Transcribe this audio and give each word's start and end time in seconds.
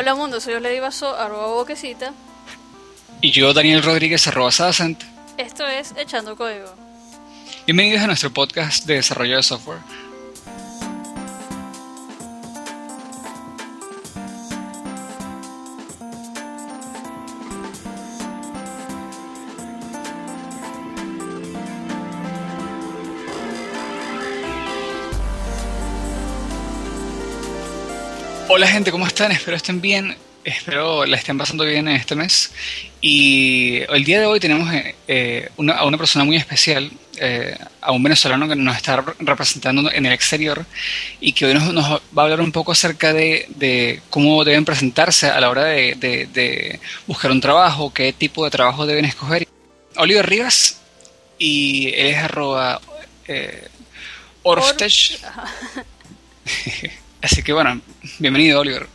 Hola 0.00 0.14
mundo, 0.14 0.40
soy 0.40 0.58
Lady 0.58 0.80
Vaso, 0.80 1.14
arroba 1.14 1.48
boquecita. 1.48 2.14
Y 3.20 3.32
yo, 3.32 3.52
Daniel 3.52 3.82
Rodríguez, 3.82 4.26
arroba 4.26 4.50
Sadacent. 4.50 5.02
Esto 5.36 5.66
es 5.66 5.92
Echando 5.94 6.36
Código. 6.36 6.74
Bienvenidos 7.66 8.00
a 8.00 8.06
nuestro 8.06 8.32
podcast 8.32 8.86
de 8.86 8.94
desarrollo 8.94 9.36
de 9.36 9.42
software. 9.42 9.80
Hola 28.60 28.68
gente, 28.68 28.92
¿cómo 28.92 29.06
están? 29.06 29.32
Espero 29.32 29.56
estén 29.56 29.80
bien, 29.80 30.14
espero 30.44 31.06
la 31.06 31.16
estén 31.16 31.38
pasando 31.38 31.64
bien 31.64 31.88
en 31.88 31.96
este 31.96 32.14
mes. 32.14 32.52
Y 33.00 33.78
el 33.88 34.04
día 34.04 34.20
de 34.20 34.26
hoy 34.26 34.38
tenemos 34.38 34.70
eh, 34.74 34.94
eh, 35.08 35.48
una, 35.56 35.78
a 35.78 35.86
una 35.86 35.96
persona 35.96 36.26
muy 36.26 36.36
especial, 36.36 36.90
eh, 37.16 37.56
a 37.80 37.92
un 37.92 38.02
venezolano 38.02 38.46
que 38.46 38.56
nos 38.56 38.76
está 38.76 39.02
representando 39.18 39.90
en 39.90 40.04
el 40.04 40.12
exterior 40.12 40.66
y 41.20 41.32
que 41.32 41.46
hoy 41.46 41.54
nos, 41.54 41.72
nos 41.72 41.88
va 41.90 42.00
a 42.16 42.22
hablar 42.24 42.42
un 42.42 42.52
poco 42.52 42.72
acerca 42.72 43.14
de, 43.14 43.46
de, 43.48 44.02
cómo 44.10 44.44
deben 44.44 44.66
presentarse 44.66 45.28
a 45.28 45.40
la 45.40 45.48
hora 45.48 45.64
de, 45.64 45.94
de, 45.94 46.26
de, 46.26 46.80
buscar 47.06 47.30
un 47.30 47.40
trabajo, 47.40 47.94
qué 47.94 48.12
tipo 48.12 48.44
de 48.44 48.50
trabajo 48.50 48.84
deben 48.84 49.06
escoger. 49.06 49.48
Oliver 49.96 50.28
Rivas 50.28 50.82
y 51.38 51.94
él 51.94 52.08
es 52.08 52.18
arroba 52.18 52.78
eh, 53.26 53.68
Orftech. 54.42 55.18
Así 57.22 57.42
que 57.42 57.52
bueno, 57.52 57.80
bienvenido 58.18 58.60
Oliver. 58.60 58.86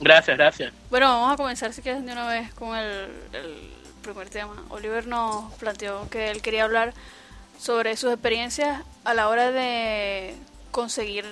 Gracias, 0.00 0.36
gracias. 0.36 0.72
Bueno, 0.90 1.06
vamos 1.06 1.34
a 1.34 1.36
comenzar 1.36 1.72
si 1.72 1.80
quieres 1.80 2.04
de 2.04 2.10
una 2.10 2.26
vez 2.26 2.52
con 2.54 2.76
el, 2.76 3.08
el, 3.32 3.70
primer 4.02 4.28
tema. 4.30 4.64
Oliver 4.70 5.06
nos 5.06 5.52
planteó 5.54 6.10
que 6.10 6.30
él 6.30 6.42
quería 6.42 6.64
hablar 6.64 6.92
sobre 7.60 7.96
sus 7.96 8.12
experiencias 8.12 8.82
a 9.04 9.14
la 9.14 9.28
hora 9.28 9.52
de 9.52 10.34
conseguir 10.72 11.24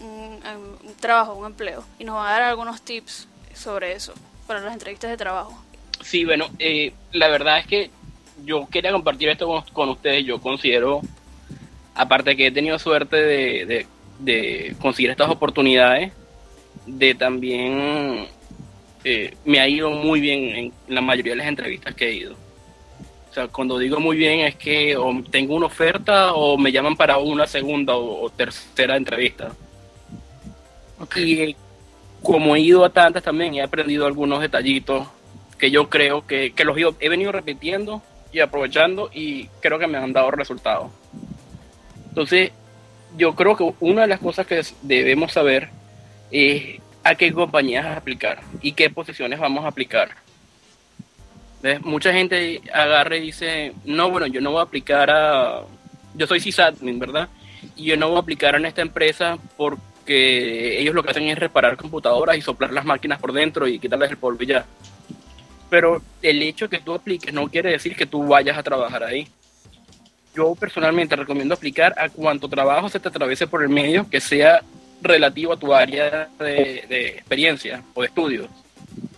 un, 0.00 0.38
un 0.86 0.94
trabajo, 1.00 1.34
un 1.34 1.46
empleo. 1.46 1.84
Y 1.98 2.04
nos 2.04 2.16
va 2.16 2.28
a 2.28 2.32
dar 2.32 2.42
algunos 2.42 2.82
tips 2.82 3.26
sobre 3.52 3.94
eso 3.94 4.14
para 4.46 4.60
las 4.60 4.72
entrevistas 4.72 5.10
de 5.10 5.16
trabajo. 5.16 5.60
Sí, 6.02 6.24
bueno, 6.24 6.46
eh, 6.60 6.92
la 7.10 7.26
verdad 7.26 7.58
es 7.58 7.66
que 7.66 7.90
yo 8.44 8.68
quería 8.68 8.92
compartir 8.92 9.28
esto 9.28 9.48
con, 9.48 9.62
con 9.72 9.88
ustedes. 9.88 10.24
Yo 10.24 10.40
considero, 10.40 11.00
aparte 11.96 12.36
que 12.36 12.46
he 12.46 12.52
tenido 12.52 12.78
suerte 12.78 13.16
de, 13.16 13.66
de 13.66 13.86
de 14.22 14.74
conseguir 14.80 15.10
estas 15.10 15.30
oportunidades, 15.30 16.12
de 16.86 17.14
también 17.14 18.26
eh, 19.04 19.34
me 19.44 19.60
ha 19.60 19.68
ido 19.68 19.90
muy 19.90 20.20
bien 20.20 20.44
en 20.56 20.72
la 20.88 21.00
mayoría 21.00 21.32
de 21.32 21.38
las 21.38 21.48
entrevistas 21.48 21.94
que 21.94 22.08
he 22.08 22.14
ido. 22.14 22.34
O 23.30 23.34
sea, 23.34 23.48
cuando 23.48 23.78
digo 23.78 23.98
muy 23.98 24.16
bien 24.16 24.40
es 24.40 24.56
que 24.56 24.96
o 24.96 25.10
tengo 25.30 25.54
una 25.54 25.66
oferta 25.66 26.34
o 26.34 26.58
me 26.58 26.70
llaman 26.70 26.96
para 26.96 27.16
una 27.18 27.46
segunda 27.46 27.96
o, 27.96 28.24
o 28.24 28.30
tercera 28.30 28.96
entrevista. 28.96 29.52
Okay. 31.00 31.50
Y 31.50 31.56
como 32.22 32.54
he 32.54 32.60
ido 32.60 32.84
a 32.84 32.90
tantas 32.90 33.22
también, 33.22 33.54
he 33.54 33.62
aprendido 33.62 34.06
algunos 34.06 34.40
detallitos 34.40 35.08
que 35.58 35.70
yo 35.70 35.88
creo 35.88 36.26
que, 36.26 36.52
que 36.52 36.64
los 36.64 36.76
he 37.00 37.08
venido 37.08 37.32
repitiendo 37.32 38.02
y 38.32 38.40
aprovechando 38.40 39.10
y 39.12 39.46
creo 39.60 39.78
que 39.78 39.86
me 39.86 39.98
han 39.98 40.12
dado 40.12 40.30
resultados. 40.30 40.90
Entonces, 42.08 42.52
yo 43.16 43.34
creo 43.34 43.56
que 43.56 43.72
una 43.80 44.02
de 44.02 44.08
las 44.08 44.20
cosas 44.20 44.46
que 44.46 44.62
debemos 44.82 45.32
saber 45.32 45.68
es 46.30 46.80
a 47.04 47.14
qué 47.14 47.32
compañías 47.32 47.96
aplicar 47.96 48.40
y 48.60 48.72
qué 48.72 48.90
posiciones 48.90 49.38
vamos 49.38 49.64
a 49.64 49.68
aplicar. 49.68 50.10
Mucha 51.82 52.12
gente 52.12 52.60
agarra 52.72 53.16
y 53.16 53.20
dice, 53.20 53.72
no, 53.84 54.10
bueno, 54.10 54.26
yo 54.26 54.40
no 54.40 54.50
voy 54.50 54.60
a 54.60 54.64
aplicar 54.64 55.10
a... 55.10 55.62
Yo 56.14 56.26
soy 56.26 56.40
sysadmin, 56.40 56.98
¿verdad? 56.98 57.28
Y 57.76 57.84
yo 57.84 57.96
no 57.96 58.08
voy 58.08 58.16
a 58.16 58.20
aplicar 58.20 58.56
en 58.56 58.66
esta 58.66 58.82
empresa 58.82 59.38
porque 59.56 60.80
ellos 60.80 60.94
lo 60.94 61.02
que 61.02 61.10
hacen 61.10 61.28
es 61.28 61.38
reparar 61.38 61.76
computadoras 61.76 62.36
y 62.36 62.42
soplar 62.42 62.72
las 62.72 62.84
máquinas 62.84 63.20
por 63.20 63.32
dentro 63.32 63.68
y 63.68 63.78
quitarles 63.78 64.10
el 64.10 64.16
polvo 64.16 64.42
y 64.42 64.46
ya. 64.46 64.66
Pero 65.70 66.02
el 66.20 66.42
hecho 66.42 66.66
de 66.66 66.78
que 66.78 66.84
tú 66.84 66.94
apliques 66.94 67.32
no 67.32 67.48
quiere 67.48 67.70
decir 67.70 67.94
que 67.94 68.06
tú 68.06 68.26
vayas 68.26 68.58
a 68.58 68.62
trabajar 68.62 69.04
ahí 69.04 69.28
yo 70.34 70.54
personalmente 70.54 71.16
recomiendo 71.16 71.54
aplicar 71.54 71.94
a 71.98 72.08
cuanto 72.08 72.48
trabajo 72.48 72.88
se 72.88 73.00
te 73.00 73.08
atraviese 73.08 73.46
por 73.46 73.62
el 73.62 73.68
medio 73.68 74.08
que 74.08 74.20
sea 74.20 74.62
relativo 75.02 75.52
a 75.52 75.58
tu 75.58 75.74
área 75.74 76.28
de, 76.38 76.84
de 76.88 77.08
experiencia 77.08 77.82
o 77.94 78.02
de 78.02 78.08
estudios, 78.08 78.48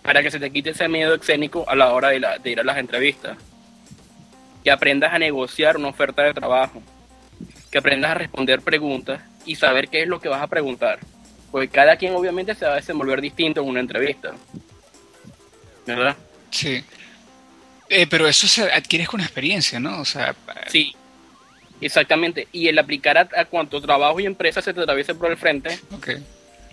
para 0.01 0.21
que 0.21 0.31
se 0.31 0.39
te 0.39 0.51
quite 0.51 0.71
ese 0.71 0.87
miedo 0.87 1.15
escénico 1.15 1.67
a 1.69 1.75
la 1.75 1.93
hora 1.93 2.09
de, 2.09 2.19
la, 2.19 2.37
de 2.37 2.51
ir 2.51 2.59
a 2.59 2.63
las 2.63 2.77
entrevistas. 2.77 3.37
Que 4.63 4.71
aprendas 4.71 5.13
a 5.13 5.19
negociar 5.19 5.77
una 5.77 5.89
oferta 5.89 6.23
de 6.23 6.33
trabajo, 6.33 6.81
que 7.71 7.77
aprendas 7.77 8.11
a 8.11 8.15
responder 8.15 8.61
preguntas 8.61 9.21
y 9.45 9.55
saber 9.55 9.89
qué 9.89 10.01
es 10.01 10.07
lo 10.07 10.19
que 10.19 10.27
vas 10.27 10.41
a 10.41 10.47
preguntar. 10.47 10.99
Porque 11.51 11.67
cada 11.67 11.95
quien 11.97 12.15
obviamente 12.15 12.55
se 12.55 12.65
va 12.65 12.73
a 12.73 12.77
desenvolver 12.77 13.21
distinto 13.21 13.61
en 13.61 13.67
una 13.67 13.79
entrevista. 13.79 14.33
¿Verdad? 15.85 16.15
Sí. 16.49 16.83
Eh, 17.89 18.07
pero 18.07 18.27
eso 18.27 18.47
se 18.47 18.63
adquieres 18.63 19.07
con 19.07 19.21
experiencia, 19.21 19.79
¿no? 19.79 20.01
O 20.01 20.05
sea, 20.05 20.35
sí, 20.67 20.95
Exactamente. 21.81 22.47
Y 22.51 22.67
el 22.67 22.79
aplicar 22.79 23.17
a, 23.17 23.29
a 23.35 23.45
cuanto 23.45 23.81
trabajo 23.81 24.19
y 24.19 24.25
empresa 24.25 24.61
se 24.61 24.73
te 24.73 24.81
atraviese 24.81 25.15
por 25.15 25.29
el 25.29 25.37
frente, 25.37 25.77
okay. 25.91 26.23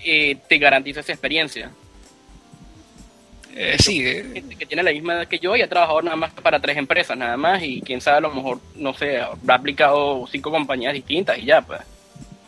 eh, 0.04 0.36
te 0.48 0.58
garantiza 0.58 1.00
esa 1.00 1.12
experiencia. 1.12 1.70
Eh, 3.54 3.76
sí. 3.78 4.02
Que, 4.02 4.56
que, 4.58 4.66
tiene 4.66 4.82
la 4.82 4.92
misma 4.92 5.14
edad 5.14 5.28
que 5.28 5.38
yo 5.38 5.54
y 5.54 5.62
ha 5.62 5.68
trabajado 5.68 6.00
nada 6.02 6.16
más 6.16 6.32
para 6.32 6.60
tres 6.60 6.76
empresas, 6.76 7.16
nada 7.16 7.36
más. 7.36 7.62
Y 7.62 7.82
quién 7.82 8.00
sabe, 8.00 8.18
a 8.18 8.20
lo 8.20 8.32
mejor, 8.32 8.60
no 8.76 8.94
sé, 8.94 9.20
habrá 9.20 9.56
aplicado 9.56 10.26
cinco 10.30 10.50
compañías 10.50 10.94
distintas 10.94 11.38
y 11.38 11.46
ya, 11.46 11.60
pues. 11.60 11.80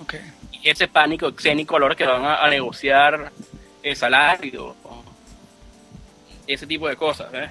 Okay. 0.03 0.21
Y 0.62 0.69
ese 0.69 0.88
pánico 0.88 1.28
escénico 1.28 1.75
hora 1.75 1.94
que 1.94 2.06
van 2.06 2.25
a, 2.25 2.36
a 2.36 2.48
negociar 2.48 3.31
el 3.82 3.97
salario, 3.97 4.75
ese 6.47 6.66
tipo 6.66 6.88
de 6.88 6.97
cosas, 6.97 7.32
¿eh? 7.34 7.48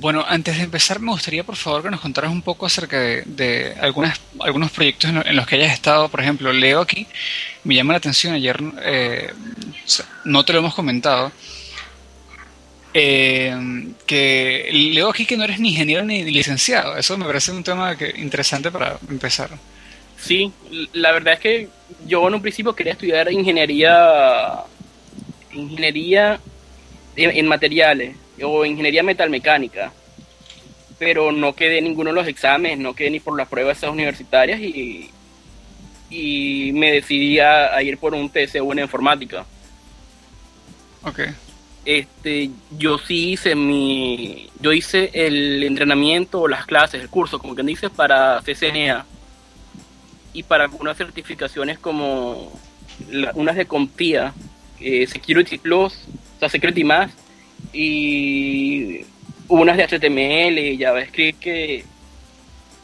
Bueno, 0.00 0.24
antes 0.26 0.56
de 0.56 0.62
empezar, 0.62 0.98
me 0.98 1.12
gustaría 1.12 1.44
por 1.44 1.56
favor 1.56 1.82
que 1.82 1.90
nos 1.90 2.00
contaras 2.00 2.32
un 2.32 2.40
poco 2.40 2.64
acerca 2.64 2.98
de, 2.98 3.74
algunos 3.78 4.70
proyectos 4.70 5.10
en, 5.10 5.36
los 5.36 5.46
que 5.46 5.56
hayas 5.56 5.74
estado. 5.74 6.08
Por 6.08 6.22
ejemplo, 6.22 6.50
leo 6.54 6.80
aquí, 6.80 7.06
me 7.64 7.74
llama 7.74 7.92
la 7.92 7.98
atención, 7.98 8.32
ayer 8.32 8.58
eh, 8.82 9.30
no 10.24 10.42
te 10.42 10.54
lo 10.54 10.60
hemos 10.60 10.74
comentado, 10.74 11.30
eh, 12.94 13.54
que 14.06 14.70
leo 14.72 15.10
aquí 15.10 15.26
que 15.26 15.36
no 15.36 15.44
eres 15.44 15.60
ni 15.60 15.68
ingeniero 15.68 16.02
ni 16.02 16.24
licenciado. 16.24 16.96
Eso 16.96 17.18
me 17.18 17.26
parece 17.26 17.52
un 17.52 17.62
tema 17.62 17.94
que, 17.94 18.10
interesante 18.16 18.70
para 18.70 18.98
empezar. 19.06 19.50
Sí, 20.18 20.50
la 20.94 21.12
verdad 21.12 21.34
es 21.34 21.40
que 21.40 21.68
yo 22.06 22.26
en 22.26 22.34
un 22.36 22.40
principio 22.40 22.74
quería 22.74 22.94
estudiar 22.94 23.30
ingeniería, 23.30 24.60
ingeniería 25.52 26.40
en, 27.16 27.36
en 27.36 27.46
materiales 27.46 28.16
o 28.42 28.64
ingeniería 28.64 29.02
metalmecánica, 29.02 29.92
pero 30.98 31.32
no 31.32 31.54
quedé 31.54 31.80
ninguno 31.80 32.10
de 32.10 32.16
los 32.16 32.28
exámenes, 32.28 32.78
no 32.78 32.94
quedé 32.94 33.10
ni 33.10 33.20
por 33.20 33.36
las 33.36 33.48
pruebas 33.48 33.78
esas 33.78 33.90
universitarias 33.90 34.60
y, 34.60 35.10
y 36.10 36.72
me 36.72 36.92
decidí 36.92 37.38
a, 37.38 37.74
a, 37.74 37.82
ir 37.82 37.98
por 37.98 38.14
un 38.14 38.28
TCU 38.28 38.72
en 38.72 38.80
informática. 38.80 39.46
Ok. 41.02 41.20
Este, 41.84 42.50
yo 42.76 42.98
sí 42.98 43.32
hice 43.32 43.54
mi, 43.54 44.50
yo 44.60 44.72
hice 44.72 45.10
el 45.14 45.62
entrenamiento 45.62 46.46
las 46.46 46.66
clases, 46.66 47.00
el 47.00 47.08
curso, 47.08 47.38
como 47.38 47.54
quien 47.54 47.66
dice, 47.66 47.88
para 47.88 48.42
CCNA 48.42 49.06
y 50.34 50.42
para 50.42 50.64
algunas 50.64 50.98
certificaciones 50.98 51.78
como 51.78 52.52
la, 53.10 53.32
unas 53.34 53.56
de 53.56 53.66
CompTIA, 53.66 54.34
eh, 54.80 55.06
Security 55.06 55.58
Plus, 55.58 55.94
o 56.36 56.38
sea, 56.38 56.48
Security 56.50 56.84
Más, 56.84 57.10
y 57.72 59.00
unas 59.48 59.76
de 59.76 59.84
HTML 59.84 60.58
y 60.58 60.78
JavaScript 60.78 61.40
que, 61.40 61.84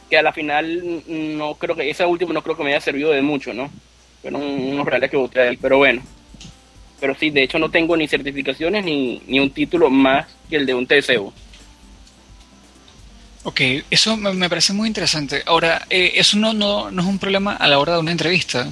que 0.09 0.17
a 0.17 0.21
la 0.21 0.33
final 0.33 1.03
no 1.07 1.55
creo 1.55 1.75
que, 1.75 1.89
esa 1.89 2.07
última 2.07 2.33
no 2.33 2.41
creo 2.41 2.57
que 2.57 2.63
me 2.63 2.71
haya 2.71 2.81
servido 2.81 3.11
de 3.11 3.21
mucho, 3.21 3.53
¿no? 3.53 3.69
Fueron 4.21 4.41
unos 4.41 4.85
reales 4.85 5.09
que 5.09 5.17
boté 5.17 5.41
ahí, 5.41 5.57
pero 5.57 5.77
bueno. 5.77 6.01
Pero 6.99 7.15
sí, 7.15 7.29
de 7.29 7.43
hecho 7.43 7.59
no 7.59 7.69
tengo 7.69 7.95
ni 7.95 8.07
certificaciones 8.07 8.83
ni, 8.83 9.21
ni 9.27 9.39
un 9.39 9.51
título 9.51 9.89
más 9.89 10.27
que 10.49 10.57
el 10.57 10.65
de 10.65 10.73
un 10.73 10.87
TCU. 10.87 11.31
Ok, 13.43 13.61
eso 13.89 14.17
me 14.17 14.49
parece 14.49 14.73
muy 14.73 14.87
interesante. 14.89 15.43
Ahora, 15.45 15.85
eh, 15.89 16.13
eso 16.15 16.37
no, 16.37 16.53
no, 16.53 16.91
no 16.91 17.01
es 17.01 17.07
un 17.07 17.19
problema 17.19 17.55
a 17.55 17.67
la 17.67 17.79
hora 17.79 17.93
de 17.93 17.99
una 17.99 18.11
entrevista. 18.11 18.67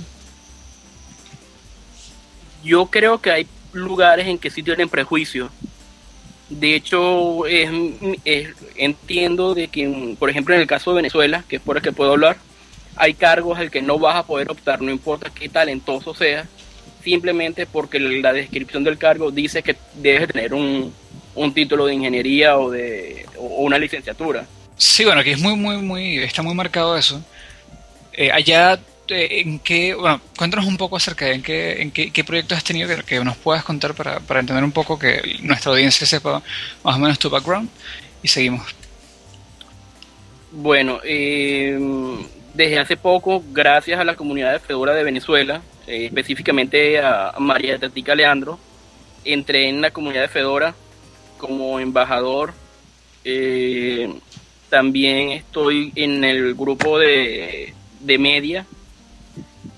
Yo 2.64 2.88
creo 2.88 3.22
que 3.22 3.32
hay 3.32 3.48
lugares 3.72 4.28
en 4.28 4.38
que 4.38 4.50
sí 4.50 4.64
tienen 4.64 4.90
prejuicios 4.90 5.52
de 6.50 6.76
hecho, 6.76 7.46
es, 7.48 7.70
entiendo 8.76 9.56
de 9.56 9.68
que, 9.68 10.16
por 10.20 10.30
ejemplo, 10.30 10.54
en 10.54 10.62
el 10.62 10.68
caso 10.68 10.92
de 10.92 10.98
Venezuela, 10.98 11.44
que 11.48 11.56
es 11.58 11.62
por 11.62 11.78
el 11.78 11.84
que 11.84 11.92
puedo 11.92 12.12
hablar, 12.12 12.38
hay 12.96 13.14
cargos 13.14 13.58
al 13.58 13.72
que 13.72 13.82
no 13.82 14.00
vas 14.00 14.16
a 14.16 14.26
poder 14.26 14.50
optar, 14.52 14.82
no 14.82 14.92
importa 14.92 15.32
qué 15.34 15.50
talentoso 15.50 16.14
seas, 16.14 16.48
simplemente 17.04 17.66
porque 17.66 18.00
la 18.00 18.32
descripción 18.32 18.84
del 18.84 18.98
cargo 18.98 19.32
dice 19.32 19.64
que 19.64 19.76
debes 19.96 20.28
tener 20.30 20.54
un, 20.54 20.94
título 21.54 21.86
de 21.86 21.94
ingeniería 21.94 22.58
o 22.58 22.72
de 22.72 23.26
una 23.38 23.78
licenciatura. 23.78 24.46
Sí, 24.78 25.04
bueno, 25.04 25.22
aquí 25.22 25.32
es 25.32 25.40
muy, 25.40 25.56
muy, 25.56 25.78
muy, 25.78 26.18
está 26.20 26.42
muy 26.42 26.54
marcado 26.54 26.98
eso. 26.98 27.24
Eh, 28.14 28.32
allá, 28.32 28.80
¿en 29.10 29.60
qué, 29.60 29.96
cuéntanos 30.38 30.66
un 30.66 30.78
poco 30.78 30.98
acerca 30.98 31.26
de 31.26 31.42
qué, 31.42 31.82
en 31.82 31.92
qué, 31.92 32.24
proyectos 32.24 32.58
has 32.58 32.64
tenido 32.64 32.90
que, 33.06 33.20
nos 33.24 33.38
puedas 33.38 33.64
contar 33.64 33.94
para, 33.94 34.20
para, 34.20 34.40
entender 34.40 34.64
un 34.64 34.72
poco 34.72 34.98
que 34.98 35.38
nuestra 35.42 35.72
audiencia 35.72 36.06
sepa 36.08 36.42
más 36.84 36.96
o 36.96 37.00
menos 37.00 37.20
tu 37.20 37.30
background 37.30 37.70
y 38.24 38.28
seguimos. 38.28 38.76
Bueno, 40.52 41.00
eh, 41.04 41.78
desde 42.54 42.80
hace 42.80 42.98
poco, 42.98 43.44
gracias 43.52 44.00
a 44.00 44.06
la 44.06 44.16
comunidad 44.16 44.54
de 44.54 44.60
Fedora 44.60 44.94
de 44.94 45.04
Venezuela, 45.04 45.62
eh, 45.86 46.06
específicamente 46.06 47.00
a 47.00 47.34
María 47.40 47.78
Tatica 47.78 48.16
Leandro, 48.16 48.58
entré 49.26 49.68
en 49.68 49.82
la 49.82 49.92
comunidad 49.92 50.22
de 50.22 50.28
Fedora 50.30 50.74
como 51.38 51.80
embajador. 51.80 52.54
Eh, 53.26 54.10
también 54.70 55.32
estoy 55.32 55.92
en 55.96 56.24
el 56.24 56.56
grupo 56.56 56.98
de, 57.00 57.74
de 58.00 58.18
media 58.18 58.66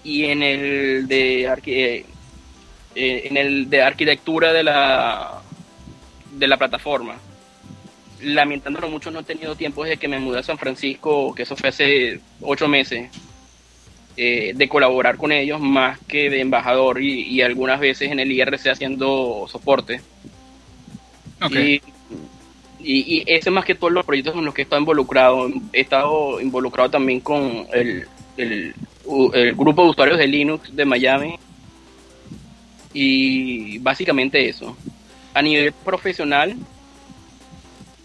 y 0.07 0.23
en 0.23 0.41
el 0.41 1.07
de 1.07 1.43
eh, 1.65 2.05
en 2.95 3.35
el 3.35 3.69
de 3.69 3.81
arquitectura 3.81 4.53
de 4.53 4.63
la 4.63 5.41
de 6.31 6.47
la 6.47 6.55
plataforma 6.55 7.17
lamentándolo 8.21 8.89
mucho 8.89 9.11
no 9.11 9.19
he 9.19 9.23
tenido 9.23 9.55
tiempo 9.55 9.83
desde 9.83 9.97
que 9.97 10.07
me 10.07 10.17
mudé 10.17 10.39
a 10.39 10.43
San 10.43 10.57
Francisco 10.57 11.35
que 11.35 11.43
eso 11.43 11.57
fue 11.57 11.69
hace 11.69 12.21
ocho 12.39 12.69
meses 12.69 13.11
eh, 14.15 14.53
de 14.55 14.69
colaborar 14.69 15.17
con 15.17 15.33
ellos 15.33 15.59
más 15.59 15.99
que 16.07 16.29
de 16.29 16.39
embajador 16.39 17.01
y, 17.01 17.41
algunas 17.41 17.79
veces 17.79 18.09
en 18.09 18.19
el 18.21 18.31
IRC 18.31 18.69
haciendo 18.69 19.45
soporte 19.49 19.99
y 21.51 21.81
y, 22.79 23.23
ese 23.27 23.51
más 23.51 23.65
que 23.65 23.75
todos 23.75 23.91
los 23.91 24.05
proyectos 24.05 24.35
en 24.35 24.45
los 24.45 24.53
que 24.53 24.61
he 24.61 24.63
estado 24.63 24.79
involucrado. 24.79 25.49
He 25.73 25.81
estado 25.81 26.39
involucrado 26.39 26.89
también 26.89 27.19
con 27.19 27.67
el, 27.73 28.07
el, 28.37 28.73
grupo 29.55 29.83
de 29.83 29.89
usuarios 29.89 30.17
de 30.17 30.27
Linux 30.27 30.75
de 30.75 30.85
Miami. 30.85 31.39
Y 32.93 33.77
básicamente 33.79 34.47
eso. 34.47 34.75
A 35.33 35.41
nivel 35.41 35.71
profesional, 35.71 36.55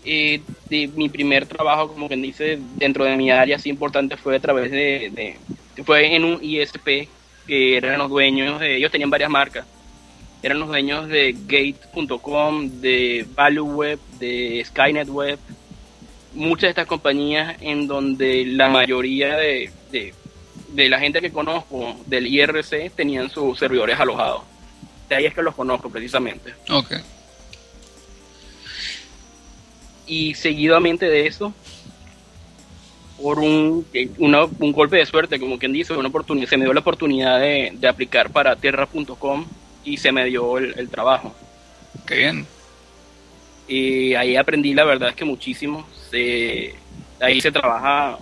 eh, 0.04 0.40
de 0.69 0.88
mi 0.88 1.08
primer 1.08 1.46
trabajo, 1.46 1.88
como 1.88 2.08
quien 2.08 2.22
dice, 2.22 2.58
dentro 2.76 3.04
de 3.04 3.16
mi 3.16 3.31
área 3.31 3.56
así 3.56 3.70
importante 3.70 4.16
fue 4.16 4.37
a 4.37 4.40
través 4.40 4.70
de, 4.70 5.37
fue 5.84 6.14
en 6.14 6.25
un 6.25 6.38
ISP 6.43 7.08
que 7.46 7.76
eran 7.76 7.99
los 7.99 8.10
dueños, 8.10 8.60
de, 8.60 8.76
ellos 8.76 8.90
tenían 8.90 9.10
varias 9.10 9.31
marcas 9.31 9.64
eran 10.43 10.58
los 10.58 10.69
dueños 10.69 11.08
de 11.08 11.37
Gate.com, 11.46 12.81
de 12.81 13.25
ValueWeb, 13.34 14.00
de 14.19 14.62
Skynet 14.66 15.08
Web, 15.08 15.38
muchas 16.34 16.62
de 16.62 16.69
estas 16.70 16.87
compañías 16.87 17.56
en 17.60 17.87
donde 17.87 18.44
la 18.46 18.69
mayoría 18.69 19.37
de, 19.37 19.70
la 20.74 20.98
gente 20.98 21.20
que 21.20 21.32
conozco 21.32 21.96
del 22.06 22.26
IRC 22.26 22.90
tenían 22.94 23.30
sus 23.30 23.58
servidores 23.58 23.98
alojados. 23.98 24.42
De 25.08 25.16
ahí 25.16 25.26
es 25.26 25.34
que 25.34 25.42
los 25.42 25.54
conozco 25.54 25.90
precisamente. 25.90 26.54
Ok. 26.70 26.94
Y 30.06 30.34
seguidamente 30.34 31.06
de 31.06 31.26
eso, 31.26 31.54
por 33.20 33.38
un, 33.38 33.86
un 34.19 34.72
golpe 34.72 34.96
de 34.96 35.06
suerte, 35.06 35.38
como 35.38 35.58
quien 35.58 35.72
dice, 35.72 35.92
una 35.92 36.08
oportunidad, 36.08 36.48
se 36.48 36.56
me 36.56 36.64
dio 36.64 36.75
la 36.75 36.80
oportunidad 36.80 37.38
de, 37.38 37.72
de 37.75 37.88
aplicar 37.88 38.30
para 38.30 38.56
Terra.com 38.56 39.46
y 39.84 39.96
se 39.96 40.12
me 40.12 40.25
dio 40.25 40.58
el, 40.58 40.88
trabajo. 40.88 41.34
Qué 42.06 42.16
bien. 42.16 42.46
Y 43.68 44.14
ahí 44.14 44.36
aprendí, 44.36 44.75
la 44.75 44.84
verdad 44.84 45.10
es 45.10 45.14
que 45.14 45.25
muchísimo. 45.25 45.86
Se, 46.10 46.75
ahí 47.20 47.40
se 47.40 47.52
trabaja, 47.52 48.18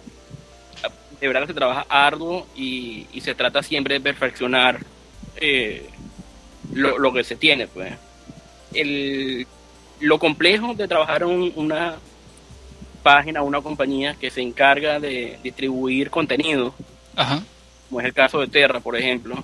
de 1.21 1.29
verdad 1.29 1.47
se 1.47 1.55
trabaja 1.55 1.87
arduo 1.89 2.47
y, 2.57 3.07
se 3.21 3.35
trata 3.35 3.63
siempre 3.63 3.95
de 3.95 4.01
perfeccionar 4.01 4.81
eh, 5.37 5.89
lo, 6.73 7.13
que 7.13 7.25
se 7.25 7.37
tiene. 7.37 7.67
pues 7.67 7.93
el, 8.73 9.47
Lo 10.01 10.19
complejo 10.19 10.75
de 10.75 10.89
trabajar 10.89 11.23
en 11.23 11.53
una 11.57 11.97
página, 13.03 13.43
una 13.43 13.61
compañía 13.61 14.15
que 14.15 14.31
se 14.31 14.41
encarga 14.41 14.99
de 15.01 15.39
distribuir 15.43 16.11
contenido, 16.11 16.75
como 17.89 18.01
es 18.01 18.07
el 18.07 18.15
caso 18.15 18.41
de 18.41 18.47
Terra, 18.47 18.81
por 18.81 18.97
ejemplo, 18.97 19.43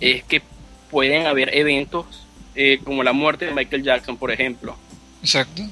es 0.00 0.24
que 0.24 0.42
pueden 0.90 1.26
haber 1.26 1.54
eventos 1.54 2.06
eh, 2.54 2.80
como 2.84 3.02
la 3.02 3.12
muerte 3.12 3.46
de 3.46 3.54
Michael 3.54 3.82
Jackson, 3.82 4.16
por 4.16 4.30
ejemplo. 4.30 4.76
Exacto. 5.22 5.62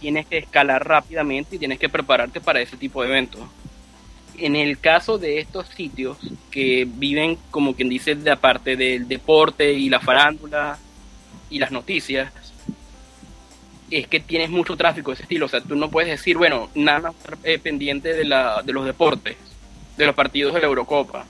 Tienes 0.00 0.26
que 0.26 0.38
escalar 0.38 0.86
rápidamente 0.86 1.56
y 1.56 1.58
tienes 1.58 1.78
que 1.78 1.88
prepararte 1.88 2.40
para 2.40 2.60
ese 2.60 2.76
tipo 2.76 3.02
de 3.02 3.08
eventos. 3.08 3.40
En 4.38 4.56
el 4.56 4.78
caso 4.78 5.18
de 5.18 5.38
estos 5.38 5.68
sitios 5.68 6.18
que 6.50 6.86
viven, 6.88 7.38
como 7.50 7.74
quien 7.74 7.88
dice, 7.88 8.14
de 8.14 8.30
aparte 8.30 8.76
del 8.76 9.08
deporte 9.08 9.72
y 9.72 9.88
la 9.88 10.00
farándula 10.00 10.78
y 11.50 11.58
las 11.58 11.72
noticias, 11.72 12.32
es 13.90 14.08
que 14.08 14.20
tienes 14.20 14.50
mucho 14.50 14.76
tráfico 14.76 15.10
de 15.10 15.14
ese 15.14 15.22
estilo. 15.22 15.46
O 15.46 15.48
sea, 15.48 15.60
tú 15.60 15.76
no 15.76 15.90
puedes 15.90 16.10
decir, 16.10 16.36
bueno, 16.36 16.68
nada 16.74 17.00
más 17.00 17.14
eh, 17.44 17.58
pendiente 17.58 18.12
de, 18.12 18.24
la, 18.24 18.62
de 18.62 18.72
los 18.72 18.84
deportes, 18.84 19.36
de 19.96 20.06
los 20.06 20.14
partidos 20.14 20.54
de 20.54 20.60
la 20.60 20.66
Eurocopa 20.66 21.26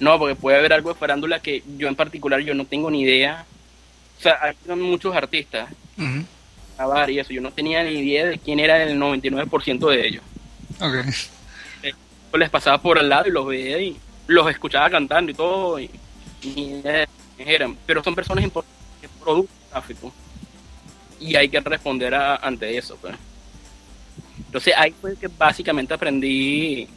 no, 0.00 0.18
porque 0.18 0.36
puede 0.36 0.58
haber 0.58 0.72
algo 0.72 0.92
de 0.92 0.98
farándula 0.98 1.40
que 1.40 1.62
yo 1.76 1.88
en 1.88 1.96
particular 1.96 2.40
yo 2.40 2.54
no 2.54 2.64
tengo 2.64 2.90
ni 2.90 3.02
idea. 3.02 3.44
O 4.18 4.22
sea, 4.22 4.38
hay 4.42 4.76
muchos 4.76 5.14
artistas. 5.14 5.68
Uh 5.96 6.22
y 7.08 7.18
eso, 7.18 7.32
yo 7.32 7.40
no 7.40 7.50
tenía 7.50 7.82
ni 7.82 7.90
idea 7.90 8.24
de 8.26 8.38
quién 8.38 8.60
era 8.60 8.80
el 8.80 9.00
99% 9.00 9.90
de 9.90 10.06
ellos. 10.06 10.22
Ok. 10.80 11.12
Eh, 12.32 12.38
les 12.38 12.50
pasaba 12.50 12.78
por 12.78 12.98
al 12.98 13.08
lado 13.08 13.28
y 13.28 13.32
los 13.32 13.46
veía 13.46 13.80
y 13.80 13.96
los 14.26 14.50
escuchaba 14.50 14.90
cantando 14.90 15.30
y 15.30 15.34
todo. 15.34 15.80
Y, 15.80 15.90
eran. 17.38 17.76
Pero 17.86 18.02
son 18.02 18.14
personas 18.14 18.44
importantes, 18.44 19.10
producto 19.20 19.52
gráfico. 19.70 20.12
Y 21.20 21.34
hay 21.34 21.48
que 21.48 21.60
responder 21.60 22.14
ante 22.14 22.76
eso. 22.76 22.96
Pues. 22.96 23.14
Entonces 24.38 24.74
ahí 24.76 24.94
fue 25.00 25.16
que 25.16 25.28
básicamente 25.28 25.94
aprendí 25.94 26.88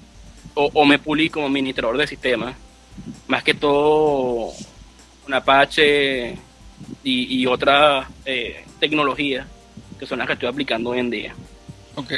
o, 0.53 0.69
o 0.73 0.85
me 0.85 0.99
pulí 0.99 1.29
como 1.29 1.47
administrador 1.47 1.97
de 1.97 2.07
sistemas 2.07 2.55
más 3.27 3.43
que 3.43 3.53
todo 3.53 4.51
un 5.27 5.33
Apache 5.33 6.37
y, 7.03 7.41
y 7.41 7.45
otras 7.45 8.07
eh, 8.25 8.65
tecnologías 8.79 9.47
que 9.99 10.05
son 10.05 10.19
las 10.19 10.27
que 10.27 10.33
estoy 10.33 10.49
aplicando 10.49 10.89
hoy 10.89 10.99
en 10.99 11.09
día. 11.09 11.35
Ok. 11.95 12.13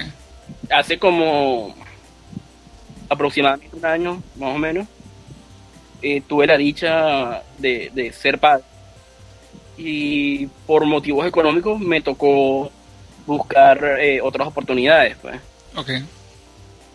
Hace 0.69 0.97
como 0.97 1.75
aproximadamente 3.13 3.75
un 3.75 3.85
año, 3.85 4.23
más 4.35 4.55
o 4.55 4.57
menos, 4.57 4.87
eh, 6.01 6.21
tuve 6.27 6.47
la 6.47 6.57
dicha 6.57 7.43
de, 7.57 8.13
ser 8.15 8.37
padre. 8.39 8.63
Y 9.77 10.47
por 10.67 10.85
motivos 10.85 11.25
económicos 11.25 11.79
me 11.79 12.01
tocó 12.01 12.71
buscar 13.25 13.97
eh, 13.99 14.21
otras 14.21 14.47
oportunidades. 14.47 15.17
Pues. 15.21 15.39
Ok. 15.75 15.89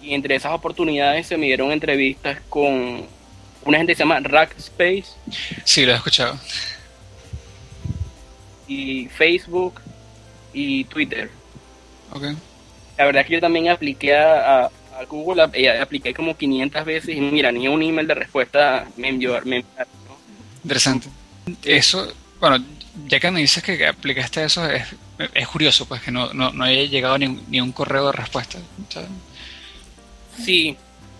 Y 0.03 0.15
entre 0.15 0.37
esas 0.37 0.53
oportunidades 0.53 1.27
se 1.27 1.37
me 1.37 1.47
dieron 1.47 1.73
entrevistas 1.73 2.39
con 2.49 3.07
una 3.65 3.79
gente 3.79 3.93
que 3.93 3.97
se 3.97 4.03
llama 4.03 4.21
Rackspace. 4.21 5.07
Sí, 5.65 5.85
lo 5.85 5.93
he 5.93 5.97
escuchado. 5.97 6.39
Y 8.69 9.07
Facebook 9.07 9.81
y 10.53 10.85
Twitter. 10.85 11.31
Ok. 12.13 12.25
La 12.97 13.05
verdad 13.05 13.23
es 13.23 13.29
que 13.29 13.35
yo 13.35 13.41
también 13.41 13.69
apliqué 13.69 14.17
a, 14.17 14.71
Google, 15.07 15.49
eh, 15.53 15.81
apliqué 15.81 16.15
como 16.15 16.37
500 16.37 16.85
veces 16.85 17.17
y 17.17 17.21
mira, 17.21 17.53
ni 17.53 17.69
un 17.69 17.83
email 17.83 18.07
de 18.07 18.15
respuesta 18.15 18.87
me 18.97 19.09
envió. 19.09 19.41
Interesante. 20.63 21.09
Eso, 21.65 22.13
bueno, 22.41 22.65
ya 23.07 23.21
que 23.21 23.31
me 23.31 23.41
dices 23.41 23.63
que 23.63 23.87
aplicaste 23.87 24.45
eso, 24.45 24.69
es, 24.69 24.85
es 25.35 25.49
curioso, 25.49 25.87
pues 25.87 26.03
que 26.03 26.11
no, 26.11 26.33
no, 26.33 26.53
no 26.53 26.65
haya 26.65 26.85
llegado 26.85 27.19
ni, 27.19 27.29
ni 27.49 27.61
un 27.61 27.73
correo 27.73 28.07
de 28.07 28.13
respuesta. 28.13 28.59
Sí, 30.45 30.77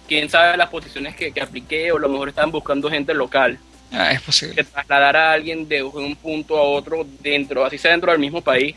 quién 0.07 0.29
sabe 0.29 0.57
las 0.57 0.69
posiciones 0.69 1.15
que, 1.15 1.33
que 1.33 1.41
apliqué, 1.41 1.93
o 1.93 1.97
a 1.97 2.01
lo 2.01 2.09
mejor 2.09 2.29
estaban 2.29 2.51
buscando 2.51 2.91
gente 2.91 3.15
local. 3.15 3.59
Ah, 3.93 4.13
es 4.13 4.21
posible. 4.21 4.55
Que 4.55 4.65
trasladar 4.65 5.17
a 5.17 5.33
alguien 5.33 5.67
de 5.69 5.83
un 5.83 6.15
punto 6.17 6.59
a 6.59 6.63
otro 6.63 7.07
dentro, 7.21 7.65
así 7.65 7.79
sea 7.79 7.93
dentro 7.93 8.11
del 8.13 8.21
mismo 8.21 8.43
país, 8.43 8.77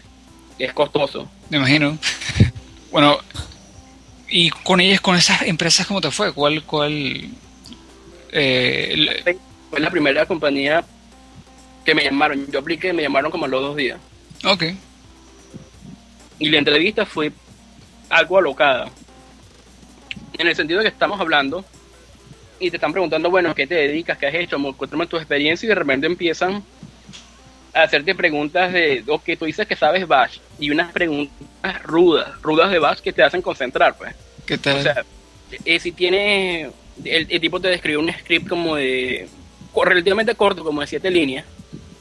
es 0.58 0.74
costoso. 0.74 1.30
Me 1.50 1.58
imagino. 1.58 1.98
bueno, 2.92 3.20
y 4.32 4.50
con 4.50 4.80
ellas, 4.80 5.02
con 5.02 5.16
esas 5.18 5.42
empresas, 5.44 5.86
¿cómo 5.86 6.00
te 6.00 6.10
fue? 6.10 6.34
¿Cuál, 6.34 6.64
cuál? 6.64 7.30
Eh, 8.32 9.36
fue 9.70 9.80
la 9.80 9.92
primera 9.92 10.26
compañía 10.26 10.84
que 11.84 11.94
me 11.94 12.04
llamaron. 12.04 12.50
Yo 12.50 12.60
apliqué, 12.60 12.94
me 12.94 13.04
llamaron 13.04 13.30
como 13.30 13.46
a 13.46 13.50
los 13.50 13.62
dos 13.62 13.76
días. 13.76 14.00
Ok. 14.46 14.64
Y 16.40 16.50
la 16.50 16.58
entrevista 16.58 17.06
fue 17.06 17.32
algo 18.10 18.38
alocada 18.38 18.90
en 20.38 20.48
el 20.48 20.56
sentido 20.56 20.80
de 20.80 20.86
que 20.86 20.94
estamos 20.94 21.20
hablando 21.20 21.66
y 22.60 22.70
te 22.70 22.78
están 22.78 22.94
preguntando, 22.94 23.30
bueno, 23.30 23.54
¿qué 23.54 23.68
te 23.68 23.76
dedicas? 23.76 24.18
¿Qué 24.18 24.28
has 24.28 24.36
hecho? 24.36 24.58
Cuéntame 24.78 25.08
tu 25.08 25.18
experiencia 25.18 25.66
y 25.66 25.70
de 25.70 25.76
repente 25.76 26.08
empiezan 26.08 26.64
hacerte 27.74 28.16
preguntas 28.16 28.74
de, 28.74 29.04
ok, 29.08 29.24
tú 29.40 29.46
dices 29.46 29.68
que 29.68 29.76
sabes 29.76 30.08
Bash 30.08 30.40
y 30.60 30.70
unas 30.72 30.92
preguntas 30.92 31.84
rudas, 31.84 32.30
rudas 32.42 32.72
de 32.72 32.80
Bash 32.80 33.00
que 33.00 33.14
te 33.14 33.24
hacen 33.24 33.42
concentrar, 33.42 33.98
pues. 33.98 34.14
¿Qué 34.46 34.58
tal? 34.58 34.78
O 34.80 34.82
sea, 34.82 35.06
eh, 35.66 35.80
si 35.80 35.92
tiene, 35.92 36.70
el, 37.04 37.28
el 37.30 37.42
tipo 37.42 37.60
te 37.60 37.70
describe 37.70 37.98
un 37.98 38.12
script 38.12 38.48
como 38.48 38.76
de, 38.76 39.28
relativamente 39.86 40.36
corto, 40.36 40.64
como 40.64 40.82
de 40.82 40.88
siete 40.88 41.10
líneas, 41.10 41.46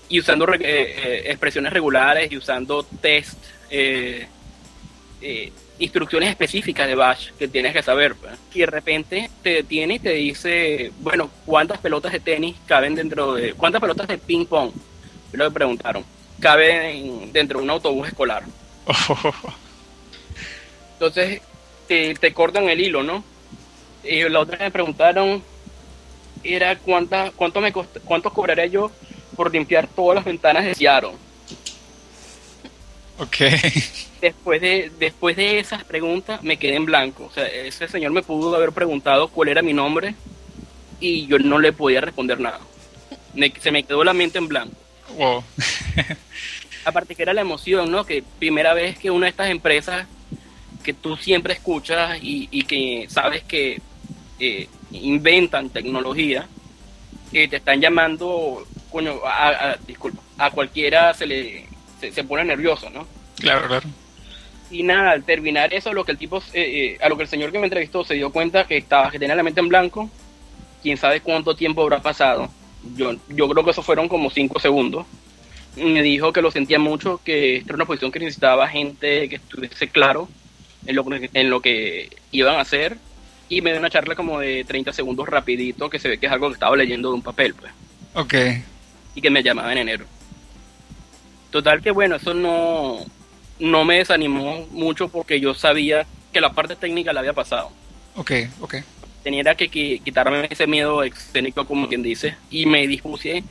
y 0.09 0.19
usando 0.19 0.45
re- 0.47 0.57
eh, 0.57 0.95
eh, 1.05 1.23
expresiones 1.27 1.73
regulares 1.73 2.33
y 2.33 2.37
usando 2.37 2.83
test, 2.83 3.39
eh, 3.71 4.27
instrucciones 5.79 6.31
específicas 6.31 6.89
de 6.89 6.95
Bash 6.95 7.31
que 7.39 7.47
tienes 7.49 7.73
que 7.73 7.83
saber. 7.83 8.15
pues. 8.17 8.35
Y 8.53 8.61
de 8.61 8.67
repente 8.67 9.31
te 9.43 9.51
detiene 9.51 9.95
y 9.95 9.99
te 10.01 10.11
dice, 10.15 10.91
bueno, 10.99 11.31
¿cuántas 11.47 11.79
pelotas 11.79 12.13
de 12.13 12.21
tenis 12.21 12.57
caben 12.67 12.95
dentro 12.95 13.35
de... 13.35 13.53
¿Cuántas 13.55 13.81
pelotas 13.81 14.09
de 14.09 14.19
ping 14.19 14.47
lo 15.33 15.45
que 15.49 15.55
preguntaron. 15.55 16.05
Caben 16.41 17.33
dentro 17.33 17.59
de 17.59 17.65
un 17.65 17.71
autobús 17.71 18.09
escolar. 18.09 18.43
Entonces 20.95 21.41
te, 21.87 22.15
te 22.15 22.33
cortan 22.33 22.69
el 22.69 22.81
hilo, 22.81 23.03
¿no? 23.03 23.23
Y 24.05 24.23
la 24.29 24.41
otra 24.41 24.57
que 24.59 24.65
me 24.65 24.71
preguntaron 24.71 25.43
era 26.43 26.77
cuánta, 26.79 27.31
cuánto 27.37 27.61
me 27.61 27.73
cost- 27.73 28.01
cuánto 28.05 28.33
cobraría 28.33 28.67
yo 28.67 28.91
por 29.37 29.53
limpiar 29.53 29.87
todas 29.89 30.17
las 30.17 30.25
ventanas 30.25 30.65
de 30.65 30.75
Seattle. 30.75 31.13
ok. 33.19 33.37
Después 34.21 34.61
de, 34.61 34.91
después 34.99 35.37
de 35.37 35.59
esas 35.59 35.85
preguntas 35.85 36.43
me 36.43 36.57
quedé 36.59 36.75
en 36.77 36.85
blanco. 36.87 37.25
O 37.27 37.31
sea, 37.33 37.47
ese 37.47 37.89
señor 37.89 38.13
me 38.13 38.23
pudo 38.23 38.55
haber 38.57 38.73
preguntado 38.73 39.29
cuál 39.29 39.49
era 39.49 39.63
mi 39.63 39.73
nombre 39.73 40.15
y 41.01 41.27
yo 41.27 41.39
no 41.39 41.59
le 41.59 41.73
podía 41.73 42.01
responder 42.01 42.39
nada. 42.41 42.61
Me- 43.35 43.53
se 43.61 43.71
me 43.71 43.83
quedó 43.83 44.05
la 44.05 44.13
mente 44.13 44.39
en 44.39 44.49
blanco. 44.49 44.75
Wow. 45.17 45.45
aparte 46.85 47.15
que 47.15 47.23
era 47.23 47.35
la 47.35 47.41
emoción, 47.43 47.91
¿no? 47.91 48.05
Que 48.05 48.23
primera 48.39 48.75
vez 48.75 48.99
que 48.99 49.11
una 49.11 49.27
de 49.27 49.31
estas 49.31 49.51
empresas 49.51 50.07
que 50.83 50.95
tú 50.95 51.17
siempre 51.17 51.53
escuchas 51.55 52.19
y, 52.23 52.49
y 52.51 52.63
que 52.65 53.07
sabes 53.11 53.43
que 53.45 53.81
eh, 54.39 54.69
inventan 54.93 55.69
tecnología, 55.71 56.47
eh, 57.33 57.49
te 57.49 57.57
están 57.57 57.81
llamando, 57.81 58.67
coño, 58.91 59.21
a, 59.25 59.49
a- 59.73 59.77
disculpa, 59.87 60.23
a 60.39 60.51
cualquiera 60.51 61.13
se 61.15 61.27
le 61.27 61.67
se, 62.01 62.11
se 62.13 62.25
pone 62.25 62.45
nervioso, 62.45 62.89
¿no? 62.91 63.07
Claro, 63.39 63.69
claro. 63.69 63.89
Y 64.71 64.83
nada, 64.85 65.11
al 65.11 65.25
terminar 65.25 65.75
eso, 65.75 65.93
lo 65.93 66.05
que 66.05 66.13
el 66.13 66.19
tipo, 66.19 66.39
eh, 66.55 66.95
eh, 66.95 66.99
a 67.03 67.09
lo 67.09 67.17
que 67.17 67.25
el 67.25 67.29
señor 67.29 67.53
que 67.53 67.59
me 67.59 67.67
entrevistó 67.67 68.05
se 68.05 68.15
dio 68.15 68.31
cuenta 68.33 68.65
que 68.67 68.79
estaba, 68.79 69.11
que 69.11 69.19
tenía 69.19 69.35
la 69.35 69.43
mente 69.43 69.61
en 69.61 69.69
blanco, 69.69 70.09
quién 70.83 70.97
sabe 70.97 71.21
cuánto 71.21 71.55
tiempo 71.55 71.83
habrá 71.83 72.01
pasado. 72.01 72.49
Yo, 72.97 73.15
yo 73.29 73.49
creo 73.49 73.65
que 73.65 73.71
eso 73.73 73.83
fueron 73.83 74.09
como 74.09 74.31
cinco 74.31 74.59
segundos. 74.61 75.07
Me 75.77 76.03
dijo 76.03 76.33
que 76.33 76.43
lo 76.43 76.51
sentía 76.51 76.79
mucho, 76.79 77.21
que 77.25 77.57
esta 77.57 77.71
era 77.71 77.77
una 77.77 77.85
posición 77.87 78.11
que 78.11 78.19
necesitaba 78.21 78.69
gente 78.69 79.29
que 79.29 79.37
estuviese 79.37 79.89
claro 79.89 80.29
en 80.87 80.97
lo, 80.97 81.05
que- 81.05 81.31
en 81.35 81.51
lo 81.51 81.61
que 81.61 82.11
iban 82.33 82.57
a 82.57 82.61
hacer. 82.63 82.97
Y 83.49 83.61
me 83.63 83.71
dio 83.71 83.81
una 83.81 83.91
charla 83.91 84.15
como 84.15 84.39
de 84.41 84.65
30 84.65 84.93
segundos 84.93 85.29
rapidito, 85.29 85.91
que 85.91 85.99
se 85.99 86.09
ve 86.09 86.19
que 86.19 86.27
es 86.27 86.33
algo 86.33 86.49
que 86.49 86.55
estaba 86.55 86.77
leyendo 86.77 87.09
de 87.11 87.15
un 87.17 87.23
papel, 87.23 87.55
pues 87.55 87.73
Ok. 88.15 88.35
y 89.15 89.21
que 89.21 89.31
me 89.31 89.43
llamaba 89.43 89.73
en 89.73 89.79
enero. 89.79 90.05
Total 91.51 91.83
que 91.83 91.91
bueno, 91.91 92.17
eso 92.17 92.33
no, 92.33 92.99
no 93.59 93.85
me 93.85 93.97
desanimó 93.99 94.67
mucho 94.71 95.09
porque 95.09 95.41
yo 95.41 95.53
sabía 95.55 96.07
que 96.33 96.41
la 96.41 96.53
parte 96.53 96.77
técnica 96.77 97.13
la 97.13 97.21
había 97.21 97.33
pasado. 97.33 97.71
Ok, 98.15 98.33
ok. 98.61 98.77
Tenía 99.23 99.55
que, 99.55 99.71
qui- 99.71 100.03
quitarme 100.03 100.47
ese 100.51 100.67
miedo 100.67 101.03
escénico, 101.03 101.67
como 101.67 101.89
quien 101.89 102.03
dice, 102.03 102.37
y 102.51 102.65
me 102.67 102.87
dispuse 102.87 103.45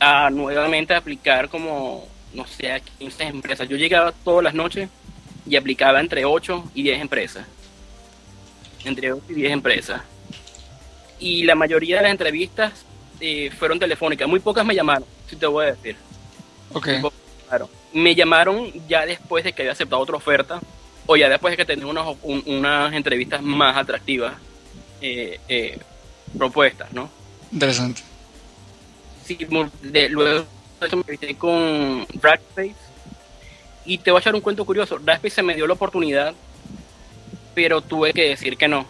a 0.00 0.30
nuevamente 0.30 0.94
aplicar 0.94 1.48
como, 1.48 2.06
no 2.32 2.46
sé, 2.46 2.72
a 2.72 2.80
15 2.80 3.24
empresas. 3.24 3.68
Yo 3.68 3.76
llegaba 3.76 4.12
todas 4.12 4.44
las 4.44 4.54
noches 4.54 4.88
y 5.46 5.56
aplicaba 5.56 6.00
entre 6.00 6.24
8 6.24 6.70
y 6.74 6.82
10 6.84 7.00
empresas. 7.02 7.46
Entre 8.84 9.12
8 9.12 9.24
y 9.28 9.34
10 9.34 9.52
empresas. 9.52 10.00
Y 11.20 11.42
la 11.44 11.54
mayoría 11.54 11.96
de 11.96 12.02
las 12.04 12.12
entrevistas 12.12 12.72
eh, 13.20 13.50
fueron 13.58 13.78
telefónicas. 13.78 14.28
Muy 14.28 14.40
pocas 14.40 14.64
me 14.64 14.74
llamaron, 14.74 15.04
si 15.28 15.36
te 15.36 15.46
voy 15.46 15.66
a 15.66 15.72
decir. 15.74 15.96
Ok. 16.72 16.88
Claro. 17.48 17.68
Me 17.92 18.14
llamaron 18.14 18.70
ya 18.88 19.04
después 19.04 19.42
de 19.44 19.52
que 19.52 19.62
había 19.62 19.72
aceptado 19.72 20.00
otra 20.00 20.16
oferta 20.16 20.60
o 21.06 21.16
ya 21.16 21.28
después 21.28 21.52
de 21.52 21.56
que 21.56 21.64
tenía 21.64 21.86
unas, 21.86 22.06
un- 22.22 22.42
unas 22.46 22.92
entrevistas 22.94 23.42
más 23.42 23.76
atractivas 23.76 24.34
eh, 25.00 25.40
eh, 25.48 25.78
propuestas, 26.36 26.92
¿no? 26.92 27.08
Interesante. 27.52 28.02
Sí, 29.24 29.38
de- 29.82 30.08
luego 30.08 30.46
eso 30.80 30.96
me 30.96 31.34
con 31.36 32.06
Rackspace 32.20 32.74
y 33.84 33.98
te 33.98 34.10
voy 34.10 34.18
a 34.18 34.20
echar 34.20 34.34
un 34.34 34.40
cuento 34.40 34.64
curioso. 34.64 34.98
Rackspace 35.04 35.36
se 35.36 35.42
me 35.42 35.54
dio 35.54 35.66
la 35.66 35.74
oportunidad, 35.74 36.34
pero 37.54 37.80
tuve 37.80 38.12
que 38.12 38.28
decir 38.30 38.56
que 38.56 38.68
no. 38.68 38.86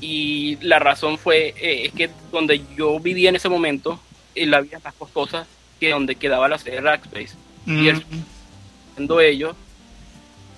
Y 0.00 0.56
la 0.62 0.78
razón 0.78 1.16
fue 1.16 1.54
eh, 1.60 1.86
es 1.86 1.92
que 1.92 2.10
donde 2.32 2.62
yo 2.76 2.98
vivía 2.98 3.28
en 3.28 3.36
ese 3.36 3.48
momento, 3.48 4.00
eh, 4.34 4.46
la 4.46 4.60
vida 4.60 4.78
es 4.78 4.84
más 4.84 4.94
costosa 4.94 5.46
que 5.78 5.90
donde 5.90 6.16
quedaba 6.16 6.48
la 6.48 6.58
sede 6.58 6.76
de 6.76 6.80
Rackspace. 6.80 7.30
Y 7.66 7.88
el- 7.88 7.96
Mm, 8.04 8.24
siendo 8.96 9.20
ellos, 9.20 9.54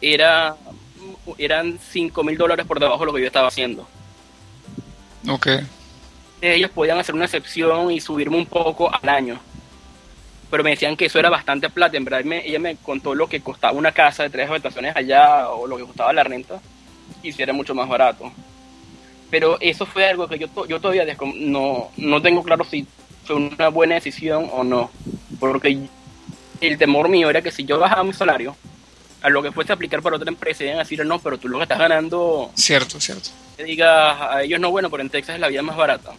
era, 0.01 0.57
eran 1.39 1.79
5 1.79 2.23
mil 2.25 2.37
dólares 2.37 2.67
por 2.67 2.79
debajo 2.81 3.01
de 3.01 3.07
lo 3.07 3.13
que 3.15 3.21
yo 3.21 3.27
estaba 3.27 3.49
haciendo. 3.49 3.87
ok. 5.29 5.49
Ellos 6.41 6.71
podían 6.73 6.99
hacer 6.99 7.15
una 7.15 7.25
excepción 7.25 7.91
y 7.91 8.01
subirme 8.01 8.37
un 8.37 8.45
poco 8.45 8.93
al 8.95 9.09
año. 9.09 9.41
Pero 10.51 10.63
me 10.63 10.71
decían 10.71 10.95
que 10.95 11.07
eso 11.07 11.19
era 11.19 11.31
bastante 11.31 11.71
plata. 11.71 11.97
En 11.97 12.05
verdad, 12.05 12.23
me- 12.25 12.47
ella 12.47 12.59
me 12.59 12.77
contó 12.77 13.15
lo 13.15 13.27
que 13.29 13.41
costaba 13.41 13.73
una 13.79 13.93
casa 13.93 14.25
de 14.25 14.31
tres 14.31 14.51
habitaciones 14.51 14.95
allá 14.95 15.49
o 15.49 15.67
lo 15.67 15.79
que 15.79 15.85
costaba 15.85 16.13
la 16.13 16.23
renta. 16.23 16.61
Y 17.23 17.33
si 17.33 17.43
era 17.43 17.55
mucho 17.55 17.75
más 17.75 17.89
barato. 17.89 18.31
Pero 19.31 19.57
eso 19.61 19.87
fue 19.87 20.07
algo 20.07 20.29
que 20.29 20.39
yo, 20.39 20.49
to- 20.49 20.67
yo 20.67 20.79
todavía 20.81 21.07
no, 21.37 21.89
no 21.97 22.21
tengo 22.21 22.43
claro 22.43 22.63
si 22.65 22.87
fue 23.25 23.37
una 23.37 23.69
buena 23.69 23.95
decisión 23.95 24.49
o 24.53 24.63
no. 24.63 24.91
Porque 25.41 25.79
el 26.61 26.77
temor 26.79 27.09
mío 27.09 27.31
era 27.31 27.41
que 27.41 27.51
si 27.51 27.65
yo 27.65 27.79
bajaba 27.79 28.05
mi 28.05 28.13
salario, 28.13 28.55
a 29.25 29.31
lo 29.31 29.43
que 29.43 29.51
fuese 29.53 29.73
a 29.73 29.75
aplicar 29.75 30.03
para 30.03 30.17
otra 30.17 30.29
empresa, 30.29 30.65
iban 30.65 30.77
a 30.77 30.81
decir, 30.81 31.05
no, 31.07 31.19
pero 31.19 31.39
tú 31.39 31.49
lo 31.49 31.57
que 31.57 31.63
estás 31.63 31.79
ganando, 31.79 32.51
Cierto, 32.55 33.01
cierto. 33.01 33.31
que 33.57 33.65
digas 33.65 34.21
a 34.21 34.43
ellos 34.43 34.61
no, 34.61 34.71
bueno, 34.71 34.91
pero 34.91 35.03
en 35.03 35.09
Texas 35.09 35.41
la 35.41 35.49
vida 35.49 35.61
es 35.61 35.67
más 35.67 35.77
barata. 35.79 36.13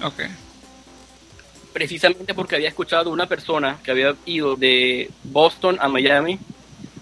Ok. 0.00 0.22
Precisamente 1.72 2.34
porque 2.34 2.54
había 2.54 2.68
escuchado 2.68 3.04
de 3.04 3.10
una 3.10 3.26
persona 3.26 3.78
que 3.82 3.90
había 3.90 4.14
ido 4.24 4.54
de 4.54 5.10
Boston 5.24 5.76
a 5.80 5.88
Miami 5.88 6.38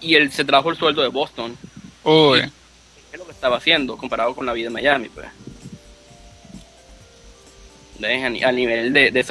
y 0.01 0.15
él 0.15 0.31
se 0.31 0.43
trajo 0.43 0.71
el 0.71 0.77
sueldo 0.77 1.01
de 1.03 1.09
Boston. 1.09 1.55
Uy. 2.03 2.41
¿Qué 2.41 2.49
es 3.13 3.19
lo 3.19 3.25
que 3.25 3.31
estaba 3.31 3.57
haciendo 3.57 3.95
comparado 3.97 4.35
con 4.35 4.45
la 4.45 4.53
vida 4.53 4.67
en 4.67 4.73
Miami? 4.73 5.09
Pues. 5.09 5.27
A, 8.03 8.29
ni- 8.29 8.43
a 8.43 8.51
nivel 8.51 8.91
de, 8.91 9.11
de. 9.11 9.25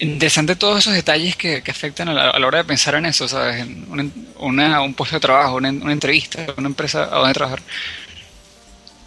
Interesante 0.00 0.56
todos 0.56 0.78
esos 0.78 0.94
detalles 0.94 1.36
que, 1.36 1.62
que 1.62 1.70
afectan 1.70 2.08
a 2.08 2.14
la, 2.14 2.30
a 2.30 2.38
la 2.38 2.46
hora 2.46 2.58
de 2.58 2.64
pensar 2.64 2.94
en 2.94 3.06
eso, 3.06 3.28
¿sabes? 3.28 3.60
En 3.60 3.84
una- 3.90 4.10
una- 4.38 4.80
un 4.82 4.94
puesto 4.94 5.16
de 5.16 5.20
trabajo, 5.20 5.56
una, 5.56 5.68
una 5.70 5.92
entrevista, 5.92 6.46
una 6.56 6.68
empresa 6.68 7.04
a 7.04 7.18
donde 7.18 7.34
trabajar. 7.34 7.60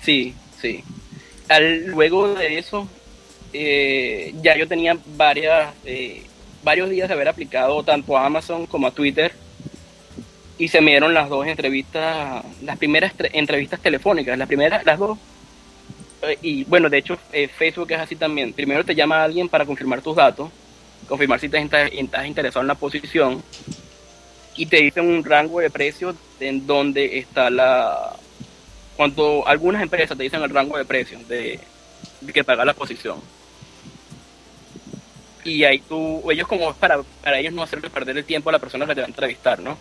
Sí, 0.04 0.34
sí. 0.62 0.84
Al, 1.50 1.86
luego 1.88 2.34
de 2.34 2.58
eso, 2.60 2.88
eh, 3.54 4.34
ya 4.42 4.56
yo 4.56 4.68
tenía 4.68 4.98
varias, 5.18 5.74
eh, 5.86 6.24
varios 6.64 6.90
días 6.90 7.08
de 7.08 7.14
haber 7.16 7.28
aplicado 7.28 7.84
tanto 7.84 8.18
a 8.18 8.26
Amazon 8.26 8.66
como 8.68 8.88
a 8.88 8.92
Twitter 8.92 9.34
y 10.58 10.68
se 10.68 10.80
me 10.80 10.92
dieron 10.92 11.14
las 11.14 11.28
dos 11.28 11.46
entrevistas, 11.48 12.44
las 12.62 12.78
primeras 12.78 13.14
tre- 13.18 13.32
entrevistas 13.34 13.80
telefónicas, 13.82 14.38
las 14.38 14.48
primeras, 14.48 14.86
las 14.86 15.00
dos. 15.00 15.18
Eh, 16.22 16.38
y 16.42 16.64
bueno, 16.66 16.90
de 16.90 16.98
hecho, 16.98 17.18
eh, 17.32 17.48
Facebook 17.48 17.92
es 17.92 18.00
así 18.00 18.16
también. 18.16 18.54
Primero 18.54 18.84
te 18.86 18.96
llama 18.96 19.24
alguien 19.24 19.50
para 19.50 19.66
confirmar 19.66 20.02
tus 20.02 20.16
datos, 20.16 20.50
confirmar 21.08 21.40
si 21.40 21.48
estás, 21.48 21.90
estás 21.92 22.26
interesado 22.26 22.62
en 22.62 22.68
la 22.68 22.76
posición 22.76 23.44
y 24.56 24.66
te 24.66 24.78
dicen 24.78 25.08
un 25.08 25.24
rango 25.24 25.60
de 25.60 25.70
precios 25.70 26.16
en 26.40 26.68
donde 26.68 27.18
está 27.18 27.50
la, 27.50 28.16
cuando 28.96 29.48
algunas 29.48 29.82
empresas 29.82 30.18
te 30.18 30.24
dicen 30.24 30.44
el 30.44 30.50
rango 30.50 30.78
de 30.78 30.86
precios 30.86 31.28
de, 31.28 31.60
que 32.34 32.44
paga 32.44 32.66
la 32.66 32.74
posición. 32.74 33.20
Y 35.44 35.64
ahí 35.64 35.80
tú, 35.80 36.30
ellos 36.30 36.48
como 36.48 36.72
para, 36.76 37.02
para 37.24 37.40
ellos 37.40 37.54
no 37.54 37.64
hacerle 37.64 37.90
perder 37.90 38.18
el 38.18 38.26
tiempo 38.26 38.50
a 38.50 38.54
la 38.54 38.60
persona 38.60 38.86
que 38.86 38.94
te 38.94 39.02
va 39.02 39.08
a 39.08 39.10
entrevistar, 39.10 39.60
¿no? 39.60 39.78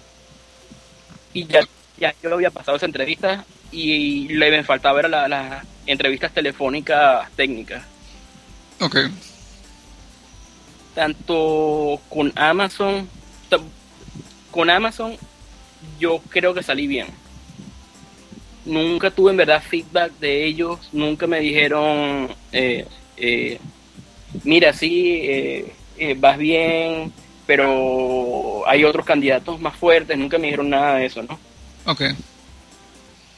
Y 1.34 1.46
ya, 1.46 1.60
ya 1.98 2.14
yo 2.22 2.32
había 2.32 2.50
pasado 2.50 2.78
esa 2.78 2.86
entrevista 2.86 3.44
y 3.70 4.28
le 4.28 4.64
faltaba 4.64 5.02
ver 5.02 5.10
las 5.10 5.28
las 5.28 5.64
entrevistas 5.86 6.32
telefónicas 6.32 7.30
técnicas. 7.32 7.82
Ok. 8.80 8.96
Tanto 10.94 12.00
con 12.08 12.32
Amazon, 12.36 13.08
con 14.50 14.70
Amazon 14.70 15.16
yo 15.98 16.20
creo 16.28 16.52
que 16.54 16.62
salí 16.62 16.86
bien. 16.86 17.06
nunca 18.64 19.10
tuve 19.10 19.30
en 19.30 19.36
verdad 19.36 19.62
feedback 19.62 20.12
de 20.18 20.44
ellos, 20.44 20.78
nunca 20.92 21.26
me 21.26 21.40
dijeron, 21.40 22.28
eh, 22.52 22.86
eh, 23.16 23.58
mira, 24.44 24.72
sí, 24.72 25.20
eh, 25.22 26.16
vas 26.18 26.38
bien, 26.38 27.12
pero 27.46 28.62
hay 28.66 28.84
otros 28.84 29.04
candidatos 29.04 29.60
más 29.60 29.74
fuertes, 29.76 30.16
nunca 30.16 30.38
me 30.38 30.46
dijeron 30.46 30.70
nada 30.70 30.96
de 30.96 31.06
eso, 31.06 31.22
¿no? 31.22 31.38
Ok. 31.86 32.02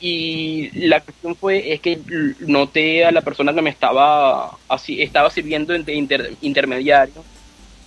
Y 0.05 0.69
la 0.89 1.01
cuestión 1.01 1.37
fue, 1.37 1.73
es 1.73 1.81
que 1.81 2.01
noté 2.41 3.05
a 3.05 3.13
la 3.13 3.21
persona 3.21 3.55
que 3.55 3.63
me 3.63 3.71
estaba, 3.71 4.59
así, 4.69 5.01
estaba 5.01 5.31
sirviendo 5.31 5.73
de 5.73 6.35
intermediario 6.41 7.25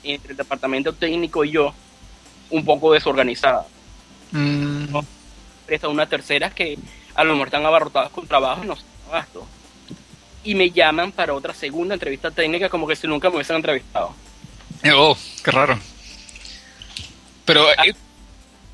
entre 0.01 0.31
el 0.31 0.38
departamento 0.38 0.93
técnico 0.93 1.43
y 1.43 1.51
yo, 1.51 1.74
un 2.51 2.63
poco 2.63 2.93
desorganizada. 2.93 3.65
Mm. 4.31 4.95
Presta 5.65 5.89
una 5.89 6.05
tercera 6.05 6.51
que 6.51 6.77
a 7.15 7.25
lo 7.25 7.34
mejor 7.34 7.50
están 7.50 7.65
abarrotadas 7.65 8.12
con 8.12 8.25
trabajo 8.25 8.63
y 8.63 8.67
no 8.67 8.77
sé 8.77 8.84
gasto. 9.12 9.45
Y 10.45 10.55
me 10.55 10.72
llaman 10.72 11.12
para 11.12 11.34
otra 11.34 11.53
segunda 11.53 11.95
entrevista 11.95 12.31
técnica 12.31 12.69
como 12.69 12.88
que 12.88 12.95
si 12.95 13.07
nunca 13.07 13.29
me 13.29 13.36
hubiesen 13.36 13.57
entrevistado. 13.57 14.13
Eh, 14.84 14.93
oh, 14.95 15.17
qué 15.43 15.51
raro. 15.51 15.77
Pero 17.43 17.67
ah, 17.77 17.86
eh, 17.86 17.93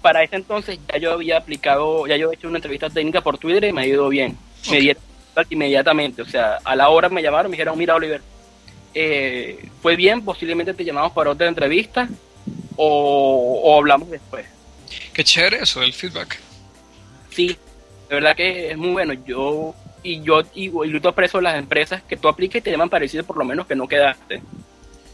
para 0.01 0.23
ese 0.23 0.35
entonces 0.35 0.79
ya 0.91 0.97
yo 0.97 1.13
había 1.13 1.37
aplicado, 1.37 2.07
ya 2.07 2.17
yo 2.17 2.31
he 2.31 2.35
hecho 2.35 2.47
una 2.47 2.57
entrevista 2.57 2.89
técnica 2.89 3.21
por 3.21 3.37
Twitter 3.37 3.65
y 3.65 3.73
me 3.73 3.81
ha 3.81 3.87
ido 3.87 4.09
bien. 4.09 4.37
Inmediatamente, 5.49 6.21
o 6.21 6.25
sea, 6.25 6.59
a 6.63 6.75
la 6.75 6.89
hora 6.89 7.09
me 7.09 7.21
llamaron, 7.21 7.49
me 7.49 7.55
dijeron, 7.55 7.77
mira 7.77 7.95
Oliver, 7.95 8.21
eh, 8.93 9.69
fue 9.81 9.95
bien, 9.95 10.23
posiblemente 10.23 10.73
te 10.73 10.83
llamamos 10.83 11.13
para 11.13 11.31
otra 11.31 11.47
entrevista 11.47 12.09
o, 12.75 13.77
hablamos 13.77 14.09
después. 14.09 14.45
Qué 15.13 15.23
chévere 15.23 15.63
eso, 15.63 15.81
el 15.81 15.93
feedback. 15.93 16.39
Sí, 17.29 17.57
de 18.09 18.15
verdad 18.15 18.35
que 18.35 18.71
es 18.71 18.77
muy 18.77 18.91
bueno. 18.91 19.13
Yo 19.13 19.73
y 20.03 20.21
yo 20.21 20.41
y, 20.53 20.65
y 20.65 20.99
tú 20.99 21.07
aprecio 21.07 21.39
las 21.39 21.55
empresas 21.57 22.01
que 22.03 22.17
tú 22.17 22.27
apliques 22.27 22.59
y 22.59 22.63
te 22.63 22.71
llaman 22.71 22.89
parecido 22.89 23.23
por 23.23 23.37
lo 23.37 23.45
menos 23.45 23.67
que 23.67 23.75
no 23.75 23.87
quedaste. 23.87 24.41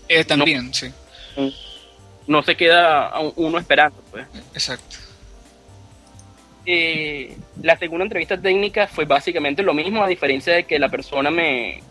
Eh, 0.07 0.23
también, 0.23 0.73
sí. 0.73 0.91
No 2.27 2.43
se 2.43 2.55
queda 2.55 3.13
uno 3.35 3.57
esperando, 3.57 4.01
pues. 4.11 4.27
Exacto. 4.53 4.97
Eh, 6.65 7.37
la 7.61 7.77
segunda 7.77 8.03
entrevista 8.03 8.37
técnica 8.37 8.87
fue 8.87 9.05
básicamente 9.05 9.63
lo 9.63 9.73
mismo, 9.73 10.03
a 10.03 10.07
diferencia 10.07 10.53
de 10.53 10.65
que 10.65 10.77
la 10.77 10.89
persona 10.89 11.31
me, 11.31 11.81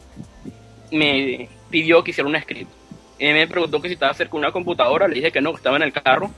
me 0.92 1.48
pidió 1.70 2.04
que 2.04 2.10
hiciera 2.10 2.28
un 2.28 2.38
script. 2.40 2.70
Él 3.18 3.34
me 3.34 3.46
preguntó 3.46 3.80
que 3.80 3.88
si 3.88 3.94
estaba 3.94 4.12
cerca 4.12 4.32
de 4.32 4.38
una 4.38 4.52
computadora, 4.52 5.08
le 5.08 5.14
dije 5.14 5.32
que 5.32 5.40
no, 5.40 5.52
que 5.52 5.56
estaba 5.56 5.76
en 5.76 5.82
el 5.82 5.92
carro. 5.92 6.30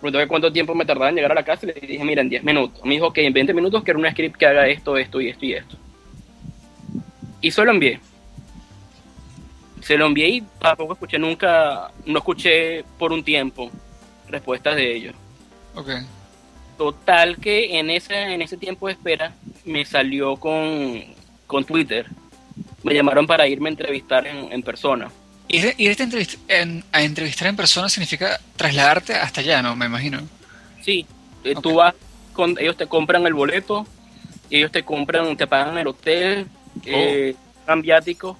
Preguntó 0.00 0.18
que 0.18 0.26
cuánto 0.26 0.52
tiempo 0.52 0.74
me 0.74 0.84
tardaba 0.84 1.08
en 1.08 1.14
llegar 1.14 1.30
a 1.30 1.36
la 1.36 1.44
casa 1.44 1.64
y 1.64 1.68
le 1.68 1.86
dije, 1.86 2.04
mira, 2.04 2.22
en 2.22 2.28
10 2.28 2.42
minutos. 2.42 2.84
Me 2.84 2.94
dijo 2.94 3.12
que 3.12 3.24
en 3.24 3.32
20 3.32 3.54
minutos 3.54 3.84
quiero 3.84 4.00
un 4.00 4.10
script 4.10 4.36
que 4.36 4.46
haga 4.46 4.66
esto, 4.66 4.96
esto 4.96 5.20
y 5.20 5.28
esto 5.28 5.46
y 5.46 5.54
esto. 5.54 5.76
Y 7.40 7.50
solo 7.52 7.70
envié. 7.70 8.00
Se 9.86 9.96
lo 9.96 10.06
envié 10.06 10.28
y 10.28 10.40
tampoco 10.58 10.94
escuché 10.94 11.18
nunca, 11.18 11.90
no 12.06 12.18
escuché 12.18 12.84
por 12.98 13.12
un 13.12 13.22
tiempo 13.22 13.70
respuestas 14.28 14.76
de 14.76 14.96
ellos. 14.96 15.14
Ok. 15.74 15.90
Total 16.78 17.36
que 17.36 17.78
en 17.78 17.90
ese, 17.90 18.14
en 18.14 18.42
ese 18.42 18.56
tiempo 18.56 18.86
de 18.86 18.94
espera 18.94 19.34
me 19.64 19.84
salió 19.84 20.36
con, 20.36 21.04
con 21.46 21.64
Twitter 21.64 22.06
me 22.84 22.94
llamaron 22.94 23.26
para 23.26 23.48
irme 23.48 23.68
a 23.68 23.72
entrevistar 23.72 24.26
en, 24.26 24.62
persona. 24.62 25.10
¿Y 25.48 25.56
irte 25.82 26.02
a 26.92 27.02
entrevistar 27.02 27.48
en 27.48 27.56
persona 27.56 27.88
significa 27.88 28.38
trasladarte 28.56 29.14
hasta 29.14 29.40
allá, 29.40 29.62
no? 29.62 29.74
Me 29.74 29.86
imagino. 29.86 30.20
Sí, 30.82 31.06
eh, 31.42 31.54
tú 31.60 31.76
vas, 31.76 31.94
con, 32.34 32.56
ellos 32.58 32.76
te 32.76 32.86
compran 32.86 33.26
el 33.26 33.34
boleto, 33.34 33.86
ellos 34.50 34.70
te 34.70 34.82
compran, 34.82 35.36
te 35.36 35.46
pagan 35.46 35.78
el 35.78 35.86
hotel, 35.86 36.46
eh, 36.84 37.34
oh. 37.66 37.76
viáticos. 37.76 38.36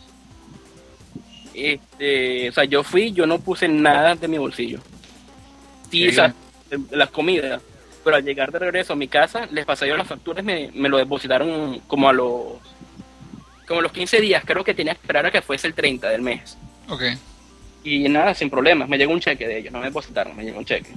Este, 1.54 2.48
o 2.48 2.52
sea, 2.52 2.64
yo 2.64 2.82
fui, 2.82 3.12
yo 3.12 3.26
no 3.26 3.38
puse 3.38 3.68
nada 3.68 4.14
de 4.14 4.28
mi 4.28 4.38
bolsillo. 4.38 4.80
Sí, 5.90 6.08
o 6.08 6.12
sea, 6.12 6.34
las 6.90 7.10
comidas. 7.10 7.62
Pero 8.02 8.16
al 8.16 8.24
llegar 8.24 8.52
de 8.52 8.58
regreso 8.58 8.92
a 8.92 8.96
mi 8.96 9.08
casa, 9.08 9.48
les 9.50 9.64
pasé 9.64 9.88
yo 9.88 9.96
las 9.96 10.06
facturas, 10.06 10.44
me, 10.44 10.70
me 10.74 10.88
lo 10.88 10.98
depositaron 10.98 11.80
como 11.86 12.08
a 12.08 12.12
los 12.12 12.58
como 13.66 13.80
los 13.80 13.92
15 13.92 14.20
días, 14.20 14.42
creo 14.44 14.62
que 14.62 14.74
tenía 14.74 14.94
que 14.94 15.00
esperar 15.00 15.24
a 15.26 15.30
que 15.30 15.40
fuese 15.40 15.66
el 15.66 15.74
30 15.74 16.08
del 16.10 16.20
mes. 16.20 16.58
Ok. 16.88 17.02
Y 17.82 18.08
nada, 18.08 18.34
sin 18.34 18.50
problemas, 18.50 18.88
me 18.88 18.98
llegó 18.98 19.12
un 19.12 19.20
cheque 19.20 19.46
de 19.46 19.58
ellos, 19.58 19.72
no 19.72 19.78
me 19.78 19.86
depositaron, 19.86 20.36
me 20.36 20.44
llegó 20.44 20.58
un 20.58 20.64
cheque. 20.64 20.90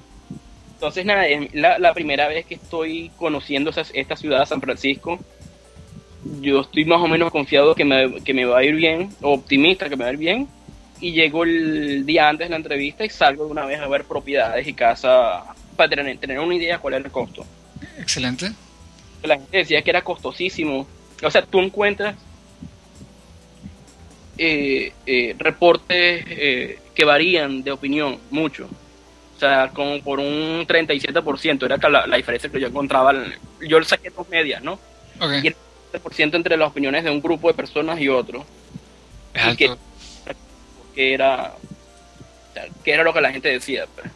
Entonces, 0.73 1.05
nada, 1.05 1.27
es 1.27 1.53
la, 1.55 1.79
la 1.79 1.93
primera 1.93 2.27
vez 2.27 2.45
que 2.45 2.55
estoy 2.55 3.12
conociendo 3.17 3.71
esta 3.71 4.15
ciudad, 4.15 4.45
San 4.45 4.62
Francisco. 4.62 5.19
Yo 6.41 6.62
estoy 6.62 6.86
más 6.86 7.01
o 7.01 7.08
menos 7.08 7.32
confiado 7.32 7.75
que 7.75 7.86
me, 7.86 8.21
que 8.23 8.34
me 8.34 8.45
va 8.45 8.60
a 8.60 8.63
ir 8.63 8.75
bien, 8.75 9.10
optimista 9.21 9.89
que 9.89 9.95
me 9.95 10.03
va 10.03 10.10
a 10.10 10.13
ir 10.13 10.19
bien. 10.19 10.47
Y 10.99 11.12
llego 11.12 11.43
el 11.43 12.06
día 12.06 12.27
antes 12.27 12.47
de 12.47 12.49
la 12.49 12.58
entrevista 12.58 13.06
y 13.06 13.10
salgo 13.10 13.45
de 13.45 13.51
una 13.51 13.65
vez 13.65 13.80
a 13.80 13.88
ver 13.88 14.06
propiedades 14.06 14.67
y 14.67 14.73
casa 14.73 15.43
para 15.75 15.89
tener, 15.89 16.17
tener 16.17 16.39
una 16.39 16.56
idea 16.56 16.80
cuál 16.80 16.95
era 16.95 17.06
el 17.06 17.12
costo. 17.12 17.45
Excelente. 17.99 18.51
La 19.23 19.36
gente 19.36 19.58
decía 19.58 19.82
que 19.82 19.91
era 19.91 20.01
costosísimo. 20.01 20.88
O 21.23 21.32
sea, 21.32 21.43
tú 21.43 21.60
encuentras 21.60 22.15
eh, 24.38 24.93
eh, 25.06 25.36
reportes 25.38 26.23
eh, 26.27 26.80
que 26.93 27.06
varían 27.06 27.63
de 27.63 27.71
opinión 27.71 28.19
mucho. 28.30 28.67
O 29.36 29.39
sea, 29.39 29.69
como 29.73 30.01
por 30.01 30.19
un 30.19 30.65
37%, 30.67 31.65
era 31.65 31.89
la, 31.89 32.08
la 32.08 32.17
diferencia 32.17 32.49
que 32.49 32.60
yo 32.60 32.67
encontraba. 32.67 33.13
Yo 33.67 33.84
saqué 33.84 34.10
dos 34.10 34.27
medias, 34.30 34.63
¿no? 34.63 34.80
Y 35.43 35.53
37% 35.93 36.36
entre 36.36 36.58
las 36.58 36.69
opiniones 36.69 37.04
de 37.04 37.12
un 37.12 37.21
grupo 37.21 37.47
de 37.47 37.54
personas 37.54 38.00
y 38.00 38.10
otro. 38.10 38.45
que, 39.58 39.76
era, 40.95 41.54
que 42.84 42.91
era 42.91 43.04
lo 43.04 43.13
que 43.13 43.21
la 43.21 43.32
gente 43.32 43.50
decía. 43.50 43.86
Pues. 43.93 44.08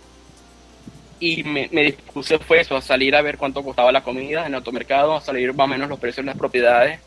Y 1.19 1.43
me, 1.43 1.69
me 1.71 1.83
dispuse 1.83 2.39
fue 2.39 2.61
eso, 2.61 2.75
a 2.75 2.81
salir 2.81 3.15
a 3.15 3.21
ver 3.21 3.37
cuánto 3.37 3.63
costaba 3.63 3.91
la 3.91 4.03
comida 4.03 4.41
en 4.41 4.47
el 4.47 4.55
automercado, 4.55 5.15
a 5.15 5.21
salir 5.21 5.53
más 5.53 5.65
o 5.65 5.67
menos 5.67 5.89
los 5.89 5.99
precios 5.99 6.25
de 6.25 6.31
las 6.31 6.37
propiedades, 6.37 6.99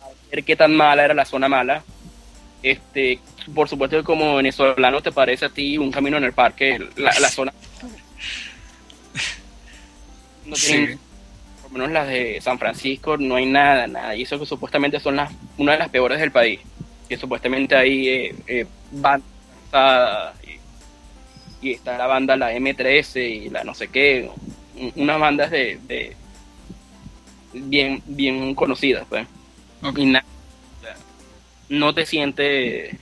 a 0.00 0.08
ver 0.30 0.42
qué 0.42 0.56
tan 0.56 0.74
mala 0.74 1.04
era 1.04 1.14
la 1.14 1.24
zona 1.24 1.48
mala, 1.48 1.84
este, 2.62 3.20
por 3.54 3.68
supuesto 3.68 3.96
que 3.96 4.02
como 4.02 4.36
venezolano 4.36 5.00
te 5.00 5.12
parece 5.12 5.46
a 5.46 5.50
ti 5.50 5.78
un 5.78 5.90
camino 5.90 6.16
en 6.16 6.24
el 6.24 6.32
parque, 6.32 6.78
la, 6.96 7.12
zona. 7.30 7.52
No 10.44 10.56
tienen, 10.56 10.98
por 11.68 11.78
lo 11.78 11.86
menos 11.86 11.92
las 11.92 12.08
de 12.08 12.40
San 12.40 12.58
Francisco, 12.58 13.16
no 13.16 13.36
hay 13.36 13.46
nada, 13.46 13.86
nada. 13.86 14.16
Y 14.16 14.22
eso 14.22 14.38
que 14.38 14.46
supuestamente 14.46 15.00
son 15.00 15.16
las, 15.16 15.32
una 15.56 15.72
de 15.72 15.78
las 15.78 15.88
peores 15.88 16.20
del 16.20 16.32
país. 16.32 16.60
Que 17.08 17.16
supuestamente 17.16 17.74
hay 17.76 18.08
eh, 18.08 18.34
eh 18.46 18.66
y, 21.60 21.72
está 21.72 21.98
la 21.98 22.06
banda, 22.06 22.36
la 22.36 22.52
M13 22.52 23.46
y 23.46 23.50
la 23.50 23.64
no 23.64 23.74
sé 23.74 23.88
qué. 23.88 24.30
Unas 24.94 25.18
bandas 25.18 25.50
de, 25.50 26.16
bien, 27.52 28.02
bien 28.06 28.54
conocidas, 28.54 29.06
pues. 29.08 29.26
Y 29.96 30.06
nada 30.06 30.24
no 31.68 31.94
te 31.94 32.06
sientes 32.06 32.96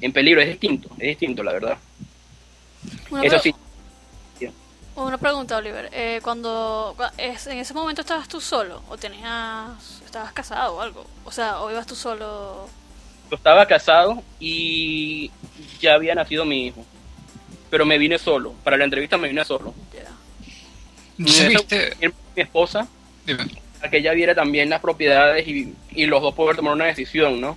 en 0.00 0.12
peligro, 0.12 0.40
es 0.40 0.48
distinto, 0.48 0.88
es 0.98 1.08
distinto, 1.08 1.42
la 1.42 1.52
verdad. 1.52 1.78
Eso 3.22 3.38
sí. 3.38 3.54
Una 4.98 5.16
pregunta, 5.16 5.56
Oliver. 5.56 5.88
Eh, 5.92 6.20
cuando 6.22 6.96
en 7.16 7.58
ese 7.58 7.72
momento 7.72 8.00
estabas 8.00 8.26
tú 8.26 8.40
solo 8.40 8.82
o 8.88 8.96
tenías 8.96 10.00
estabas 10.04 10.32
casado 10.32 10.74
o 10.74 10.80
algo, 10.80 11.06
o 11.24 11.30
sea, 11.30 11.60
o 11.60 11.70
ibas 11.70 11.86
tú 11.86 11.94
solo. 11.94 12.68
Yo 13.30 13.36
estaba 13.36 13.64
casado 13.66 14.22
y 14.40 15.30
ya 15.80 15.94
había 15.94 16.16
nacido 16.16 16.44
mi 16.44 16.66
hijo, 16.66 16.84
pero 17.70 17.86
me 17.86 17.96
vine 17.96 18.18
solo. 18.18 18.54
Para 18.64 18.76
la 18.76 18.84
entrevista 18.84 19.16
me 19.16 19.28
vine 19.28 19.44
solo. 19.44 19.72
Mi 21.16 21.32
esposa, 22.34 22.88
a 23.80 23.90
que 23.90 23.98
ella 23.98 24.12
viera 24.12 24.34
también 24.34 24.68
las 24.68 24.80
propiedades 24.80 25.46
y, 25.46 25.74
y 25.92 26.06
los 26.06 26.22
dos 26.22 26.34
poder 26.34 26.56
tomar 26.56 26.74
una 26.74 26.86
decisión, 26.86 27.40
¿no? 27.40 27.56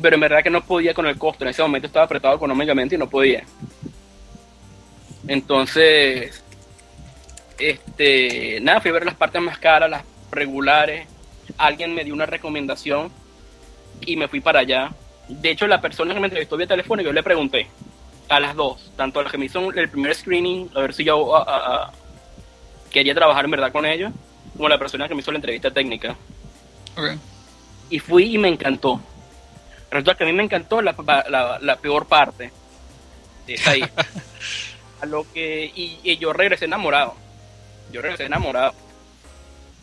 pero 0.00 0.14
en 0.14 0.20
verdad 0.20 0.42
que 0.42 0.50
no 0.50 0.64
podía 0.64 0.94
con 0.94 1.06
el 1.06 1.18
costo. 1.18 1.44
En 1.44 1.50
ese 1.50 1.62
momento 1.62 1.86
estaba 1.86 2.06
apretado 2.06 2.36
económicamente 2.36 2.94
y 2.94 2.98
no 2.98 3.10
podía. 3.10 3.44
Entonces, 5.30 6.42
este, 7.56 8.58
nada, 8.62 8.80
fui 8.80 8.90
a 8.90 8.94
ver 8.94 9.04
las 9.04 9.14
partes 9.14 9.40
más 9.40 9.58
caras, 9.58 9.88
las 9.88 10.02
regulares. 10.32 11.06
Alguien 11.56 11.94
me 11.94 12.02
dio 12.02 12.14
una 12.14 12.26
recomendación 12.26 13.12
y 14.00 14.16
me 14.16 14.26
fui 14.26 14.40
para 14.40 14.58
allá. 14.58 14.90
De 15.28 15.52
hecho, 15.52 15.68
la 15.68 15.80
persona 15.80 16.14
que 16.14 16.18
me 16.18 16.26
entrevistó 16.26 16.56
vía 16.56 16.66
teléfono, 16.66 17.00
yo 17.00 17.12
le 17.12 17.22
pregunté 17.22 17.68
a 18.28 18.40
las 18.40 18.56
dos, 18.56 18.90
tanto 18.96 19.20
a 19.20 19.22
la 19.22 19.30
que 19.30 19.38
me 19.38 19.46
hizo 19.46 19.70
el 19.70 19.88
primer 19.88 20.16
screening, 20.16 20.68
a 20.74 20.80
ver 20.80 20.94
si 20.94 21.04
yo 21.04 21.32
quería 22.90 23.14
trabajar 23.14 23.44
en 23.44 23.52
verdad 23.52 23.70
con 23.70 23.86
ellos, 23.86 24.12
como 24.54 24.66
a 24.66 24.70
la 24.70 24.78
persona 24.80 25.06
que 25.06 25.14
me 25.14 25.20
hizo 25.20 25.30
la 25.30 25.38
entrevista 25.38 25.70
técnica. 25.70 26.16
Y 27.88 28.00
fui 28.00 28.34
y 28.34 28.38
me 28.38 28.48
encantó. 28.48 29.00
Resulta 29.92 30.16
que 30.16 30.24
a 30.24 30.26
mí 30.26 30.32
me 30.32 30.42
encantó 30.42 30.82
la, 30.82 30.92
la, 31.62 31.76
peor 31.76 32.08
parte 32.08 32.50
de 33.46 33.54
esa 33.54 33.74
a 35.00 35.06
lo 35.06 35.26
que, 35.32 35.70
y, 35.74 36.16
yo 36.18 36.32
regresé 36.32 36.66
enamorado. 36.66 37.14
Yo 37.92 38.02
regresé 38.02 38.24
enamorado. 38.24 38.74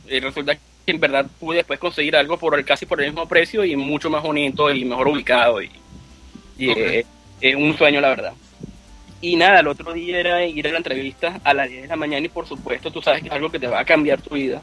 Y 0.07 0.19
resulta 0.19 0.55
que 0.55 0.61
en 0.87 0.99
verdad 0.99 1.25
pude 1.39 1.57
después 1.57 1.79
conseguir 1.79 2.15
algo 2.15 2.37
por 2.37 2.57
el 2.57 2.63
casi 2.63 2.85
por 2.85 3.01
el 3.01 3.07
mismo 3.11 3.27
precio 3.27 3.65
y 3.65 3.75
mucho 3.75 4.09
más 4.09 4.23
bonito 4.23 4.71
y 4.73 4.85
mejor 4.85 5.09
ubicado 5.09 5.61
y, 5.61 5.69
y 6.57 6.69
es 7.41 7.55
un 7.55 7.77
sueño 7.77 7.99
la 7.99 8.09
verdad. 8.09 8.33
Y 9.19 9.35
nada, 9.35 9.59
el 9.59 9.67
otro 9.67 9.91
día 9.93 10.19
era 10.19 10.45
ir 10.45 10.65
a 10.67 10.71
la 10.71 10.77
entrevista 10.77 11.41
a 11.43 11.53
las 11.53 11.67
10 11.69 11.81
de 11.81 11.87
la 11.87 11.95
mañana 11.95 12.25
y 12.25 12.29
por 12.29 12.47
supuesto 12.47 12.91
tú 12.91 13.01
sabes 13.01 13.21
que 13.21 13.27
es 13.27 13.33
algo 13.33 13.49
que 13.51 13.59
te 13.59 13.67
va 13.67 13.79
a 13.81 13.85
cambiar 13.85 14.21
tu 14.21 14.35
vida. 14.35 14.61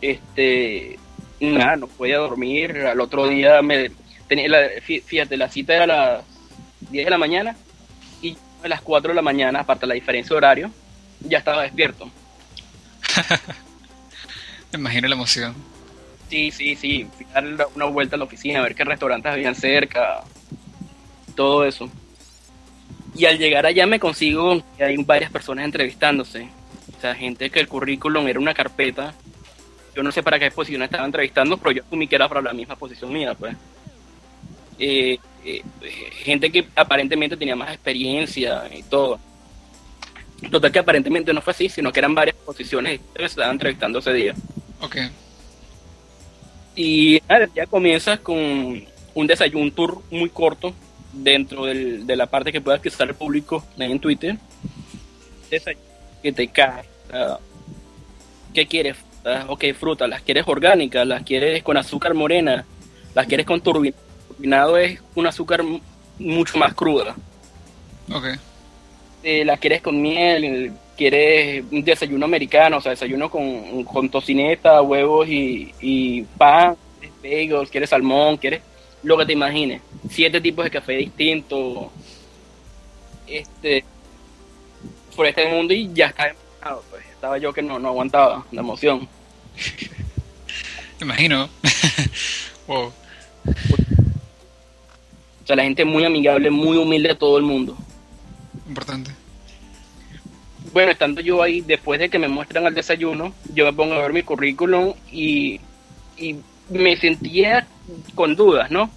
Este, 0.00 0.98
nada, 1.40 1.76
no 1.76 1.86
podía 1.86 2.18
dormir, 2.18 2.76
al 2.78 3.00
otro 3.00 3.28
día 3.28 3.62
me 3.62 3.90
tenía 4.28 4.48
la, 4.48 4.66
fí- 4.86 5.02
fíjate, 5.02 5.36
la 5.36 5.48
cita 5.48 5.74
era 5.74 5.84
a 5.84 5.86
las 5.86 6.24
10 6.90 7.04
de 7.04 7.10
la 7.10 7.18
mañana 7.18 7.56
a 8.66 8.68
las 8.68 8.80
4 8.82 9.10
de 9.10 9.14
la 9.14 9.22
mañana, 9.22 9.60
aparte 9.60 9.82
de 9.82 9.88
la 9.88 9.94
diferencia 9.94 10.34
de 10.34 10.36
horario, 10.36 10.70
ya 11.20 11.38
estaba 11.38 11.62
despierto. 11.62 12.10
Me 14.72 14.78
imagino 14.78 15.08
la 15.08 15.14
emoción. 15.14 15.54
Sí, 16.28 16.50
sí, 16.50 16.76
sí. 16.76 17.08
Dar 17.32 17.68
una 17.74 17.84
vuelta 17.86 18.16
a 18.16 18.18
la 18.18 18.24
oficina, 18.24 18.58
a 18.58 18.62
ver 18.62 18.74
qué 18.74 18.84
restaurantes 18.84 19.32
habían 19.32 19.54
cerca, 19.54 20.24
todo 21.34 21.64
eso. 21.64 21.88
Y 23.14 23.24
al 23.24 23.38
llegar 23.38 23.64
allá 23.64 23.86
me 23.86 24.00
consigo 24.00 24.62
que 24.76 24.84
hay 24.84 24.96
varias 24.98 25.30
personas 25.30 25.64
entrevistándose. 25.64 26.48
O 26.96 27.00
sea, 27.00 27.14
gente 27.14 27.50
que 27.50 27.60
el 27.60 27.68
currículum 27.68 28.26
era 28.26 28.40
una 28.40 28.54
carpeta. 28.54 29.14
Yo 29.94 30.02
no 30.02 30.12
sé 30.12 30.22
para 30.22 30.38
qué 30.38 30.50
posición 30.50 30.82
estaba 30.82 31.06
entrevistando, 31.06 31.56
pero 31.56 31.70
yo 31.70 31.82
asumí 31.86 32.06
que 32.06 32.16
era 32.16 32.28
para 32.28 32.42
la 32.42 32.52
misma 32.52 32.76
posición 32.76 33.12
mía, 33.12 33.34
pues. 33.34 33.56
Eh, 34.78 35.18
eh, 35.46 35.62
gente 36.24 36.50
que 36.50 36.66
aparentemente 36.74 37.36
tenía 37.36 37.56
más 37.56 37.70
experiencia 37.72 38.64
y 38.76 38.82
todo. 38.82 39.18
Total 40.50 40.70
que 40.70 40.78
aparentemente 40.80 41.32
no 41.32 41.40
fue 41.40 41.52
así, 41.52 41.68
sino 41.68 41.90
que 41.92 42.00
eran 42.00 42.14
varias 42.14 42.36
posiciones 42.36 43.00
que 43.14 43.20
se 43.20 43.24
estaban 43.26 43.52
entrevistando 43.52 44.00
ese 44.00 44.12
día. 44.12 44.34
Ok. 44.80 44.96
Y 46.74 47.20
nada, 47.28 47.48
ya 47.54 47.66
comienzas 47.66 48.20
con 48.20 48.36
un 49.14 49.26
desayuno, 49.26 49.62
un 49.64 49.72
tour 49.72 50.02
muy 50.10 50.28
corto 50.28 50.74
dentro 51.12 51.64
del- 51.64 52.06
de 52.06 52.16
la 52.16 52.26
parte 52.26 52.52
que 52.52 52.60
pueda 52.60 52.76
accesar 52.76 53.08
el 53.08 53.14
público 53.14 53.64
en 53.78 53.98
Twitter. 53.98 54.36
Desayuno 55.50 55.84
que 56.22 56.32
te 56.32 56.48
cae. 56.48 56.84
sea, 57.10 57.38
¿Qué 58.52 58.66
quieres? 58.66 58.96
Ah, 59.24 59.44
Ok, 59.48 59.64
frutas, 59.78 60.08
las 60.08 60.22
quieres 60.22 60.44
orgánicas, 60.46 61.06
las 61.06 61.22
quieres 61.22 61.62
con 61.62 61.76
azúcar 61.76 62.14
morena, 62.14 62.64
las 63.14 63.26
quieres 63.26 63.46
con 63.46 63.60
turbinado. 63.60 64.02
Turbinado 64.36 64.76
es 64.76 65.00
un 65.14 65.26
azúcar 65.26 65.62
mucho 66.18 66.58
más 66.58 66.74
cruda. 66.74 67.16
Ok. 68.12 68.26
Eh, 69.22 69.44
la 69.44 69.56
quieres 69.56 69.82
con 69.82 70.00
miel, 70.00 70.72
quieres 70.96 71.64
un 71.70 71.82
desayuno 71.82 72.26
americano, 72.26 72.76
o 72.76 72.80
sea, 72.80 72.90
desayuno 72.90 73.30
con, 73.30 73.84
con 73.84 74.08
tocineta, 74.08 74.82
huevos 74.82 75.28
y, 75.28 75.74
y 75.80 76.22
pan, 76.22 76.76
bagels, 77.22 77.70
quieres 77.70 77.90
salmón, 77.90 78.36
quieres 78.36 78.62
lo 79.02 79.16
que 79.16 79.26
te 79.26 79.32
imagines. 79.32 79.82
Siete 80.10 80.40
tipos 80.40 80.64
de 80.64 80.70
café 80.70 80.92
distintos. 80.94 81.88
Este, 83.26 83.84
por 85.14 85.26
este 85.26 85.48
mundo 85.48 85.74
y 85.74 85.90
ya 85.92 86.06
estaba 86.06 86.30
emocionado, 86.30 86.84
pues. 86.90 87.04
Estaba 87.06 87.38
yo 87.38 87.52
que 87.52 87.62
no, 87.62 87.78
no 87.78 87.88
aguantaba 87.88 88.44
la 88.52 88.60
emoción. 88.60 89.08
Imagino. 91.00 91.48
wow. 92.66 92.92
O 95.46 95.48
sea, 95.48 95.54
la 95.54 95.62
gente 95.62 95.84
muy 95.84 96.04
amigable, 96.04 96.50
muy 96.50 96.76
humilde 96.76 97.10
de 97.10 97.14
todo 97.14 97.38
el 97.38 97.44
mundo. 97.44 97.76
Importante. 98.66 99.12
bueno, 100.72 100.90
estando 100.90 101.20
yo 101.20 101.40
ahí, 101.40 101.60
después 101.60 102.00
de 102.00 102.08
que 102.08 102.18
me 102.18 102.26
muestran 102.26 102.66
el 102.66 102.74
desayuno, 102.74 103.32
yo 103.54 103.64
me 103.64 103.72
pongo 103.72 103.94
a 103.94 104.02
ver 104.02 104.12
mi 104.12 104.24
currículum 104.24 104.94
y, 105.12 105.60
y 106.18 106.34
me 106.68 106.96
sentía 106.96 107.64
con 108.16 108.34
dudas, 108.34 108.72
¿no? 108.72 108.90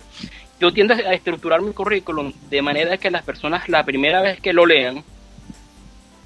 Yo 0.59 0.73
tiendo 0.73 0.95
a 0.95 1.13
estructurar 1.13 1.62
mi 1.62 1.71
currículum 1.71 2.33
de 2.49 2.63
manera 2.63 2.97
que 2.97 3.12
las 3.12 3.21
personas 3.21 3.69
la 3.69 3.83
primera 3.83 4.19
vez 4.23 4.41
que 4.41 4.51
lo 4.51 4.65
lean, 4.65 5.03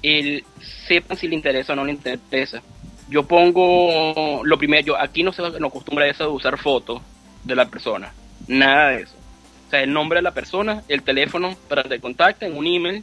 el, 0.02 0.42
sepan 0.88 1.18
si 1.18 1.28
le 1.28 1.34
interesa 1.34 1.74
o 1.74 1.76
no 1.76 1.84
le 1.84 1.92
interesa. 1.92 2.62
Yo 3.10 3.24
pongo 3.24 4.40
lo 4.42 4.56
primero, 4.56 4.86
yo 4.86 4.98
aquí 4.98 5.22
no 5.22 5.34
se 5.34 5.42
no 5.42 5.66
acostumbra 5.66 6.08
eso 6.08 6.24
de 6.24 6.30
usar 6.30 6.56
fotos 6.56 7.02
de 7.44 7.54
la 7.54 7.66
persona, 7.66 8.10
nada 8.48 8.88
de 8.88 9.02
eso. 9.02 9.23
O 9.66 9.70
sea, 9.70 9.82
el 9.82 9.92
nombre 9.92 10.18
de 10.18 10.22
la 10.22 10.34
persona, 10.34 10.82
el 10.88 11.02
teléfono 11.02 11.56
para 11.68 11.82
que 11.82 11.88
te 11.90 12.00
contacten, 12.00 12.56
un 12.56 12.66
email, 12.66 13.02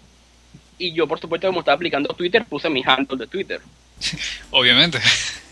y 0.82 0.94
yo 0.94 1.08
por 1.08 1.20
supuesto 1.20 1.48
como 1.48 1.60
estaba 1.60 1.76
aplicando 1.76 2.14
Twitter 2.14 2.44
puse 2.46 2.70
mi 2.70 2.84
handle 2.86 3.18
de 3.18 3.28
Twitter. 3.28 3.62
Obviamente. 4.52 5.00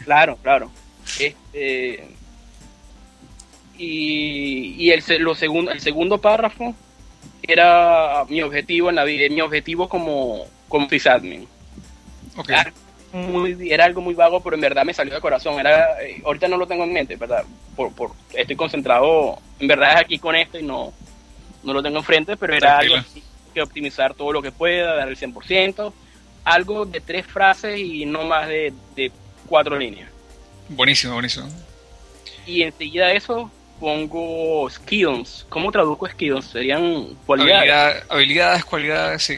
claro 0.03 0.37
claro. 0.41 0.71
Este 1.19 2.07
y, 3.77 4.75
y 4.77 4.91
el, 4.91 5.03
lo 5.19 5.35
segundo 5.35 5.71
el 5.71 5.79
segundo 5.79 6.19
párrafo 6.19 6.75
era 7.43 8.25
mi 8.27 8.41
objetivo 8.41 8.89
en 8.89 8.95
la 8.95 9.03
vida 9.03 9.29
mi 9.29 9.41
objetivo 9.41 9.87
como 9.87 10.45
como 10.67 10.89
sysadmin. 10.89 11.47
Ok. 12.35 12.51
Era, 13.13 13.27
muy, 13.27 13.71
era 13.71 13.85
algo 13.85 14.01
muy 14.01 14.13
vago 14.13 14.41
pero 14.41 14.55
en 14.55 14.61
verdad 14.61 14.83
me 14.85 14.93
salió 14.93 15.13
de 15.13 15.21
corazón 15.21 15.59
era 15.59 16.01
eh, 16.03 16.21
ahorita 16.25 16.47
no 16.47 16.57
lo 16.57 16.67
tengo 16.67 16.83
en 16.83 16.93
mente 16.93 17.15
verdad 17.15 17.43
por, 17.75 17.91
por 17.93 18.11
estoy 18.33 18.55
concentrado 18.55 19.37
en 19.59 19.67
verdad 19.67 19.93
es 19.95 20.01
aquí 20.01 20.19
con 20.19 20.35
esto 20.35 20.59
y 20.59 20.63
no 20.63 20.93
no 21.63 21.73
lo 21.73 21.81
tengo 21.83 21.97
enfrente 21.97 22.37
pero 22.37 22.53
era 22.55 22.77
algo 22.77 22.93
Tranquilo. 22.95 23.19
así, 23.21 23.23
que 23.53 23.61
optimizar 23.61 24.13
todo 24.13 24.31
lo 24.31 24.41
que 24.41 24.51
pueda 24.51 24.95
dar 24.95 25.07
el 25.09 25.17
100% 25.17 25.91
algo 26.45 26.85
de 26.85 27.01
tres 27.01 27.25
frases 27.25 27.79
y 27.79 28.05
no 28.05 28.23
más 28.23 28.47
de, 28.47 28.71
de 28.95 29.11
cuatro 29.47 29.77
líneas 29.77 30.09
Buenísimo, 30.69 31.13
buenísimo. 31.13 31.47
y 32.45 32.61
enseguida 32.61 33.07
de 33.07 33.15
eso 33.17 33.49
pongo 33.79 34.69
skills 34.69 35.45
¿cómo 35.49 35.71
traduzco 35.71 36.07
skills? 36.07 36.45
serían 36.45 37.07
cualidades 37.25 37.71
Habilidad- 37.71 38.03
habilidades, 38.09 38.65
cualidades, 38.65 39.23
sí. 39.23 39.37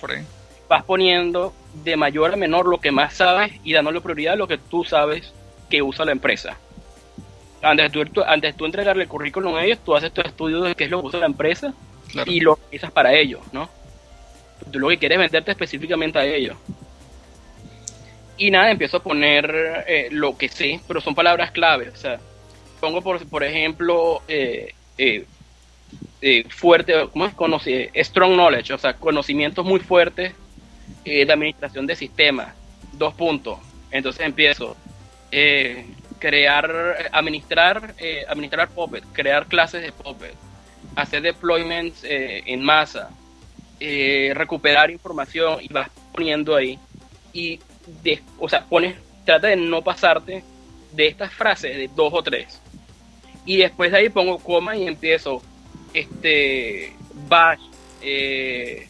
Por 0.00 0.10
ahí. 0.12 0.22
vas 0.68 0.82
poniendo 0.84 1.54
de 1.82 1.96
mayor 1.96 2.32
a 2.32 2.36
menor 2.36 2.66
lo 2.66 2.78
que 2.78 2.92
más 2.92 3.14
sabes 3.14 3.52
y 3.64 3.72
dándole 3.72 4.00
prioridad 4.00 4.34
a 4.34 4.36
lo 4.36 4.46
que 4.46 4.58
tú 4.58 4.84
sabes 4.84 5.32
que 5.68 5.82
usa 5.82 6.04
la 6.04 6.12
empresa. 6.12 6.56
Antes 7.62 7.90
de 7.92 8.04
tú, 8.06 8.22
antes 8.22 8.52
de 8.52 8.58
tú 8.58 8.66
entregarle 8.66 9.04
el 9.04 9.08
currículum 9.08 9.56
a 9.56 9.64
ellos, 9.64 9.78
tú 9.84 9.94
haces 9.96 10.12
tu 10.12 10.20
estudio 10.20 10.60
de 10.62 10.74
qué 10.74 10.84
es 10.84 10.90
lo 10.90 11.00
que 11.00 11.08
usa 11.08 11.20
la 11.20 11.26
empresa 11.26 11.72
Claro. 12.08 12.30
y 12.30 12.40
lo 12.40 12.52
utilizas 12.52 12.92
para 12.92 13.12
ellos, 13.14 13.40
¿no? 13.52 13.68
Tú 14.70 14.78
lo 14.78 14.88
que 14.88 14.98
quieres 14.98 15.16
es 15.16 15.20
venderte 15.22 15.50
específicamente 15.50 16.18
a 16.18 16.24
ellos. 16.24 16.56
Y 18.36 18.50
nada, 18.50 18.70
empiezo 18.70 18.98
a 18.98 19.02
poner 19.02 19.84
eh, 19.86 20.08
lo 20.10 20.36
que 20.36 20.48
sé, 20.48 20.80
pero 20.86 21.00
son 21.00 21.14
palabras 21.14 21.50
clave. 21.50 21.88
O 21.88 21.96
sea, 21.96 22.20
pongo 22.80 23.00
por, 23.00 23.24
por 23.26 23.42
ejemplo 23.42 24.22
eh, 24.28 24.74
eh, 24.98 25.24
eh, 26.20 26.44
fuerte, 26.48 27.08
¿cómo 27.12 27.56
es? 27.56 27.66
Eh, 27.66 27.90
strong 28.04 28.34
knowledge, 28.34 28.72
o 28.72 28.78
sea, 28.78 28.94
conocimientos 28.94 29.64
muy 29.64 29.80
fuertes 29.80 30.32
eh, 31.04 31.24
de 31.24 31.32
administración 31.32 31.86
de 31.86 31.96
sistemas. 31.96 32.54
Dos 32.92 33.14
puntos. 33.14 33.58
Entonces 33.90 34.24
empiezo. 34.26 34.76
eh, 35.36 35.84
crear, 36.18 36.96
eh, 37.00 37.08
administrar, 37.12 37.94
eh, 37.98 38.24
administrar 38.28 38.68
Puppet, 38.70 39.04
crear 39.12 39.46
clases 39.46 39.82
de 39.82 39.92
Puppet, 39.92 40.34
hacer 40.94 41.20
deployments 41.22 42.04
eh, 42.04 42.42
en 42.46 42.62
masa, 42.62 43.10
eh, 43.80 44.32
recuperar 44.34 44.90
información 44.90 45.58
y 45.60 45.68
vas 45.72 45.90
poniendo 46.12 46.54
ahí. 46.54 46.78
Y, 47.32 47.58
o 48.38 48.48
sea, 48.48 48.64
pones, 48.64 48.94
trata 49.24 49.48
de 49.48 49.56
no 49.56 49.82
pasarte 49.82 50.44
de 50.92 51.06
estas 51.08 51.32
frases 51.32 51.76
de 51.76 51.90
dos 51.94 52.12
o 52.14 52.22
tres. 52.22 52.60
Y 53.44 53.56
después 53.56 53.90
de 53.90 53.98
ahí 53.98 54.08
pongo 54.08 54.38
coma 54.38 54.76
y 54.76 54.86
empiezo, 54.86 55.42
este, 55.92 56.92
Bash, 57.28 57.60
eh, 58.00 58.88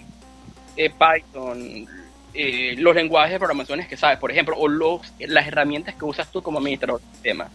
eh, 0.77 0.91
Python, 0.91 1.87
eh, 2.35 2.75
los 2.79 2.95
lenguajes 2.95 3.33
de 3.33 3.39
programaciones 3.39 3.87
que 3.89 3.97
sabes, 3.97 4.19
por 4.19 4.31
ejemplo, 4.31 4.57
o 4.57 4.67
los, 4.69 5.01
las 5.21 5.47
herramientas 5.47 5.95
que 5.95 6.05
usas 6.05 6.31
tú 6.33 6.43
como 6.43 6.59
administrador 6.59 7.01
de 7.01 7.07
sistema. 7.13 7.49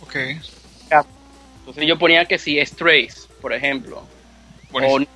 Ok. 0.00 0.16
Entonces 1.60 1.86
yo 1.86 1.98
ponía 1.98 2.24
que 2.24 2.38
si 2.38 2.58
es 2.58 2.72
Trace, 2.72 3.28
por 3.40 3.52
ejemplo, 3.52 4.02
Buenísimo. 4.70 5.06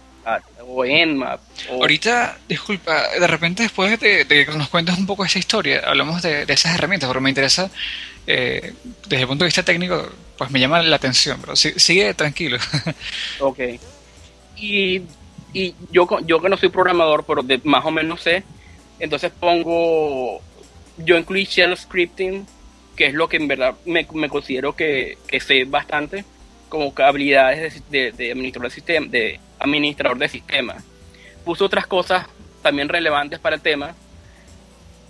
o, 0.64 0.82
o 0.82 0.85
Nmap, 0.85 1.40
o 1.70 1.82
Ahorita, 1.82 2.38
disculpa, 2.48 3.09
de 3.18 3.26
repente 3.26 3.62
después 3.64 3.98
de, 3.98 4.24
de 4.24 4.46
que 4.46 4.52
nos 4.52 4.68
cuentes 4.68 4.96
un 4.96 5.06
poco 5.06 5.24
esa 5.24 5.38
historia, 5.40 5.82
hablamos 5.87 6.22
de, 6.22 6.46
de 6.46 6.52
esas 6.54 6.74
herramientas, 6.74 7.09
porque 7.09 7.20
me 7.22 7.30
interesa, 7.30 7.68
eh, 8.28 8.74
desde 9.09 9.22
el 9.22 9.28
punto 9.28 9.44
de 9.44 9.48
vista 9.48 9.64
técnico, 9.64 10.09
pues 10.38 10.50
me 10.50 10.61
llama 10.61 10.82
la 10.82 10.96
atención, 10.96 11.40
pero 11.40 11.56
si- 11.56 11.78
sigue 11.78 12.14
tranquilo. 12.14 12.59
Ok. 13.40 13.59
Y, 14.56 15.02
y 15.58 15.74
yo, 15.90 16.06
yo 16.26 16.40
que 16.40 16.48
no 16.50 16.56
soy 16.56 16.68
programador, 16.68 17.24
pero 17.24 17.42
más 17.64 17.84
o 17.84 17.90
menos 17.90 18.20
sé, 18.20 18.42
entonces 18.98 19.32
pongo, 19.40 20.40
yo 20.98 21.16
incluí 21.16 21.44
shell 21.44 21.76
scripting, 21.76 22.46
que 22.94 23.06
es 23.06 23.14
lo 23.14 23.28
que 23.28 23.36
en 23.38 23.48
verdad 23.48 23.74
me, 23.86 24.06
considero 24.28 24.74
que, 24.76 25.16
que 25.26 25.40
sé 25.40 25.64
bastante, 25.64 26.24
como 26.68 26.92
habilidades 26.98 27.82
de, 27.90 28.10
de- 28.10 28.12
de 28.12 28.32
administrador 28.32 28.68
de 28.70 28.74
sistema, 28.74 29.06
de 29.08 29.40
administrador 29.58 30.18
de 30.18 30.28
sistemas. 30.28 30.84
Puse 31.44 31.64
otras 31.64 31.86
cosas 31.86 32.26
también 32.62 32.88
relevantes 32.88 33.38
para 33.38 33.56
el 33.56 33.62
tema, 33.62 33.94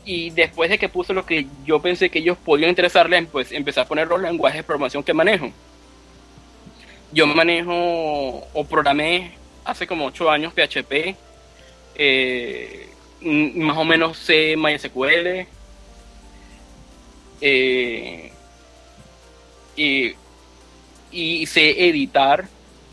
y 0.04 0.30
después 0.30 0.70
de 0.70 0.78
que 0.78 0.88
puse 0.88 1.12
lo 1.12 1.26
que 1.26 1.46
yo 1.64 1.80
pensé 1.82 2.10
que 2.10 2.20
ellos 2.20 2.38
podían 2.38 2.70
interesarles, 2.70 3.26
pues 3.32 3.50
empecé 3.50 3.80
a 3.80 3.84
poner 3.88 4.06
los 4.06 4.20
lenguajes 4.22 4.58
de 4.58 4.62
programación 4.62 5.02
que 5.02 5.12
manejo. 5.12 5.50
Yo 7.12 7.26
manejo 7.26 7.72
o 7.72 8.64
programé 8.68 9.32
hace 9.66 9.86
como 9.86 10.06
8 10.06 10.30
años 10.30 10.52
PHP, 10.54 11.16
eh, 11.96 12.88
más 13.20 13.76
o 13.76 13.84
menos 13.84 14.16
C, 14.18 14.56
MySQL, 14.56 15.46
eh, 17.40 18.32
y, 19.76 20.14
y 21.10 21.46
sé 21.46 21.88
editar 21.88 22.48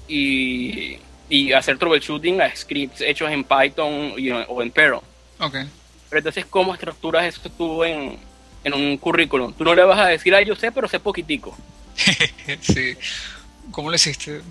y, 0.07 0.97
y, 1.29 1.53
hacer 1.53 1.77
troubleshooting 1.77 2.41
a 2.41 2.53
scripts 2.55 3.01
hechos 3.01 3.31
en 3.31 3.43
Python 3.43 4.15
o 4.47 4.61
en 4.61 4.71
Perl. 4.71 4.99
Okay. 5.39 5.65
Pero 6.09 6.19
entonces, 6.19 6.45
¿cómo 6.45 6.73
estructuras 6.73 7.25
eso 7.25 7.49
tú 7.57 7.83
en, 7.83 8.17
en 8.63 8.73
un 8.73 8.97
currículum? 8.97 9.53
Tú 9.53 9.63
no 9.63 9.73
le 9.75 9.83
vas 9.83 9.99
a 9.99 10.07
decir, 10.07 10.35
ah, 10.35 10.41
yo 10.41 10.55
sé, 10.55 10.71
pero 10.71 10.87
sé 10.87 10.99
poquitico. 10.99 11.55
sí. 12.61 12.95
¿Cómo 13.71 13.89
lo 13.89 13.95
hiciste? 13.95 14.41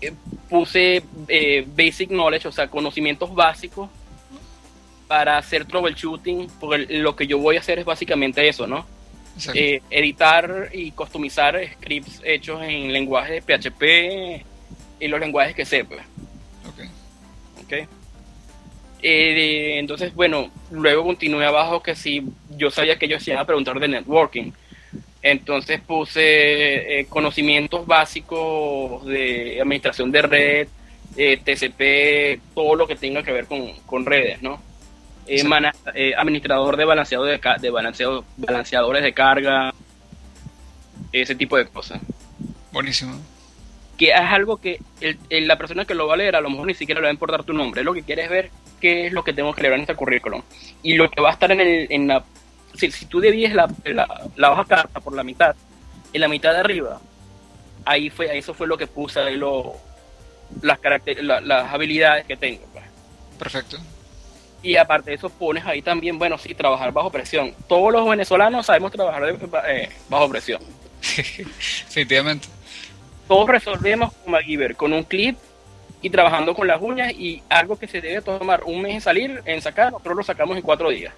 Eh, 0.00 0.12
puse 0.48 1.02
eh, 1.28 1.66
basic 1.66 2.08
knowledge, 2.08 2.48
o 2.48 2.52
sea, 2.52 2.68
conocimientos 2.68 3.34
básicos 3.34 3.88
para 5.06 5.38
hacer 5.38 5.64
troubleshooting, 5.64 6.48
porque 6.60 6.86
lo 6.88 7.14
que 7.14 7.26
yo 7.26 7.38
voy 7.38 7.56
a 7.56 7.60
hacer 7.60 7.78
es 7.78 7.84
básicamente 7.84 8.46
eso, 8.48 8.66
¿no? 8.66 8.86
Eh, 9.52 9.82
editar 9.90 10.70
y 10.72 10.92
customizar 10.92 11.60
scripts 11.72 12.20
hechos 12.24 12.62
en 12.62 12.92
lenguaje 12.92 13.42
PHP 13.42 14.44
y 15.00 15.08
los 15.08 15.18
lenguajes 15.18 15.56
que 15.56 15.64
sepa. 15.64 15.96
Ok. 16.68 17.64
okay. 17.64 17.86
Eh, 19.02 19.78
entonces, 19.78 20.14
bueno, 20.14 20.50
luego 20.70 21.04
continué 21.04 21.44
abajo 21.44 21.82
que 21.82 21.94
si 21.94 22.22
yo 22.56 22.70
sabía 22.70 22.98
que 22.98 23.04
ellos 23.06 23.26
iban 23.28 23.40
a 23.40 23.44
preguntar 23.44 23.78
de 23.78 23.88
networking. 23.88 24.52
Entonces 25.24 25.80
puse 25.80 27.00
eh, 27.00 27.06
conocimientos 27.06 27.86
básicos 27.86 29.04
de 29.06 29.58
administración 29.60 30.12
de 30.12 30.22
red, 30.22 30.68
eh, 31.16 31.40
TCP, 31.42 32.54
todo 32.54 32.76
lo 32.76 32.86
que 32.86 32.94
tenga 32.94 33.22
que 33.22 33.32
ver 33.32 33.46
con, 33.46 33.72
con 33.86 34.06
redes, 34.06 34.40
¿no? 34.40 34.60
administrador 36.18 36.76
de 36.76 36.84
balanceado 36.84 37.24
de, 37.24 37.40
de 37.58 37.70
balanceado, 37.70 38.24
balanceadores 38.36 39.02
de 39.02 39.14
carga, 39.14 39.72
ese 41.10 41.34
tipo 41.34 41.56
de 41.56 41.64
cosas. 41.64 42.00
Buenísimo 42.70 43.18
que 43.96 44.08
es 44.08 44.14
algo 44.16 44.56
que 44.56 44.80
el, 45.00 45.46
la 45.46 45.56
persona 45.56 45.84
que 45.84 45.94
lo 45.94 46.06
va 46.06 46.14
a 46.14 46.16
leer 46.16 46.36
a 46.36 46.40
lo 46.40 46.50
mejor 46.50 46.66
ni 46.66 46.74
siquiera 46.74 47.00
le 47.00 47.06
va 47.06 47.10
a 47.10 47.12
importar 47.12 47.44
tu 47.44 47.52
nombre, 47.52 47.84
lo 47.84 47.94
que 47.94 48.02
quiere 48.02 48.24
es 48.24 48.30
ver 48.30 48.50
qué 48.80 49.06
es 49.06 49.12
lo 49.12 49.24
que 49.24 49.32
tengo 49.32 49.54
que 49.54 49.62
leer 49.62 49.74
en 49.74 49.80
este 49.82 49.94
currículum. 49.94 50.42
Y 50.82 50.94
lo 50.94 51.10
que 51.10 51.20
va 51.20 51.30
a 51.30 51.32
estar 51.32 51.50
en, 51.52 51.60
el, 51.60 51.86
en 51.90 52.08
la... 52.08 52.24
Si, 52.74 52.90
si 52.90 53.06
tú 53.06 53.20
divides 53.20 53.54
la, 53.54 53.68
la, 54.36 54.52
hoja 54.52 54.64
carta 54.64 55.00
por 55.00 55.14
la 55.14 55.22
mitad, 55.22 55.54
en 56.12 56.20
la 56.20 56.28
mitad 56.28 56.52
de 56.52 56.58
arriba, 56.58 57.00
ahí 57.84 58.10
fue 58.10 58.36
eso 58.36 58.54
fue 58.54 58.66
lo 58.66 58.76
que 58.76 58.86
puse 58.86 59.20
ahí 59.20 59.36
lo, 59.36 59.74
las, 60.62 60.80
las 61.44 61.72
habilidades 61.72 62.26
que 62.26 62.36
tengo. 62.36 62.66
Pues. 62.72 62.84
Perfecto. 63.38 63.78
Y 64.62 64.76
aparte 64.76 65.10
de 65.10 65.16
eso 65.16 65.28
pones 65.28 65.64
ahí 65.66 65.82
también, 65.82 66.18
bueno, 66.18 66.38
sí, 66.38 66.54
trabajar 66.54 66.92
bajo 66.92 67.10
presión. 67.10 67.54
Todos 67.68 67.92
los 67.92 68.08
venezolanos 68.08 68.66
sabemos 68.66 68.92
trabajar 68.92 69.36
eh, 69.68 69.90
bajo 70.08 70.28
presión. 70.28 70.60
Efectivamente 71.18 72.48
todos 73.28 73.48
resolvemos 73.48 74.12
con 74.12 74.32
MacGyver, 74.32 74.76
con 74.76 74.92
un 74.92 75.02
clip 75.02 75.36
y 76.02 76.10
trabajando 76.10 76.54
con 76.54 76.66
las 76.66 76.80
uñas 76.80 77.12
y 77.12 77.42
algo 77.48 77.78
que 77.78 77.88
se 77.88 78.00
debe 78.00 78.20
tomar 78.20 78.64
un 78.64 78.82
mes 78.82 78.94
en 78.94 79.00
salir, 79.00 79.42
en 79.46 79.62
sacar, 79.62 79.92
nosotros 79.92 80.16
lo 80.16 80.22
sacamos 80.22 80.56
en 80.56 80.62
cuatro 80.62 80.90
días. 80.90 81.14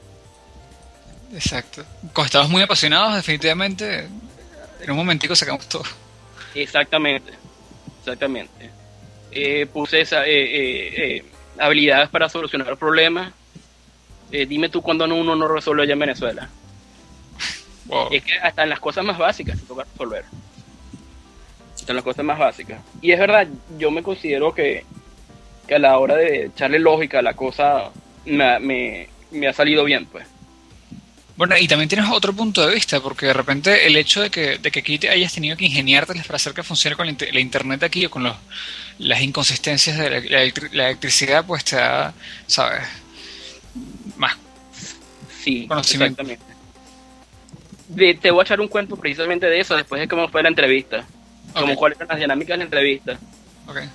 Exacto. 1.33 1.85
Cuando 2.13 2.25
estamos 2.27 2.49
muy 2.49 2.63
apasionados, 2.63 3.15
definitivamente, 3.17 4.09
en 4.81 4.91
un 4.91 4.97
momentico 4.97 5.35
sacamos 5.35 5.69
todo. 5.69 5.85
Exactamente, 6.55 7.33
exactamente. 8.01 8.71
Eh, 9.31 9.67
puse 9.67 10.01
esa, 10.01 10.27
eh, 10.27 11.17
eh, 11.17 11.25
habilidades 11.59 12.09
para 12.09 12.29
solucionar 12.29 12.77
problemas. 12.77 13.33
dime 14.31 14.69
tú 14.69 14.83
cuándo 14.83 15.05
uno 15.05 15.37
no 15.37 15.49
resuelve 15.49 15.85
allá 15.85 15.93
en 15.93 15.99
Venezuela. 15.99 16.49
Es 18.11 18.25
que 18.25 18.39
hasta 18.39 18.65
en 18.65 18.71
las 18.71 18.81
cosas 18.81 19.05
más 19.05 19.17
básicas 19.17 19.59
se 19.59 19.65
toca 19.65 19.85
resolver 19.85 20.25
son 21.87 21.97
las 21.97 22.05
cosas 22.05 22.25
más 22.25 22.39
básicas. 22.39 22.81
Y 23.01 23.13
es 23.13 23.19
verdad, 23.19 23.47
yo 23.79 23.91
me 23.91 24.03
considero 24.03 24.53
que, 24.53 24.85
a 25.73 25.79
la 25.79 25.99
hora 25.99 26.17
de 26.17 26.47
echarle 26.47 26.79
lógica 26.79 27.21
a 27.21 27.23
la 27.23 27.35
cosa 27.35 27.91
me, 28.25 29.09
ha 29.49 29.53
salido 29.53 29.85
bien, 29.85 30.07
pues. 30.07 30.27
Bueno, 31.37 31.55
y 31.59 31.69
también 31.69 31.89
tienes 31.89 32.09
otro 32.11 32.33
punto 32.33 32.67
de 32.67 32.75
vista, 32.75 33.01
porque 33.01 33.27
de 33.27 33.33
repente 33.35 33.87
el 33.87 33.97
hecho 33.97 34.23
de 34.23 34.31
que, 34.31 34.59
de 34.59 34.71
que 34.71 34.81
aquí 34.81 34.99
te 34.99 35.11
hayas 35.11 35.35
tenido 35.35 35.57
que 35.57 35.67
ingeniárteles 35.67 36.27
para 36.27 36.37
hacer 36.37 36.55
que 36.55 36.63
funcione 36.63 36.97
con 36.97 37.07
la, 37.07 37.41
internet 37.41 37.83
aquí 37.83 38.07
o 38.07 38.11
con 38.11 38.23
los, 38.23 38.37
las 38.99 39.21
inconsistencias 39.21 39.99
de 39.99 40.23
la, 40.31 40.43
electricidad, 40.43 41.45
pues 41.47 41.65
te 41.65 41.77
da, 41.77 42.15
¿sabes? 42.47 42.83
Más 44.17 44.37
sí, 45.43 45.67
conocimiento. 45.67 46.23
Exactamente. 46.23 48.15
te 48.15 48.31
voy 48.31 48.41
a 48.41 48.43
echar 48.45 48.61
un 48.61 48.69
cuento 48.69 48.97
precisamente 48.97 49.47
de 49.47 49.61
eso 49.61 49.77
después 49.77 50.01
de 50.01 50.09
cómo 50.09 50.29
fue 50.29 50.43
la 50.43 50.49
entrevista 50.49 51.07
como 51.61 51.77
cuáles 51.77 51.99
eran 51.99 52.09
las 52.09 52.19
dinámicas 52.19 52.55
de 52.55 52.59
la 52.59 52.65
entrevista. 52.65 53.19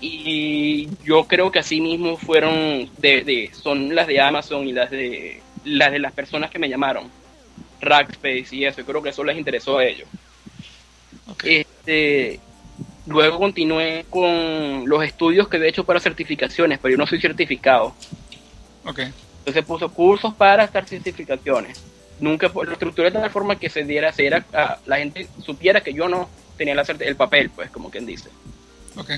Y 0.01 0.89
yo 1.04 1.23
creo 1.25 1.51
que 1.51 1.60
así 1.60 1.80
mismo 1.80 2.17
fueron 2.17 2.89
de, 2.97 3.23
de, 3.23 3.51
son 3.54 3.95
las 3.95 4.08
de 4.08 4.19
Amazon 4.19 4.67
y 4.67 4.73
las 4.73 4.91
de 4.91 5.41
las 5.63 5.91
de 5.91 5.99
las 5.99 6.12
personas 6.12 6.49
que 6.49 6.60
me 6.60 6.67
llamaron, 6.67 7.10
Rackspace 7.82 8.48
y 8.52 8.65
eso. 8.65 8.80
Yo 8.80 8.86
creo 8.86 9.02
que 9.02 9.10
eso 9.10 9.24
les 9.24 9.38
interesó 9.38 9.78
a 9.78 9.86
ellos. 9.86 10.08
Este, 11.44 12.39
luego 13.06 13.39
continué 13.39 14.06
con 14.10 14.88
los 14.88 15.04
estudios 15.04 15.48
que 15.48 15.58
he 15.58 15.67
hecho 15.67 15.84
para 15.84 16.00
certificaciones, 16.00 16.80
pero 16.80 16.94
yo 16.94 16.98
no 16.98 17.08
soy 17.08 17.20
certificado. 17.20 17.94
Entonces 18.86 19.65
puso 19.65 19.89
cursos 19.89 20.34
para 20.34 20.63
estar 20.63 20.88
certificaciones. 20.88 21.82
Nunca 22.20 22.52
lo 22.54 22.72
estructuré 22.72 23.10
de 23.10 23.20
tal 23.20 23.30
forma 23.32 23.58
que 23.58 23.70
se 23.70 23.84
diera, 23.84 24.12
se 24.13 24.24
diera 24.24 24.46
a, 24.54 24.78
la 24.86 24.98
gente 24.98 25.28
supiera 25.44 25.82
que 25.82 25.94
yo 25.94 26.08
no 26.08 26.30
tenía 26.56 26.76
el 27.00 27.15
papel, 27.15 27.50
pues, 27.50 27.72
como 27.72 27.89
quien 27.89 28.06
dice. 28.06 28.30
Ok. 28.96 29.12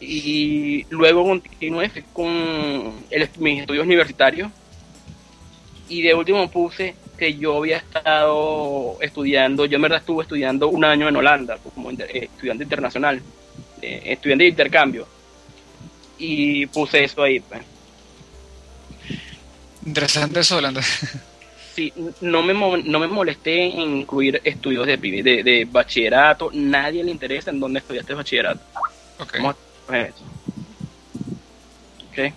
Y 0.00 0.84
luego 0.90 1.24
continué 1.24 1.90
con 2.12 2.94
mis 3.38 3.60
estudios 3.60 3.84
universitarios. 3.84 4.50
Y 5.88 6.02
de 6.02 6.14
último 6.14 6.50
puse 6.50 6.94
que 7.18 7.34
yo 7.34 7.58
había 7.58 7.78
estado 7.78 8.96
estudiando, 9.00 9.66
yo 9.66 9.76
en 9.76 9.82
verdad 9.82 9.98
estuve 9.98 10.22
estudiando 10.22 10.68
un 10.68 10.84
año 10.84 11.08
en 11.08 11.16
Holanda, 11.16 11.58
como 11.74 11.90
eh, 11.90 12.28
estudiante 12.32 12.64
internacional, 12.64 13.20
eh, 13.82 14.02
estudiante 14.04 14.44
de 14.44 14.50
intercambio. 14.50 15.06
Y 16.18 16.66
puse 16.66 17.04
eso 17.04 17.22
ahí, 17.22 17.40
pues. 17.40 17.60
Interesante 19.84 20.40
eso, 20.40 20.56
Holanda. 20.56 20.80
sí, 21.74 21.92
no 22.20 22.42
me, 22.42 22.54
no 22.54 22.98
me 22.98 23.06
molesté 23.06 23.66
en 23.66 23.98
incluir 23.98 24.40
estudios 24.44 24.86
de, 24.86 24.96
de, 24.96 25.42
de 25.42 25.68
bachillerato. 25.70 26.50
Nadie 26.52 27.04
le 27.04 27.10
interesa 27.10 27.50
en 27.50 27.60
dónde 27.60 27.80
estudiaste 27.80 28.14
bachillerato. 28.14 28.60
Ok. 29.18 29.38
Ok. 32.10 32.32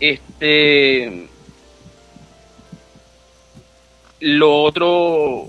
Este. 0.00 1.27
Lo 4.20 4.62
otro 4.62 5.48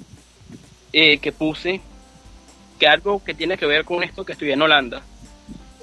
eh, 0.94 1.18
que 1.18 1.32
puse, 1.32 1.82
que 2.78 2.88
algo 2.88 3.24
que 3.24 3.34
tiene 3.34 3.58
que 3.58 3.66
ver 3.66 3.86
con 3.86 4.04
esto 4.04 4.26
que 4.26 4.34
estudié 4.34 4.54
en 4.54 4.62
Holanda, 4.62 5.02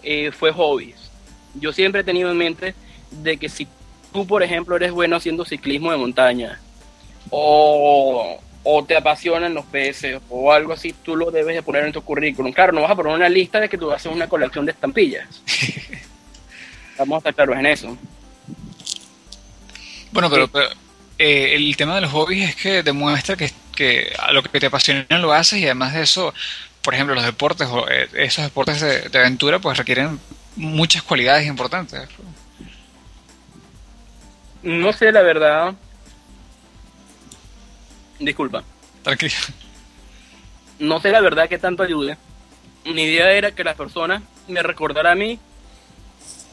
eh, 0.02 0.30
fue 0.30 0.52
hobbies. 0.52 1.10
Yo 1.54 1.72
siempre 1.72 2.02
he 2.02 2.04
tenido 2.04 2.30
en 2.30 2.36
mente 2.36 2.74
de 3.10 3.36
que 3.36 3.48
si 3.48 3.66
tú, 4.12 4.26
por 4.26 4.42
ejemplo, 4.42 4.76
eres 4.76 4.92
bueno 4.92 5.16
haciendo 5.16 5.44
ciclismo 5.44 5.90
de 5.90 5.96
montaña 5.96 6.60
o, 7.30 8.38
te 8.86 8.96
apasionan 8.96 9.54
los 9.54 9.64
peces 9.64 10.20
o 10.28 10.52
algo 10.52 10.72
así, 10.72 10.92
tú 10.92 11.16
lo 11.16 11.30
debes 11.30 11.56
de 11.56 11.62
poner 11.62 11.84
en 11.84 11.92
tu 11.92 12.02
currículum. 12.02 12.52
Claro, 12.52 12.72
no 12.72 12.82
vas 12.82 12.90
a 12.90 12.96
poner 12.96 13.14
una 13.14 13.28
lista 13.28 13.60
de 13.60 13.68
que 13.68 13.78
tú 13.78 13.90
haces 13.90 14.12
una 14.12 14.28
colección 14.28 14.64
de 14.64 14.72
estampillas. 14.72 15.26
Vamos 16.98 17.16
a 17.16 17.18
estar 17.18 17.34
claros 17.34 17.56
en 17.56 17.66
eso. 17.66 17.96
Bueno, 20.12 20.30
pero, 20.30 20.48
eh, 21.18 21.54
el 21.54 21.76
tema 21.76 21.94
de 21.94 22.02
los 22.02 22.12
hobbies 22.12 22.50
es 22.50 22.56
que 22.56 22.82
demuestra 22.82 23.36
que, 23.36 23.50
que, 23.74 24.12
a 24.18 24.32
lo 24.32 24.42
que 24.42 24.60
te 24.60 24.66
apasiona 24.66 25.06
lo 25.18 25.32
haces 25.32 25.60
y 25.60 25.64
además 25.64 25.94
de 25.94 26.02
eso, 26.02 26.34
por 26.82 26.94
ejemplo, 26.94 27.14
los 27.14 27.24
deportes 27.24 27.68
o 27.68 27.88
eh, 27.88 28.08
esos 28.14 28.44
deportes 28.44 28.80
de, 28.80 29.08
de 29.08 29.18
aventura 29.18 29.58
pues 29.58 29.78
requieren 29.78 30.20
muchas 30.56 31.02
cualidades 31.02 31.46
importantes. 31.46 32.08
No 34.62 34.92
sé 34.92 35.12
la 35.12 35.22
verdad. 35.22 35.74
Disculpa. 38.18 38.64
Tranquilo. 39.02 39.34
No 40.78 41.00
sé 41.00 41.10
la 41.10 41.20
verdad 41.20 41.48
que 41.48 41.58
tanto 41.58 41.82
ayude. 41.82 42.16
Mi 42.84 43.02
idea 43.04 43.30
era 43.32 43.52
que 43.52 43.64
la 43.64 43.74
persona 43.74 44.22
me 44.48 44.62
recordara 44.62 45.12
a 45.12 45.14
mí 45.14 45.38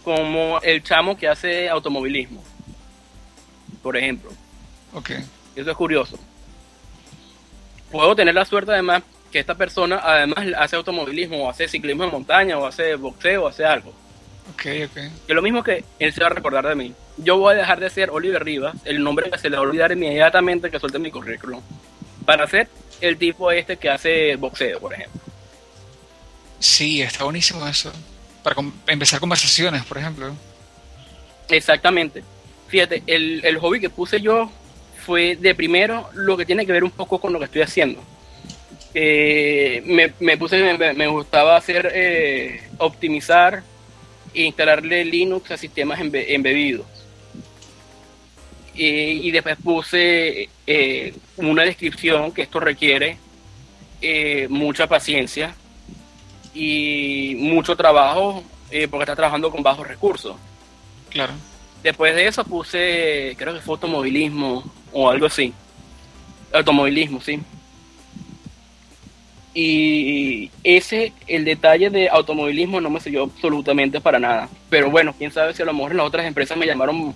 como 0.04 0.60
el 0.62 0.84
chamo 0.84 1.18
que 1.18 1.28
hace 1.28 1.70
automovilismo. 1.70 2.44
Por 3.82 3.98
ejemplo. 3.98 4.32
Ok. 4.94 5.12
Eso 5.56 5.72
es 5.72 5.78
curioso. 5.78 6.18
Puedo 7.92 8.16
tener 8.16 8.34
la 8.34 8.46
suerte 8.46 8.72
además 8.72 9.04
que 9.32 9.40
esta 9.40 9.56
persona 9.56 10.00
además 10.04 10.46
hace 10.58 10.76
automovilismo 10.76 11.44
o 11.44 11.50
hace 11.50 11.68
ciclismo 11.68 12.04
en 12.04 12.12
montaña 12.12 12.58
o 12.58 12.66
hace 12.66 12.96
boxeo 12.96 13.44
o 13.44 13.48
hace 13.48 13.66
algo. 13.66 13.94
Ok, 14.52 14.66
ok. 14.86 14.98
Que 15.28 15.34
lo 15.34 15.42
mismo 15.42 15.64
que 15.64 15.84
él 16.00 16.14
se 16.14 16.22
va 16.22 16.28
a 16.28 16.32
recordar 16.32 16.68
de 16.68 16.76
mí. 16.76 16.94
Yo 17.18 17.38
voy 17.38 17.54
a 17.54 17.58
dejar 17.58 17.80
de 17.80 17.90
ser 17.90 18.10
Oliver 18.10 18.44
Rivas, 18.44 18.76
el 18.86 19.04
nombre 19.04 19.30
que 19.30 19.38
se 19.38 19.50
le 19.50 19.58
va 19.58 19.64
a 19.64 19.68
olvidar 19.68 19.92
inmediatamente 19.92 20.70
que 20.70 20.80
suelte 20.80 21.00
mi 21.00 21.12
currículum, 21.12 21.62
para 22.26 22.48
ser 22.48 22.68
el 23.02 23.18
tipo 23.18 23.52
este 23.52 23.78
que 23.78 23.90
hace 23.90 24.36
boxeo, 24.36 24.80
por 24.80 24.94
ejemplo. 24.94 25.22
Sí, 26.60 27.02
está 27.02 27.24
buenísimo 27.24 27.68
eso. 27.68 27.92
Para 28.42 28.56
empezar 28.88 29.20
conversaciones, 29.20 29.84
por 29.84 29.98
ejemplo. 29.98 30.34
Exactamente. 31.50 32.24
Fíjate, 32.68 33.04
el, 33.06 33.42
el 33.44 33.58
hobby 33.60 33.80
que 33.80 33.90
puse 33.90 34.22
yo 34.22 34.50
fue 35.06 35.36
de 35.36 35.54
primero 35.54 36.10
lo 36.14 36.38
que 36.38 36.46
tiene 36.46 36.66
que 36.66 36.72
ver 36.72 36.84
un 36.84 36.92
poco 36.92 37.20
con 37.20 37.34
lo 37.34 37.40
que 37.40 37.46
estoy 37.46 37.62
haciendo. 37.62 38.02
Eh, 38.96 39.82
me, 39.86 40.14
me 40.20 40.38
puse, 40.38 40.78
me, 40.78 40.94
me 40.94 41.08
gustaba 41.08 41.58
hacer, 41.58 41.92
eh, 41.94 42.62
optimizar 42.78 43.64
e 44.34 44.44
instalarle 44.44 45.04
Linux 45.06 45.52
a 45.52 45.58
sistemas 45.58 46.00
embe- 46.00 46.26
embebidos. 46.30 46.86
Eh, 48.76 49.20
y 49.22 49.32
después 49.32 49.58
puse 49.64 50.50
una 51.38 51.64
descripción 51.64 52.32
que 52.32 52.44
esto 52.44 52.60
requiere 52.60 53.18
mucha 54.50 54.88
paciencia 54.88 55.56
y 56.54 57.36
mucho 57.38 57.76
trabajo 57.76 58.44
porque 58.90 59.04
está 59.04 59.16
trabajando 59.16 59.52
con 59.52 59.62
bajos 59.64 59.88
recursos. 59.88 60.36
Claro. 61.10 61.34
Después 61.84 62.16
de 62.16 62.28
eso 62.28 62.44
puse, 62.44 63.36
creo 63.38 63.54
que 63.54 63.60
fue 63.62 63.76
automovilismo 63.76 64.64
o 64.94 65.10
algo 65.10 65.26
así. 65.26 65.54
Automovilismo, 66.54 67.20
sí. 67.20 67.40
Y 69.56 70.50
ese, 70.64 71.14
el 71.28 71.46
detalle 71.46 71.90
de 71.90 72.10
automovilismo 72.10 72.82
no 72.82 72.90
me 72.90 73.00
sirvió 73.00 73.24
absolutamente 73.24 74.02
para 74.02 74.20
nada. 74.20 74.50
Pero 74.70 74.90
bueno, 74.90 75.14
quién 75.18 75.32
sabe 75.32 75.54
si 75.54 75.62
a 75.62 75.66
lo 75.66 75.74
mejor 75.74 75.92
en 75.92 75.98
las 75.98 76.08
otras 76.08 76.26
empresas 76.26 76.58
me 76.58 76.66
llamaron 76.66 77.14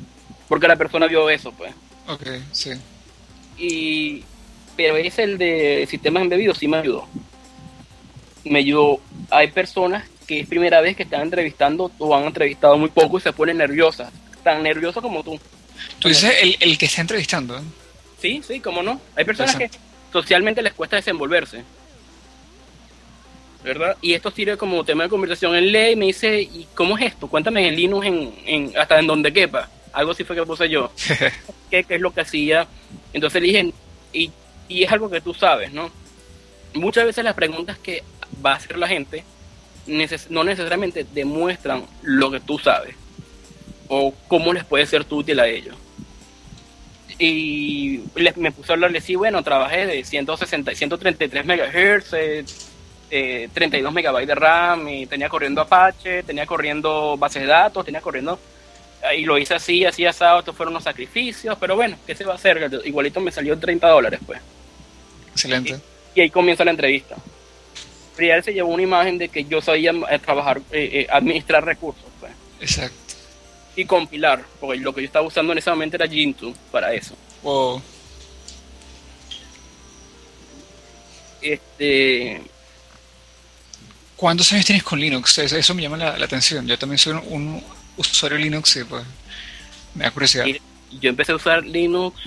porque 0.47 0.67
la 0.67 0.75
persona 0.75 1.07
vio 1.07 1.29
eso, 1.29 1.51
pues. 1.51 1.73
Ok, 2.07 2.23
sí. 2.51 2.71
Y, 3.57 4.23
pero 4.75 4.95
ese, 4.97 5.23
el 5.23 5.37
de 5.37 5.85
sistemas 5.89 6.23
embebidos, 6.23 6.57
sí 6.57 6.67
me 6.67 6.77
ayudó. 6.77 7.07
Me 8.43 8.59
ayudó. 8.59 8.99
Hay 9.29 9.49
personas 9.49 10.05
que 10.27 10.41
es 10.41 10.47
primera 10.47 10.79
vez 10.81 10.95
que 10.95 11.03
están 11.03 11.21
entrevistando 11.21 11.91
o 11.97 12.15
han 12.15 12.25
entrevistado 12.25 12.77
muy 12.77 12.89
poco 12.89 13.17
y 13.17 13.21
se 13.21 13.33
ponen 13.33 13.57
nerviosas. 13.57 14.11
Tan 14.43 14.61
nerviosas 14.61 15.01
como 15.01 15.23
tú. 15.23 15.39
Tú 15.99 16.09
dices 16.09 16.33
el, 16.41 16.57
el 16.59 16.77
que 16.77 16.85
está 16.85 17.01
entrevistando. 17.01 17.57
¿eh? 17.57 17.61
Sí, 18.21 18.41
sí, 18.45 18.59
cómo 18.59 18.83
no. 18.83 18.99
Hay 19.15 19.25
personas 19.25 19.55
que 19.55 19.69
socialmente 20.11 20.61
les 20.61 20.73
cuesta 20.73 20.95
desenvolverse. 20.95 21.63
¿Verdad? 23.63 23.97
Y 24.01 24.13
esto 24.13 24.31
sirve 24.31 24.57
como 24.57 24.83
tema 24.85 25.03
de 25.03 25.09
conversación 25.09 25.55
en 25.55 25.71
ley. 25.71 25.95
Me 25.95 26.05
dice, 26.05 26.41
¿y 26.41 26.67
cómo 26.73 26.97
es 26.97 27.05
esto? 27.05 27.27
Cuéntame 27.27 27.67
en 27.67 27.75
Linux 27.75 28.05
en, 28.05 28.33
en, 28.45 28.77
hasta 28.77 28.99
en 28.99 29.07
donde 29.07 29.33
quepa. 29.33 29.69
Algo 29.93 30.11
así 30.11 30.23
fue 30.23 30.35
que 30.35 30.45
puse 30.45 30.69
yo. 30.69 30.91
¿Qué, 31.69 31.83
qué 31.83 31.95
es 31.95 32.01
lo 32.01 32.13
que 32.13 32.21
hacía? 32.21 32.67
Entonces 33.13 33.41
le 33.41 33.47
dije, 33.47 33.73
y, 34.13 34.31
y 34.69 34.83
es 34.83 34.91
algo 34.91 35.09
que 35.09 35.21
tú 35.21 35.33
sabes, 35.33 35.73
¿no? 35.73 35.91
Muchas 36.73 37.05
veces 37.05 37.23
las 37.23 37.33
preguntas 37.33 37.77
que 37.79 38.03
va 38.45 38.53
a 38.53 38.55
hacer 38.55 38.77
la 38.77 38.87
gente 38.87 39.23
neces 39.87 40.29
no 40.29 40.43
necesariamente 40.43 41.05
demuestran 41.13 41.85
lo 42.01 42.29
que 42.29 42.41
tú 42.41 42.59
sabes 42.59 42.95
o 43.87 44.13
cómo 44.27 44.51
les 44.53 44.65
puede 44.65 44.85
ser 44.85 45.05
tú 45.05 45.19
útil 45.19 45.39
a 45.39 45.47
ellos 45.47 45.75
y 47.19 48.01
les, 48.15 48.37
me 48.37 48.51
puse 48.51 48.71
a 48.71 48.75
hablarle, 48.75 49.01
sí, 49.01 49.15
bueno, 49.15 49.43
trabajé 49.43 49.85
de 49.85 50.03
160, 50.03 50.75
133 50.75 51.45
MHz, 51.45 52.13
eh, 52.13 52.45
eh, 53.09 53.49
32 53.53 53.93
megabytes 53.93 54.27
de 54.27 54.35
RAM, 54.35 54.87
y 54.87 55.05
tenía 55.05 55.29
corriendo 55.29 55.61
Apache, 55.61 56.23
tenía 56.23 56.45
corriendo 56.45 57.17
bases 57.17 57.41
de 57.43 57.47
datos, 57.47 57.85
tenía 57.85 58.01
corriendo, 58.01 58.39
y 59.15 59.23
lo 59.23 59.37
hice 59.37 59.55
así, 59.55 59.85
así 59.85 60.05
asado, 60.05 60.39
estos 60.39 60.55
fueron 60.55 60.73
unos 60.73 60.83
sacrificios, 60.83 61.57
pero 61.59 61.75
bueno, 61.75 61.97
¿qué 62.05 62.15
se 62.15 62.23
va 62.23 62.33
a 62.33 62.35
hacer? 62.35 62.69
Igualito 62.85 63.19
me 63.21 63.31
salió 63.31 63.57
30 63.57 63.87
dólares, 63.87 64.19
pues. 64.25 64.39
Excelente. 65.31 65.79
Y, 66.15 66.19
y 66.19 66.21
ahí 66.23 66.29
comienza 66.29 66.65
la 66.65 66.71
entrevista. 66.71 67.15
Friar 68.17 68.43
se 68.43 68.51
llevó 68.51 68.73
una 68.73 68.81
imagen 68.81 69.19
de 69.19 69.29
que 69.29 69.45
yo 69.45 69.61
sabía 69.61 69.91
eh, 70.09 70.17
trabajar, 70.17 70.57
eh, 70.71 70.89
eh, 70.91 71.07
administrar 71.11 71.63
recursos, 71.63 72.05
pues. 72.19 72.31
Exacto. 72.59 73.06
Y 73.77 73.85
compilar, 73.85 74.43
porque 74.59 74.79
lo 74.79 74.93
que 74.93 75.01
yo 75.01 75.05
estaba 75.05 75.25
usando 75.25 75.53
en 75.53 75.59
ese 75.59 75.69
momento 75.69 75.95
era 75.95 76.07
Gentoo 76.07 76.53
para 76.71 76.93
eso. 76.93 77.15
Wow. 77.43 77.81
Este, 81.41 82.41
¿Cuántos 84.17 84.51
años 84.51 84.65
tienes 84.65 84.83
con 84.83 84.99
Linux? 84.99 85.37
Eso, 85.37 85.55
eso 85.55 85.75
me 85.75 85.83
llama 85.83 85.95
la, 85.95 86.17
la, 86.17 86.25
atención. 86.25 86.67
Yo 86.67 86.77
también 86.77 86.97
soy 86.97 87.13
un, 87.13 87.21
un, 87.31 87.63
usuario 87.97 88.39
Linux 88.39 88.75
y 88.77 88.83
pues 88.83 89.03
me 89.93 90.05
da 90.05 90.11
curiosidad. 90.11 90.45
Yo 90.99 91.09
empecé 91.09 91.33
a 91.33 91.35
usar 91.35 91.63
Linux, 91.63 92.19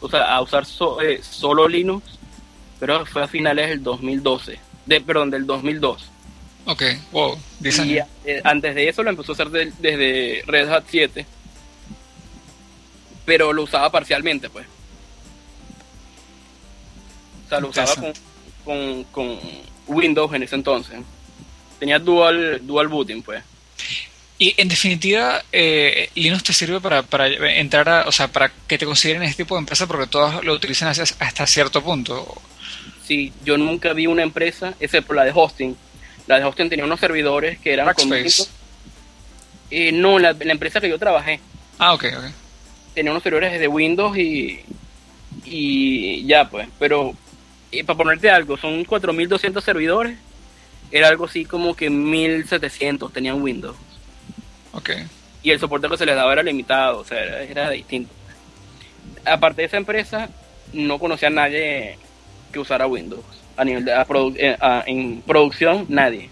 o 0.00 0.08
sea, 0.08 0.34
a 0.34 0.40
usar 0.40 0.64
so, 0.64 1.00
eh, 1.02 1.20
solo 1.22 1.68
Linux, 1.68 2.18
pero 2.80 3.04
fue 3.04 3.22
a 3.22 3.28
finales 3.28 3.68
del 3.68 3.82
2012, 3.82 4.58
de, 4.86 5.00
perdón, 5.02 5.30
del 5.30 5.46
2002. 5.46 6.10
Ok, 6.66 6.82
wow, 7.12 7.38
10 7.60 7.78
y 7.86 7.98
eh, 7.98 8.40
antes 8.42 8.74
de 8.74 8.88
eso 8.88 9.02
lo 9.04 9.10
empezó 9.10 9.32
a 9.32 9.34
hacer 9.34 9.50
de, 9.50 9.72
desde 9.78 10.42
Red 10.46 10.68
Hat 10.68 10.84
7, 10.88 11.24
pero 13.24 13.52
lo 13.52 13.62
usaba 13.62 13.90
parcialmente, 13.90 14.50
pues. 14.50 14.66
O 17.46 17.48
sea, 17.48 17.60
lo 17.60 17.68
usaba 17.68 17.94
con, 17.94 18.12
con, 18.64 19.04
con 19.04 19.38
Windows 19.86 20.34
en 20.34 20.42
ese 20.42 20.56
entonces. 20.56 20.98
Tenía 21.78 22.00
dual, 22.00 22.60
dual 22.66 22.88
booting, 22.88 23.22
pues. 23.22 23.44
Y 24.38 24.54
en 24.60 24.68
definitiva, 24.68 25.42
eh, 25.52 26.10
Linux 26.14 26.42
te 26.42 26.52
sirve 26.52 26.80
para, 26.80 27.02
para 27.02 27.28
entrar 27.28 27.88
a, 27.88 28.08
o 28.08 28.12
sea, 28.12 28.28
para 28.28 28.52
que 28.66 28.76
te 28.76 28.84
consideren 28.84 29.22
este 29.22 29.44
tipo 29.44 29.54
de 29.54 29.60
empresa 29.60 29.86
porque 29.86 30.08
todas 30.08 30.44
lo 30.44 30.52
utilizan 30.52 30.88
hasta, 30.88 31.04
hasta 31.24 31.46
cierto 31.46 31.82
punto. 31.82 32.42
Sí, 33.06 33.32
yo 33.44 33.56
nunca 33.56 33.92
vi 33.92 34.06
una 34.06 34.22
empresa, 34.22 34.74
excepto 34.80 35.14
la 35.14 35.24
de 35.24 35.32
hosting. 35.34 35.76
La 36.26 36.38
de 36.38 36.44
hosting 36.44 36.68
tenía 36.68 36.84
unos 36.84 37.00
servidores 37.00 37.58
que 37.58 37.72
eran 37.72 37.92
con 37.94 38.12
eh, 39.70 39.92
No, 39.92 40.18
la, 40.18 40.32
la, 40.32 40.52
empresa 40.52 40.80
que 40.80 40.88
yo 40.88 40.98
trabajé. 40.98 41.40
Ah, 41.78 41.94
ok, 41.94 42.04
ok. 42.16 42.24
Tenía 42.94 43.10
unos 43.10 43.22
servidores 43.22 43.58
de 43.58 43.68
Windows 43.68 44.16
y, 44.16 44.64
y 45.44 46.26
ya, 46.26 46.48
pues. 46.48 46.68
Pero, 46.78 47.14
eh, 47.72 47.84
para 47.84 47.96
ponerte 47.96 48.30
algo, 48.30 48.56
son 48.56 48.84
4.200 48.84 49.60
servidores. 49.60 50.18
Era 50.90 51.08
algo 51.08 51.26
así 51.26 51.44
como 51.44 51.74
que 51.74 51.90
1.700 51.90 53.12
tenían 53.12 53.42
Windows. 53.42 53.76
Ok. 54.72 54.90
Y 55.42 55.50
el 55.50 55.60
soporte 55.60 55.88
que 55.88 55.96
se 55.96 56.06
les 56.06 56.16
daba 56.16 56.32
era 56.32 56.42
limitado, 56.42 57.00
o 57.00 57.04
sea, 57.04 57.22
era, 57.22 57.42
era 57.42 57.70
distinto. 57.70 58.12
Aparte 59.24 59.62
de 59.62 59.66
esa 59.66 59.76
empresa, 59.76 60.28
no 60.72 60.98
conocía 60.98 61.28
a 61.28 61.32
nadie 61.32 61.98
que 62.52 62.58
usara 62.58 62.86
Windows. 62.86 63.24
A 63.56 63.64
nivel 63.64 63.84
de 63.84 63.92
a 63.92 64.04
produ 64.04 64.34
eh, 64.36 64.56
a, 64.60 64.84
en 64.86 65.22
producción, 65.22 65.86
nadie. 65.88 66.30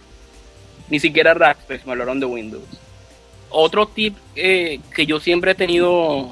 Ni 0.91 1.01
siquiera 1.01 1.35
Raspberry 1.35 1.83
me 1.87 1.93
hablaron 1.93 2.21
de 2.21 2.27
Windows. 2.27 2.69
Otro 3.49 3.87
tip 3.87 4.17
eh, 4.37 4.81
que 4.95 5.07
yo 5.07 5.21
siempre 5.21 5.53
he 5.53 5.55
tenido, 5.55 6.29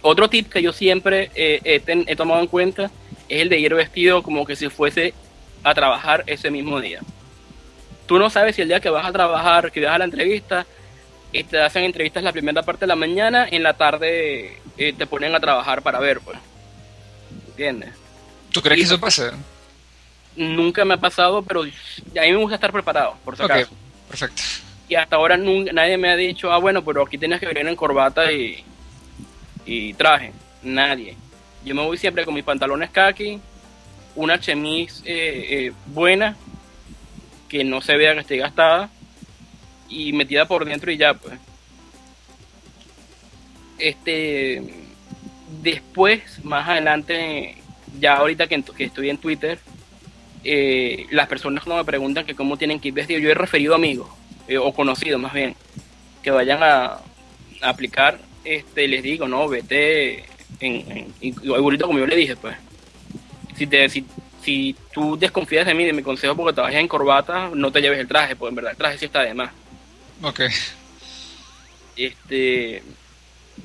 otro 0.00 0.30
tip 0.30 0.50
que 0.50 0.62
yo 0.62 0.72
siempre 0.72 1.30
eh, 1.34 1.60
he, 1.64 1.80
ten, 1.80 2.04
he, 2.06 2.16
tomado 2.16 2.40
en 2.40 2.46
cuenta 2.46 2.90
es 3.28 3.42
el 3.42 3.48
de 3.48 3.58
ir 3.58 3.74
vestido 3.74 4.22
como 4.22 4.46
que 4.46 4.56
si 4.56 4.68
fuese 4.68 5.14
a 5.62 5.74
trabajar 5.74 6.24
ese 6.26 6.50
mismo 6.50 6.80
día. 6.80 7.00
Tú 8.06 8.18
no 8.18 8.30
sabes 8.30 8.56
si 8.56 8.62
el 8.62 8.68
día 8.68 8.80
que 8.80 8.90
vas 8.90 9.06
a 9.06 9.12
trabajar, 9.12 9.72
que 9.72 9.84
vas 9.84 9.94
a 9.94 9.98
la 9.98 10.04
entrevista, 10.04 10.66
te 11.32 11.60
hacen 11.60 11.84
entrevistas 11.84 12.22
la 12.22 12.32
primera 12.32 12.62
parte 12.62 12.80
de 12.80 12.88
la 12.88 12.96
mañana, 12.96 13.48
en 13.50 13.62
la 13.62 13.74
tarde 13.74 14.58
eh, 14.76 14.92
te 14.92 15.06
ponen 15.06 15.34
a 15.34 15.40
trabajar 15.40 15.82
para 15.82 15.98
ver, 15.98 16.20
pues. 16.20 16.38
¿Entiendes? 17.48 17.90
¿Tú 18.50 18.60
crees 18.60 18.78
y, 18.78 18.82
que 18.82 18.86
eso 18.86 19.00
pasa? 19.00 19.32
Nunca 20.36 20.84
me 20.84 20.94
ha 20.94 20.96
pasado, 20.96 21.42
pero 21.42 21.62
a 21.62 21.64
mí 21.64 21.72
me 22.14 22.36
gusta 22.36 22.54
estar 22.54 22.72
preparado, 22.72 23.16
por 23.24 23.36
si 23.36 23.42
okay, 23.42 23.62
acaso. 23.62 23.76
Perfecto. 24.08 24.42
Y 24.88 24.94
hasta 24.94 25.16
ahora 25.16 25.36
nunca, 25.36 25.72
nadie 25.72 25.96
me 25.96 26.10
ha 26.10 26.16
dicho, 26.16 26.52
ah, 26.52 26.58
bueno, 26.58 26.84
pero 26.84 27.02
aquí 27.02 27.18
tienes 27.18 27.40
que 27.40 27.46
venir 27.46 27.66
en 27.66 27.76
corbata 27.76 28.32
y, 28.32 28.64
y 29.66 29.94
traje. 29.94 30.32
Nadie. 30.62 31.16
Yo 31.64 31.74
me 31.74 31.82
voy 31.82 31.98
siempre 31.98 32.24
con 32.24 32.34
mis 32.34 32.44
pantalones 32.44 32.90
khaki, 32.90 33.40
una 34.14 34.38
chemise 34.38 35.02
eh, 35.04 35.66
eh, 35.66 35.72
buena, 35.86 36.36
que 37.48 37.64
no 37.64 37.80
se 37.80 37.96
vea 37.96 38.14
que 38.14 38.20
esté 38.20 38.36
gastada, 38.36 38.90
y 39.88 40.12
metida 40.12 40.46
por 40.46 40.64
dentro 40.64 40.90
y 40.90 40.96
ya, 40.96 41.14
pues. 41.14 41.38
Este. 43.78 44.62
Después, 45.62 46.42
más 46.44 46.66
adelante, 46.66 47.56
ya 48.00 48.14
ahorita 48.14 48.46
que, 48.46 48.62
que 48.62 48.84
estoy 48.84 49.10
en 49.10 49.18
Twitter, 49.18 49.58
eh, 50.44 51.06
las 51.10 51.28
personas 51.28 51.64
cuando 51.64 51.82
me 51.82 51.86
preguntan 51.86 52.26
que 52.26 52.34
cómo 52.34 52.56
tienen 52.56 52.80
que 52.80 52.88
ir 52.88 52.94
vestidos, 52.94 53.22
yo 53.22 53.30
he 53.30 53.34
referido 53.34 53.74
amigos, 53.74 54.08
eh, 54.48 54.58
o 54.58 54.72
conocidos 54.72 55.20
más 55.20 55.32
bien, 55.32 55.54
que 56.22 56.30
vayan 56.30 56.62
a, 56.62 56.84
a, 56.84 57.00
aplicar, 57.62 58.18
este 58.44 58.88
les 58.88 59.02
digo, 59.02 59.28
no, 59.28 59.48
vete 59.48 60.24
en, 60.60 61.12
igualito 61.20 61.86
como 61.86 61.98
yo 61.98 62.06
le 62.06 62.16
dije, 62.16 62.36
pues. 62.36 62.56
Si, 63.56 63.66
te, 63.66 63.88
si, 63.88 64.04
si 64.42 64.74
tú 64.92 65.16
desconfías 65.16 65.66
de 65.66 65.74
mí, 65.74 65.84
de 65.84 65.92
mi 65.92 66.02
consejo 66.02 66.34
porque 66.36 66.54
trabajas 66.54 66.80
en 66.80 66.88
corbata, 66.88 67.50
no 67.54 67.70
te 67.70 67.80
lleves 67.80 67.98
el 67.98 68.08
traje, 68.08 68.34
porque 68.34 68.50
en 68.50 68.56
verdad 68.56 68.72
el 68.72 68.78
traje 68.78 68.98
sí 68.98 69.04
está 69.04 69.22
de 69.22 69.34
más. 69.34 69.50
Ok. 70.22 70.40
Este. 71.96 72.82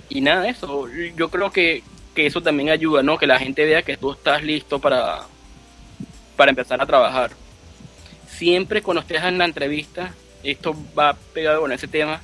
Y 0.10 0.22
nada, 0.22 0.48
eso. 0.50 0.88
Yo 1.16 1.30
creo 1.30 1.52
que, 1.52 1.84
que 2.14 2.26
eso 2.26 2.42
también 2.42 2.70
ayuda, 2.70 3.02
¿no? 3.02 3.18
Que 3.18 3.28
la 3.28 3.40
gente 3.40 3.66
vea 3.66 3.82
que 3.82 3.98
tú 3.98 4.12
estás 4.12 4.44
listo 4.44 4.80
para, 4.80 5.26
para 6.38 6.52
empezar 6.52 6.82
a 6.82 6.86
trabajar. 6.86 7.32
Siempre 8.30 8.82
cuando 8.82 9.02
estés 9.02 9.22
en 9.24 9.38
la 9.38 9.46
entrevista, 9.46 10.14
esto 10.44 10.74
va 10.98 11.18
pegado 11.34 11.62
con 11.62 11.74
ese 11.74 11.88
tema, 11.88 12.22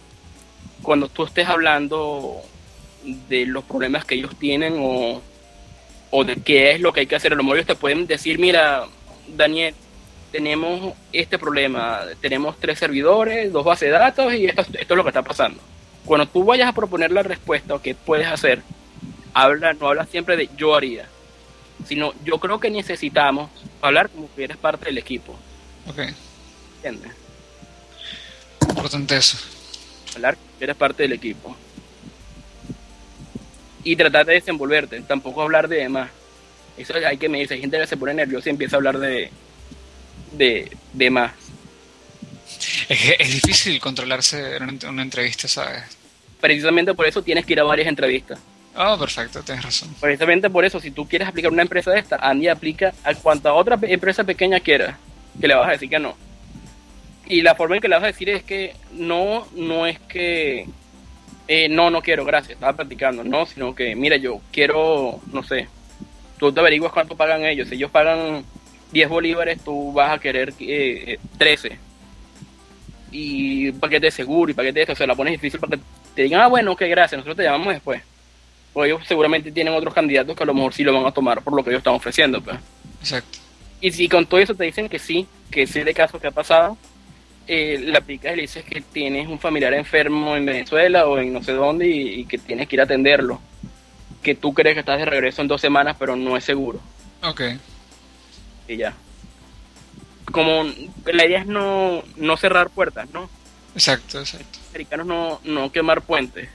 cuando 0.81 1.09
tú 1.09 1.25
estés 1.25 1.49
hablando 1.49 2.41
de 3.27 3.45
los 3.45 3.65
problemas 3.65 4.05
que 4.05 4.15
ellos 4.15 4.37
tienen 4.37 4.77
o, 4.79 5.21
o 6.11 6.23
de 6.23 6.35
qué 6.37 6.71
es 6.71 6.79
lo 6.79 6.93
que 6.93 7.01
hay 7.01 7.07
que 7.07 7.15
hacer, 7.15 7.33
a 7.33 7.35
lo 7.35 7.43
mejor 7.43 7.57
ellos 7.57 7.67
te 7.67 7.75
pueden 7.75 8.07
decir, 8.07 8.39
mira, 8.39 8.85
Daniel, 9.27 9.73
tenemos 10.31 10.93
este 11.11 11.37
problema, 11.37 12.01
tenemos 12.19 12.57
tres 12.59 12.79
servidores, 12.79 13.51
dos 13.51 13.63
bases 13.63 13.91
de 13.91 13.97
datos 13.97 14.33
y 14.33 14.45
esto, 14.45 14.61
es 14.61 14.89
lo 14.89 15.03
que 15.03 15.09
está 15.09 15.21
pasando. 15.21 15.59
Cuando 16.05 16.27
tú 16.27 16.43
vayas 16.43 16.67
a 16.67 16.73
proponer 16.73 17.11
la 17.11 17.23
respuesta 17.23 17.75
o 17.75 17.81
qué 17.81 17.95
puedes 17.95 18.27
hacer, 18.27 18.61
habla, 19.33 19.73
no 19.73 19.87
habla 19.87 20.05
siempre 20.05 20.35
de 20.35 20.49
yo 20.57 20.75
haría, 20.75 21.07
sino 21.87 22.13
yo 22.23 22.37
creo 22.39 22.59
que 22.59 22.69
necesitamos 22.69 23.49
hablar 23.81 24.09
como 24.09 24.33
que 24.35 24.43
eres 24.45 24.57
parte 24.57 24.85
del 24.85 24.97
equipo. 24.97 25.37
Ok. 25.87 25.99
¿Entiendes? 26.77 27.11
Importante 28.67 29.17
eso. 29.17 29.37
Hablar 30.15 30.35
como 30.35 30.57
que 30.57 30.63
eres 30.63 30.75
parte 30.75 31.03
del 31.03 31.13
equipo. 31.13 31.55
Y 33.83 33.95
tratar 33.95 34.25
de 34.25 34.33
desenvolverte, 34.33 35.01
tampoco 35.01 35.41
hablar 35.41 35.67
de 35.67 35.77
demás. 35.77 36.09
Eso 36.77 36.93
hay 37.05 37.17
que 37.17 37.29
me 37.29 37.39
dice, 37.39 37.53
hay 37.55 37.61
gente 37.61 37.77
que 37.77 37.87
se 37.87 37.97
pone 37.97 38.13
nerviosa 38.13 38.49
y 38.49 38.51
empieza 38.51 38.75
a 38.75 38.77
hablar 38.77 38.97
de, 38.97 39.29
de, 40.31 40.71
de 40.93 41.09
más. 41.09 41.33
Es, 42.87 42.99
que 42.99 43.15
es 43.19 43.31
difícil 43.33 43.79
controlarse 43.79 44.57
en 44.57 44.79
una 44.87 45.01
entrevista, 45.01 45.47
¿sabes? 45.47 45.83
Precisamente 46.39 46.93
por 46.93 47.05
eso 47.05 47.21
tienes 47.21 47.45
que 47.45 47.53
ir 47.53 47.59
a 47.59 47.63
varias 47.63 47.87
entrevistas. 47.87 48.39
Oh, 48.75 48.97
perfecto, 48.97 49.41
tienes 49.43 49.63
razón. 49.63 49.93
Precisamente 49.99 50.49
por 50.49 50.65
eso, 50.65 50.79
si 50.79 50.89
tú 50.89 51.07
quieres 51.07 51.27
aplicar 51.27 51.51
una 51.51 51.61
empresa 51.61 51.91
de 51.91 51.99
esta, 51.99 52.15
Andy 52.15 52.47
aplica 52.47 52.93
a 53.03 53.13
cuanta 53.13 53.53
otra 53.53 53.77
empresa 53.83 54.23
pequeña 54.23 54.59
quiera, 54.59 54.97
que 55.39 55.47
le 55.47 55.55
vas 55.55 55.67
a 55.67 55.71
decir 55.71 55.89
que 55.89 55.99
no. 55.99 56.15
Y 57.27 57.41
la 57.41 57.55
forma 57.55 57.75
en 57.75 57.81
que 57.81 57.87
le 57.87 57.95
vas 57.95 58.03
a 58.03 58.07
decir 58.07 58.29
es 58.29 58.43
que 58.43 58.75
no, 58.93 59.47
no 59.55 59.85
es 59.85 59.99
que, 59.99 60.67
eh, 61.47 61.69
no, 61.69 61.91
no 61.91 62.01
quiero, 62.01 62.25
gracias, 62.25 62.53
estaba 62.53 62.73
practicando, 62.73 63.23
no, 63.23 63.45
sino 63.45 63.75
que, 63.75 63.95
mira, 63.95 64.17
yo 64.17 64.41
quiero, 64.51 65.21
no 65.31 65.43
sé, 65.43 65.67
tú 66.39 66.51
te 66.51 66.59
averiguas 66.59 66.91
cuánto 66.91 67.15
pagan 67.15 67.45
ellos, 67.45 67.69
si 67.69 67.75
ellos 67.75 67.91
pagan 67.91 68.43
10 68.91 69.07
bolívares, 69.07 69.63
tú 69.63 69.93
vas 69.93 70.11
a 70.11 70.19
querer 70.19 70.49
eh, 70.59 71.13
eh, 71.13 71.19
13. 71.37 71.77
Y 73.11 73.71
paquete 73.73 74.07
de 74.07 74.11
seguro 74.11 74.51
y 74.51 74.55
paquete 74.55 74.79
de 74.79 74.81
esto, 74.81 74.95
se 74.95 75.05
la 75.05 75.13
pones 75.13 75.33
difícil 75.33 75.59
para 75.59 75.77
que 75.77 75.83
te 76.15 76.23
digan, 76.23 76.41
ah, 76.41 76.47
bueno, 76.47 76.71
ok, 76.71 76.81
gracias, 76.87 77.19
nosotros 77.19 77.37
te 77.37 77.43
llamamos 77.43 77.75
después. 77.75 78.01
Porque 78.73 78.89
ellos 78.89 79.07
seguramente 79.07 79.51
tienen 79.51 79.73
otros 79.73 79.93
candidatos 79.93 80.35
que 80.35 80.43
a 80.43 80.45
lo 80.47 80.53
mejor 80.53 80.73
sí 80.73 80.83
lo 80.83 80.93
van 80.93 81.05
a 81.05 81.11
tomar 81.11 81.41
por 81.43 81.53
lo 81.53 81.63
que 81.63 81.69
ellos 81.69 81.79
están 81.79 81.93
ofreciendo. 81.93 82.41
Pues. 82.41 82.57
Exacto. 82.99 83.39
Y 83.79 83.91
si 83.91 84.09
con 84.09 84.25
todo 84.25 84.39
eso 84.39 84.55
te 84.55 84.63
dicen 84.63 84.89
que 84.89 84.99
sí, 84.99 85.27
que 85.51 85.67
sí 85.67 85.81
de 85.83 85.93
caso 85.93 86.19
que 86.19 86.27
ha 86.27 86.31
pasado, 86.31 86.77
eh, 87.47 87.77
le 87.79 87.97
aplicas 87.97 88.33
y 88.33 88.35
le 88.37 88.41
dices 88.43 88.63
que 88.63 88.81
tienes 88.81 89.27
un 89.27 89.37
familiar 89.37 89.73
enfermo 89.73 90.35
en 90.35 90.45
Venezuela 90.45 91.05
o 91.07 91.19
en 91.19 91.33
no 91.33 91.43
sé 91.43 91.51
dónde 91.51 91.87
y, 91.87 92.21
y 92.21 92.25
que 92.25 92.37
tienes 92.37 92.67
que 92.67 92.77
ir 92.77 92.81
a 92.81 92.85
atenderlo. 92.85 93.39
Que 94.21 94.35
tú 94.35 94.53
crees 94.53 94.73
que 94.73 94.79
estás 94.79 94.97
de 94.97 95.05
regreso 95.05 95.41
en 95.41 95.49
dos 95.49 95.59
semanas, 95.59 95.97
pero 95.99 96.15
no 96.15 96.37
es 96.37 96.43
seguro. 96.43 96.79
Ok. 97.21 97.41
Y 98.67 98.77
ya. 98.77 98.93
Como 100.31 100.63
la 101.05 101.25
idea 101.25 101.41
es 101.41 101.47
no, 101.47 102.03
no 102.15 102.37
cerrar 102.37 102.69
puertas, 102.69 103.09
¿no? 103.11 103.29
Exacto, 103.75 104.19
exacto. 104.19 104.59
americanos 104.69 105.05
no, 105.05 105.41
no 105.43 105.71
quemar 105.71 106.01
puentes. 106.01 106.49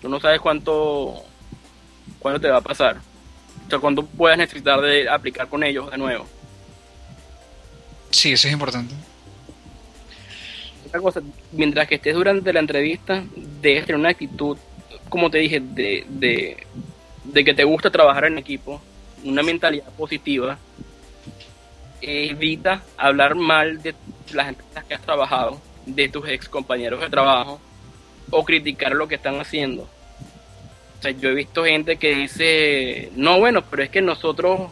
Tú 0.00 0.08
no 0.08 0.20
sabes 0.20 0.40
cuánto, 0.40 1.24
cuánto 2.18 2.40
te 2.40 2.48
va 2.48 2.58
a 2.58 2.62
pasar. 2.62 2.96
O 3.66 3.70
sea, 3.70 3.78
cuánto 3.78 4.04
puedas 4.04 4.38
necesitar 4.38 4.80
de 4.80 5.08
aplicar 5.08 5.48
con 5.48 5.62
ellos 5.62 5.90
de 5.90 5.98
nuevo. 5.98 6.26
Sí, 8.10 8.32
eso 8.32 8.48
es 8.48 8.52
importante. 8.52 8.94
Otra 10.86 11.00
cosa, 11.00 11.20
mientras 11.52 11.86
que 11.86 11.96
estés 11.96 12.14
durante 12.14 12.52
la 12.52 12.60
entrevista, 12.60 13.22
debes 13.60 13.84
tener 13.84 14.00
una 14.00 14.08
actitud, 14.08 14.56
como 15.10 15.30
te 15.30 15.38
dije, 15.38 15.60
de, 15.60 16.06
de, 16.08 16.66
de 17.24 17.44
que 17.44 17.52
te 17.52 17.64
gusta 17.64 17.90
trabajar 17.90 18.24
en 18.24 18.38
equipo, 18.38 18.80
una 19.24 19.42
mentalidad 19.42 19.90
positiva. 19.90 20.58
Evita 22.00 22.82
hablar 22.96 23.34
mal 23.34 23.82
de 23.82 23.94
las 24.32 24.48
empresas 24.48 24.84
que 24.84 24.94
has 24.94 25.02
trabajado, 25.02 25.60
de 25.84 26.08
tus 26.08 26.26
ex 26.28 26.48
compañeros 26.48 27.00
de 27.00 27.10
trabajo, 27.10 27.60
o 28.30 28.44
criticar 28.44 28.92
lo 28.92 29.08
que 29.08 29.16
están 29.16 29.40
haciendo. 29.40 29.88
O 30.98 31.02
sea, 31.02 31.12
yo 31.12 31.28
he 31.28 31.34
visto 31.34 31.64
gente 31.64 31.96
que 31.96 32.14
dice, 32.14 33.10
no, 33.14 33.38
bueno, 33.38 33.62
pero 33.62 33.84
es 33.84 33.90
que 33.90 34.02
nosotros, 34.02 34.70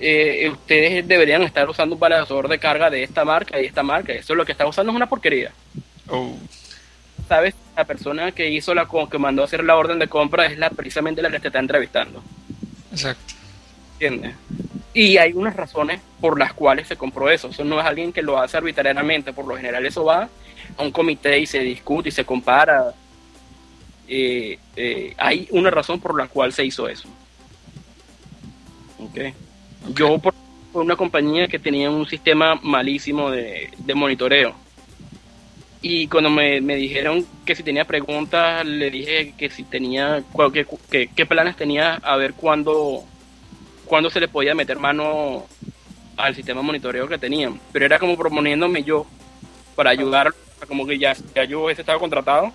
eh, 0.00 0.48
ustedes 0.50 1.06
deberían 1.06 1.42
estar 1.42 1.68
usando 1.68 1.94
un 1.94 2.00
balanceador 2.00 2.48
de 2.48 2.58
carga 2.58 2.90
de 2.90 3.04
esta 3.04 3.24
marca 3.24 3.60
y 3.60 3.66
esta 3.66 3.82
marca. 3.82 4.12
Eso 4.12 4.32
es 4.32 4.36
lo 4.36 4.44
que 4.44 4.52
están 4.52 4.66
usando 4.66 4.90
es 4.90 4.96
una 4.96 5.08
porquería. 5.08 5.52
Oh, 6.08 6.36
¿Sabes? 7.28 7.54
La 7.76 7.84
persona 7.84 8.32
que 8.32 8.50
hizo 8.50 8.74
la 8.74 8.88
que 9.10 9.18
mandó 9.18 9.42
a 9.42 9.44
hacer 9.44 9.62
la 9.64 9.76
orden 9.76 9.98
de 9.98 10.08
compra 10.08 10.46
es 10.46 10.58
la 10.58 10.70
precisamente 10.70 11.22
la 11.22 11.30
que 11.30 11.40
te 11.40 11.48
está 11.48 11.58
entrevistando. 11.58 12.22
exacto. 12.92 13.34
¿Entiendes? 13.98 14.34
Y 14.92 15.18
hay 15.18 15.32
unas 15.32 15.54
razones 15.54 16.00
por 16.20 16.38
las 16.38 16.54
cuales 16.54 16.88
se 16.88 16.96
compró 16.96 17.30
eso. 17.30 17.48
Eso 17.48 17.64
no 17.64 17.78
es 17.78 17.86
alguien 17.86 18.12
que 18.12 18.22
lo 18.22 18.40
hace 18.40 18.56
arbitrariamente. 18.56 19.32
Por 19.32 19.46
lo 19.46 19.56
general 19.56 19.84
eso 19.84 20.04
va 20.04 20.28
a 20.76 20.82
un 20.82 20.90
comité 20.90 21.38
y 21.38 21.46
se 21.46 21.58
discute 21.60 22.08
y 22.08 22.12
se 22.12 22.24
compara. 22.24 22.94
Eh, 24.08 24.58
eh, 24.76 25.14
hay 25.18 25.48
una 25.50 25.70
razón 25.70 26.00
por 26.00 26.16
la 26.16 26.28
cual 26.28 26.52
se 26.52 26.64
hizo 26.64 26.88
eso. 26.88 27.08
Ok. 28.98 29.18
Yo 29.94 30.18
por, 30.18 30.34
por 30.72 30.82
una 30.82 30.96
compañía 30.96 31.48
que 31.48 31.58
tenía 31.58 31.90
un 31.90 32.06
sistema 32.06 32.58
malísimo 32.62 33.30
de, 33.30 33.70
de 33.78 33.94
monitoreo. 33.94 34.54
Y 35.82 36.08
cuando 36.08 36.30
me, 36.30 36.60
me 36.60 36.74
dijeron 36.74 37.24
que 37.44 37.54
si 37.54 37.62
tenía 37.62 37.84
preguntas, 37.84 38.64
le 38.66 38.90
dije 38.90 39.34
que 39.36 39.50
si 39.50 39.62
tenía, 39.62 40.24
que- 40.90 41.08
que- 41.14 41.26
planes 41.26 41.54
tenía, 41.56 41.94
a 41.96 42.16
ver 42.16 42.34
cuándo, 42.34 43.04
cuándo 43.84 44.10
se 44.10 44.18
le 44.18 44.26
podía 44.26 44.54
meter 44.54 44.78
mano 44.78 45.44
al 46.16 46.34
sistema 46.34 46.60
de 46.60 46.66
monitoreo 46.66 47.06
que 47.06 47.18
tenían. 47.18 47.60
Pero 47.72 47.84
era 47.84 47.98
como 47.98 48.16
proponiéndome 48.16 48.82
yo 48.82 49.06
para 49.76 49.90
ayudar, 49.90 50.32
como 50.66 50.86
que 50.86 50.98
ya, 50.98 51.14
ya 51.34 51.44
yo 51.44 51.70
ese 51.70 51.82
estaba 51.82 52.00
contratado. 52.00 52.52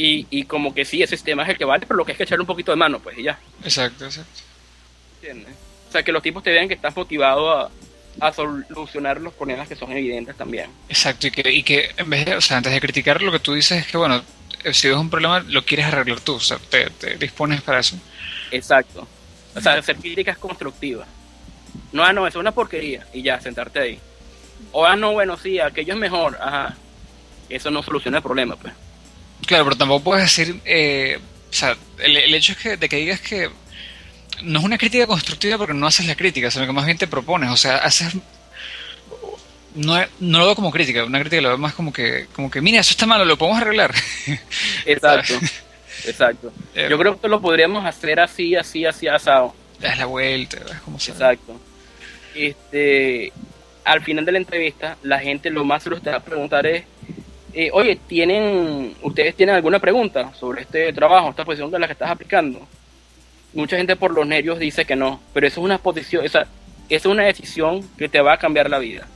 Y, 0.00 0.28
y 0.30 0.44
como 0.44 0.72
que 0.72 0.84
sí, 0.84 1.02
ese 1.02 1.16
sistema 1.16 1.42
es 1.42 1.48
el 1.48 1.58
que 1.58 1.64
vale, 1.64 1.84
pero 1.84 1.96
lo 1.96 2.04
que 2.04 2.12
es 2.12 2.18
que 2.18 2.22
echarle 2.22 2.42
un 2.42 2.46
poquito 2.46 2.70
de 2.70 2.76
mano, 2.76 3.00
pues 3.00 3.18
y 3.18 3.24
ya. 3.24 3.36
Exacto, 3.64 4.04
exacto. 4.04 4.42
¿entiendes? 5.16 5.52
O 5.88 5.90
sea, 5.90 6.04
que 6.04 6.12
los 6.12 6.22
tipos 6.22 6.40
te 6.44 6.52
vean 6.52 6.68
que 6.68 6.74
estás 6.74 6.94
motivado 6.94 7.50
a, 7.50 7.68
a 8.20 8.32
solucionar 8.32 9.20
los 9.20 9.34
problemas 9.34 9.66
que 9.66 9.74
son 9.74 9.90
evidentes 9.90 10.36
también. 10.36 10.70
Exacto, 10.88 11.26
y 11.26 11.30
que, 11.32 11.52
y 11.52 11.64
que 11.64 11.90
en 11.96 12.08
vez 12.08 12.26
de, 12.26 12.36
o 12.36 12.40
sea, 12.40 12.58
antes 12.58 12.72
de 12.72 12.80
criticar 12.80 13.20
lo 13.20 13.32
que 13.32 13.40
tú 13.40 13.54
dices 13.54 13.80
es 13.80 13.86
que, 13.88 13.96
bueno, 13.96 14.22
eh, 14.62 14.72
si 14.72 14.86
ves 14.86 14.96
un 14.96 15.10
problema, 15.10 15.40
lo 15.40 15.64
quieres 15.64 15.86
arreglar 15.86 16.20
tú, 16.20 16.34
o 16.34 16.40
sea, 16.40 16.58
te, 16.58 16.90
te 16.90 17.16
dispones 17.16 17.60
para 17.62 17.80
eso. 17.80 17.96
Exacto. 18.52 19.04
O 19.56 19.60
sea, 19.60 19.72
hacer 19.72 19.96
críticas 19.96 20.38
constructivas. 20.38 21.08
No, 21.90 22.04
ah, 22.04 22.12
no, 22.12 22.24
eso 22.24 22.38
es 22.38 22.40
una 22.40 22.52
porquería. 22.52 23.04
Y 23.12 23.22
ya, 23.22 23.40
sentarte 23.40 23.80
ahí. 23.80 23.98
O, 24.70 24.86
ah, 24.86 24.94
no, 24.94 25.12
bueno, 25.14 25.36
sí, 25.36 25.58
aquello 25.58 25.94
es 25.94 25.98
mejor. 25.98 26.38
Ajá. 26.40 26.76
Eso 27.48 27.70
no 27.72 27.82
soluciona 27.82 28.18
el 28.18 28.22
problema, 28.22 28.54
pues. 28.54 28.72
Claro, 29.46 29.64
pero 29.64 29.76
tampoco 29.76 30.04
puedes 30.04 30.24
decir, 30.24 30.60
eh, 30.64 31.18
o 31.50 31.52
sea, 31.52 31.76
el, 31.98 32.16
el 32.16 32.34
hecho 32.34 32.52
es 32.52 32.58
que 32.58 32.76
de 32.76 32.88
que 32.88 32.96
digas 32.96 33.20
que 33.20 33.50
no 34.42 34.58
es 34.58 34.64
una 34.64 34.78
crítica 34.78 35.06
constructiva 35.06 35.58
porque 35.58 35.74
no 35.74 35.86
haces 35.86 36.06
la 36.06 36.16
crítica, 36.16 36.50
sino 36.50 36.66
que 36.66 36.72
más 36.72 36.86
bien 36.86 36.98
te 36.98 37.06
propones, 37.06 37.50
o 37.50 37.56
sea, 37.56 37.76
haces 37.78 38.14
no, 39.74 39.96
no 40.20 40.38
lo 40.38 40.46
veo 40.46 40.54
como 40.54 40.70
crítica, 40.70 41.04
una 41.04 41.20
crítica 41.20 41.42
lo 41.42 41.48
veo 41.50 41.58
más 41.58 41.74
como 41.74 41.92
que, 41.92 42.26
como 42.34 42.50
que, 42.50 42.60
mira, 42.60 42.80
eso 42.80 42.90
está 42.90 43.06
malo, 43.06 43.24
lo 43.24 43.38
podemos 43.38 43.60
arreglar. 43.60 43.94
Exacto. 44.86 45.34
Exacto. 46.04 46.52
Eh, 46.74 46.88
Yo 46.90 46.98
creo 46.98 47.20
que 47.20 47.28
lo 47.28 47.40
podríamos 47.40 47.84
hacer 47.84 48.20
así, 48.20 48.54
así, 48.54 48.84
así, 48.84 49.08
asado. 49.08 49.54
Das 49.80 49.98
la 49.98 50.06
vuelta, 50.06 50.58
es 50.58 50.80
como 50.80 50.98
sea. 50.98 51.14
Exacto. 51.14 51.60
Este, 52.34 53.32
al 53.84 54.02
final 54.02 54.24
de 54.24 54.32
la 54.32 54.38
entrevista, 54.38 54.96
la 55.02 55.18
gente 55.18 55.50
lo 55.50 55.64
más 55.64 55.82
seguro 55.82 56.00
te 56.00 56.10
va 56.10 56.16
a 56.16 56.24
preguntar 56.24 56.66
es, 56.66 56.84
eh, 57.60 57.70
oye, 57.72 57.98
¿tienen, 58.06 58.94
¿ustedes 59.02 59.34
tienen 59.34 59.56
alguna 59.56 59.80
pregunta 59.80 60.32
sobre 60.32 60.62
este 60.62 60.92
trabajo, 60.92 61.30
esta 61.30 61.44
posición 61.44 61.72
de 61.72 61.80
la 61.80 61.88
que 61.88 61.94
estás 61.94 62.08
aplicando? 62.08 62.64
Mucha 63.52 63.76
gente 63.76 63.96
por 63.96 64.12
los 64.14 64.24
nervios 64.24 64.60
dice 64.60 64.84
que 64.84 64.94
no, 64.94 65.20
pero 65.34 65.48
eso 65.48 65.60
es 65.60 65.64
una 65.64 65.78
posición, 65.78 66.24
esa, 66.24 66.42
esa 66.42 66.48
es 66.88 67.06
una 67.06 67.24
decisión 67.24 67.82
que 67.98 68.08
te 68.08 68.20
va 68.20 68.34
a 68.34 68.36
cambiar 68.36 68.70
la 68.70 68.78
vida. 68.78 69.08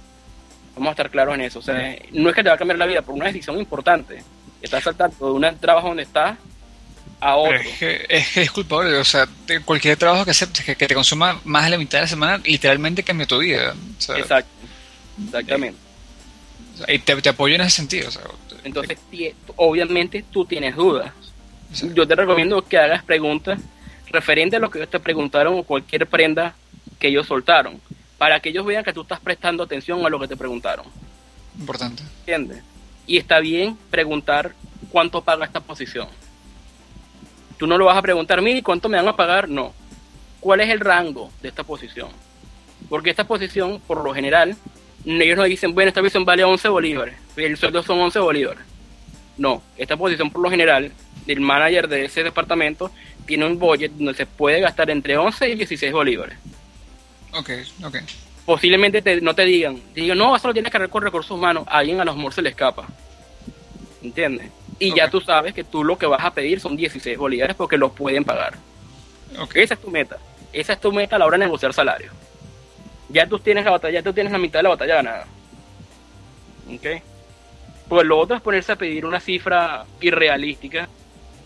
Vamos 0.74 0.88
a 0.88 0.90
estar 0.90 1.08
claros 1.08 1.36
en 1.36 1.42
eso. 1.42 1.60
O 1.60 1.62
sea, 1.62 1.96
no 2.10 2.30
es 2.30 2.34
que 2.34 2.42
te 2.42 2.48
va 2.48 2.56
a 2.56 2.58
cambiar 2.58 2.78
la 2.78 2.86
vida, 2.86 3.02
por 3.02 3.14
una 3.14 3.26
decisión 3.26 3.56
importante. 3.58 4.24
Estás 4.60 4.82
saltando 4.82 5.24
de 5.24 5.32
un 5.34 5.58
trabajo 5.60 5.86
donde 5.86 6.02
estás 6.02 6.36
a 7.20 7.36
otro. 7.36 7.54
Es 7.54 7.78
que, 7.78 8.06
es 8.08 8.28
que 8.32 8.40
disculpa, 8.40 8.78
o 8.78 9.04
sea, 9.04 9.28
cualquier 9.64 9.96
trabajo 9.96 10.24
que 10.24 10.32
aceptes 10.32 10.64
que, 10.64 10.74
te 10.74 10.94
consuma 10.94 11.40
más 11.44 11.62
de 11.62 11.70
la 11.70 11.78
mitad 11.78 11.98
de 11.98 12.02
la 12.02 12.08
semana, 12.08 12.42
literalmente 12.44 13.04
cambia 13.04 13.24
tu 13.24 13.38
vida. 13.38 13.72
Exacto, 14.16 14.50
exactamente. 15.26 15.81
Y 16.88 16.98
te, 16.98 17.16
te, 17.20 17.28
apoyo 17.28 17.54
en 17.54 17.60
ese 17.60 17.76
sentido. 17.76 18.10
Entonces, 18.64 18.98
obviamente 19.56 20.24
tú 20.30 20.44
tienes 20.44 20.76
dudas. 20.76 21.12
Yo 21.94 22.06
te 22.06 22.14
recomiendo 22.14 22.62
que 22.62 22.78
hagas 22.78 23.02
preguntas 23.02 23.58
referente 24.12 24.56
a 24.56 24.58
lo 24.58 24.70
que 24.70 24.78
ellos 24.78 24.90
te 24.90 25.00
preguntaron 25.00 25.58
o 25.58 25.62
cualquier 25.62 26.06
prenda 26.06 26.54
que 26.98 27.08
ellos 27.08 27.26
soltaron, 27.26 27.80
para 28.18 28.40
que 28.40 28.50
ellos 28.50 28.64
vean 28.64 28.84
que 28.84 28.92
tú 28.92 29.02
estás 29.02 29.20
prestando 29.20 29.62
atención 29.62 30.04
a 30.04 30.08
lo 30.10 30.20
que 30.20 30.28
te 30.28 30.36
preguntaron. 30.36 30.86
Importante. 31.58 32.02
¿Entiendes? 32.20 32.62
Y 33.06 33.16
está 33.16 33.40
bien 33.40 33.76
preguntar 33.90 34.54
cuánto 34.90 35.22
paga 35.22 35.44
esta 35.44 35.60
posición. 35.60 36.08
Tú 37.58 37.66
no 37.66 37.78
lo 37.78 37.86
vas 37.86 37.96
a 37.96 38.02
preguntar, 38.02 38.40
mire, 38.42 38.62
¿cuánto 38.62 38.88
me 38.88 38.96
van 38.96 39.08
a 39.08 39.16
pagar? 39.16 39.48
No. 39.48 39.72
¿Cuál 40.40 40.60
es 40.60 40.70
el 40.70 40.80
rango 40.80 41.30
de 41.40 41.48
esta 41.48 41.64
posición? 41.64 42.10
Porque 42.88 43.10
esta 43.10 43.24
posición, 43.24 43.80
por 43.86 44.02
lo 44.04 44.12
general, 44.12 44.56
ellos 45.04 45.36
no 45.36 45.44
dicen, 45.44 45.74
bueno, 45.74 45.88
esta 45.88 46.00
posición 46.00 46.24
vale 46.24 46.44
11 46.44 46.68
bolívares, 46.68 47.14
el 47.36 47.56
sueldo 47.56 47.82
son 47.82 48.00
11 48.00 48.18
bolívares. 48.20 48.62
No, 49.36 49.62
esta 49.76 49.96
posición 49.96 50.30
por 50.30 50.42
lo 50.42 50.50
general, 50.50 50.92
el 51.26 51.40
manager 51.40 51.88
de 51.88 52.04
ese 52.04 52.22
departamento 52.22 52.90
tiene 53.26 53.46
un 53.46 53.58
budget 53.58 53.92
donde 53.92 54.14
se 54.14 54.26
puede 54.26 54.60
gastar 54.60 54.90
entre 54.90 55.16
11 55.16 55.48
y 55.48 55.54
16 55.56 55.92
bolívares. 55.92 56.38
Ok, 57.32 57.50
ok. 57.84 57.96
Posiblemente 58.44 59.20
no 59.20 59.34
te 59.34 59.44
digan, 59.44 59.80
te 59.94 60.02
digan, 60.02 60.18
no, 60.18 60.36
eso 60.36 60.48
lo 60.48 60.52
tienes 60.52 60.70
que 60.70 60.76
hacer 60.76 60.90
con 60.90 61.02
recursos 61.02 61.30
humanos, 61.30 61.64
a 61.68 61.78
alguien 61.78 62.00
a 62.00 62.04
los 62.04 62.16
mejor 62.16 62.34
se 62.34 62.42
le 62.42 62.50
escapa. 62.50 62.86
¿Entiendes? 64.02 64.50
Y 64.78 64.94
ya 64.94 65.08
tú 65.08 65.20
sabes 65.20 65.54
que 65.54 65.62
tú 65.62 65.84
lo 65.84 65.96
que 65.96 66.06
vas 66.06 66.24
a 66.24 66.32
pedir 66.32 66.60
son 66.60 66.76
16 66.76 67.16
bolívares 67.16 67.54
porque 67.54 67.76
los 67.78 67.92
pueden 67.92 68.24
pagar. 68.24 68.54
Okay. 69.38 69.62
Esa 69.62 69.74
es 69.74 69.80
tu 69.80 69.90
meta. 69.90 70.18
Esa 70.52 70.72
es 70.74 70.80
tu 70.80 70.92
meta 70.92 71.16
a 71.16 71.18
la 71.20 71.26
hora 71.26 71.38
de 71.38 71.44
negociar 71.44 71.72
salario. 71.72 72.10
Ya 73.12 73.26
tú 73.26 73.38
tienes 73.38 73.64
la 73.64 73.72
batalla, 73.72 74.00
ya 74.00 74.02
tú 74.02 74.12
tienes 74.12 74.32
la 74.32 74.38
mitad 74.38 74.58
de 74.58 74.62
la 74.64 74.68
batalla 74.70 74.94
ganada. 74.96 75.26
¿Ok? 76.68 77.02
Pues 77.88 78.06
lo 78.06 78.18
otro 78.18 78.36
es 78.36 78.42
ponerse 78.42 78.72
a 78.72 78.76
pedir 78.76 79.04
una 79.04 79.20
cifra 79.20 79.84
irrealística 80.00 80.88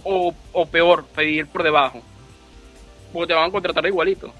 o, 0.05 0.33
o 0.53 0.67
peor, 0.67 1.05
pedir 1.07 1.47
por 1.47 1.63
debajo. 1.63 2.03
Porque 3.13 3.29
te 3.29 3.35
van 3.35 3.49
a 3.49 3.53
contratar 3.53 3.85
igualito. 3.87 4.33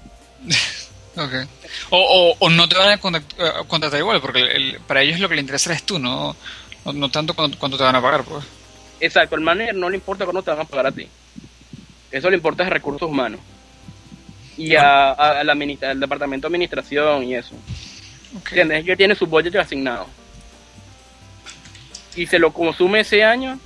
okay. 1.17 1.45
o, 1.89 2.35
o, 2.39 2.49
no 2.49 2.69
te 2.69 2.77
van 2.77 2.89
a 2.89 2.93
eh, 2.93 3.51
contratar 3.67 3.99
igual, 3.99 4.21
porque 4.21 4.77
para 4.87 5.01
ellos 5.01 5.19
lo 5.19 5.27
que 5.27 5.35
le 5.35 5.41
interesa 5.41 5.73
es 5.73 5.83
tú, 5.83 5.99
no, 5.99 6.35
no, 6.85 7.09
tanto 7.09 7.33
cuánto, 7.33 7.77
te 7.77 7.83
van 7.83 7.95
a 7.95 8.01
pagar. 8.01 8.23
pues 8.23 8.45
Exacto, 8.99 9.35
al 9.35 9.41
manager 9.41 9.75
no 9.75 9.89
le 9.89 9.97
importa 9.97 10.25
cuándo 10.25 10.41
te 10.41 10.51
van 10.51 10.61
a 10.61 10.65
pagar 10.65 10.87
a 10.87 10.91
ti. 10.91 11.07
Eso 12.11 12.29
le 12.29 12.37
importa 12.37 12.63
es 12.63 12.69
recursos 12.69 13.09
humanos. 13.09 13.41
Y 14.57 14.75
a, 14.75 15.11
al 15.11 15.99
departamento 15.99 16.47
de 16.47 16.55
administración 16.55 17.23
y 17.23 17.35
eso. 17.35 17.55
Okay. 18.39 18.59
¿Entiendes? 18.59 18.83
Ellos 18.83 18.97
tienen 18.97 19.17
su 19.17 19.27
budget 19.27 19.55
asignado 19.55 20.07
y 22.17 22.25
se 22.25 22.39
lo 22.39 22.51
consume 22.51 23.01
ese 23.01 23.23
año 23.23 23.59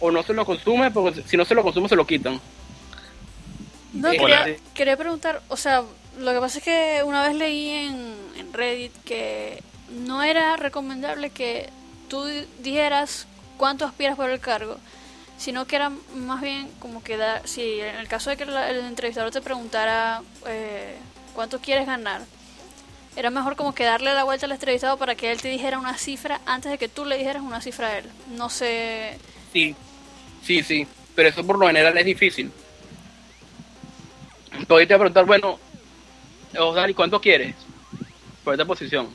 o 0.00 0.10
no 0.10 0.22
se 0.22 0.32
lo 0.32 0.44
consume, 0.46 0.90
porque 0.90 1.22
si 1.26 1.36
no 1.36 1.44
se 1.44 1.54
lo 1.54 1.62
consume 1.62 1.88
se 1.88 1.96
lo 1.96 2.06
quitan. 2.06 2.40
No, 3.92 4.10
quería, 4.10 4.56
quería, 4.72 4.96
preguntar, 4.96 5.42
o 5.48 5.56
sea, 5.56 5.82
lo 6.18 6.32
que 6.32 6.40
pasa 6.40 6.58
es 6.58 6.64
que 6.64 7.02
una 7.04 7.26
vez 7.26 7.36
leí 7.36 7.68
en, 7.68 8.16
en 8.38 8.52
Reddit 8.52 8.92
que 9.04 9.62
no 9.90 10.22
era 10.22 10.56
recomendable 10.56 11.30
que 11.30 11.68
tú 12.08 12.24
dijeras 12.60 13.26
cuánto 13.58 13.84
aspiras 13.84 14.16
por 14.16 14.30
el 14.30 14.40
cargo, 14.40 14.78
sino 15.40 15.66
que 15.66 15.76
era 15.76 15.90
más 16.14 16.42
bien 16.42 16.70
como 16.78 17.02
que 17.02 17.16
da, 17.16 17.40
si 17.46 17.80
en 17.80 17.96
el 17.96 18.08
caso 18.08 18.28
de 18.28 18.36
que 18.36 18.42
el 18.42 18.84
entrevistador 18.84 19.30
te 19.30 19.40
preguntara 19.40 20.20
eh, 20.46 20.96
cuánto 21.34 21.60
quieres 21.60 21.86
ganar, 21.86 22.20
era 23.16 23.30
mejor 23.30 23.56
como 23.56 23.74
que 23.74 23.84
darle 23.84 24.12
la 24.12 24.24
vuelta 24.24 24.44
al 24.44 24.52
entrevistado 24.52 24.98
para 24.98 25.14
que 25.14 25.32
él 25.32 25.40
te 25.40 25.48
dijera 25.48 25.78
una 25.78 25.96
cifra 25.96 26.42
antes 26.44 26.70
de 26.70 26.76
que 26.76 26.88
tú 26.88 27.06
le 27.06 27.16
dijeras 27.16 27.42
una 27.42 27.62
cifra 27.62 27.88
a 27.88 27.98
él. 27.98 28.04
No 28.36 28.50
sé. 28.50 29.16
Sí, 29.50 29.74
sí, 30.44 30.62
sí, 30.62 30.86
pero 31.14 31.30
eso 31.30 31.44
por 31.44 31.58
lo 31.58 31.66
general 31.68 31.96
es 31.96 32.04
difícil. 32.04 32.52
Entonces 34.52 34.68
te 34.68 34.74
voy 34.74 34.82
a 34.82 34.98
preguntar, 34.98 35.24
bueno, 35.24 35.58
Osdali, 36.58 36.92
¿cuánto 36.92 37.18
quieres 37.18 37.54
por 38.44 38.52
esta 38.52 38.66
posición? 38.66 39.08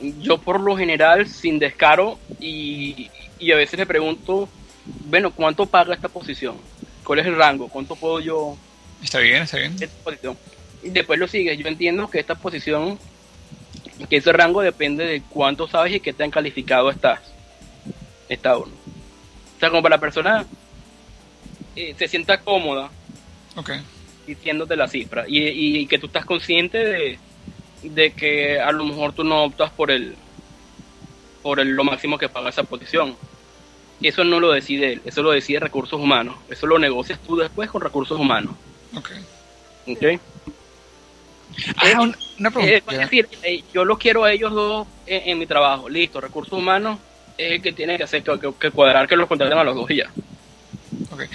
Yo 0.00 0.38
por 0.38 0.60
lo 0.60 0.76
general, 0.76 1.28
sin 1.28 1.60
descaro, 1.60 2.18
y, 2.40 3.08
y 3.38 3.52
a 3.52 3.56
veces 3.56 3.78
le 3.78 3.86
pregunto, 3.86 4.48
bueno, 4.84 5.30
¿cuánto 5.32 5.66
paga 5.66 5.94
esta 5.94 6.08
posición? 6.08 6.56
¿Cuál 7.04 7.20
es 7.20 7.26
el 7.26 7.36
rango? 7.36 7.68
¿Cuánto 7.68 7.96
puedo 7.96 8.20
yo... 8.20 8.56
Está 9.02 9.18
bien, 9.18 9.42
está 9.42 9.58
bien. 9.58 9.76
Esta 9.80 10.04
posición? 10.04 10.36
y 10.82 10.90
después 10.90 11.18
lo 11.18 11.28
sigues. 11.28 11.58
Yo 11.58 11.66
entiendo 11.68 12.10
que 12.10 12.18
esta 12.18 12.34
posición, 12.34 12.98
que 14.08 14.16
ese 14.16 14.32
rango 14.32 14.62
depende 14.62 15.04
de 15.04 15.22
cuánto 15.22 15.68
sabes 15.68 15.94
y 15.94 16.00
qué 16.00 16.12
tan 16.12 16.30
calificado 16.30 16.90
estás. 16.90 17.20
Está 18.28 18.56
uno. 18.56 18.72
O 19.56 19.60
sea, 19.60 19.70
como 19.70 19.82
para 19.82 19.96
la 19.96 20.00
persona 20.00 20.44
eh, 21.76 21.94
se 21.96 22.08
sienta 22.08 22.40
cómoda 22.40 22.90
okay. 23.54 23.80
diciéndote 24.26 24.76
la 24.76 24.88
cifra 24.88 25.24
y, 25.28 25.46
y, 25.46 25.86
que 25.86 25.98
tú 25.98 26.06
estás 26.06 26.24
consciente 26.24 26.78
de, 26.78 27.18
de 27.82 28.12
que 28.12 28.60
a 28.60 28.72
lo 28.72 28.84
mejor 28.84 29.12
tú 29.12 29.22
no 29.22 29.44
optas 29.44 29.70
por 29.70 29.90
el 29.90 30.16
por 31.42 31.60
el, 31.60 31.70
lo 31.70 31.84
máximo 31.84 32.18
que 32.18 32.28
paga 32.28 32.50
esa 32.50 32.64
posición. 32.64 33.16
Eso 34.02 34.24
no 34.24 34.40
lo 34.40 34.52
decide 34.52 34.94
él, 34.94 35.02
eso 35.04 35.22
lo 35.22 35.30
decide 35.30 35.60
recursos 35.60 36.00
humanos. 36.00 36.36
Eso 36.48 36.66
lo 36.66 36.78
negocias 36.78 37.18
tú 37.26 37.36
después 37.36 37.70
con 37.70 37.80
recursos 37.80 38.18
humanos. 38.18 38.54
Ok. 38.94 39.10
okay. 39.86 40.20
Ah, 41.76 42.00
una, 42.38 42.50
pregunta. 42.50 42.94
es 42.94 42.98
decir, 42.98 43.28
eh, 43.42 43.62
yo 43.72 43.84
los 43.84 43.98
quiero 43.98 44.24
a 44.24 44.32
ellos 44.32 44.52
dos 44.52 44.86
en, 45.06 45.38
mi 45.38 45.46
trabajo. 45.46 45.88
Listo, 45.88 46.20
recursos 46.20 46.58
humanos 46.58 46.98
es 47.36 47.52
el 47.52 47.62
que 47.62 47.72
tiene 47.72 47.96
que 47.96 48.04
hacer 48.04 48.22
que, 48.22 48.70
cuadrar 48.70 49.06
que 49.06 49.16
los 49.16 49.28
contraten 49.28 49.58
a 49.58 49.64
los 49.64 49.74
dos 49.74 49.90
y 49.90 49.96
ya. 49.96 50.10
Okay. 51.10 51.28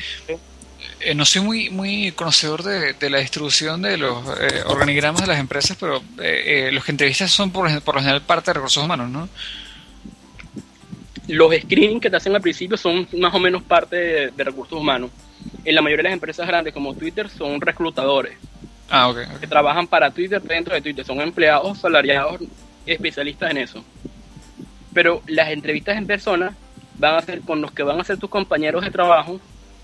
Eh, 0.99 1.13
no 1.13 1.25
soy 1.25 1.41
muy 1.43 1.69
muy 1.69 2.11
conocedor 2.13 2.63
de, 2.63 3.09
la 3.09 3.19
distribución 3.19 3.81
de 3.83 3.97
los 3.97 4.23
eh, 4.39 4.63
organigramas 4.65 5.21
de 5.21 5.27
las 5.27 5.39
empresas, 5.39 5.77
pero 5.79 6.01
los 6.71 6.83
que 6.83 6.91
entrevistas 6.91 7.31
son 7.31 7.51
por, 7.51 7.81
por 7.81 7.95
lo 7.95 8.01
general 8.01 8.21
parte 8.21 8.49
de 8.49 8.55
recursos 8.55 8.83
humanos, 8.83 9.09
¿no? 9.09 9.29
Los 11.27 11.53
screenings 11.55 12.01
que 12.01 12.09
te 12.09 12.15
hacen 12.17 12.35
al 12.35 12.41
principio 12.41 12.77
son 12.77 13.07
más 13.17 13.33
o 13.33 13.39
menos 13.39 13.63
parte 13.63 14.31
de 14.31 14.43
recursos 14.43 14.79
humanos. 14.79 15.11
En 15.65 15.75
la 15.75 15.81
mayoría 15.81 16.03
de 16.03 16.09
las 16.09 16.13
empresas 16.13 16.47
grandes 16.47 16.73
como 16.73 16.93
Twitter 16.93 17.29
son 17.29 17.59
reclutadores 17.61 18.37
Ah, 18.89 19.13
Que 19.41 19.47
trabajan 19.47 19.85
para 19.87 20.11
Twitter 20.11 20.41
dentro 20.41 20.73
de 20.73 20.81
Twitter. 20.81 21.05
Son 21.05 21.19
empleados 21.19 21.77
salariados 21.79 22.41
especialistas 22.85 23.51
en 23.51 23.57
eso. 23.57 23.83
Pero 24.93 25.21
las 25.27 25.49
entrevistas 25.49 25.97
en 25.97 26.07
persona 26.07 26.55
van 26.97 27.15
a 27.15 27.21
ser 27.21 27.41
con 27.41 27.61
los 27.61 27.71
que 27.71 27.83
van 27.83 27.99
a 27.99 28.03
ser 28.03 28.17
tus 28.17 28.29
compañeros 28.29 28.83
de 28.83 28.91
trabajo 28.91 29.39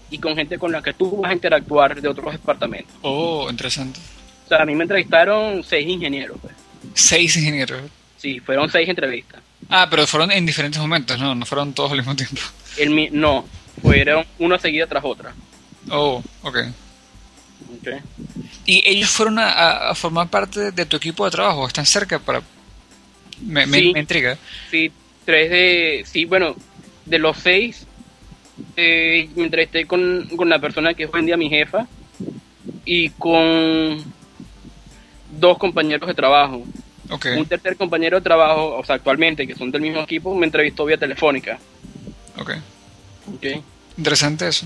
y 0.09 0.17
con 0.19 0.35
gente 0.35 0.57
con 0.57 0.71
la 0.71 0.81
que 0.81 0.93
tú 0.93 1.17
vas 1.21 1.31
a 1.31 1.33
interactuar 1.33 1.99
de 2.01 2.07
otros 2.07 2.31
departamentos. 2.31 2.95
Oh, 3.01 3.47
interesante. 3.49 3.99
O 4.45 4.47
sea, 4.47 4.61
a 4.61 4.65
mí 4.65 4.73
me 4.73 4.83
entrevistaron 4.83 5.63
seis 5.63 5.87
ingenieros. 5.87 6.37
Pues. 6.41 6.53
¿Seis 6.93 7.35
ingenieros? 7.35 7.81
Sí, 8.17 8.39
fueron 8.39 8.69
seis 8.69 8.87
entrevistas. 8.87 9.41
Ah, 9.69 9.87
pero 9.89 10.05
fueron 10.07 10.31
en 10.31 10.45
diferentes 10.45 10.81
momentos, 10.81 11.19
¿no? 11.19 11.35
No 11.35 11.45
fueron 11.45 11.73
todos 11.73 11.91
al 11.91 11.97
mismo 11.97 12.15
tiempo. 12.15 12.41
El, 12.77 13.09
no, 13.11 13.45
fueron 13.81 14.25
una 14.39 14.59
seguida 14.59 14.87
tras 14.87 15.03
otra. 15.03 15.33
Oh, 15.89 16.23
ok. 16.41 16.57
¿Y 18.65 18.87
ellos 18.87 19.09
fueron 19.09 19.39
a, 19.39 19.93
formar 19.95 20.29
parte 20.29 20.71
de 20.71 20.85
tu 20.85 20.97
equipo 20.97 21.25
de 21.25 21.31
trabajo? 21.31 21.67
¿Están 21.67 21.85
cerca 21.85 22.19
para...? 22.19 22.41
Me, 23.41 23.65
me, 23.65 23.79
intriga. 23.79 24.37
Sí, 24.71 24.91
tres 25.25 25.49
de... 25.49 26.05
Sí, 26.05 26.25
bueno, 26.25 26.55
de 27.05 27.19
los 27.19 27.37
seis, 27.37 27.85
eh, 28.77 29.29
me 29.35 29.45
entrevisté 29.45 29.85
con, 29.85 30.29
con 30.35 30.49
la 30.49 30.59
persona 30.59 30.93
que 30.93 31.03
es 31.03 31.09
hoy 31.11 31.21
en 31.21 31.25
día 31.25 31.37
mi 31.37 31.49
jefa 31.49 31.87
y 32.85 33.09
con 33.09 34.03
dos 35.39 35.57
compañeros 35.57 36.07
de 36.07 36.13
trabajo. 36.13 36.63
Un 37.09 37.45
tercer 37.45 37.75
compañero 37.75 38.17
de 38.17 38.23
trabajo, 38.23 38.77
o 38.77 38.83
sea, 38.83 38.95
actualmente, 38.95 39.45
que 39.45 39.55
son 39.55 39.71
del 39.71 39.81
mismo 39.81 40.01
equipo, 40.01 40.33
me 40.35 40.45
entrevistó 40.45 40.85
vía 40.85 40.97
telefónica. 40.97 41.59
Ok. 42.37 42.51
okay. 43.35 43.61
Interesante 43.97 44.47
eso. 44.47 44.65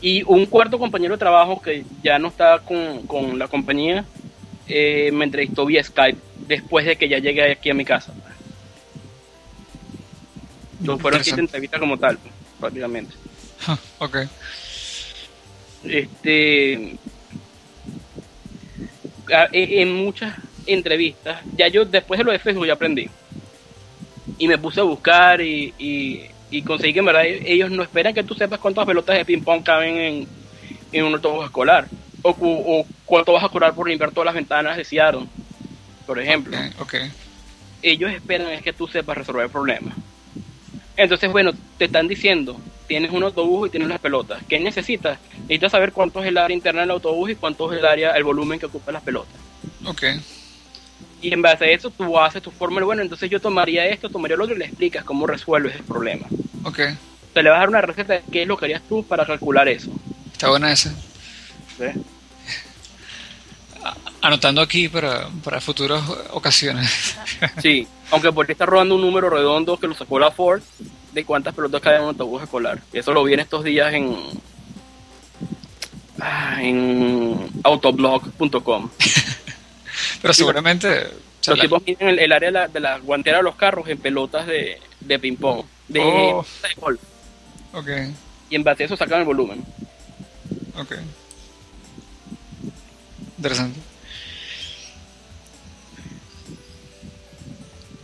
Y 0.00 0.22
un 0.22 0.46
cuarto 0.46 0.78
compañero 0.78 1.14
de 1.14 1.18
trabajo 1.18 1.60
que 1.60 1.84
ya 2.02 2.18
no 2.18 2.28
está 2.28 2.60
con, 2.60 3.38
la 3.38 3.48
compañía 3.48 4.04
eh, 4.66 5.10
me 5.12 5.24
entrevistó 5.24 5.66
vía 5.66 5.84
Skype 5.84 6.18
después 6.46 6.86
de 6.86 6.96
que 6.96 7.08
ya 7.08 7.18
llegué 7.18 7.52
aquí 7.52 7.70
a 7.70 7.74
mi 7.74 7.84
casa. 7.84 8.14
No 10.78 10.98
fueron 10.98 11.22
siete 11.22 11.40
entrevistas 11.40 11.78
como 11.78 11.98
tal, 11.98 12.18
prácticamente. 12.58 13.14
ok. 13.98 14.18
Este. 15.84 16.96
E, 19.52 19.82
en 19.82 19.92
muchas 19.92 20.36
entrevistas, 20.72 21.42
ya 21.56 21.68
yo 21.68 21.84
después 21.84 22.18
de 22.18 22.24
lo 22.24 22.32
de 22.32 22.38
Facebook 22.38 22.66
ya 22.66 22.74
aprendí. 22.74 23.08
Y 24.38 24.48
me 24.48 24.58
puse 24.58 24.80
a 24.80 24.84
buscar 24.84 25.40
y, 25.40 25.74
y 26.50 26.62
conseguí 26.62 26.92
que 26.92 26.98
en 26.98 27.04
verdad 27.04 27.24
ellos 27.26 27.70
no 27.70 27.82
esperan 27.82 28.12
que 28.12 28.24
tú 28.24 28.34
sepas 28.34 28.58
cuántas 28.58 28.86
pelotas 28.86 29.16
de 29.16 29.24
ping 29.24 29.42
pong 29.42 29.62
caben 29.62 29.96
en, 29.96 30.28
en 30.92 31.04
un 31.04 31.14
autobús 31.14 31.44
escolar 31.44 31.86
o, 32.22 32.30
o, 32.40 32.86
cuánto 33.06 33.32
vas 33.32 33.44
a 33.44 33.48
cobrar 33.48 33.74
por 33.74 33.88
limpiar 33.88 34.10
todas 34.10 34.26
las 34.26 34.34
ventanas 34.34 34.76
de 34.76 34.84
Seattle, 34.84 35.26
por 36.06 36.18
ejemplo. 36.18 36.56
Okay, 36.80 37.10
Ellos 37.82 38.12
esperan 38.12 38.48
es 38.48 38.62
que 38.62 38.72
tú 38.72 38.88
sepas 38.88 39.16
resolver 39.16 39.44
el 39.44 39.50
problema. 39.50 39.94
Entonces, 40.96 41.30
bueno, 41.30 41.52
te 41.78 41.86
están 41.86 42.08
diciendo, 42.08 42.60
tienes 42.86 43.10
un 43.10 43.22
autobús 43.22 43.68
y 43.68 43.70
tienes 43.70 43.88
las 43.88 44.00
pelotas. 44.00 44.42
¿Qué 44.46 44.58
necesitas? 44.58 45.18
Necesitas 45.42 45.72
saber 45.72 45.92
cuánto 45.92 46.20
es 46.20 46.26
el 46.26 46.36
área 46.36 46.54
interna 46.54 46.82
del 46.82 46.90
autobús 46.90 47.30
y 47.30 47.36
cuánto 47.36 47.72
es 47.72 47.78
el 47.78 47.86
área, 47.86 48.10
el 48.12 48.24
volumen 48.24 48.58
que 48.58 48.66
ocupa 48.66 48.92
las 48.92 49.02
pelotas. 49.02 49.40
Ok. 49.86 50.02
Y 51.22 51.32
en 51.32 51.42
base 51.42 51.64
a 51.64 51.70
eso 51.70 51.90
tú 51.90 52.18
haces 52.18 52.42
tu 52.42 52.50
fórmula, 52.50 52.86
bueno, 52.86 53.02
entonces 53.02 53.30
yo 53.30 53.40
tomaría 53.40 53.86
esto, 53.86 54.08
tomaría 54.08 54.36
lo 54.36 54.44
otro 54.44 54.56
y 54.56 54.58
le 54.58 54.64
explicas 54.66 55.04
cómo 55.04 55.26
resuelves 55.26 55.76
el 55.76 55.84
problema. 55.84 56.26
Ok. 56.64 56.80
Te 57.34 57.42
le 57.42 57.50
vas 57.50 57.58
a 57.58 57.60
dar 57.60 57.68
una 57.68 57.80
receta 57.80 58.14
de 58.14 58.22
qué 58.30 58.42
es 58.42 58.48
lo 58.48 58.56
que 58.56 58.64
harías 58.66 58.82
tú 58.88 59.04
para 59.04 59.26
calcular 59.26 59.68
eso. 59.68 59.90
Está 60.32 60.48
buena 60.48 60.72
esa. 60.72 60.94
Anotando 64.22 64.60
aquí 64.60 64.88
para, 64.88 65.28
para 65.42 65.60
futuras 65.60 66.02
ocasiones. 66.32 67.16
Sí, 67.62 67.86
aunque 68.10 68.32
porque 68.32 68.52
está 68.52 68.66
rodando 68.66 68.94
un 68.94 69.00
número 69.00 69.30
redondo 69.30 69.78
que 69.78 69.86
lo 69.86 69.94
sacó 69.94 70.18
la 70.18 70.30
Ford 70.30 70.62
de 71.12 71.24
cuántas 71.24 71.54
pelotas 71.54 71.80
caen 71.80 71.96
en 71.96 72.02
un 72.02 72.08
autobús 72.08 72.42
escolar. 72.42 72.80
Y 72.92 72.98
eso 72.98 73.12
lo 73.12 73.24
vi 73.24 73.34
en 73.34 73.40
estos 73.40 73.64
días 73.64 73.92
en 73.94 74.16
ah, 76.20 76.62
en 76.62 77.50
autoblog.com. 77.64 78.90
Pero 80.22 80.34
seguramente... 80.34 81.08
Los 81.46 81.58
tipos 81.58 81.82
miden 81.86 82.18
el, 82.18 82.32
área 82.32 82.68
de 82.68 82.80
la, 82.80 82.98
guantera 82.98 83.38
de 83.38 83.42
los 83.42 83.56
carros 83.56 83.88
en 83.88 83.96
pelotas 83.96 84.46
de, 84.46 84.78
de 85.00 85.18
ping-pong, 85.18 85.64
de, 85.88 86.00
oh. 86.00 86.44
golf. 86.76 87.00
Okay. 87.72 88.14
Y 88.50 88.56
en 88.56 88.62
base 88.62 88.82
a 88.82 88.86
eso 88.86 88.96
sacan 88.96 89.20
el 89.20 89.24
volumen. 89.24 89.64
Ok. 90.76 90.96
Interesante. 93.38 93.80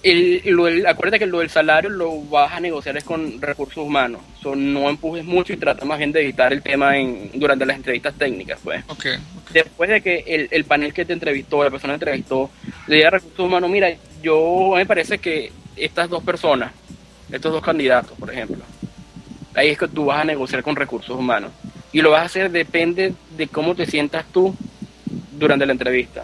El, 0.09 0.87
acuérdate 0.87 1.19
que 1.19 1.27
lo 1.27 1.41
del 1.41 1.51
salario 1.51 1.91
lo 1.91 2.21
vas 2.23 2.53
a 2.53 2.61
negociar 2.61 2.97
es 2.97 3.03
con 3.03 3.41
recursos 3.41 3.79
humanos. 3.79 4.21
no 4.45 4.89
empujes 4.89 5.25
mucho 5.25 5.53
y 5.53 5.57
trata 5.57 5.85
más 5.85 5.99
bien 5.99 6.13
de 6.13 6.21
evitar 6.21 6.53
el 6.53 6.63
tema 6.63 6.97
en, 6.97 7.33
durante 7.35 7.67
las 7.67 7.77
entrevistas 7.77 8.15
técnicas. 8.15 8.61
pues 8.63 8.85
okay, 8.87 9.17
Después 9.53 9.91
de 9.91 10.01
que 10.01 10.23
el, 10.29 10.49
el, 10.53 10.65
panel 10.65 10.95
que 10.95 11.05
te 11.05 11.13
entrevistó, 11.13 11.65
la 11.65 11.71
persona 11.71 11.95
que 11.95 11.99
te 11.99 12.05
entrevistó, 12.05 12.51
le 12.87 12.97
diga 12.97 13.09
a 13.09 13.11
recursos 13.11 13.41
humanos, 13.41 13.69
mira, 13.69 13.89
yo 14.23 14.75
me 14.77 14.87
parece 14.87 15.19
que 15.19 15.51
estas 15.75 16.09
dos 16.09 16.23
personas, 16.23 16.73
estos 17.33 17.53
dos 17.53 17.63
candidatos, 17.63 18.17
por 18.17 18.31
ejemplo, 18.33 18.65
ahí 19.55 19.71
es 19.71 19.79
que 19.79 19.89
tú 19.89 20.05
vas 20.05 20.21
a 20.21 20.25
negociar 20.25 20.63
con 20.63 20.77
recursos 20.77 21.19
humanos. 21.19 21.51
Y 21.93 22.01
lo 22.01 22.13
vas 22.13 22.23
a 22.23 22.27
hacer 22.27 22.53
depende 22.53 23.13
de 23.37 23.49
cómo 23.49 23.75
te 23.75 23.87
sientas 23.87 24.25
tú 24.33 24.55
durante 25.33 25.67
la 25.67 25.73
entrevista. 25.73 26.23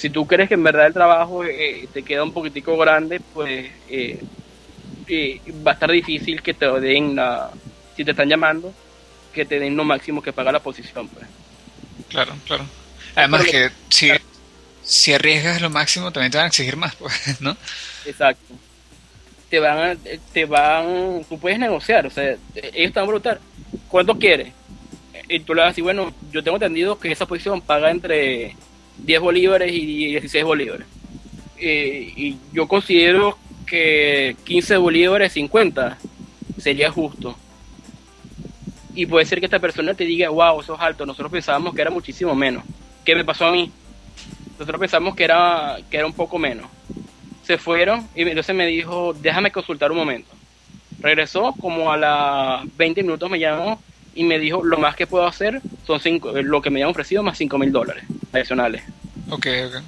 Si 0.00 0.08
tú 0.08 0.26
crees 0.26 0.48
que 0.48 0.54
en 0.54 0.62
verdad 0.62 0.86
el 0.86 0.94
trabajo 0.94 1.44
eh, 1.44 1.86
te 1.92 2.02
queda 2.02 2.22
un 2.22 2.32
poquitico 2.32 2.74
grande, 2.78 3.20
pues 3.34 3.70
eh, 3.90 4.18
eh, 5.06 5.40
va 5.66 5.72
a 5.72 5.74
estar 5.74 5.90
difícil 5.90 6.40
que 6.40 6.54
te 6.54 6.64
den 6.80 7.14
la, 7.16 7.50
si 7.94 8.02
te 8.02 8.12
están 8.12 8.30
llamando, 8.30 8.72
que 9.30 9.44
te 9.44 9.60
den 9.60 9.76
lo 9.76 9.84
máximo 9.84 10.22
que 10.22 10.32
paga 10.32 10.52
la 10.52 10.60
posición. 10.60 11.06
Pues. 11.06 11.26
Claro, 12.08 12.34
claro. 12.46 12.64
Además 13.14 13.44
que 13.44 13.70
si, 13.90 14.10
si 14.82 15.12
arriesgas 15.12 15.60
lo 15.60 15.68
máximo, 15.68 16.10
también 16.10 16.32
te 16.32 16.38
van 16.38 16.46
a 16.46 16.48
exigir 16.48 16.76
más, 16.76 16.94
pues, 16.96 17.38
¿no? 17.42 17.54
Exacto. 18.06 18.54
Te 19.50 19.60
van, 19.60 19.98
te 20.32 20.46
van, 20.46 21.26
tú 21.28 21.38
puedes 21.38 21.58
negociar, 21.58 22.06
o 22.06 22.10
sea, 22.10 22.36
ellos 22.54 22.92
te 22.94 23.00
van 23.00 23.04
a 23.04 23.06
preguntar, 23.06 23.40
¿cuánto 23.86 24.18
quieres? 24.18 24.48
y 25.28 25.40
tú 25.40 25.54
le 25.54 25.60
vas 25.60 25.68
a 25.68 25.70
decir, 25.70 25.84
bueno, 25.84 26.12
yo 26.32 26.42
tengo 26.42 26.56
entendido 26.56 26.98
que 26.98 27.12
esa 27.12 27.26
posición 27.26 27.60
paga 27.60 27.90
entre 27.90 28.56
10 29.04 29.20
bolívares 29.20 29.72
y 29.72 30.06
16 30.06 30.44
bolívares. 30.44 30.86
Eh, 31.58 32.12
y 32.16 32.36
yo 32.52 32.66
considero 32.66 33.38
que 33.66 34.36
15 34.44 34.76
bolívares 34.78 35.32
50 35.32 35.98
sería 36.58 36.90
justo. 36.90 37.36
Y 38.94 39.06
puede 39.06 39.24
ser 39.26 39.38
que 39.38 39.46
esta 39.46 39.60
persona 39.60 39.94
te 39.94 40.04
diga, 40.04 40.30
wow, 40.30 40.60
eso 40.60 40.74
es 40.74 40.80
alto, 40.80 41.06
nosotros 41.06 41.30
pensábamos 41.30 41.74
que 41.74 41.82
era 41.82 41.90
muchísimo 41.90 42.34
menos. 42.34 42.64
¿Qué 43.04 43.14
me 43.14 43.24
pasó 43.24 43.46
a 43.46 43.52
mí? 43.52 43.70
Nosotros 44.58 44.80
pensamos 44.80 45.14
que 45.14 45.24
era, 45.24 45.78
que 45.90 45.96
era 45.96 46.06
un 46.06 46.12
poco 46.12 46.38
menos. 46.38 46.66
Se 47.44 47.56
fueron 47.56 48.06
y 48.14 48.22
entonces 48.22 48.54
me 48.54 48.66
dijo, 48.66 49.14
déjame 49.14 49.50
consultar 49.50 49.90
un 49.90 49.98
momento. 49.98 50.30
Regresó, 50.98 51.54
como 51.60 51.90
a 51.90 51.96
las 51.96 52.76
20 52.76 53.02
minutos 53.02 53.30
me 53.30 53.38
llamó 53.38 53.80
y 54.14 54.24
me 54.24 54.38
dijo, 54.38 54.64
lo 54.64 54.78
más 54.78 54.96
que 54.96 55.06
puedo 55.06 55.26
hacer 55.26 55.60
son 55.86 56.00
cinco, 56.00 56.32
lo 56.32 56.60
que 56.60 56.70
me 56.70 56.80
habían 56.80 56.90
ofrecido 56.90 57.22
más 57.22 57.38
5 57.38 57.58
mil 57.58 57.72
dólares 57.72 58.04
adicionales. 58.32 58.82
Ok, 59.28 59.46
ok. 59.66 59.82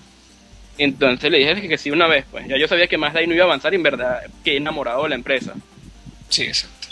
Entonces 0.79 1.31
le 1.31 1.39
dije 1.39 1.69
que 1.69 1.79
sí 1.79 1.91
una 1.91 2.07
vez, 2.07 2.25
pues 2.31 2.47
ya 2.49 2.57
yo 2.57 2.67
sabía 2.67 2.87
que 2.87 2.97
más 2.97 3.13
de 3.13 3.21
ahí 3.21 3.27
no 3.27 3.35
iba 3.35 3.45
a 3.45 3.47
avanzar 3.47 3.73
y 3.73 3.77
en 3.77 3.83
verdad 3.83 4.23
que 4.45 4.57
enamorado 4.57 5.03
de 5.03 5.11
la 5.11 5.15
empresa. 5.17 5.55
Sí, 6.29 6.43
exacto. 6.43 6.89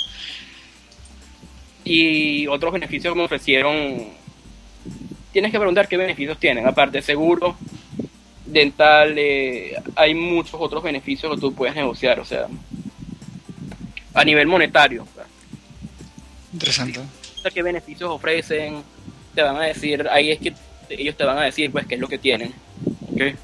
Y 1.84 2.46
otros 2.46 2.72
beneficios 2.72 3.12
que 3.14 3.18
me 3.18 3.24
ofrecieron, 3.24 4.08
tienes 5.32 5.50
que 5.50 5.58
preguntar 5.58 5.88
qué 5.88 5.96
beneficios 5.96 6.38
tienen, 6.38 6.66
aparte 6.66 7.00
seguro, 7.00 7.56
dental, 8.44 9.14
eh, 9.16 9.76
hay 9.96 10.14
muchos 10.14 10.56
otros 10.58 10.82
beneficios 10.82 11.34
que 11.34 11.40
tú 11.40 11.54
puedes 11.54 11.74
negociar, 11.74 12.20
o 12.20 12.24
sea, 12.24 12.46
a 14.12 14.24
nivel 14.24 14.46
monetario. 14.46 15.06
Interesante 16.52 17.00
qué 17.48 17.62
beneficios 17.62 18.10
ofrecen, 18.10 18.82
te 19.34 19.42
van 19.42 19.56
a 19.56 19.62
decir, 19.62 20.06
ahí 20.10 20.32
es 20.32 20.38
que 20.38 20.52
ellos 20.90 21.16
te 21.16 21.24
van 21.24 21.38
a 21.38 21.42
decir 21.42 21.70
pues 21.70 21.86
qué 21.86 21.94
es 21.94 22.00
lo 22.00 22.08
que 22.08 22.18
tienen. 22.18 22.52
¿okay? 23.12 23.34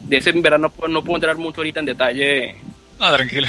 De 0.00 0.16
ese 0.16 0.30
en 0.30 0.42
verdad 0.42 0.58
no, 0.58 0.72
no 0.88 1.02
puedo 1.02 1.16
entrar 1.16 1.36
mucho 1.36 1.60
ahorita 1.60 1.80
en 1.80 1.86
detalle. 1.86 2.56
No, 2.98 3.12
tranquilo. 3.12 3.48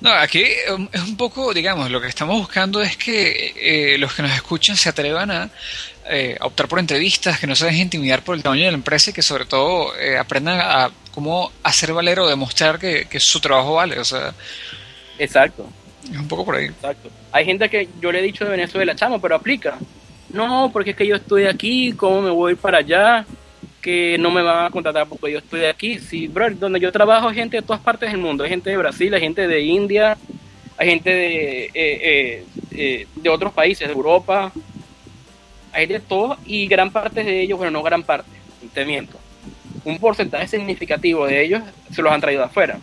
No, 0.00 0.10
aquí 0.10 0.44
um, 0.72 0.88
es 0.92 1.02
un 1.02 1.16
poco, 1.16 1.52
digamos, 1.52 1.90
lo 1.90 2.00
que 2.00 2.08
estamos 2.08 2.38
buscando 2.38 2.80
es 2.80 2.96
que 2.96 3.54
eh, 3.56 3.98
los 3.98 4.14
que 4.14 4.22
nos 4.22 4.32
escuchan 4.32 4.76
se 4.76 4.88
atrevan 4.88 5.50
eh, 6.08 6.36
a, 6.40 6.46
optar 6.46 6.68
por 6.68 6.78
entrevistas, 6.78 7.38
que 7.38 7.46
no 7.46 7.54
se 7.54 7.66
dejen 7.66 7.82
intimidar 7.82 8.22
por 8.22 8.34
el 8.34 8.42
tamaño 8.42 8.64
de 8.64 8.70
la 8.70 8.78
empresa 8.78 9.10
y 9.10 9.12
que 9.12 9.22
sobre 9.22 9.44
todo 9.44 9.94
eh, 9.98 10.16
aprendan 10.16 10.60
a 10.60 10.90
cómo 11.12 11.52
hacer 11.62 11.92
valer 11.92 12.20
o 12.20 12.28
demostrar 12.28 12.78
que, 12.78 13.06
que 13.06 13.20
su 13.20 13.40
trabajo 13.40 13.74
vale. 13.74 13.98
O 13.98 14.04
sea, 14.04 14.34
Exacto. 15.18 15.68
Es 16.04 16.18
un 16.18 16.28
poco 16.28 16.44
por 16.44 16.56
ahí. 16.56 16.66
Exacto. 16.66 17.10
Hay 17.32 17.44
gente 17.44 17.68
que 17.68 17.88
yo 18.00 18.10
le 18.10 18.20
he 18.20 18.22
dicho 18.22 18.44
de 18.44 18.50
Venezuela, 18.50 18.94
chamo, 18.94 19.20
pero 19.20 19.34
aplica. 19.34 19.78
No, 20.32 20.70
porque 20.72 20.90
es 20.90 20.96
que 20.96 21.06
yo 21.06 21.16
estoy 21.16 21.46
aquí, 21.46 21.92
¿cómo 21.92 22.22
me 22.22 22.30
voy 22.30 22.54
para 22.54 22.78
allá? 22.78 23.26
Que 23.80 24.16
no 24.18 24.30
me 24.30 24.42
van 24.42 24.66
a 24.66 24.70
contratar 24.70 25.06
porque 25.08 25.32
yo 25.32 25.38
estoy 25.38 25.64
aquí. 25.64 25.98
Sí, 25.98 26.28
bro, 26.28 26.50
donde 26.50 26.80
yo 26.80 26.92
trabajo 26.92 27.28
hay 27.28 27.34
gente 27.34 27.56
de 27.56 27.62
todas 27.62 27.82
partes 27.82 28.10
del 28.10 28.20
mundo. 28.20 28.44
Hay 28.44 28.50
gente 28.50 28.70
de 28.70 28.76
Brasil, 28.76 29.12
hay 29.12 29.20
gente 29.20 29.46
de 29.46 29.60
India, 29.60 30.16
hay 30.76 30.88
gente 30.88 31.10
de, 31.10 31.64
eh, 31.64 31.70
eh, 31.74 32.44
eh, 32.70 33.06
de 33.14 33.28
otros 33.28 33.52
países, 33.52 33.88
de 33.88 33.94
Europa. 33.94 34.52
Hay 35.72 35.86
de 35.86 36.00
todo 36.00 36.36
y 36.46 36.66
gran 36.66 36.90
parte 36.90 37.22
de 37.22 37.42
ellos, 37.42 37.58
bueno, 37.58 37.70
no 37.70 37.82
gran 37.82 38.02
parte, 38.02 38.30
te 38.74 38.84
miento. 38.84 39.18
Un 39.84 39.98
porcentaje 39.98 40.48
significativo 40.48 41.26
de 41.26 41.44
ellos 41.44 41.62
se 41.92 42.02
los 42.02 42.12
han 42.12 42.20
traído 42.20 42.42
afuera. 42.44 42.78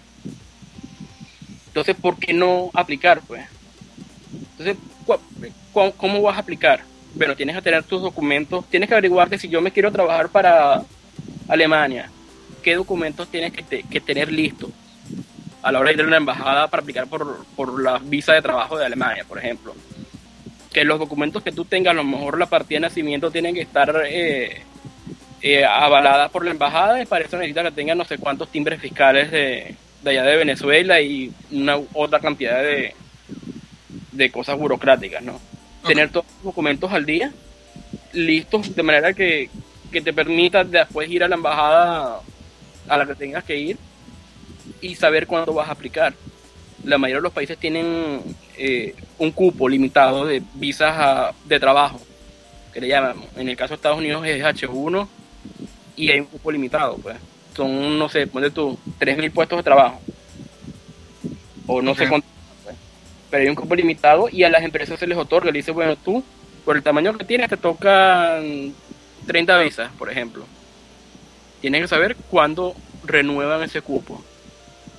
Entonces, 1.77 2.01
¿por 2.01 2.17
qué 2.17 2.33
no 2.33 2.71
aplicar, 2.73 3.21
pues? 3.27 3.45
Entonces, 4.57 4.77
¿cómo 5.95 6.23
vas 6.23 6.37
a 6.37 6.39
aplicar? 6.39 6.81
Bueno, 7.13 7.35
tienes 7.35 7.55
que 7.55 7.61
tener 7.61 7.83
tus 7.83 8.01
documentos, 8.01 8.65
tienes 8.67 8.89
que 8.89 8.95
averiguar 8.95 9.29
que 9.29 9.37
si 9.37 9.47
yo 9.47 9.61
me 9.61 9.71
quiero 9.71 9.91
trabajar 9.91 10.29
para 10.29 10.81
Alemania, 11.47 12.09
¿qué 12.63 12.73
documentos 12.73 13.27
tienes 13.27 13.53
que, 13.53 14.01
tener 14.01 14.31
listos 14.31 14.71
a 15.61 15.71
la 15.71 15.77
hora 15.77 15.89
de 15.89 15.97
ir 15.97 16.01
a 16.01 16.07
una 16.07 16.17
embajada 16.17 16.67
para 16.67 16.81
aplicar 16.81 17.05
por, 17.05 17.79
la 17.79 17.99
visa 17.99 18.33
de 18.33 18.41
trabajo 18.41 18.75
de 18.75 18.85
Alemania, 18.87 19.23
por 19.27 19.37
ejemplo? 19.37 19.75
Que 20.73 20.83
los 20.83 20.97
documentos 20.97 21.43
que 21.43 21.51
tú 21.51 21.63
tengas, 21.63 21.91
a 21.91 21.97
lo 21.97 22.03
mejor 22.03 22.39
la 22.39 22.47
partida 22.47 22.77
de 22.77 22.87
nacimiento 22.87 23.29
tienen 23.29 23.53
que 23.53 23.61
estar 23.61 24.01
eh, 24.09 24.63
eh, 25.43 25.63
avalada 25.63 26.29
por 26.29 26.43
la 26.43 26.49
embajada 26.49 27.03
y 27.03 27.05
para 27.05 27.23
eso 27.23 27.37
necesita 27.37 27.61
que 27.61 27.71
tengan 27.71 27.99
no 27.99 28.05
sé 28.05 28.17
cuántos 28.17 28.49
timbres 28.51 28.81
fiscales 28.81 29.29
de, 29.29 29.75
de 30.03 30.11
allá 30.11 30.23
de 30.23 30.37
Venezuela 30.37 31.01
y 31.01 31.31
una 31.51 31.77
otra 31.93 32.19
cantidad 32.19 32.61
de, 32.61 32.93
de 34.11 34.31
cosas 34.31 34.57
burocráticas, 34.57 35.23
¿no? 35.23 35.39
Tener 35.85 36.09
todos 36.09 36.25
los 36.37 36.43
documentos 36.43 36.91
al 36.91 37.05
día, 37.05 37.31
listos, 38.13 38.75
de 38.75 38.83
manera 38.83 39.13
que, 39.13 39.49
te 39.91 40.13
permita 40.13 40.63
después 40.63 41.09
ir 41.09 41.23
a 41.23 41.27
la 41.27 41.35
embajada 41.35 42.19
a 42.87 42.97
la 42.97 43.05
que 43.07 43.15
tengas 43.15 43.43
que 43.43 43.57
ir 43.57 43.77
y 44.79 44.93
saber 44.93 45.25
cuándo 45.25 45.53
vas 45.53 45.69
a 45.69 45.71
aplicar. 45.71 46.13
La 46.83 46.99
mayoría 46.99 47.17
de 47.17 47.23
los 47.23 47.33
países 47.33 47.57
tienen 47.57 48.21
eh, 48.57 48.93
un 49.17 49.31
cupo 49.31 49.67
limitado 49.67 50.25
de 50.25 50.43
visas 50.53 51.33
de 51.45 51.59
trabajo, 51.59 51.99
que 52.73 52.81
le 52.81 52.89
llaman. 52.89 53.23
En 53.37 53.49
el 53.49 53.57
caso 53.57 53.69
de 53.69 53.75
Estados 53.75 53.97
Unidos 53.97 54.25
es 54.27 54.43
H1 54.43 55.07
y 55.95 56.11
hay 56.11 56.19
un 56.19 56.27
cupo 56.27 56.51
limitado, 56.51 56.97
pues 56.97 57.17
son, 57.57 57.99
no 57.99 58.07
sé, 58.07 58.27
ponte 58.27 58.51
tú, 58.51 58.77
3.000 58.99 59.31
puestos 59.31 59.57
de 59.57 59.63
trabajo. 59.63 59.99
o 61.65 61.81
no 61.81 61.95
sé 61.95 62.07
cuánto, 62.07 62.27
pues. 62.63 62.75
pero 63.29 63.43
hay 63.43 63.49
un 63.49 63.55
cupo 63.55 63.75
limitado 63.75 64.29
y 64.31 64.43
a 64.43 64.49
las 64.49 64.63
empresas 64.63 64.97
se 64.99 65.07
les 65.07 65.17
otorga, 65.17 65.51
le 65.51 65.57
dice, 65.59 65.71
bueno, 65.71 65.95
tú, 65.97 66.23
por 66.63 66.77
el 66.77 66.83
tamaño 66.83 67.17
que 67.17 67.25
tienes, 67.25 67.49
te 67.49 67.57
tocan 67.57 68.73
30 69.25 69.57
visas, 69.59 69.91
por 69.97 70.09
ejemplo. 70.09 70.45
Tienes 71.59 71.81
que 71.81 71.87
saber 71.87 72.15
cuándo 72.29 72.75
renuevan 73.03 73.63
ese 73.63 73.81
cupo 73.81 74.23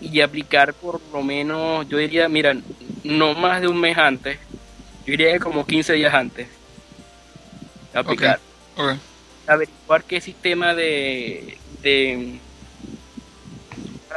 y 0.00 0.20
aplicar 0.20 0.74
por 0.74 1.00
lo 1.12 1.22
menos, 1.22 1.88
yo 1.88 1.98
diría, 1.98 2.28
mira, 2.28 2.56
no 3.04 3.34
más 3.34 3.60
de 3.60 3.68
un 3.68 3.80
mes 3.80 3.96
antes, 3.96 4.38
yo 5.06 5.12
diría 5.12 5.32
que 5.32 5.40
como 5.40 5.66
15 5.66 5.94
días 5.94 6.12
antes. 6.12 6.48
Aplicar 7.94 8.38
Ok. 8.76 8.96
averiguar 9.46 10.04
qué 10.04 10.20
sistema 10.20 10.74
de, 10.74 11.58
de 11.82 12.38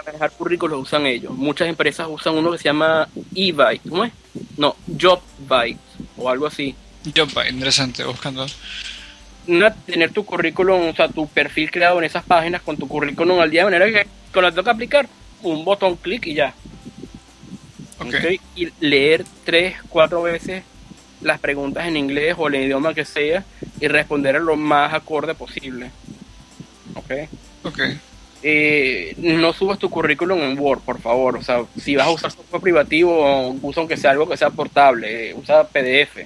para 0.01 0.17
manejar 0.17 0.37
currículos 0.37 0.81
usan 0.81 1.05
ellos. 1.05 1.33
Muchas 1.33 1.67
empresas 1.67 2.07
usan 2.09 2.35
uno 2.35 2.51
que 2.51 2.57
se 2.57 2.65
llama 2.65 3.07
eBite, 3.35 3.89
¿cómo 3.89 4.05
es? 4.05 4.11
No, 4.57 4.75
JobBite 4.87 5.79
o 6.17 6.29
algo 6.29 6.47
así. 6.47 6.75
Va, 7.35 7.49
interesante, 7.49 8.03
buscando. 8.03 8.45
Una, 9.47 9.73
tener 9.73 10.11
tu 10.11 10.25
currículum, 10.25 10.89
o 10.89 10.95
sea, 10.95 11.07
tu 11.07 11.27
perfil 11.27 11.71
creado 11.71 11.97
en 11.99 12.05
esas 12.05 12.23
páginas 12.23 12.61
con 12.61 12.77
tu 12.77 12.87
currículum 12.87 13.39
al 13.39 13.49
día, 13.49 13.61
de 13.65 13.71
manera 13.71 13.85
que 13.85 14.07
cuando 14.31 14.51
te 14.51 14.55
toca 14.55 14.71
aplicar, 14.71 15.07
un 15.43 15.65
botón 15.65 15.95
clic 15.95 16.27
y 16.27 16.35
ya. 16.35 16.53
Ok. 17.99 18.07
¿ok? 18.07 18.41
Y 18.55 18.69
leer 18.79 19.25
tres, 19.43 19.75
cuatro 19.89 20.21
veces 20.21 20.63
las 21.21 21.39
preguntas 21.39 21.87
en 21.87 21.97
inglés 21.97 22.35
o 22.37 22.47
el 22.47 22.55
idioma 22.55 22.93
que 22.93 23.05
sea 23.05 23.45
y 23.79 23.87
responder 23.87 24.41
lo 24.41 24.55
más 24.55 24.93
acorde 24.93 25.35
posible. 25.35 25.91
¿Ok? 26.95 27.11
Ok. 27.63 27.79
Eh, 28.43 29.13
no 29.17 29.53
subas 29.53 29.79
tu 29.79 29.89
currículum 29.89 30.39
en 30.41 30.59
Word, 30.59 30.81
por 30.81 31.01
favor. 31.01 31.37
O 31.37 31.43
sea, 31.43 31.63
si 31.79 31.95
vas 31.95 32.07
a 32.07 32.11
usar 32.11 32.31
software 32.31 32.61
privativo, 32.61 33.49
usa 33.61 33.81
aunque 33.81 33.97
sea 33.97 34.11
algo 34.11 34.27
que 34.27 34.37
sea 34.37 34.49
portable, 34.49 35.29
eh, 35.29 35.33
usa 35.33 35.67
PDF. 35.67 36.17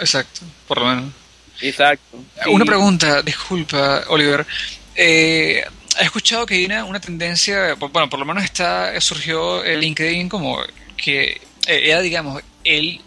Exacto, 0.00 0.40
por 0.66 0.78
lo 0.78 0.86
menos. 0.86 1.12
Exacto. 1.60 2.18
Sí. 2.42 2.50
Una 2.50 2.64
pregunta, 2.64 3.22
disculpa, 3.22 4.04
Oliver. 4.08 4.46
Eh, 4.94 5.62
he 6.00 6.04
escuchado 6.04 6.46
que 6.46 6.54
hay 6.54 6.64
una, 6.66 6.84
una 6.84 7.00
tendencia, 7.00 7.74
bueno, 7.74 8.08
por 8.08 8.18
lo 8.18 8.24
menos 8.24 8.44
está 8.44 9.00
surgió 9.00 9.64
el 9.64 9.80
LinkedIn 9.80 10.28
como 10.28 10.58
que 10.96 11.40
eh, 11.66 11.90
era, 11.90 12.00
digamos, 12.00 12.42
él 12.64 13.00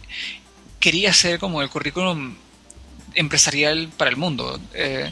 quería 0.79 1.11
hacer 1.11 1.39
como 1.39 1.61
el 1.61 1.69
currículum 1.69 2.35
empresarial 3.13 3.89
para 3.97 4.09
el 4.09 4.17
mundo, 4.17 4.59
eh, 4.73 5.11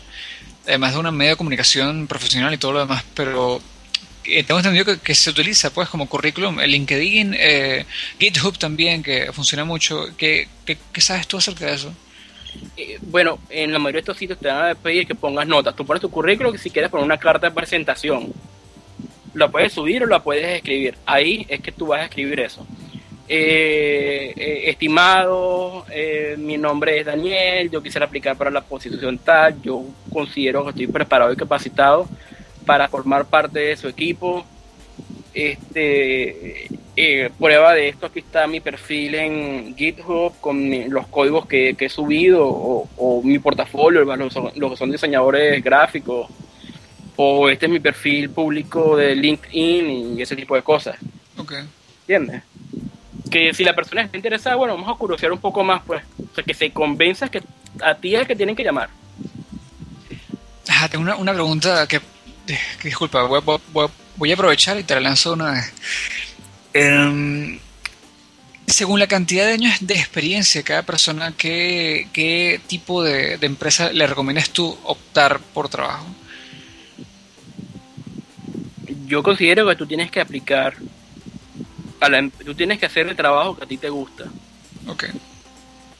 además 0.69 0.93
de 0.93 0.99
una 0.99 1.11
media 1.11 1.31
de 1.31 1.37
comunicación 1.37 2.07
profesional 2.07 2.53
y 2.53 2.57
todo 2.57 2.73
lo 2.73 2.79
demás, 2.79 3.03
pero 3.13 3.61
eh, 4.23 4.43
tengo 4.43 4.59
entendido 4.59 4.85
que, 4.85 4.99
que 4.99 5.15
se 5.15 5.29
utiliza 5.29 5.71
pues 5.71 5.89
como 5.89 6.07
currículum 6.07 6.59
el 6.59 6.71
LinkedIn, 6.71 7.35
eh, 7.37 7.85
GitHub 8.19 8.57
también, 8.57 9.01
que 9.01 9.31
funciona 9.33 9.65
mucho. 9.65 10.05
¿Qué, 10.17 10.47
qué, 10.65 10.77
qué 10.93 11.01
sabes 11.01 11.27
tú 11.27 11.37
acerca 11.37 11.65
de 11.65 11.73
eso? 11.73 11.93
Eh, 12.77 12.97
bueno, 13.01 13.39
en 13.49 13.71
la 13.71 13.79
mayoría 13.79 13.97
de 13.97 14.01
estos 14.01 14.17
sitios 14.17 14.39
te 14.39 14.47
van 14.47 14.71
a 14.71 14.75
pedir 14.75 15.07
que 15.07 15.15
pongas 15.15 15.47
notas. 15.47 15.75
Tú 15.75 15.85
pones 15.85 16.01
tu 16.01 16.09
currículum 16.09 16.57
si 16.57 16.69
quieres 16.69 16.91
poner 16.91 17.05
una 17.05 17.17
carta 17.17 17.47
de 17.49 17.55
presentación. 17.55 18.31
La 19.33 19.47
puedes 19.47 19.73
subir 19.73 20.03
o 20.03 20.07
la 20.07 20.21
puedes 20.21 20.57
escribir. 20.57 20.95
Ahí 21.05 21.45
es 21.49 21.61
que 21.61 21.71
tú 21.71 21.87
vas 21.87 22.01
a 22.01 22.05
escribir 22.05 22.39
eso. 22.39 22.65
Eh, 23.31 24.33
eh, 24.35 24.63
estimado, 24.71 25.85
eh, 25.91 26.35
mi 26.39 26.57
nombre 26.57 26.99
es 26.99 27.05
Daniel, 27.05 27.69
yo 27.69 27.83
quisiera 27.83 28.07
aplicar 28.07 28.35
para 28.35 28.49
la 28.49 28.61
posición 28.61 29.19
tal, 29.19 29.61
yo 29.61 29.83
considero 30.11 30.63
que 30.63 30.71
estoy 30.71 30.87
preparado 30.87 31.31
y 31.31 31.35
capacitado 31.35 32.09
para 32.65 32.87
formar 32.87 33.25
parte 33.25 33.59
de 33.59 33.77
su 33.77 33.87
equipo. 33.87 34.43
Este, 35.31 36.67
eh, 36.95 37.29
prueba 37.37 37.75
de 37.75 37.89
esto, 37.89 38.07
aquí 38.07 38.17
está 38.19 38.47
mi 38.47 38.59
perfil 38.61 39.13
en 39.15 39.75
GitHub 39.77 40.33
con 40.41 40.67
mi- 40.67 40.85
los 40.89 41.05
códigos 41.07 41.45
que, 41.45 41.75
que 41.75 41.85
he 41.85 41.89
subido 41.89 42.47
o, 42.47 42.89
o 42.97 43.21
mi 43.21 43.37
portafolio, 43.37 44.03
los, 44.03 44.33
los 44.55 44.71
que 44.71 44.77
son 44.77 44.91
diseñadores 44.91 45.63
gráficos, 45.63 46.27
o 47.15 47.47
este 47.47 47.67
es 47.67 47.71
mi 47.71 47.79
perfil 47.79 48.31
público 48.31 48.97
de 48.97 49.15
LinkedIn 49.15 50.17
y 50.17 50.21
ese 50.21 50.35
tipo 50.35 50.55
de 50.55 50.63
cosas. 50.63 50.97
Ok. 51.37 51.53
¿Entiendes? 52.01 52.41
Que 53.29 53.53
si 53.53 53.63
la 53.63 53.75
persona 53.75 54.01
está 54.01 54.17
interesada, 54.17 54.55
bueno, 54.55 54.75
vamos 54.75 54.89
a 54.93 54.97
curiosear 54.97 55.31
un 55.31 55.39
poco 55.39 55.63
más, 55.63 55.81
pues. 55.85 56.03
O 56.31 56.35
sea, 56.35 56.43
que 56.43 56.53
se 56.53 56.71
convenza 56.71 57.29
que 57.29 57.41
a 57.81 57.95
ti 57.95 58.15
es 58.15 58.21
el 58.21 58.27
que 58.27 58.35
tienen 58.35 58.55
que 58.55 58.63
llamar. 58.63 58.89
Ah, 60.69 60.87
tengo 60.89 61.03
una, 61.03 61.15
una 61.15 61.33
pregunta 61.33 61.87
que, 61.87 61.99
que 62.47 62.57
disculpa, 62.87 63.23
voy, 63.23 63.39
a- 63.39 63.59
voy 63.71 63.85
a- 63.85 63.91
voy 64.15 64.31
a 64.31 64.33
aprovechar 64.33 64.79
y 64.79 64.83
te 64.83 64.95
la 64.95 65.01
lanzo 65.01 65.33
una 65.33 65.51
vez. 65.51 65.73
Em, 66.73 67.59
según 68.67 68.99
la 68.99 69.07
cantidad 69.07 69.45
de 69.45 69.53
años 69.53 69.75
de 69.81 69.95
experiencia 69.95 70.59
de 70.61 70.65
cada 70.65 70.83
persona, 70.83 71.33
¿qué, 71.37 72.07
qué 72.13 72.59
tipo 72.67 73.03
de, 73.03 73.37
de 73.37 73.45
empresa 73.47 73.91
le 73.91 74.05
recomiendas 74.07 74.49
tú 74.51 74.77
optar 74.83 75.39
por 75.39 75.69
trabajo? 75.69 76.05
Yo 79.07 79.23
considero 79.23 79.67
que 79.67 79.75
tú 79.75 79.85
tienes 79.87 80.11
que 80.11 80.21
aplicar, 80.21 80.75
a 81.99 82.09
la, 82.09 82.29
tú 82.45 82.53
tienes 82.55 82.79
que 82.79 82.85
hacer 82.85 83.07
el 83.07 83.15
trabajo 83.15 83.55
que 83.55 83.63
a 83.63 83.67
ti 83.67 83.77
te 83.77 83.89
gusta. 83.89 84.25
Ok, 84.87 85.05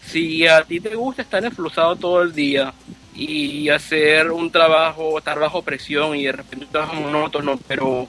Si 0.06 0.48
a 0.48 0.64
ti 0.64 0.80
te 0.80 0.96
gusta 0.96 1.22
estar 1.22 1.44
enflusado 1.44 1.96
todo 1.96 2.22
el 2.22 2.34
día 2.34 2.74
y 3.14 3.68
hacer 3.70 4.32
un 4.32 4.50
trabajo, 4.50 5.18
estar 5.18 5.38
bajo 5.38 5.62
presión 5.62 6.16
y 6.16 6.24
de 6.24 6.32
repente 6.32 6.66
un 6.66 6.72
trabajo 6.72 6.96
monótono, 6.96 7.60
pero 7.68 8.08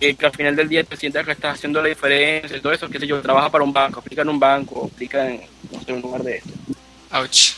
eh, 0.00 0.14
que 0.14 0.26
al 0.26 0.32
final 0.32 0.56
del 0.56 0.68
día 0.68 0.84
te 0.84 0.96
sientas 0.96 1.24
que 1.24 1.32
estás 1.32 1.54
haciendo 1.54 1.80
la 1.80 1.88
diferencia 1.88 2.56
y 2.56 2.60
todo 2.60 2.72
eso, 2.72 2.88
qué 2.88 2.98
sé 2.98 3.06
yo, 3.06 3.20
trabaja 3.22 3.50
para 3.50 3.64
un 3.64 3.72
banco, 3.72 4.00
aplica 4.00 4.22
en 4.22 4.28
un 4.28 4.40
banco, 4.40 4.90
aplica 4.92 5.28
en, 5.28 5.42
no 5.72 5.80
sé, 5.80 5.92
un 5.92 6.00
lugar 6.00 6.22
de 6.22 6.36
esto. 6.36 6.50
ouch. 7.12 7.52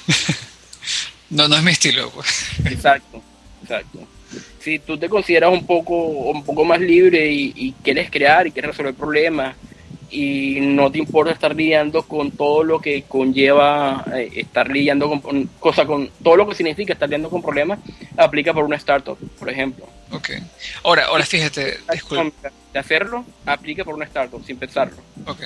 no, 1.31 1.49
no 1.49 1.57
es 1.57 1.63
mi 1.63 1.73
estilo, 1.73 2.11
pues. 2.11 2.51
Exacto, 2.67 3.23
exacto. 3.63 4.07
Si 4.61 4.79
tú 4.79 4.99
te 4.99 5.09
consideras 5.09 5.51
un 5.51 5.67
poco, 5.67 5.97
un 5.97 6.45
poco 6.45 6.65
más 6.65 6.81
libre 6.81 7.27
y, 7.33 7.53
y 7.57 7.73
quieres 7.83 8.11
crear 8.11 8.47
y 8.47 8.53
quieres 8.53 8.73
resolver 8.73 8.95
problemas 8.95 9.57
y 10.11 10.59
no 10.61 10.91
te 10.91 10.99
importa 10.99 11.33
estar 11.33 11.55
lidiando 11.55 12.03
con 12.03 12.31
todo 12.33 12.65
lo 12.65 12.81
que 12.81 13.03
conlleva 13.03 14.05
eh, 14.15 14.31
estar 14.37 14.69
lidiando 14.69 15.09
con, 15.09 15.21
con- 15.21 15.47
cosa 15.61 15.87
con 15.87 16.11
todo 16.23 16.37
lo 16.37 16.49
que 16.49 16.55
significa 16.55 16.93
estar 16.93 17.09
lidiando 17.09 17.31
con 17.31 17.43
problemas, 17.43 17.79
aplica 18.17 18.53
por 18.53 18.65
una 18.65 18.77
startup, 18.77 19.17
por 19.39 19.49
ejemplo. 19.49 19.87
Ok. 20.13 20.31
Ahora, 20.83 21.07
ahora 21.07 21.25
fíjate, 21.25 21.79
disculpa. 21.93 22.51
De 22.73 22.79
hacerlo, 22.79 23.25
aplica 23.47 23.85
por 23.85 23.95
una 23.95 24.05
startup 24.05 24.45
sin 24.45 24.57
pensarlo. 24.57 24.97
Ok. 25.27 25.43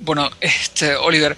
Bueno, 0.00 0.30
este, 0.40 0.94
Oliver, 0.96 1.36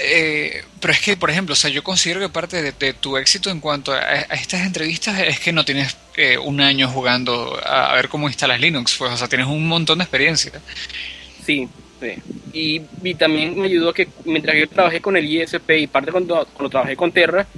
eh, 0.00 0.64
pero 0.80 0.92
es 0.92 1.00
que, 1.00 1.16
por 1.16 1.30
ejemplo, 1.30 1.52
o 1.52 1.56
sea, 1.56 1.70
yo 1.70 1.82
considero 1.82 2.20
que 2.20 2.28
parte 2.28 2.62
de, 2.62 2.72
de 2.72 2.94
tu 2.94 3.16
éxito 3.16 3.50
en 3.50 3.60
cuanto 3.60 3.92
a, 3.92 3.98
a 3.98 4.34
estas 4.34 4.62
entrevistas 4.66 5.18
es 5.20 5.40
que 5.40 5.52
no 5.52 5.64
tienes 5.64 5.96
eh, 6.16 6.38
un 6.38 6.60
año 6.60 6.88
jugando 6.88 7.58
a, 7.64 7.92
a 7.92 7.94
ver 7.94 8.08
cómo 8.08 8.28
instalas 8.28 8.60
Linux, 8.60 8.96
pues, 8.98 9.12
o 9.12 9.16
sea, 9.16 9.28
tienes 9.28 9.46
un 9.46 9.66
montón 9.68 9.98
de 9.98 10.04
experiencia. 10.04 10.52
Sí, 11.44 11.68
sí. 12.00 12.22
Y, 12.52 12.82
y 13.02 13.14
también 13.14 13.58
me 13.58 13.66
ayudó 13.66 13.92
que 13.92 14.14
mientras 14.24 14.56
yo 14.56 14.68
trabajé 14.68 15.00
con 15.00 15.16
el 15.16 15.26
ISP 15.26 15.70
y 15.78 15.86
parte 15.86 16.12
cuando, 16.12 16.46
cuando 16.52 16.70
trabajé 16.70 16.96
con 16.96 17.12
Terra, 17.12 17.48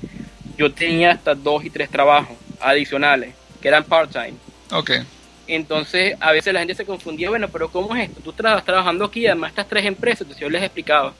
yo 0.56 0.72
tenía 0.74 1.12
hasta 1.12 1.34
dos 1.34 1.64
y 1.64 1.70
tres 1.70 1.90
trabajos 1.90 2.38
adicionales, 2.60 3.36
que 3.60 3.68
eran 3.68 3.84
part-time. 3.84 4.40
Ok, 4.70 4.90
Entonces, 5.46 6.14
a 6.20 6.32
veces 6.32 6.52
la 6.54 6.60
gente 6.60 6.74
se 6.76 6.86
confundía, 6.86 7.28
bueno, 7.30 7.50
pero 7.50 7.70
¿cómo 7.70 7.94
es 7.96 8.04
esto? 8.08 8.20
Tú 8.22 8.30
estás 8.30 8.64
trabajando 8.64 9.04
aquí, 9.04 9.26
además 9.26 9.50
estas 9.50 9.68
tres 9.68 9.84
empresas, 9.86 10.22
entonces 10.22 10.40
yo 10.40 10.50
les 10.50 10.62
explicaba. 10.62 11.16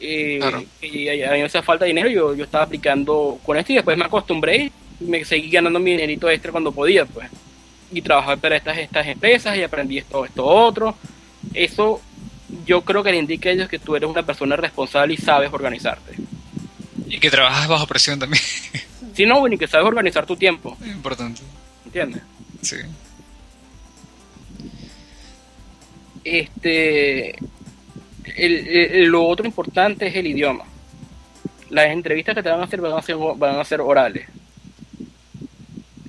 Eh, 0.00 0.38
Claro. 0.40 0.64
Y 0.80 1.08
a 1.08 1.30
a 1.30 1.32
mí 1.34 1.38
me 1.40 1.44
hacía 1.44 1.62
falta 1.62 1.84
dinero, 1.84 2.08
yo, 2.08 2.34
yo 2.34 2.44
estaba 2.44 2.64
aplicando 2.64 3.38
con 3.44 3.56
esto 3.56 3.72
y 3.72 3.76
después 3.76 3.96
me 3.98 4.04
acostumbré 4.06 4.70
y 5.00 5.04
me 5.04 5.24
seguí 5.24 5.50
ganando 5.50 5.78
mi 5.78 5.90
dinerito 5.92 6.28
extra 6.30 6.50
cuando 6.52 6.72
podía, 6.72 7.04
pues. 7.06 7.28
Y 7.92 8.00
trabajaba 8.02 8.36
para 8.36 8.56
estas, 8.56 8.78
estas 8.78 9.06
empresas 9.06 9.56
y 9.56 9.62
aprendí 9.62 9.98
esto, 9.98 10.24
esto, 10.24 10.44
otro. 10.46 10.94
Eso 11.54 12.00
yo 12.66 12.82
creo 12.82 13.02
que 13.02 13.10
le 13.12 13.18
indica 13.18 13.48
a 13.48 13.52
ellos 13.52 13.68
que 13.68 13.78
tú 13.78 13.96
eres 13.96 14.08
una 14.08 14.22
persona 14.22 14.56
responsable 14.56 15.14
y 15.14 15.16
sabes 15.16 15.52
organizarte. 15.52 16.14
y 17.06 17.18
que 17.18 17.30
trabajas 17.30 17.66
bajo 17.68 17.86
presión 17.86 18.18
también, 18.18 18.42
Si 19.14 19.26
no, 19.26 19.46
y 19.48 19.58
que 19.58 19.66
sabes 19.66 19.86
organizar 19.86 20.24
tu 20.24 20.36
tiempo, 20.36 20.76
importante, 20.84 21.42
¿entiendes? 21.84 22.22
sí. 22.62 22.76
Este, 26.24 27.34
el- 28.36 28.68
el- 28.68 29.04
lo 29.06 29.24
otro 29.24 29.46
importante 29.46 30.06
es 30.06 30.16
el 30.16 30.26
idioma. 30.26 30.64
Las 31.70 31.86
entrevistas 31.86 32.34
que 32.34 32.42
te 32.42 32.48
van 32.50 32.60
a 32.60 32.64
hacer 32.64 32.80
van 32.80 32.92
a 32.92 33.02
ser, 33.02 33.16
van 33.36 33.58
a 33.58 33.64
ser 33.64 33.80
orales. 33.80 34.26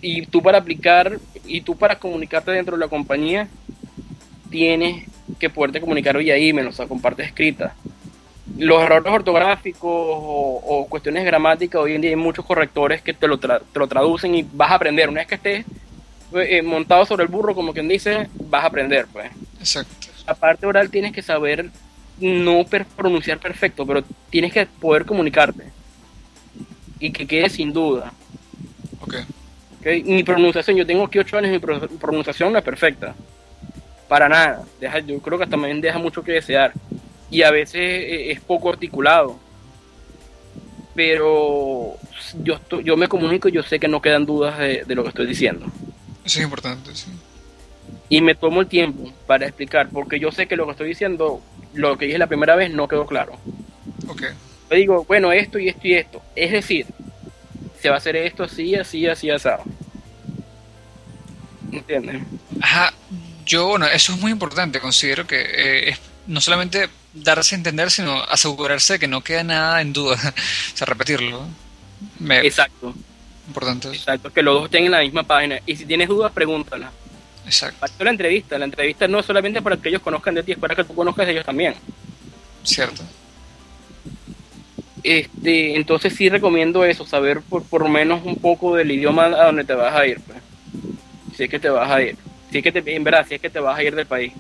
Y 0.01 0.25
tú 0.25 0.41
para 0.41 0.57
aplicar 0.57 1.19
y 1.45 1.61
tú 1.61 1.75
para 1.75 1.97
comunicarte 1.99 2.51
dentro 2.51 2.75
de 2.75 2.81
la 2.83 2.87
compañía 2.89 3.47
tienes 4.49 5.05
que 5.39 5.49
poderte 5.49 5.79
comunicar 5.79 6.17
vía 6.17 6.35
email, 6.35 6.67
o 6.67 6.71
sea, 6.71 6.87
con 6.87 6.99
parte 6.99 7.23
escrita. 7.23 7.75
Los 8.57 8.81
errores 8.83 9.13
ortográficos 9.13 9.83
o, 9.91 10.61
o 10.65 10.87
cuestiones 10.87 11.23
gramáticas, 11.23 11.79
hoy 11.81 11.93
en 11.93 12.01
día 12.01 12.09
hay 12.09 12.15
muchos 12.15 12.45
correctores 12.45 13.01
que 13.01 13.13
te 13.13 13.27
lo, 13.27 13.39
tra- 13.39 13.61
te 13.71 13.79
lo 13.79 13.87
traducen 13.87 14.35
y 14.35 14.43
vas 14.53 14.71
a 14.71 14.75
aprender. 14.75 15.07
Una 15.09 15.21
vez 15.21 15.27
que 15.27 15.35
estés 15.35 15.65
eh, 16.33 16.61
montado 16.61 17.05
sobre 17.05 17.23
el 17.23 17.29
burro, 17.29 17.55
como 17.55 17.71
quien 17.71 17.87
dice, 17.87 18.27
vas 18.49 18.63
a 18.63 18.67
aprender, 18.67 19.05
pues. 19.13 19.31
Exacto. 19.59 20.07
La 20.27 20.33
parte 20.33 20.65
oral 20.65 20.89
tienes 20.89 21.13
que 21.13 21.21
saber 21.21 21.69
no 22.21 22.65
pronunciar 22.95 23.39
perfecto, 23.39 23.85
pero 23.85 24.03
tienes 24.29 24.53
que 24.53 24.65
poder 24.65 25.05
comunicarte. 25.05 25.65
Y 26.99 27.11
que 27.11 27.25
quede 27.25 27.49
sin 27.49 27.73
duda. 27.73 28.13
Ok. 29.01 29.15
Okay. 29.79 30.03
Mi 30.03 30.23
pronunciación, 30.23 30.77
yo 30.77 30.85
tengo 30.85 31.03
aquí 31.03 31.17
ocho 31.17 31.37
años, 31.37 31.51
mi 31.51 31.59
pronunciación 31.59 32.53
no 32.53 32.59
es 32.59 32.63
perfecta. 32.63 33.15
Para 34.07 34.29
nada. 34.29 34.63
Deja, 34.79 34.99
yo 34.99 35.19
creo 35.19 35.39
que 35.39 35.47
también 35.47 35.81
deja 35.81 35.97
mucho 35.97 36.23
que 36.23 36.33
desear. 36.33 36.73
Y 37.31 37.41
a 37.41 37.49
veces 37.49 37.81
eh, 37.81 38.31
es 38.31 38.39
poco 38.41 38.69
articulado. 38.69 39.39
Pero 40.93 41.97
yo, 42.43 42.59
yo 42.83 42.97
me 42.97 43.07
comunico 43.07 43.49
y 43.49 43.53
yo 43.53 43.63
sé 43.63 43.79
que 43.79 43.87
no 43.87 44.01
quedan 44.01 44.25
dudas 44.25 44.57
de, 44.59 44.83
lo 44.89 45.03
que 45.03 45.09
estoy 45.09 45.25
diciendo. 45.25 45.65
Eso 46.23 46.39
es 46.39 46.43
importante, 46.43 46.93
sí. 46.93 47.09
Y 48.09 48.21
me 48.21 48.35
tomo 48.35 48.61
el 48.61 48.67
tiempo 48.67 49.11
para 49.25 49.47
explicar, 49.47 49.89
porque 49.89 50.19
yo 50.19 50.31
sé 50.31 50.45
que 50.45 50.57
lo 50.57 50.65
que 50.65 50.71
estoy 50.71 50.89
diciendo, 50.89 51.41
lo 51.73 51.97
que 51.97 52.05
dije 52.05 52.17
la 52.17 52.27
primera 52.27 52.55
vez, 52.55 52.71
no 52.71 52.87
quedó 52.87 53.05
claro. 53.05 53.37
Ok. 54.07 54.23
Yo 54.69 54.77
digo, 54.77 55.05
bueno, 55.05 55.31
esto 55.31 55.59
y 55.59 55.69
esto 55.69 55.87
y 55.87 55.93
esto. 55.95 56.21
Es 56.35 56.51
decir, 56.51 56.85
se 57.81 57.89
va 57.89 57.95
a 57.95 57.97
hacer 57.97 58.15
esto 58.15 58.43
así, 58.43 58.75
así, 58.75 59.07
así, 59.07 59.29
asado. 59.29 59.63
¿Entiendes? 61.71 62.21
Ajá, 62.61 62.93
yo, 63.45 63.67
bueno, 63.67 63.87
eso 63.87 64.13
es 64.13 64.19
muy 64.19 64.31
importante. 64.31 64.79
Considero 64.79 65.25
que 65.25 65.41
eh, 65.41 65.89
es 65.89 65.99
no 66.27 66.41
solamente 66.41 66.89
darse 67.13 67.55
a 67.55 67.57
entender, 67.57 67.91
sino 67.91 68.21
asegurarse 68.23 68.93
de 68.93 68.99
que 68.99 69.07
no 69.07 69.21
queda 69.21 69.43
nada 69.43 69.81
en 69.81 69.93
duda. 69.93 70.15
o 70.73 70.77
sea, 70.77 70.85
repetirlo. 70.85 71.45
Exacto. 72.29 72.93
Importante. 73.47 73.89
Exacto, 73.89 74.31
que 74.31 74.41
los 74.41 74.55
dos 74.55 74.65
estén 74.65 74.85
en 74.85 74.91
la 74.91 74.99
misma 74.99 75.23
página. 75.23 75.59
Y 75.65 75.75
si 75.75 75.85
tienes 75.85 76.07
dudas, 76.07 76.31
pregúntala. 76.31 76.91
Exacto. 77.51 77.79
Para 77.81 78.05
la 78.05 78.11
entrevista. 78.11 78.57
La 78.57 78.65
entrevista 78.65 79.07
no 79.09 79.19
es 79.19 79.25
solamente 79.25 79.61
para 79.61 79.75
que 79.75 79.89
ellos 79.89 80.01
conozcan 80.01 80.35
de 80.35 80.43
ti, 80.43 80.53
es 80.53 80.57
para 80.57 80.73
que 80.73 80.85
tú 80.85 80.95
conozcas 80.95 81.25
de 81.25 81.33
ellos 81.33 81.45
también. 81.45 81.75
Cierto. 82.63 83.03
Este, 85.03 85.75
entonces 85.75 86.15
sí 86.15 86.29
recomiendo 86.29 86.85
eso, 86.85 87.05
saber 87.05 87.41
por, 87.41 87.63
por 87.63 87.81
lo 87.81 87.89
menos 87.89 88.21
un 88.23 88.37
poco 88.37 88.75
del 88.75 88.91
idioma 88.91 89.25
a 89.25 89.47
donde 89.47 89.65
te 89.65 89.73
vas 89.73 89.93
a 89.93 90.07
ir. 90.07 90.21
Pues. 90.21 90.37
Si 91.35 91.43
es 91.43 91.49
que 91.49 91.59
te 91.59 91.69
vas 91.69 91.91
a 91.91 92.01
ir. 92.01 92.15
Si 92.51 92.59
es 92.59 92.63
que 92.63 92.71
te, 92.71 92.95
en 92.95 93.03
verdad, 93.03 93.25
si 93.27 93.35
es 93.35 93.41
que 93.41 93.49
te 93.49 93.59
vas 93.59 93.77
a 93.77 93.83
ir 93.83 93.95
del 93.95 94.05
país. 94.05 94.31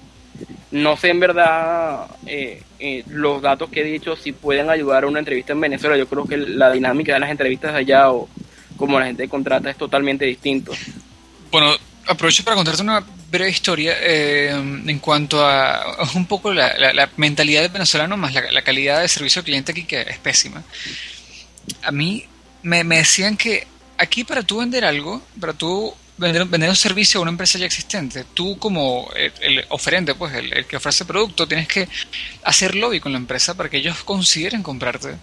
No 0.71 0.95
sé 0.95 1.09
en 1.09 1.19
verdad 1.19 2.05
eh, 2.25 2.63
eh, 2.79 3.03
los 3.09 3.41
datos 3.41 3.69
que 3.69 3.81
he 3.81 3.83
dicho 3.83 4.15
si 4.15 4.31
pueden 4.31 4.69
ayudar 4.69 5.03
a 5.03 5.07
una 5.07 5.19
entrevista 5.19 5.51
en 5.51 5.59
Venezuela. 5.59 5.97
Yo 5.97 6.07
creo 6.07 6.23
que 6.23 6.37
la 6.37 6.71
dinámica 6.71 7.13
de 7.13 7.19
las 7.19 7.29
entrevistas 7.29 7.75
allá 7.75 8.09
o 8.09 8.29
como 8.77 8.97
la 8.97 9.07
gente 9.07 9.27
contrata 9.27 9.69
es 9.69 9.75
totalmente 9.75 10.23
distinto. 10.23 10.71
Bueno, 11.51 11.75
aprovecho 12.07 12.43
para 12.43 12.55
contarte 12.55 12.81
una 12.81 13.03
breve 13.29 13.49
historia 13.49 13.95
eh, 13.99 14.49
en 14.51 14.99
cuanto 14.99 15.45
a 15.45 16.09
un 16.15 16.25
poco 16.25 16.53
la, 16.53 17.09
mentalidad 17.17 17.61
del 17.61 17.71
venezolano 17.71 18.17
más 18.17 18.33
la, 18.33 18.61
calidad 18.61 19.01
de 19.01 19.07
servicio 19.07 19.39
al 19.39 19.45
cliente 19.45 19.71
aquí 19.71 19.83
que 19.83 20.01
es 20.01 20.19
pésima. 20.19 20.63
A 21.83 21.91
mí 21.91 22.25
me, 22.63 22.83
me 22.83 22.97
decían 22.97 23.37
que 23.37 23.67
aquí 23.97 24.23
para 24.23 24.43
tú 24.43 24.57
vender 24.59 24.83
algo, 24.83 25.21
para 25.39 25.53
tú 25.53 25.93
vender, 26.17 26.69
un 26.69 26.75
servicio 26.75 27.19
a 27.19 27.23
una 27.23 27.31
empresa 27.31 27.57
ya 27.57 27.65
existente. 27.65 28.25
Tú 28.33 28.57
como 28.57 29.09
el, 29.15 29.65
oferente, 29.69 30.15
pues 30.15 30.33
el, 30.33 30.65
que 30.65 30.77
ofrece 30.77 31.05
producto, 31.05 31.47
tienes 31.47 31.67
que 31.67 31.87
hacer 32.43 32.75
lobby 32.75 32.99
con 32.99 33.11
la 33.11 33.17
empresa 33.17 33.55
para 33.55 33.69
que 33.69 33.77
ellos 33.77 34.03
consideren 34.03 34.63
comprarte. 34.63 35.15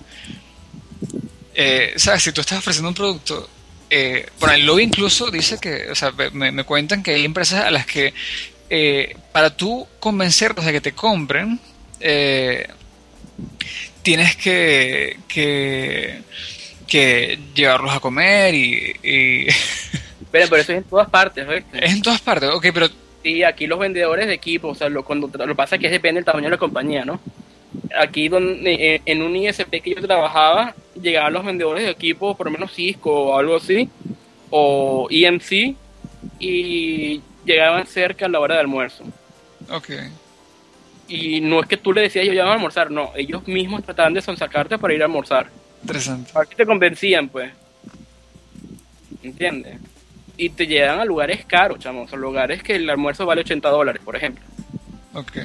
Eh, 1.54 1.94
¿Sabes? 1.96 2.22
Si 2.22 2.32
tú 2.32 2.40
estás 2.40 2.58
ofreciendo 2.58 2.88
un 2.88 2.94
producto, 2.94 3.48
eh, 3.90 4.26
bueno, 4.40 4.54
el 4.54 4.66
lobby 4.66 4.82
incluso 4.84 5.30
dice 5.30 5.58
que, 5.60 5.90
o 5.90 5.94
sea, 5.94 6.12
me, 6.32 6.64
cuentan 6.64 7.02
que 7.02 7.14
hay 7.14 7.24
empresas 7.24 7.64
a 7.64 7.70
las 7.70 7.86
que 7.86 8.12
eh, 8.70 9.16
para 9.32 9.56
tú 9.56 9.86
convencerlos 10.00 10.64
de 10.64 10.72
que 10.72 10.80
te 10.80 10.92
compren, 10.92 11.58
eh, 12.00 12.68
tienes 14.02 14.36
que, 14.36 15.18
que, 15.26 16.22
que, 16.86 17.38
llevarlos 17.54 17.94
a 17.94 18.00
comer 18.00 18.54
y 18.54 19.46
Pero, 20.30 20.46
pero 20.48 20.62
eso 20.62 20.72
es 20.72 20.78
en 20.78 20.84
todas 20.84 21.08
partes, 21.08 21.46
Es 21.72 21.92
en 21.92 22.02
todas 22.02 22.20
partes, 22.20 22.50
ok, 22.50 22.66
pero... 22.72 22.88
Sí, 23.22 23.42
aquí 23.42 23.66
los 23.66 23.78
vendedores 23.78 24.26
de 24.26 24.34
equipo, 24.34 24.68
o 24.68 24.74
sea, 24.74 24.88
lo, 24.88 25.04
cuando, 25.04 25.30
lo 25.44 25.56
pasa 25.56 25.76
es 25.76 25.80
que 25.80 25.88
depende 25.88 26.18
del 26.18 26.24
tamaño 26.24 26.44
de 26.44 26.52
la 26.52 26.56
compañía, 26.58 27.04
¿no? 27.04 27.20
Aquí 27.98 28.28
donde, 28.28 28.94
eh, 28.94 29.02
en 29.04 29.22
un 29.22 29.36
ISP 29.36 29.80
que 29.82 29.94
yo 29.94 30.06
trabajaba, 30.06 30.74
llegaban 31.00 31.32
los 31.32 31.44
vendedores 31.44 31.84
de 31.84 31.90
equipo, 31.90 32.36
por 32.36 32.46
lo 32.46 32.52
menos 32.52 32.72
Cisco 32.72 33.10
o 33.10 33.38
algo 33.38 33.56
así, 33.56 33.88
o 34.50 35.08
EMC, 35.10 35.76
y 36.38 37.20
llegaban 37.44 37.86
cerca 37.86 38.26
a 38.26 38.28
la 38.28 38.40
hora 38.40 38.54
de 38.54 38.60
almuerzo. 38.60 39.04
Ok. 39.70 39.90
Y 41.08 41.40
no 41.40 41.60
es 41.60 41.66
que 41.66 41.76
tú 41.76 41.92
le 41.92 42.02
decías 42.02 42.26
yo 42.26 42.32
ya 42.32 42.42
voy 42.42 42.50
a 42.50 42.54
almorzar, 42.54 42.90
no, 42.90 43.12
ellos 43.16 43.46
mismos 43.46 43.84
trataban 43.84 44.14
de 44.14 44.22
sonsacarte 44.22 44.78
para 44.78 44.94
ir 44.94 45.02
a 45.02 45.06
almorzar. 45.06 45.48
Interesante. 45.82 46.32
Aquí 46.34 46.54
te 46.54 46.66
convencían, 46.66 47.28
pues. 47.28 47.52
¿Entiendes? 49.22 49.78
y 50.38 50.50
te 50.50 50.66
llevan 50.66 51.00
a 51.00 51.04
lugares 51.04 51.44
caros, 51.44 51.80
chamos, 51.80 52.10
a 52.12 52.16
lugares 52.16 52.62
que 52.62 52.76
el 52.76 52.88
almuerzo 52.88 53.26
vale 53.26 53.40
80 53.40 53.68
dólares, 53.68 54.00
por 54.02 54.16
ejemplo. 54.16 54.44
Ok. 55.12 55.38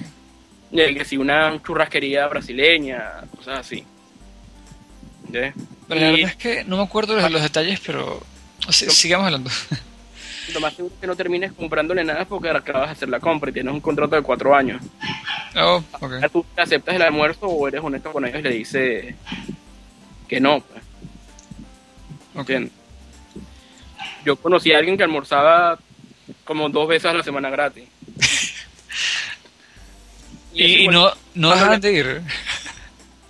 Y 0.73 0.95
que 0.95 1.05
si 1.05 1.17
una 1.17 1.61
churrasquería 1.63 2.27
brasileña, 2.27 3.21
cosas 3.35 3.59
así. 3.59 3.83
Pero 5.31 5.53
la 5.87 6.11
verdad 6.11 6.29
es 6.29 6.35
que 6.35 6.63
no 6.63 6.77
me 6.77 6.83
acuerdo 6.83 7.17
los 7.29 7.41
detalles, 7.41 7.79
pero 7.85 8.21
sigamos 8.69 9.27
hablando. 9.27 9.49
Lo 10.53 10.59
más 10.59 10.73
seguro 10.73 10.93
es 10.93 10.99
que 10.99 11.07
no 11.07 11.15
termines 11.15 11.53
comprándole 11.53 12.03
nada 12.03 12.25
porque 12.25 12.49
acabas 12.49 12.89
de 12.89 12.91
hacer 12.93 13.09
la 13.09 13.19
compra 13.19 13.49
y 13.49 13.53
tienes 13.53 13.73
un 13.73 13.79
contrato 13.79 14.15
de 14.15 14.21
cuatro 14.21 14.53
años. 14.53 14.81
Oh, 15.55 15.81
okay. 16.01 16.19
Tú 16.29 16.45
aceptas 16.57 16.95
el 16.95 17.01
almuerzo 17.01 17.45
o 17.45 17.67
eres 17.67 17.81
honesto 17.81 18.11
con 18.11 18.25
ellos 18.25 18.39
y 18.39 18.43
le 18.43 18.49
dices 18.49 19.15
que 20.27 20.39
no. 20.41 20.59
Pues. 20.59 20.83
Okay 22.35 22.69
yo 24.25 24.35
conocí 24.35 24.73
a 24.73 24.77
alguien 24.77 24.97
que 24.97 25.03
almorzaba 25.03 25.77
como 26.43 26.69
dos 26.69 26.87
veces 26.87 27.05
a 27.05 27.13
la 27.13 27.23
semana 27.23 27.49
gratis. 27.49 27.85
y, 30.53 30.87
no, 30.87 31.11
no 31.35 31.51
dejan 31.51 31.81
de 31.81 31.93
ir. 31.93 32.21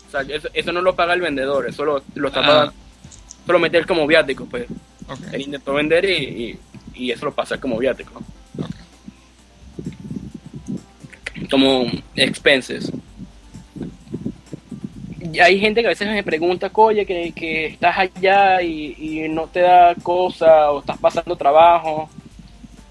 O 0.08 0.12
sea, 0.12 0.22
eso, 0.54 0.72
no 0.72 0.82
lo 0.82 0.96
paga 0.96 1.14
el 1.14 1.22
vendedor, 1.22 1.68
eso 1.68 1.84
lo, 1.86 1.98
está 2.28 2.40
ah. 2.42 2.48
pagando. 2.48 2.74
Solo 3.46 3.60
meter 3.60 3.86
como 3.86 4.06
viático, 4.08 4.46
pues. 4.46 4.68
Él 5.32 5.42
intentó 5.42 5.74
vender 5.74 6.06
y, 6.06 6.58
y, 6.94 7.12
eso 7.12 7.26
lo 7.26 7.34
pasa 7.34 7.60
como 7.60 7.78
viático. 7.78 8.22
Como 11.50 11.86
expenses 12.16 12.92
hay 15.42 15.60
gente 15.60 15.82
que 15.82 15.88
a 15.88 15.90
veces 15.90 16.08
me 16.08 16.24
pregunta, 16.24 16.70
oye, 16.74 17.06
que, 17.06 17.66
estás 17.68 17.98
allá 17.98 18.62
y, 18.62 19.28
no 19.30 19.48
te 19.48 19.62
da 19.62 19.96
cosa 19.96 20.72
o 20.72 20.80
estás 20.80 20.98
pasando 20.98 21.36
trabajo. 21.36 22.10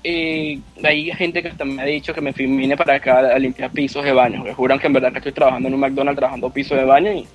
Eh, 0.05 0.59
hay 0.83 1.13
gente 1.13 1.43
que 1.43 1.51
también 1.51 1.77
me 1.77 1.83
ha 1.83 1.87
dicho 1.87 2.13
que 2.13 2.21
me 2.21 2.33
vine 2.33 2.77
para 2.77 2.97
acá 2.97 3.21
a 3.35 3.39
limpiar 3.39 3.71
pisos 3.71 4.05
de 4.05 4.13
baño, 4.13 4.43
que 4.45 4.53
juran 4.53 4.79
que 4.79 4.89
en 4.89 4.93
verdad 4.93 5.13
que 5.13 5.19
estoy 5.19 5.33
trabajando 5.33 5.69
en 5.69 5.75
un 5.75 5.81
McDonald's 5.81 6.19
trabajando 6.19 6.51
pisos 6.51 6.77
de 6.77 6.85
baño 6.85 7.13
y 7.13 7.27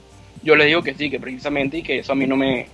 yo 0.44 0.56
les 0.56 0.68
digo 0.68 0.84
que 0.84 0.94
sí, 0.94 1.10
que 1.10 1.20
precisamente 1.20 1.78
y 1.78 1.84
que 1.84 2.00
eso 2.00 2.12
a 2.12 2.16
mí 2.16 2.28
no 2.28 2.36
me 2.36 2.68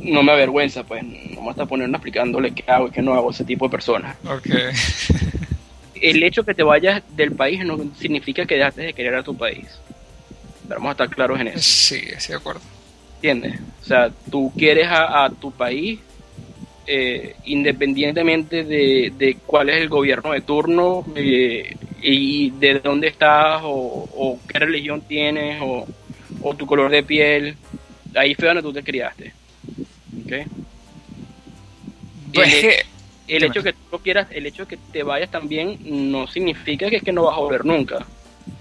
no 0.00 0.22
me 0.22 0.32
avergüenza, 0.32 0.84
pues 0.84 1.02
no 1.02 1.42
me 1.42 1.50
está 1.50 1.66
poniendo 1.66 1.96
explicándole 1.96 2.52
qué 2.52 2.64
hago 2.70 2.88
y 2.88 2.90
qué 2.90 3.02
no 3.02 3.14
hago 3.14 3.30
ese 3.30 3.44
tipo 3.44 3.66
de 3.66 3.70
personas. 3.70 4.16
Okay. 4.24 4.70
El 6.00 6.22
hecho 6.22 6.44
que 6.44 6.54
te 6.54 6.62
vayas 6.62 7.02
del 7.16 7.32
país 7.32 7.64
no 7.64 7.78
significa 7.98 8.46
que 8.46 8.56
dejaste 8.56 8.82
de 8.82 8.92
querer 8.92 9.14
a 9.14 9.22
tu 9.22 9.36
país 9.36 9.66
Vamos 10.68 10.88
a 10.88 10.92
estar 10.92 11.08
claros 11.08 11.40
en 11.40 11.48
eso. 11.48 11.60
Sí, 11.60 12.02
estoy 12.08 12.32
de 12.32 12.36
acuerdo. 12.36 12.60
¿Entiendes? 13.16 13.60
O 13.82 13.84
sea, 13.84 14.10
tú 14.30 14.52
quieres 14.56 14.86
a, 14.90 15.30
tu 15.40 15.50
país 15.50 16.00
eh, 16.86 17.36
independientemente 17.46 18.64
de, 18.64 19.36
cuál 19.44 19.70
es 19.70 19.76
el 19.80 19.88
gobierno 19.88 20.32
de 20.32 20.40
turno 20.40 21.04
eh, 21.14 21.76
y 22.02 22.50
de 22.50 22.80
dónde 22.80 23.08
estás 23.08 23.62
o, 23.64 24.38
qué 24.48 24.58
religión 24.58 25.00
tienes 25.00 25.60
o, 25.62 25.86
tu 26.54 26.66
color 26.66 26.90
de 26.90 27.02
piel. 27.02 27.56
Ahí 28.14 28.34
fue 28.34 28.48
donde 28.48 28.62
tú 28.62 28.72
te 28.72 28.82
criaste. 28.82 29.32
¿Okay? 30.24 30.44
Pues 32.32 32.64
el, 32.64 32.70
el 33.28 33.44
hecho 33.44 33.62
que 33.62 33.72
tú 33.72 33.98
quieras, 33.98 34.28
el 34.30 34.46
hecho 34.46 34.66
que 34.66 34.76
te 34.76 35.02
vayas 35.02 35.30
también 35.30 35.78
no 36.12 36.26
significa 36.26 36.88
que 36.88 36.96
es 36.96 37.02
que 37.02 37.12
no 37.12 37.24
vas 37.24 37.36
a 37.36 37.40
volver 37.40 37.64
nunca 37.64 38.06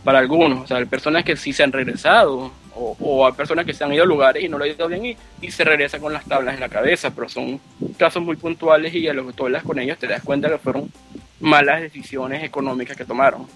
para 0.04 0.20
algunos. 0.20 0.64
O 0.64 0.68
sea, 0.68 0.78
hay 0.78 0.86
personas 0.86 1.24
que 1.24 1.36
sí 1.36 1.54
se 1.54 1.64
han 1.64 1.72
regresado, 1.72 2.52
o, 2.76 3.26
hay 3.26 3.34
personas 3.34 3.66
que 3.66 3.74
se 3.74 3.84
han 3.84 3.94
ido 3.94 4.04
a 4.04 4.08
lugares 4.08 4.44
y 4.44 4.50
no 4.50 4.58
lo 4.58 4.66
han 4.66 4.72
ido 4.72 4.88
bien 4.88 5.18
y, 5.42 5.52
se 5.52 5.64
regresa 5.64 6.00
con 6.00 6.12
las 6.12 6.26
tablas 6.26 6.56
en 6.56 6.60
la 6.60 6.70
cabeza, 6.70 7.12
pero 7.12 7.30
son 7.30 7.60
casos 7.98 8.22
muy 8.22 8.36
puntuales 8.36 8.94
y 8.94 9.08
a 9.08 9.14
lo 9.14 9.26
que 9.28 9.34
tú 9.34 9.46
hablas 9.46 9.64
con 9.64 9.80
ellos 9.80 9.98
te 9.98 10.08
das 10.08 10.24
cuenta 10.24 10.50
que 10.50 10.58
fueron 10.58 10.92
malas 11.40 11.82
decisiones 11.82 12.44
económicas 12.44 12.98
que 12.98 13.06
tomaron. 13.06 13.48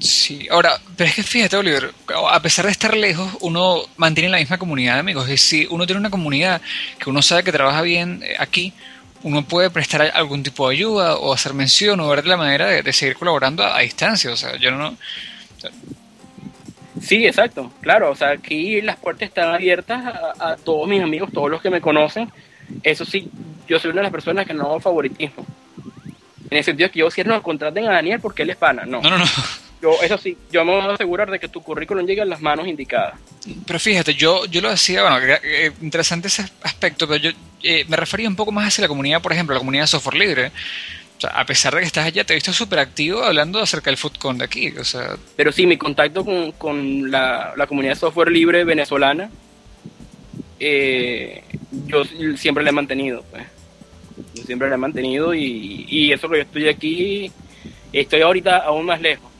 Sí, 0.00 0.46
ahora, 0.50 0.78
pero 0.96 1.08
es 1.08 1.16
que 1.16 1.22
fíjate, 1.22 1.56
Oliver, 1.56 1.92
a 2.30 2.40
pesar 2.42 2.66
de 2.66 2.72
estar 2.72 2.94
lejos, 2.96 3.32
uno 3.40 3.82
mantiene 3.96 4.28
la 4.28 4.38
misma 4.38 4.58
comunidad 4.58 4.94
de 4.94 5.00
amigos. 5.00 5.24
Es 5.24 5.30
decir, 5.30 5.68
uno 5.70 5.86
tiene 5.86 6.00
una 6.00 6.10
comunidad 6.10 6.60
que 6.98 7.08
uno 7.08 7.22
sabe 7.22 7.44
que 7.44 7.52
trabaja 7.52 7.82
bien 7.82 8.22
eh, 8.22 8.36
aquí, 8.38 8.74
uno 9.22 9.44
puede 9.46 9.70
prestar 9.70 10.02
algún 10.14 10.42
tipo 10.42 10.68
de 10.68 10.76
ayuda 10.76 11.16
o 11.16 11.32
hacer 11.32 11.54
mención 11.54 12.00
o 12.00 12.08
ver 12.08 12.26
la 12.26 12.36
manera 12.36 12.66
de, 12.66 12.92
seguir 12.92 13.16
colaborando 13.16 13.64
a, 13.64 13.80
distancia. 13.80 14.30
O 14.30 14.36
sea, 14.36 14.56
yo 14.56 14.70
no... 14.70 14.96
sí, 17.00 17.26
exacto, 17.26 17.72
claro, 17.80 18.10
o 18.10 18.16
sea, 18.16 18.30
aquí 18.30 18.80
las 18.80 18.96
puertas 18.96 19.28
están 19.28 19.54
abiertas 19.54 20.02
a, 20.38 20.56
todos 20.56 20.88
mis 20.88 21.02
amigos, 21.02 21.30
todos 21.32 21.50
los 21.50 21.62
que 21.62 21.70
me 21.70 21.80
conocen. 21.80 22.30
Eso 22.82 23.04
sí, 23.04 23.30
yo 23.68 23.78
soy 23.78 23.90
una 23.90 24.00
de 24.00 24.04
las 24.04 24.12
personas 24.12 24.46
que 24.46 24.54
no 24.54 24.64
hago 24.64 24.80
favoritismo. 24.80 25.46
En 26.50 26.58
el 26.58 26.64
sentido 26.64 26.90
que 26.90 27.00
yo 27.00 27.10
si 27.10 27.24
no 27.24 27.42
contraten 27.42 27.86
a 27.86 27.92
Daniel 27.92 28.20
porque 28.20 28.42
él 28.42 28.50
es 28.50 28.56
pana, 28.56 28.84
no. 28.84 29.00
No, 29.00 29.10
no, 29.10 29.18
no. 29.18 29.24
Yo, 29.82 29.92
eso 30.02 30.16
sí, 30.16 30.36
yo 30.50 30.64
me 30.64 30.72
voy 30.72 30.80
a 30.80 30.94
asegurar 30.94 31.30
de 31.30 31.38
que 31.38 31.48
tu 31.48 31.62
currículum 31.62 32.06
llegue 32.06 32.22
a 32.22 32.24
las 32.24 32.40
manos 32.40 32.66
indicadas. 32.66 33.20
Pero 33.66 33.78
fíjate, 33.78 34.14
yo, 34.14 34.46
yo 34.46 34.62
lo 34.62 34.70
decía, 34.70 35.02
bueno, 35.02 35.18
eh, 35.42 35.70
interesante 35.82 36.28
ese 36.28 36.44
aspecto, 36.62 37.06
pero 37.06 37.22
yo 37.22 37.30
eh, 37.62 37.84
me 37.86 37.96
refería 37.96 38.28
un 38.28 38.36
poco 38.36 38.52
más 38.52 38.68
hacia 38.68 38.82
la 38.82 38.88
comunidad, 38.88 39.20
por 39.20 39.32
ejemplo, 39.32 39.54
la 39.54 39.60
comunidad 39.60 39.84
de 39.84 39.88
software 39.88 40.16
libre. 40.16 40.52
A 41.32 41.44
pesar 41.46 41.74
de 41.74 41.80
que 41.80 41.86
estás 41.86 42.06
allá, 42.06 42.24
te 42.24 42.32
he 42.32 42.36
visto 42.36 42.52
súper 42.52 42.78
activo 42.78 43.22
hablando 43.22 43.58
acerca 43.58 43.90
del 43.90 43.96
FoodCon 43.96 44.38
de 44.38 44.44
aquí. 44.44 44.68
O 44.78 44.84
sea. 44.84 45.16
Pero 45.36 45.52
sí, 45.52 45.66
mi 45.66 45.76
contacto 45.76 46.24
con, 46.24 46.52
con 46.52 47.10
la, 47.10 47.54
la, 47.56 47.66
comunidad 47.66 47.94
de 47.94 48.00
software 48.00 48.30
libre 48.30 48.64
venezolana, 48.64 49.30
eh, 50.58 51.42
yo 51.86 52.04
siempre 52.36 52.64
la 52.64 52.70
he 52.70 52.72
mantenido. 52.72 53.24
Pues. 53.30 53.44
Yo 54.34 54.42
siempre 54.44 54.68
la 54.68 54.74
he 54.76 54.78
mantenido 54.78 55.34
y, 55.34 55.86
y 55.88 56.12
eso 56.12 56.28
que 56.28 56.36
yo 56.36 56.42
estoy 56.42 56.68
aquí, 56.68 57.30
estoy 57.92 58.22
ahorita 58.22 58.58
aún 58.58 58.86
más 58.86 59.00
lejos 59.00 59.30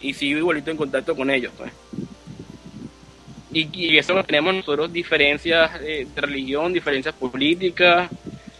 y 0.00 0.14
sigo 0.14 0.38
igualito 0.38 0.70
en 0.70 0.76
contacto 0.76 1.16
con 1.16 1.30
ellos. 1.30 1.52
Pues. 1.56 1.72
Y, 3.52 3.68
y, 3.72 3.98
eso 3.98 4.22
tenemos 4.24 4.54
nosotros 4.54 4.92
diferencias 4.92 5.70
eh, 5.82 6.06
de 6.14 6.20
religión, 6.20 6.72
diferencias 6.72 7.14
políticas 7.14 8.10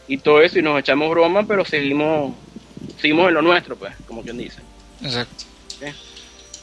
y 0.06 0.16
todo 0.18 0.40
eso, 0.40 0.58
y 0.58 0.62
nos 0.62 0.80
echamos 0.80 1.10
broma, 1.10 1.46
pero 1.46 1.64
seguimos, 1.64 2.34
seguimos 3.00 3.28
en 3.28 3.34
lo 3.34 3.42
nuestro, 3.42 3.76
pues, 3.76 3.94
como 4.06 4.22
quien 4.22 4.38
dice. 4.38 4.60
Exacto. 5.02 5.44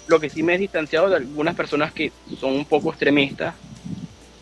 Lo 0.07 0.19
que 0.19 0.29
sí 0.29 0.43
me 0.43 0.53
he 0.53 0.57
distanciado 0.57 1.09
de 1.09 1.15
algunas 1.15 1.55
personas 1.55 1.91
que 1.91 2.11
son 2.39 2.53
un 2.53 2.65
poco 2.65 2.91
extremistas 2.91 3.55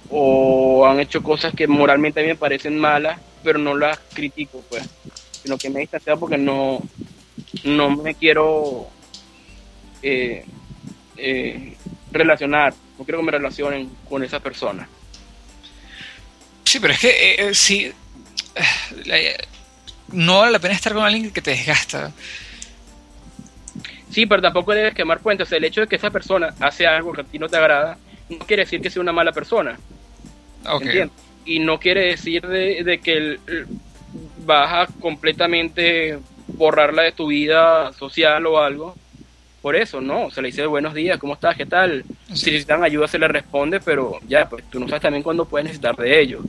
o 0.10 0.86
han 0.86 1.00
hecho 1.00 1.24
cosas 1.24 1.54
que 1.56 1.68
moralmente 1.68 2.20
a 2.20 2.24
mí 2.24 2.30
me 2.30 2.36
parecen 2.36 2.78
malas, 2.78 3.20
pero 3.44 3.58
no 3.60 3.76
las 3.76 3.98
critico, 4.14 4.62
pues, 4.70 4.84
sino 5.42 5.58
que 5.58 5.70
me 5.70 5.80
he 5.80 5.82
distanciado 5.82 6.20
porque 6.20 6.38
no, 6.38 6.82
no 7.64 7.90
me 7.90 8.14
quiero 8.16 8.90
eh, 10.02 10.46
eh, 11.18 11.78
relacionar, 12.12 12.74
no 12.98 13.06
quiero 13.06 13.20
que 13.20 13.26
me 13.26 13.32
relacionen 13.32 13.90
con 14.10 14.24
esa 14.24 14.40
persona. 14.40 14.88
Sí, 16.66 16.80
pero 16.80 16.94
es 16.94 17.00
que 17.00 17.10
eh, 17.10 17.36
eh 17.50 17.54
sí, 17.54 17.92
no 20.12 20.40
vale 20.40 20.52
la 20.52 20.60
pena 20.60 20.74
estar 20.74 20.94
con 20.94 21.04
alguien 21.04 21.32
que 21.32 21.42
te 21.42 21.52
desgasta. 21.52 22.12
Sí, 24.12 24.28
pero 24.28 24.42
tampoco 24.42 24.74
debes 24.74 24.94
quemar 24.94 25.20
cuentas. 25.20 25.52
el 25.52 25.64
hecho 25.64 25.82
de 25.82 25.88
que 25.88 25.96
esa 25.96 26.12
persona 26.12 26.54
hace 26.60 26.86
algo 26.86 27.14
que 27.14 27.22
a 27.22 27.24
ti 27.24 27.40
no 27.40 27.50
te 27.50 27.58
agrada, 27.58 27.98
no 28.30 28.40
quiere 28.40 28.64
decir 28.64 28.82
que 28.82 28.90
sea 28.90 29.02
una 29.02 29.12
mala 29.12 29.32
persona. 29.32 29.78
Okay. 30.66 31.10
Y 31.46 31.60
no 31.60 31.80
quiere 31.80 32.06
decir 32.06 32.46
de, 32.46 33.00
que 33.04 33.40
vas 34.46 34.90
a 34.90 34.94
completamente 35.00 36.20
borrarla 36.48 37.04
de 37.04 37.12
tu 37.12 37.28
vida 37.28 37.92
social 37.94 38.46
o 38.46 38.60
algo 38.60 38.96
por 39.64 39.78
eso, 39.78 40.02
¿no? 40.02 40.30
Se 40.30 40.42
le 40.42 40.50
dice 40.50 40.66
buenos 40.66 40.94
días, 40.94 41.18
¿cómo 41.18 41.36
estás? 41.36 41.56
¿Qué 41.56 41.66
tal? 41.66 42.04
Si 42.34 42.48
necesitan 42.48 42.84
ayuda 42.84 43.08
se 43.08 43.18
le 43.18 43.30
responde, 43.30 43.80
pero 43.80 44.20
ya, 44.28 44.48
pues 44.50 44.66
tú 44.70 44.78
no 44.78 44.88
sabes 44.88 45.02
también 45.02 45.24
cuándo 45.24 45.46
puedes 45.46 45.64
necesitar 45.64 45.96
de 45.96 46.20
ellos. 46.20 46.42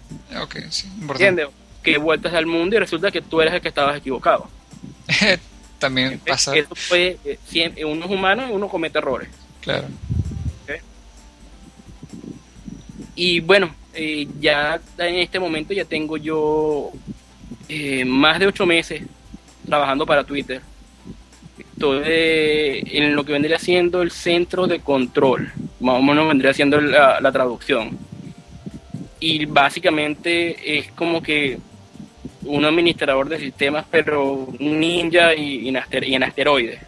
Ok, 0.43 0.57
sí, 0.69 0.89
¿Entiendes? 1.01 1.47
Que 1.85 1.99
vueltas 1.99 2.35
al 2.35 2.47
mundo 2.47 2.75
y 2.75 2.79
resulta 2.81 3.11
que 3.11 3.21
tú 3.21 3.41
eres 3.41 3.55
el 3.55 3.61
que 3.61 3.69
estabas 3.69 3.97
equivocado. 3.97 4.49
también 5.79 6.19
pasa. 6.27 6.57
Eso 6.57 6.75
fue, 6.75 7.19
eh, 7.25 7.85
uno 7.85 8.07
es 8.07 8.11
humano 8.11 8.49
y 8.49 8.53
uno 8.53 8.69
comete 8.69 8.99
errores. 8.99 9.29
Claro. 9.61 9.87
Y 13.17 13.39
bueno, 13.41 13.73
eh, 13.93 14.27
ya 14.41 14.81
en 14.99 15.15
este 15.17 15.39
momento 15.39 15.73
ya 15.73 15.85
tengo 15.85 16.17
yo 16.17 16.91
eh, 17.69 18.05
más 18.05 18.41
de 18.41 18.49
ocho 18.49 18.67
meses 18.67 19.03
trabajando 19.65 20.05
para 20.05 20.25
Twitter 20.25 20.61
estoy 21.59 22.03
en 22.07 23.15
lo 23.15 23.25
que 23.25 23.33
vendría 23.33 23.59
siendo 23.59 24.03
el 24.03 24.11
centro 24.11 24.67
de 24.67 24.81
control, 24.81 25.53
más 25.81 25.99
o 25.99 26.03
menos 26.03 26.29
vendría 26.29 26.55
siendo 26.55 26.81
la, 26.81 27.33
traducción. 27.33 27.99
Y 29.21 29.45
básicamente 29.47 30.79
es 30.79 30.91
como 30.93 31.23
que 31.23 31.59
un 32.45 32.65
administrador 32.65 33.29
de 33.29 33.39
sistemas, 33.39 33.85
pero 33.91 34.49
ninja 34.59 35.35
y, 35.35 35.69
en, 35.69 36.23
asteroides. 36.23 36.81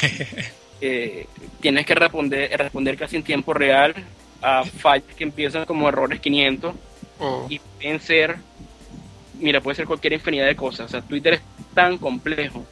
Eh, 0.82 1.26
tienes 1.60 1.84
que 1.84 1.94
responder, 1.94 2.50
responder 2.56 2.96
casi 2.96 3.16
en 3.16 3.22
tiempo 3.22 3.52
real 3.52 3.94
a 4.40 4.64
fallas 4.64 5.14
que 5.14 5.24
empiezan 5.24 5.66
como 5.66 5.86
errores 5.86 6.20
500 6.20 6.74
y 7.50 7.58
pueden 7.58 8.00
ser, 8.00 8.36
mira, 9.38 9.60
puede 9.60 9.74
ser 9.74 9.84
cualquier 9.84 10.14
infinidad 10.14 10.46
de 10.46 10.56
cosas. 10.56 10.86
O 10.86 10.88
sea, 10.88 11.02
Twitter 11.02 11.34
es 11.34 11.42
tan 11.74 11.98
complejo 11.98 12.64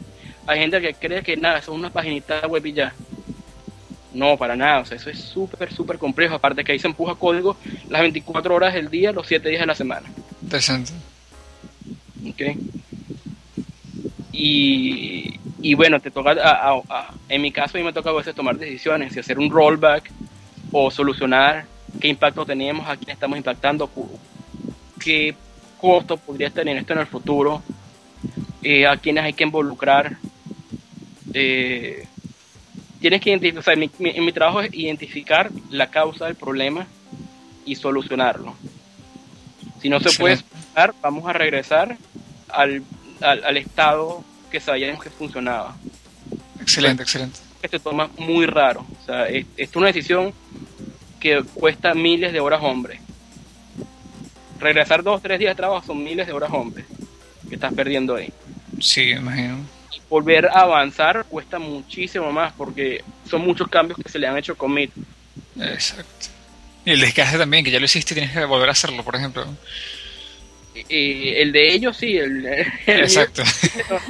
hay 0.49 0.61
gente 0.61 0.81
que 0.81 0.95
cree 0.95 1.23
que 1.23 1.37
nada, 1.37 1.59
eso 1.59 1.73
es 1.73 1.79
una 1.79 1.91
paginita 1.91 2.47
web 2.47 2.65
y 2.65 2.73
ya. 2.73 2.95
No, 4.15 4.39
para 4.39 4.57
nada, 4.57 4.81
o 4.81 4.85
sea, 4.87 4.97
eso 4.97 5.11
es 5.11 5.19
súper, 5.19 5.71
súper 5.73 5.99
complejo. 5.99 6.35
Aparte 6.35 6.65
que 6.65 6.73
ahí 6.73 6.79
se 6.79 6.87
empuja 6.87 7.15
código 7.15 7.59
las 7.91 8.01
24 8.01 8.55
horas 8.55 8.73
del 8.73 8.89
día, 8.89 9.13
los 9.13 9.27
7 9.27 9.47
días 9.47 9.61
de 9.61 9.67
la 9.67 9.75
semana. 9.75 10.09
Interesante. 10.41 10.93
Ok. 12.27 12.59
Y, 14.33 15.41
y 15.63 15.75
bueno, 15.75 16.01
te 16.01 16.11
toca, 16.11 16.35
en 17.29 17.43
mi 17.43 17.51
caso, 17.51 17.77
a 17.77 17.81
mí 17.81 17.85
me 17.85 17.93
toca 17.93 18.11
a 18.11 18.15
veces 18.15 18.35
tomar 18.35 18.57
decisiones, 18.57 19.17
y 19.17 19.21
hacer 19.21 19.39
un 19.39 19.51
rollback 19.51 20.11
o 20.73 20.91
solucionar 20.91 21.67
qué 21.99 22.09
impacto 22.09 22.45
tenemos, 22.45 22.89
a 22.89 22.97
quién 22.97 23.11
estamos 23.11 23.39
impactando, 23.39 23.91
qué 25.03 25.35
costo 25.81 26.17
podría 26.17 26.51
tener 26.51 26.77
esto 26.77 26.93
en 26.93 27.01
el 27.01 27.07
futuro, 27.07 27.63
eh, 28.63 28.87
a 28.87 28.97
quiénes 28.97 29.25
hay 29.25 29.33
que 29.33 29.45
involucrar 29.45 30.19
eh, 31.33 32.07
tienes 33.01 33.21
que 33.21 33.31
identificar, 33.31 33.59
o 33.59 33.63
sea, 33.63 33.77
mi, 33.77 33.91
mi, 33.99 34.33
trabajo 34.33 34.61
es 34.61 34.75
identificar 34.75 35.51
la 35.71 35.89
causa 35.91 36.27
del 36.27 36.35
problema 36.35 36.87
y 37.65 37.75
solucionarlo. 37.75 38.55
Si 39.81 39.89
no 39.89 40.01
se 40.01 40.17
puede 40.19 40.37
solucionar, 40.37 40.95
vamos 41.01 41.29
a 41.29 41.33
regresar 41.33 41.97
al, 42.49 42.83
al, 43.21 43.57
estado 43.57 44.25
que 44.51 44.61
sabíamos 44.61 45.03
que 45.03 45.11
funcionaba. 45.11 45.77
Excelente, 46.61 47.03
excelente. 47.03 47.39
Este 47.63 47.79
toma 47.79 48.11
muy 48.19 48.47
raro. 48.47 48.87
O 49.03 49.07
sea, 49.07 49.27
es, 49.27 49.47
es 49.57 49.75
una 49.77 49.89
decisión 49.89 50.33
que 51.21 51.43
cuesta 51.55 51.95
miles 51.95 52.33
de 52.33 52.41
horas 52.41 52.61
hombre. 52.63 53.01
Regresar 54.59 55.03
dos 55.03 55.19
o 55.19 55.21
tres 55.21 55.39
días 55.39 55.53
de 55.53 55.57
trabajo 55.57 55.87
son 55.87 56.03
miles 56.03 56.27
de 56.27 56.33
horas 56.33 56.51
hombre 56.53 56.85
que 57.49 57.55
estás 57.55 57.73
perdiendo 57.73 58.17
ahí. 58.17 58.33
Sí, 58.81 59.11
imagino 59.11 59.59
volver 60.09 60.47
a 60.47 60.61
avanzar 60.61 61.25
cuesta 61.27 61.59
muchísimo 61.59 62.33
más 62.33 62.53
porque 62.55 63.05
son 63.29 63.43
muchos 63.43 63.69
cambios 63.69 63.99
que 63.99 64.09
se 64.09 64.19
le 64.19 64.27
han 64.27 64.39
hecho 64.39 64.57
commit. 64.57 64.91
Exacto. 65.61 66.29
Y 66.89 66.93
el 66.93 67.01
desgaste 67.01 67.37
también, 67.37 67.65
que 67.65 67.71
ya 67.71 67.79
lo 67.79 67.85
hiciste, 67.85 68.15
tienes 68.15 68.33
que 68.33 68.45
volver 68.47 68.69
a 68.69 68.73
hacerlo, 68.73 69.05
por 69.05 69.15
ejemplo. 69.15 69.47
Y 70.89 71.29
el 71.31 71.53
de 71.53 71.75
ellos 71.75 71.97
sí, 71.97 72.17
el, 72.17 72.47
Exacto. 72.87 73.43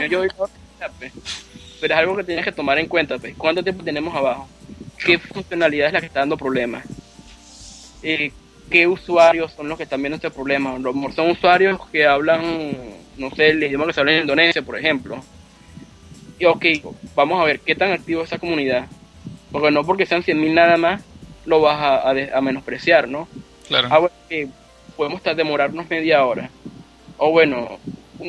pero 1.80 1.94
es 1.94 1.98
algo 1.98 2.16
que 2.16 2.24
tienes 2.24 2.44
que 2.44 2.52
tomar 2.52 2.78
en 2.78 2.86
cuenta. 2.86 3.18
Pues. 3.18 3.34
¿Cuánto 3.36 3.62
tiempo 3.62 3.82
tenemos 3.82 4.14
abajo? 4.14 4.48
¿Qué 5.04 5.18
funcionalidad 5.18 5.88
es 5.88 5.92
la 5.92 6.00
que 6.00 6.06
está 6.06 6.20
dando 6.20 6.36
problemas? 6.36 6.84
Eh, 8.02 8.30
¿Qué 8.70 8.86
usuarios 8.86 9.52
son 9.52 9.68
los 9.68 9.76
que 9.76 9.84
están 9.84 10.00
viendo 10.00 10.16
este 10.16 10.30
problema? 10.30 10.78
Son 11.16 11.30
usuarios 11.30 11.80
que 11.90 12.06
hablan, 12.06 12.76
no 13.16 13.30
sé, 13.34 13.50
el 13.50 13.64
idioma 13.64 13.86
que 13.86 13.92
se 13.92 14.00
habla 14.00 14.12
en 14.12 14.20
Indonesia, 14.20 14.62
por 14.62 14.78
ejemplo 14.78 15.22
y 16.38 16.44
ok, 16.44 16.64
vamos 17.14 17.40
a 17.40 17.44
ver 17.44 17.60
qué 17.60 17.74
tan 17.74 17.92
activo 17.92 18.22
es 18.22 18.28
esa 18.28 18.38
comunidad. 18.38 18.86
Porque 19.50 19.70
no 19.70 19.84
porque 19.84 20.06
sean 20.06 20.22
100.000 20.22 20.54
nada 20.54 20.76
más, 20.76 21.02
lo 21.48 21.60
vas 21.60 22.04
a, 22.04 22.40
menospreciar, 22.40 23.08
¿no? 23.08 23.26
Claro. 23.66 23.88
Ah, 23.90 23.98
bueno, 23.98 24.52
podemos 24.96 25.16
estar, 25.18 25.34
demorarnos 25.34 25.88
media 25.88 26.24
hora. 26.24 26.50
O 27.16 27.30
bueno, 27.30 27.78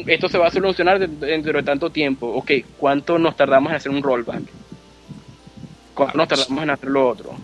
esto 0.07 0.30
se 0.30 0.38
va 0.38 0.47
a 0.47 0.51
solucionar 0.51 0.99
dentro 0.99 1.53
de 1.53 1.63
tanto 1.63 1.89
tiempo. 1.89 2.28
Ok, 2.28 2.51
¿cuánto 2.78 3.20
nos 3.20 3.36
tardamos 3.36 3.72
en 3.72 3.76
hacer 3.76 3.91
un 3.91 4.01
rollback? 4.01 4.43
¿Cuánto 5.93 6.17
nos 6.17 6.28
tardamos 6.28 6.63
en 6.63 6.70
hacer 6.70 6.89
lo 6.89 7.07
otro? 7.07 7.36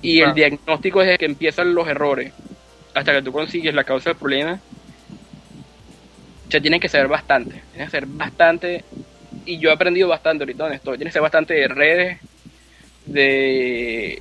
Y 0.00 0.20
el 0.20 0.32
diagnóstico 0.32 1.02
es 1.02 1.18
que 1.18 1.26
empiezan 1.26 1.74
los 1.74 1.86
errores 1.88 2.32
hasta 2.94 3.12
que 3.12 3.22
tú 3.22 3.32
consigues 3.32 3.74
la 3.74 3.84
causa 3.84 4.10
del 4.10 4.16
problema. 4.16 4.60
Ya 6.48 6.60
tienen 6.60 6.80
que 6.80 6.88
ser 6.88 7.06
bastante. 7.06 7.62
Tienen 7.72 7.88
que 7.88 7.90
ser 7.90 8.06
bastante 8.06 8.84
y 9.44 9.58
yo 9.58 9.70
he 9.70 9.72
aprendido 9.72 10.08
bastante 10.08 10.44
ahorita 10.44 10.64
donde 10.64 10.76
estoy. 10.76 10.96
Tiene 10.96 11.10
que 11.10 11.14
ser 11.14 11.22
bastante 11.22 11.54
de 11.54 11.68
redes, 11.68 12.18
de, 13.08 14.20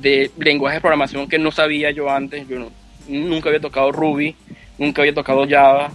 de 0.00 0.30
lenguajes 0.38 0.76
de 0.76 0.80
programación 0.80 1.28
que 1.28 1.38
no 1.38 1.50
sabía 1.50 1.90
yo 1.90 2.10
antes. 2.10 2.46
Yo 2.48 2.70
nunca 3.08 3.48
había 3.48 3.60
tocado 3.60 3.92
Ruby, 3.92 4.34
nunca 4.78 5.02
había 5.02 5.14
tocado 5.14 5.46
Java. 5.48 5.92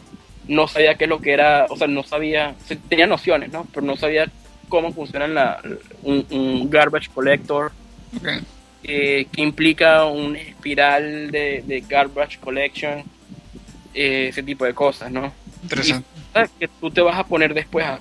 no 0.48 0.68
sabía 0.68 0.96
qué 0.96 1.06
es 1.06 1.10
lo 1.10 1.20
que 1.20 1.32
era, 1.32 1.68
o 1.70 1.78
sea, 1.78 1.88
no 1.88 2.04
sabía, 2.04 2.56
tenía 2.90 3.08
nociones, 3.08 3.52
¿no? 3.52 3.66
Pero 3.74 3.86
no 3.86 3.96
sabía 3.96 4.30
cómo 4.68 4.92
funciona 4.92 5.28
la, 5.28 5.62
un, 6.02 6.70
garbage 6.70 7.10
collector, 7.14 7.72
eh, 8.84 9.28
que 9.32 9.42
implica 9.42 10.06
un 10.06 10.36
espiral 10.36 11.32
de, 11.32 11.84
garbage 11.88 12.40
collection, 12.40 13.04
eh, 13.94 14.28
ese 14.30 14.44
tipo 14.44 14.66
de 14.66 14.74
cosas, 14.74 15.12
¿no? 15.12 15.32
Interesante. 15.62 16.06
que 16.60 16.68
tú 16.68 16.90
te 16.90 17.02
vas 17.02 17.18
a 17.18 17.26
poner 17.26 17.54
después 17.54 17.86
a... 17.86 18.00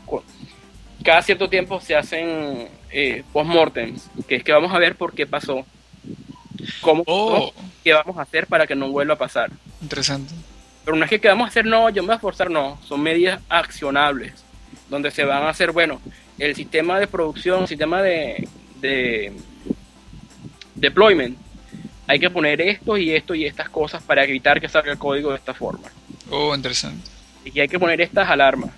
Cada 1.05 1.23
cierto 1.23 1.49
tiempo 1.49 1.81
se 1.81 1.97
hacen 1.97 2.69
eh, 2.93 3.25
post-mortems, 3.33 4.09
que 4.29 4.37
es 4.37 4.45
que 4.45 4.53
vamos 4.53 4.73
a 4.73 4.79
ver 4.79 4.97
por 4.97 5.15
qué 5.15 5.27
pasó, 5.27 5.65
cómo, 6.81 7.03
oh. 7.07 7.53
qué 7.83 7.93
vamos 7.93 8.17
a 8.19 8.23
hacer 8.23 8.47
para 8.47 8.67
que 8.67 8.75
no 8.75 8.91
vuelva 8.91 9.15
a 9.15 9.19
pasar. 9.19 9.51
Interesante. 9.81 10.35
Pero 10.85 10.97
no 10.97 11.05
es 11.05 11.11
que 11.11 11.29
vamos 11.29 11.47
a 11.47 11.49
hacer, 11.49 11.65
no, 11.65 11.91
yo 11.91 12.03
me 12.03 12.09
voy 12.09 12.13
a 12.15 12.17
esforzar, 12.17 12.51
no, 12.51 12.79
son 12.87 13.01
medidas 13.03 13.41
accionables, 13.49 14.45
donde 14.89 15.11
se 15.11 15.25
van 15.25 15.45
a 15.45 15.51
hacer, 15.51 15.73
bueno, 15.73 16.01
el 16.39 16.55
sistema 16.55 16.99
de 16.99 17.07
producción, 17.07 17.63
el 17.63 17.69
sistema 17.69 18.03
de, 18.03 18.49
de 18.81 19.33
deployment, 20.75 21.39
hay 22.07 22.19
que 22.19 22.31
poner 22.31 22.61
esto 22.61 22.97
y 22.97 23.13
esto 23.13 23.35
y 23.35 23.47
estas 23.47 23.69
cosas 23.69 24.03
para 24.03 24.25
evitar 24.25 24.61
que 24.61 24.69
salga 24.69 24.93
el 24.93 24.99
código 24.99 25.31
de 25.31 25.37
esta 25.37 25.55
forma. 25.55 25.89
Oh, 26.31 26.55
interesante. 26.55 27.09
Y 27.45 27.61
hay 27.61 27.69
que 27.69 27.79
poner 27.79 28.01
estas 28.01 28.29
alarmas. 28.29 28.71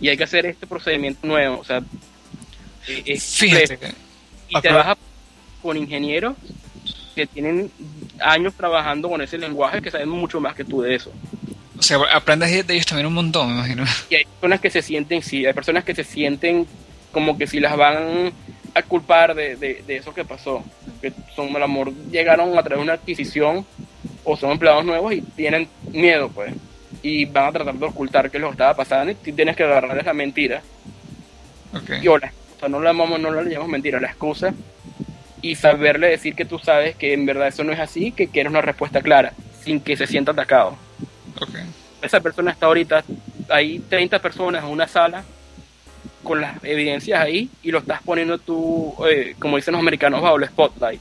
Y 0.00 0.08
hay 0.08 0.16
que 0.16 0.24
hacer 0.24 0.46
este 0.46 0.66
procedimiento 0.66 1.26
nuevo. 1.26 1.58
O 1.58 1.64
sea, 1.64 1.82
Fíjate. 2.86 3.94
Y 4.48 4.54
vas 4.54 4.96
con 5.62 5.76
ingenieros 5.76 6.36
que 7.14 7.26
tienen 7.26 7.70
años 8.20 8.54
trabajando 8.54 9.08
con 9.08 9.20
ese 9.22 9.38
lenguaje 9.38 9.80
que 9.80 9.90
saben 9.90 10.08
mucho 10.08 10.40
más 10.40 10.54
que 10.54 10.64
tú 10.64 10.82
de 10.82 10.94
eso. 10.94 11.12
O 11.78 11.82
sea, 11.82 11.98
aprendes 12.12 12.66
de 12.66 12.74
ellos 12.74 12.86
también 12.86 13.06
un 13.06 13.14
montón, 13.14 13.48
me 13.48 13.54
imagino. 13.54 13.84
Y 14.10 14.16
hay 14.16 14.24
personas 14.24 14.60
que 14.60 14.70
se 14.70 14.82
sienten, 14.82 15.22
sí, 15.22 15.44
hay 15.44 15.52
personas 15.52 15.84
que 15.84 15.94
se 15.94 16.04
sienten 16.04 16.66
como 17.12 17.36
que 17.36 17.46
si 17.46 17.60
las 17.60 17.76
van 17.76 18.32
a 18.74 18.82
culpar 18.82 19.34
de, 19.34 19.56
de, 19.56 19.96
eso 19.96 20.12
que 20.14 20.24
pasó. 20.24 20.62
Que 21.00 21.12
son, 21.34 21.48
el 21.56 21.62
amor, 21.62 21.92
llegaron 22.10 22.58
a 22.58 22.62
través 22.62 22.78
de 22.78 22.82
una 22.82 22.92
adquisición 22.94 23.64
o 24.24 24.36
son 24.36 24.52
empleados 24.52 24.84
nuevos 24.84 25.12
y 25.14 25.22
tienen 25.22 25.68
miedo, 25.90 26.28
pues. 26.28 26.52
Y 27.02 27.24
van 27.24 27.46
a 27.46 27.52
tratar 27.52 27.74
de 27.74 27.86
ocultar 27.86 28.26
es 28.26 28.32
que 28.32 28.38
estaba 28.38 28.74
pasando 28.74 29.12
y 29.12 29.32
tienes 29.32 29.56
que 29.56 29.64
agarrarles 29.64 30.04
la 30.04 30.12
mentira. 30.12 30.62
Okay. 31.72 32.02
Y 32.02 32.08
o 32.08 32.18
la 32.18 32.32
excusa, 32.66 32.68
no 32.68 32.80
la, 32.80 32.90
llamamos, 32.90 33.20
no 33.20 33.30
la 33.30 33.42
llamamos 33.42 33.68
mentira, 33.68 34.00
la 34.00 34.08
excusa. 34.08 34.54
Y 35.42 35.54
saberle 35.54 36.08
decir 36.08 36.34
que 36.34 36.44
tú 36.44 36.58
sabes 36.58 36.96
que 36.96 37.12
en 37.12 37.26
verdad 37.26 37.48
eso 37.48 37.62
no 37.62 37.72
es 37.72 37.78
así, 37.78 38.12
que 38.12 38.28
quieres 38.28 38.50
una 38.50 38.62
respuesta 38.62 39.00
clara, 39.00 39.32
sin 39.62 39.80
que 39.80 39.96
se 39.96 40.06
sienta 40.06 40.32
atacado. 40.32 40.76
Okay. 41.40 41.62
Esa 42.02 42.20
persona 42.20 42.50
está 42.50 42.66
ahorita, 42.66 43.04
hay 43.48 43.78
30 43.80 44.18
personas 44.20 44.64
en 44.64 44.70
una 44.70 44.88
sala 44.88 45.24
con 46.22 46.40
las 46.40 46.62
evidencias 46.64 47.20
ahí 47.20 47.48
y 47.62 47.70
lo 47.70 47.78
estás 47.78 48.02
poniendo 48.02 48.38
tú, 48.38 48.94
eh, 49.08 49.36
como 49.38 49.56
dicen 49.56 49.72
los 49.72 49.80
americanos, 49.80 50.22
bajo 50.22 50.36
el 50.36 50.46
spotlight. 50.46 51.00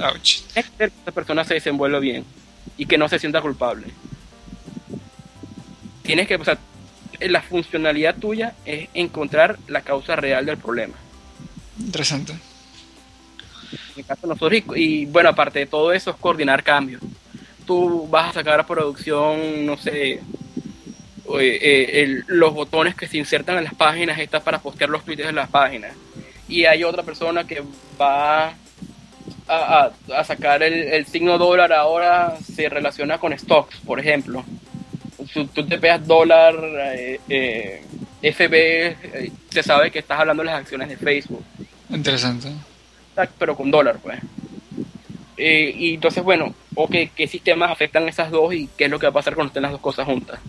Ouch. 0.00 0.40
Es 0.54 0.70
que 0.70 0.84
esa 0.84 1.12
persona 1.12 1.44
se 1.44 1.54
desenvuelva 1.54 2.00
bien 2.00 2.24
y 2.76 2.86
que 2.86 2.98
no 2.98 3.08
se 3.08 3.18
sienta 3.18 3.40
culpable. 3.40 3.86
Tienes 6.02 6.26
que, 6.26 6.34
o 6.34 6.44
sea, 6.44 6.58
la 7.30 7.42
funcionalidad 7.42 8.16
tuya 8.16 8.54
es 8.64 8.88
encontrar 8.94 9.58
la 9.68 9.82
causa 9.82 10.16
real 10.16 10.46
del 10.46 10.58
problema. 10.58 10.94
Interesante. 11.78 12.32
En 12.32 13.98
el 13.98 14.04
caso 14.04 14.26
nosotros, 14.26 14.62
y, 14.76 15.06
bueno, 15.06 15.28
aparte 15.30 15.60
de 15.60 15.66
todo 15.66 15.92
eso, 15.92 16.10
es 16.10 16.16
coordinar 16.16 16.62
cambios. 16.62 17.02
Tú 17.66 18.06
vas 18.08 18.30
a 18.30 18.32
sacar 18.34 18.60
a 18.60 18.66
producción, 18.66 19.64
no 19.64 19.76
sé, 19.76 20.20
eh, 21.40 22.22
los 22.26 22.52
botones 22.52 22.94
que 22.94 23.08
se 23.08 23.16
insertan 23.16 23.58
en 23.58 23.64
las 23.64 23.74
páginas 23.74 24.18
estas 24.18 24.42
para 24.42 24.58
postear 24.58 24.90
los 24.90 25.04
tweets 25.04 25.24
en 25.24 25.34
las 25.34 25.48
páginas. 25.48 25.92
Y 26.48 26.66
hay 26.66 26.84
otra 26.84 27.02
persona 27.02 27.44
que 27.46 27.62
va 27.98 28.54
a, 29.48 29.90
a, 30.14 30.24
sacar 30.24 30.62
el, 30.62 31.06
signo 31.06 31.38
dólar 31.38 31.72
ahora 31.72 32.36
se 32.44 32.68
relaciona 32.68 33.18
con 33.18 33.36
stocks, 33.38 33.76
por 33.80 33.98
ejemplo. 33.98 34.44
Si 35.34 35.44
tú 35.46 35.66
te 35.66 35.78
pegas 35.78 36.06
dólar, 36.06 36.54
eh, 36.94 37.20
eh 37.28 37.82
FB, 38.22 39.32
se 39.50 39.62
sabe 39.62 39.90
que 39.90 39.98
estás 39.98 40.18
hablando 40.18 40.42
de 40.42 40.46
las 40.46 40.60
acciones 40.60 40.88
de 40.88 40.96
Facebook. 40.96 41.44
Interesante. 41.90 42.48
Pero 43.38 43.54
con 43.54 43.70
dólar, 43.70 43.98
pues. 44.02 44.18
y 45.36 45.94
entonces, 45.94 46.22
bueno, 46.22 46.54
okay, 46.74 47.10
¿qué 47.14 47.26
sistemas 47.28 47.70
afectan 47.70 48.08
esas 48.08 48.30
dos 48.30 48.54
y 48.54 48.68
qué 48.78 48.84
es 48.84 48.90
lo 48.90 48.98
que 48.98 49.06
va 49.06 49.10
a 49.10 49.14
pasar 49.14 49.34
cuando 49.34 49.48
estén 49.48 49.62
las 49.62 49.72
dos 49.72 49.80
cosas 49.80 50.06
juntas? 50.06 50.40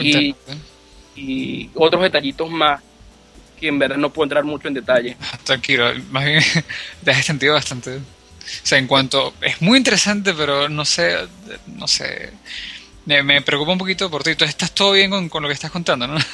y, 0.00 1.70
otros 1.74 2.02
detallitos 2.02 2.50
más 2.50 2.80
que 3.60 3.68
en 3.68 3.78
verdad 3.78 3.96
no 3.96 4.12
puedo 4.12 4.24
entrar 4.24 4.44
mucho 4.44 4.68
en 4.68 4.74
detalle. 4.74 5.16
Tranquilo, 5.44 5.92
más 6.10 6.24
bien 6.24 6.42
te 7.04 7.10
has 7.10 7.24
sentido 7.24 7.54
bastante. 7.54 7.96
O 7.96 8.66
sea, 8.66 8.78
en 8.78 8.86
cuanto. 8.86 9.32
Es 9.40 9.62
muy 9.62 9.78
interesante, 9.78 10.34
pero 10.34 10.68
no 10.68 10.84
sé. 10.84 11.16
No 11.66 11.88
sé. 11.88 12.30
Me, 13.06 13.42
preocupa 13.42 13.72
un 13.72 13.78
poquito 13.78 14.10
por 14.10 14.22
ti. 14.22 14.34
¿Tú 14.34 14.44
estás 14.44 14.72
todo 14.72 14.92
bien 14.92 15.10
con, 15.28 15.42
lo 15.42 15.48
que 15.48 15.54
estás 15.54 15.70
contando, 15.70 16.06
no? 16.06 16.16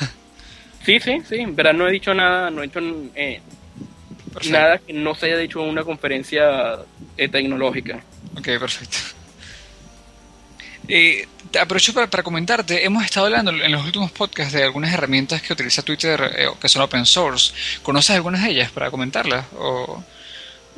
Sí, 0.83 0.99
sí, 0.99 1.21
sí. 1.29 1.37
En 1.37 1.55
verdad 1.55 1.75
no 1.75 1.87
he 1.87 1.93
dicho 1.93 2.15
nada. 2.15 2.51
No 2.51 2.63
he 2.63 2.67
hecho 2.67 2.81
eh, 3.15 3.43
nada 4.51 4.79
que 4.79 4.95
no 4.95 5.15
se 5.15 5.27
haya 5.27 5.37
dicho 5.37 5.63
en 5.63 5.69
una 5.69 5.85
conferencia 5.85 6.79
eh, 7.19 7.29
tecnológica. 7.29 8.03
Ok, 8.35 8.47
perfecto. 8.59 8.97
Eh, 10.89 11.29
aprovecho 11.61 11.93
para, 11.93 12.23
comentarte, 12.23 12.85
hemos 12.85 13.05
estado 13.05 13.27
hablando 13.27 13.51
en 13.51 13.71
los 13.71 13.85
últimos 13.85 14.11
podcasts 14.11 14.53
de 14.53 14.65
algunas 14.65 14.93
herramientas 14.93 15.43
que 15.43 15.53
utiliza 15.53 15.83
Twitter 15.83 16.33
eh, 16.35 16.49
que 16.61 16.69
son 16.69 16.83
open 16.83 17.05
source. 17.05 17.53
¿Conoces 17.83 18.17
algunas 18.17 18.43
de 18.43 18.51
ellas 18.51 18.71
para 18.71 18.91
comentarlas? 18.91 19.47
¿O, 19.57 20.03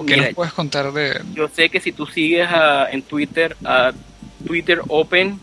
qué 0.07 0.16
nos 0.16 0.34
puedes 0.34 0.53
contar 0.53 0.93
de...? 0.93 1.22
Yo 1.32 1.49
sé 1.49 1.68
que 1.68 1.80
si 1.80 1.93
tú 1.93 2.07
sigues 2.07 2.49
en 2.90 3.03
Twitter 3.03 3.57
a 3.64 3.93
Twitter 4.45 4.80
Open, 4.88 5.38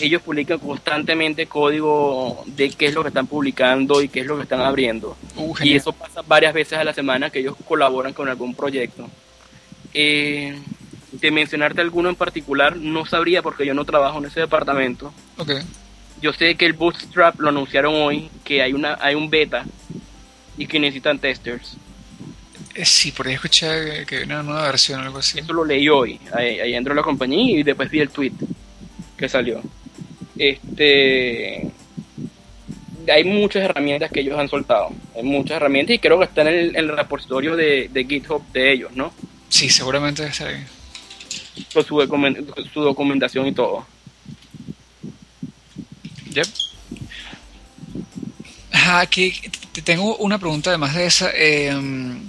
ellos 0.00 0.22
publican 0.22 0.58
constantemente 0.58 1.46
código 1.46 2.42
de 2.46 2.70
qué 2.70 2.86
es 2.86 2.94
lo 2.94 3.02
que 3.02 3.08
están 3.08 3.26
publicando 3.26 4.02
y 4.02 4.08
qué 4.08 4.20
es 4.20 4.26
lo 4.26 4.36
que 4.36 4.42
están 4.44 4.60
abriendo. 4.60 5.16
Uh, 5.36 5.54
y 5.62 5.74
eso 5.74 5.92
pasa 5.92 6.22
varias 6.22 6.54
veces 6.54 6.78
a 6.78 6.84
la 6.84 6.92
semana 6.92 7.30
que 7.30 7.40
ellos 7.40 7.56
colaboran 7.66 8.12
con 8.12 8.28
algún 8.28 8.54
proyecto. 8.54 9.08
Eh, 9.92 10.58
de 11.12 11.30
mencionarte 11.30 11.80
alguno 11.80 12.08
en 12.08 12.14
particular, 12.14 12.76
no 12.76 13.04
sabría 13.04 13.42
porque 13.42 13.66
yo 13.66 13.74
no 13.74 13.84
trabajo 13.84 14.18
en 14.18 14.26
ese 14.26 14.40
departamento. 14.40 15.12
Okay. 15.36 15.62
Yo 16.22 16.32
sé 16.32 16.54
que 16.54 16.66
el 16.66 16.74
Bootstrap 16.74 17.40
lo 17.40 17.48
anunciaron 17.48 17.94
hoy, 17.94 18.30
que 18.44 18.62
hay 18.62 18.72
una 18.72 18.96
hay 19.00 19.14
un 19.14 19.28
beta 19.28 19.64
y 20.56 20.66
que 20.66 20.78
necesitan 20.78 21.18
testers. 21.18 21.76
Eh, 22.74 22.84
sí, 22.84 23.10
por 23.10 23.26
ahí 23.26 23.34
escuché 23.34 24.06
que 24.06 24.18
hay 24.18 24.24
una 24.24 24.42
nueva 24.42 24.62
versión 24.62 25.00
o 25.00 25.04
algo 25.04 25.18
así. 25.18 25.40
Eso 25.40 25.52
lo 25.52 25.64
leí 25.64 25.88
hoy. 25.88 26.20
Ahí, 26.32 26.60
ahí 26.60 26.74
entró 26.74 26.94
la 26.94 27.02
compañía 27.02 27.58
y 27.58 27.62
después 27.62 27.90
vi 27.90 28.00
el 28.00 28.10
tweet 28.10 28.32
que 29.16 29.28
salió. 29.28 29.60
Este 30.40 31.70
hay 33.12 33.24
muchas 33.24 33.64
herramientas 33.64 34.10
que 34.10 34.20
ellos 34.20 34.38
han 34.38 34.48
soltado. 34.48 34.90
Hay 35.16 35.22
muchas 35.22 35.56
herramientas 35.56 35.96
y 35.96 35.98
creo 35.98 36.18
que 36.18 36.24
están 36.24 36.48
en 36.48 36.54
el, 36.54 36.76
en 36.76 36.90
el 36.90 36.96
repositorio 36.96 37.56
de, 37.56 37.88
de, 37.92 38.04
GitHub 38.04 38.42
de 38.52 38.72
ellos, 38.72 38.92
¿no? 38.94 39.12
Sí, 39.48 39.68
seguramente 39.68 40.24
está 40.24 40.46
ahí 40.48 40.64
con 41.72 41.84
su, 41.84 42.80
documentación 42.80 43.46
y 43.46 43.52
todo. 43.52 43.86
Yep. 46.30 46.46
aquí 48.72 49.34
te 49.72 49.82
tengo 49.82 50.16
una 50.16 50.38
pregunta 50.38 50.70
además 50.70 50.94
de 50.94 51.06
esa. 51.06 51.30
Em, 51.34 52.28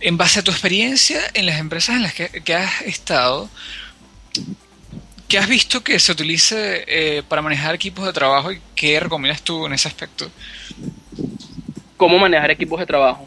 en 0.00 0.16
base 0.16 0.40
a 0.40 0.42
tu 0.42 0.50
experiencia 0.50 1.20
en 1.34 1.46
las 1.46 1.60
empresas 1.60 1.96
en 1.96 2.02
las 2.02 2.12
que, 2.12 2.54
has 2.54 2.82
estado, 2.82 3.48
¿qué 5.32 5.38
has 5.38 5.48
visto 5.48 5.82
que 5.82 5.98
se 5.98 6.12
utilice 6.12 6.84
eh, 6.86 7.22
para 7.26 7.40
manejar 7.40 7.74
equipos 7.74 8.04
de 8.04 8.12
trabajo 8.12 8.52
y 8.52 8.60
qué 8.74 9.00
recomiendas 9.00 9.40
tú 9.40 9.64
en 9.64 9.72
ese 9.72 9.88
aspecto? 9.88 10.30
¿Cómo 11.96 12.18
manejar 12.18 12.50
equipos 12.50 12.78
de 12.78 12.84
trabajo? 12.84 13.26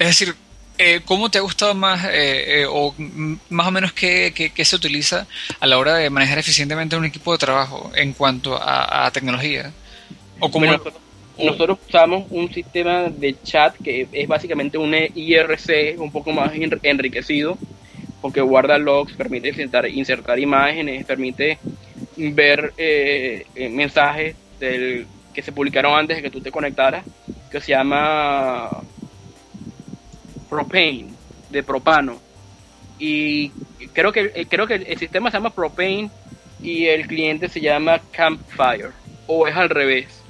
Es 0.00 0.08
decir, 0.08 0.34
eh, 0.78 1.00
¿Cómo 1.04 1.30
te 1.30 1.38
ha 1.38 1.42
gustado 1.42 1.72
más 1.72 2.04
eh, 2.06 2.62
eh, 2.62 2.66
o 2.68 2.92
más 3.50 3.68
o 3.68 3.70
menos 3.70 3.92
qué, 3.92 4.52
se 4.64 4.74
utiliza 4.74 5.28
a 5.60 5.66
la 5.68 5.78
hora 5.78 5.94
de 5.94 6.10
manejar 6.10 6.38
eficientemente 6.38 6.96
un 6.96 7.04
equipo 7.04 7.30
de 7.30 7.38
trabajo 7.38 7.92
en 7.94 8.12
cuanto 8.14 8.58
a, 8.60 9.08
tecnología? 9.12 9.72
¿O 10.40 10.50
nosotros, 11.38 11.78
usamos 11.88 12.24
un 12.30 12.52
sistema 12.52 13.04
de 13.04 13.36
chat 13.44 13.76
que 13.76 14.08
es 14.10 14.26
básicamente 14.26 14.76
un 14.76 14.92
IRC 14.92 15.96
un 15.98 16.10
poco 16.10 16.32
más 16.32 16.50
enriquecido 16.82 17.56
porque 18.24 18.40
guarda 18.40 18.78
logs, 18.78 19.12
permite 19.12 19.48
insertar, 19.48 19.86
insertar 19.86 20.38
imágenes, 20.38 21.04
permite 21.04 21.58
ver 22.16 22.72
mensajes 23.54 24.34
del, 24.58 25.06
que 25.34 25.42
se 25.42 25.52
publicaron 25.52 25.94
antes 25.94 26.16
de 26.16 26.22
que 26.22 26.30
tú 26.30 26.40
te 26.40 26.50
conectaras, 26.50 27.04
que 27.50 27.60
se 27.60 27.72
llama 27.72 28.70
propane, 30.48 31.08
de 31.50 31.62
propano. 31.62 32.18
Y 32.98 33.50
creo 33.92 34.10
que, 34.10 34.46
creo 34.48 34.66
que 34.66 34.76
el 34.76 34.98
sistema 34.98 35.30
se 35.30 35.36
llama 35.36 35.50
propane 35.50 36.08
y 36.62 36.86
el 36.86 37.06
cliente 37.06 37.50
se 37.50 37.60
llama 37.60 38.00
Campfire, 38.10 38.92
o 39.26 39.46
es 39.46 39.54
al 39.54 39.68
revés. 39.68 40.22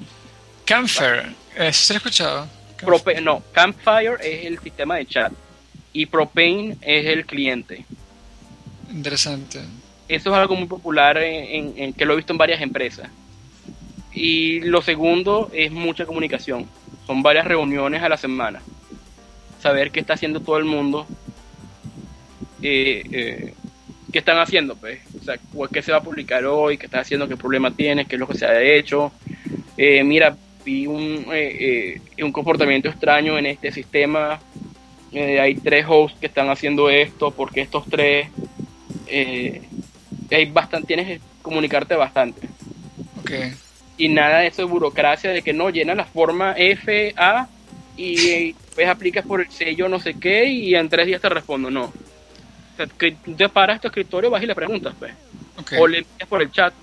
Campfire, 0.65 1.33
se 1.71 1.93
he 1.93 1.97
escuchado. 1.99 2.49
Prope 2.85 3.21
no, 3.21 3.41
Campfire 3.53 4.17
es 4.21 4.47
el 4.47 4.59
sistema 4.59 4.97
de 4.97 5.07
chat 5.07 5.33
y 5.95 6.07
Propane 6.07 6.77
es 6.83 7.07
el 7.07 7.25
cliente. 7.25 7.87
Interesante. 8.91 9.61
Eso 10.09 10.31
es 10.31 10.37
algo 10.37 10.57
muy 10.57 10.67
popular 10.67 11.17
en, 11.17 11.73
en, 11.77 11.93
que 11.95 12.05
lo 12.05 12.13
he 12.13 12.17
visto 12.17 12.35
en 12.35 12.39
varias 12.39 12.61
empresas. 12.61 13.09
Y 14.13 14.61
lo 14.61 14.83
segundo 14.83 15.51
es 15.55 15.73
mucha 15.73 16.05
comunicación. 16.05 16.67
Son 17.07 17.23
varias 17.23 17.47
reuniones 17.47 18.03
a 18.03 18.09
la 18.09 18.17
semana. 18.17 18.61
Saber 19.63 19.91
qué 19.91 20.01
está 20.01 20.15
haciendo 20.15 20.41
todo 20.41 20.59
el 20.59 20.65
mundo. 20.65 21.07
Eh, 22.61 23.03
eh, 23.13 23.55
qué 24.13 24.19
están 24.19 24.39
haciendo, 24.39 24.77
pues. 24.77 25.01
O 25.21 25.25
sea, 25.25 25.39
qué 25.73 25.81
se 25.81 25.93
va 25.93 25.99
a 25.99 26.03
publicar 26.03 26.45
hoy, 26.45 26.77
qué 26.77 26.87
está 26.87 27.01
haciendo, 27.01 27.29
qué 27.29 27.37
problema 27.37 27.71
tiene, 27.71 28.05
qué 28.05 28.17
es 28.17 28.21
lo 28.21 28.29
que 28.29 28.39
se 28.39 28.47
ha 28.47 28.61
hecho. 28.61 29.13
Eh, 29.77 30.03
mira, 30.03 30.37
vi 30.65 30.87
un, 30.87 31.27
un 32.21 32.33
comportamiento 32.33 32.89
extraño 32.89 33.39
en 33.39 33.47
este 33.47 33.71
sistema. 33.71 34.41
Hay 35.21 35.55
tres 35.55 35.87
hosts 35.89 36.19
que 36.19 36.27
están 36.27 36.51
haciendo 36.51 36.91
esto, 36.91 37.31
porque 37.31 37.61
estos 37.61 37.85
tres 37.89 38.29
hay 40.31 40.47
bastante, 40.51 40.87
tienes 40.87 41.07
que 41.07 41.21
comunicarte 41.43 41.95
bastante. 41.95 42.49
Okay. 43.21 43.55
Y 43.97 44.09
nada 44.09 44.41
de 44.41 44.49
eso 44.49 44.63
de 44.63 44.69
burocracia, 44.69 45.31
de 45.31 45.43
que 45.43 45.53
no 45.53 45.71
llena 45.71 45.95
la 45.95 46.05
forma 46.05 46.55
FA 46.55 47.49
y 47.97 48.53
pues 48.75 48.89
aplicas 48.89 49.25
por 49.25 49.41
el 49.41 49.51
sello 49.51 49.89
no 49.89 50.01
sé 50.01 50.15
qué 50.15 50.47
y 50.47 50.75
en 50.75 50.89
tres 50.89 51.07
días 51.07 51.21
te 51.21 51.29
respondo, 51.29 51.71
no. 51.71 51.85
O 51.85 52.77
sea, 52.77 52.87
que 52.87 53.13
te 53.13 53.49
paras 53.49 53.81
tu 53.81 53.87
escritorio, 53.87 54.31
vas 54.31 54.43
y 54.43 54.47
le 54.47 54.55
preguntas, 54.55 54.95
pues. 54.99 55.15
O 55.79 55.87
le 55.87 55.99
envías 55.99 56.29
por 56.29 56.43
el 56.43 56.51
chat 56.51 56.75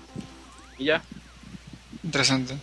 y 0.78 0.84
ya. 0.84 1.02
Interesante. 2.02 2.56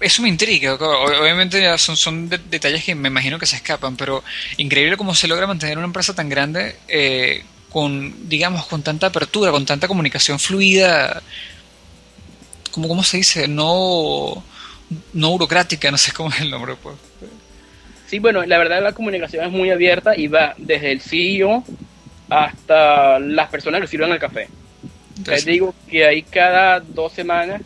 Eso 0.00 0.22
me 0.22 0.28
intriga. 0.28 0.74
Obviamente 0.74 1.76
son, 1.78 1.96
son 1.96 2.28
detalles 2.28 2.84
que 2.84 2.94
me 2.94 3.08
imagino 3.08 3.38
que 3.38 3.46
se 3.46 3.56
escapan, 3.56 3.96
pero 3.96 4.22
increíble 4.56 4.96
cómo 4.96 5.14
se 5.14 5.28
logra 5.28 5.46
mantener 5.46 5.78
una 5.78 5.86
empresa 5.86 6.14
tan 6.14 6.28
grande 6.28 6.76
eh, 6.88 7.44
con, 7.70 8.28
digamos, 8.28 8.66
con 8.66 8.82
tanta 8.82 9.08
apertura, 9.08 9.50
con 9.50 9.66
tanta 9.66 9.88
comunicación 9.88 10.38
fluida, 10.38 11.22
como 12.72 12.88
cómo 12.88 13.02
se 13.02 13.18
dice, 13.18 13.48
no, 13.48 14.42
no 15.12 15.30
burocrática, 15.30 15.90
no 15.90 15.98
sé 15.98 16.12
cómo 16.12 16.30
es 16.30 16.40
el 16.40 16.50
nombre. 16.50 16.74
Pues. 16.82 16.96
Sí, 18.06 18.18
bueno, 18.18 18.44
la 18.44 18.58
verdad 18.58 18.82
la 18.82 18.92
comunicación 18.92 19.44
es 19.44 19.52
muy 19.52 19.70
abierta 19.70 20.16
y 20.16 20.28
va 20.28 20.54
desde 20.56 20.92
el 20.92 21.00
CEO 21.00 21.62
hasta 22.30 23.18
las 23.18 23.48
personas 23.50 23.80
que 23.80 23.86
sirven 23.86 24.12
el 24.12 24.18
café. 24.18 24.48
Les 25.26 25.44
digo 25.44 25.74
que 25.90 26.06
ahí 26.06 26.22
cada 26.22 26.80
dos 26.80 27.12
semanas 27.12 27.62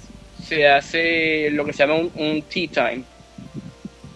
se 0.49 0.69
hace 0.69 1.51
lo 1.51 1.65
que 1.65 1.73
se 1.73 1.85
llama 1.85 1.95
un, 1.95 2.11
un 2.15 2.43
tea 2.43 2.69
time, 2.69 3.05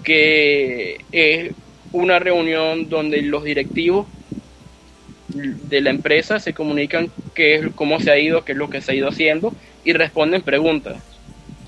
que 0.05 0.97
es 1.13 1.53
una 1.93 2.19
reunión 2.19 2.89
donde 2.89 3.23
los 3.23 3.45
directivos 3.45 4.07
de 5.29 5.81
la 5.81 5.91
empresa 5.91 6.39
se 6.39 6.55
comunican 6.55 7.11
qué 7.35 7.57
es, 7.57 7.67
cómo 7.75 8.01
se 8.01 8.11
ha 8.11 8.19
ido, 8.19 8.45
qué 8.45 8.53
es 8.53 8.59
lo 8.59 8.71
que 8.71 8.81
se 8.81 8.93
ha 8.93 8.95
ido 8.95 9.09
haciendo 9.09 9.53
y 9.85 9.93
responden 9.93 10.43
preguntas. 10.43 11.03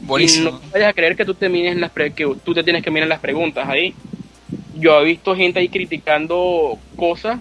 Buenísimo. 0.01 0.51
Y 0.51 0.53
no 0.53 0.61
vayas 0.73 0.91
a 0.91 0.93
creer 0.93 1.17
que 1.17 1.25
tú 1.25 1.35
te 1.35 1.49
las 1.49 1.93
que 1.93 2.37
tú 2.45 2.55
te 2.55 2.63
tienes 2.63 2.83
que 2.83 2.91
mirar 2.91 3.09
las 3.09 3.21
preguntas 3.21 3.69
ahí. 3.69 3.95
Yo 4.75 5.01
he 5.01 5.05
visto 5.05 5.35
gente 5.35 5.59
ahí 5.61 5.69
criticando 5.69 6.79
cosas 6.97 7.41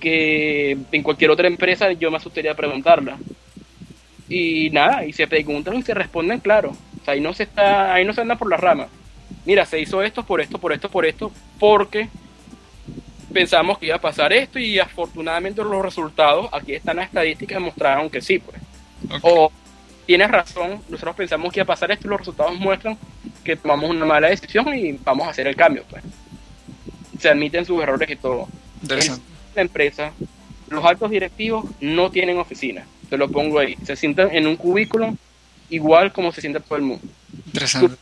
que 0.00 0.76
en 0.92 1.02
cualquier 1.02 1.30
otra 1.30 1.48
empresa 1.48 1.92
yo 1.92 2.10
me 2.10 2.18
asustaría 2.18 2.54
preguntarla. 2.54 3.18
Y 4.28 4.70
nada, 4.70 5.04
y 5.04 5.12
se 5.12 5.26
preguntan 5.26 5.76
y 5.76 5.82
se 5.82 5.94
responden 5.94 6.40
claro. 6.40 6.70
O 6.70 7.04
sea, 7.04 7.14
ahí 7.14 7.20
no 7.20 7.34
se 7.34 7.42
está, 7.42 7.92
ahí 7.92 8.04
no 8.04 8.12
se 8.12 8.22
anda 8.22 8.36
por 8.36 8.48
la 8.48 8.56
rama. 8.56 8.86
Mira, 9.44 9.66
se 9.66 9.80
hizo 9.80 10.02
esto 10.02 10.24
por 10.24 10.40
esto, 10.40 10.58
por 10.58 10.72
esto, 10.72 10.88
por 10.88 11.04
esto, 11.04 11.30
porque 11.58 12.08
pensamos 13.32 13.78
que 13.78 13.86
iba 13.86 13.96
a 13.96 14.00
pasar 14.00 14.32
esto 14.32 14.58
y 14.58 14.78
afortunadamente 14.78 15.62
los 15.62 15.82
resultados, 15.82 16.48
aquí 16.52 16.74
están 16.74 16.96
las 16.96 17.08
estadísticas, 17.08 17.56
demostraron 17.56 18.08
que 18.08 18.22
sí, 18.22 18.38
pues. 18.38 18.58
O 19.22 19.52
tienes 20.06 20.30
razón, 20.30 20.80
nosotros 20.88 21.16
pensamos 21.16 21.52
que 21.52 21.60
iba 21.60 21.64
a 21.64 21.66
pasar 21.66 21.90
esto 21.90 22.06
y 22.06 22.10
los 22.10 22.20
resultados 22.20 22.58
muestran 22.58 22.96
que 23.42 23.56
tomamos 23.56 23.90
una 23.90 24.06
mala 24.06 24.28
decisión 24.28 24.72
y 24.74 24.92
vamos 24.92 25.26
a 25.26 25.30
hacer 25.30 25.46
el 25.46 25.56
cambio, 25.56 25.84
pues. 25.90 26.02
Se 27.18 27.28
admiten 27.28 27.66
sus 27.66 27.82
errores 27.82 28.08
y 28.08 28.16
todo. 28.16 28.48
La 29.54 29.62
empresa, 29.62 30.12
los 30.68 30.84
altos 30.84 31.10
directivos 31.10 31.66
no 31.80 32.10
tienen 32.10 32.38
oficina, 32.38 32.86
te 33.08 33.16
lo 33.16 33.28
pongo 33.28 33.58
ahí, 33.58 33.76
se 33.84 33.96
sientan 33.96 34.34
en 34.34 34.46
un 34.46 34.56
cubículo 34.56 35.16
igual 35.70 36.12
como 36.12 36.32
se 36.32 36.40
sienta 36.40 36.60
todo 36.60 36.76
el 36.76 36.82
mundo. 36.82 37.06
Interesante 37.46 37.96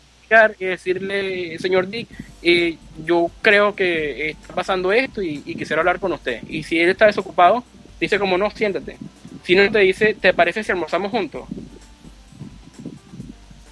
y 0.59 0.65
decirle, 0.65 1.59
señor 1.59 1.89
Dick, 1.89 2.09
eh, 2.43 2.77
yo 3.05 3.31
creo 3.43 3.75
que 3.75 4.31
está 4.31 4.55
pasando 4.55 4.93
esto 4.93 5.23
y, 5.23 5.41
quisiera 5.41 5.81
hablar 5.81 6.01
con 6.01 6.13
usted. 6.13 6.43
Y 6.49 6.63
si 6.63 6.79
él 6.79 6.91
está 6.91 7.07
desocupado, 7.07 7.63
dice 8.01 8.19
como 8.19 8.39
no, 8.39 8.51
siéntate. 8.51 8.97
Si 9.45 9.55
no 9.55 9.71
te 9.71 9.81
dice, 9.81 10.15
¿te 10.15 10.33
parece 10.33 10.63
si 10.63 10.73
almorzamos 10.73 11.11
juntos? 11.11 11.47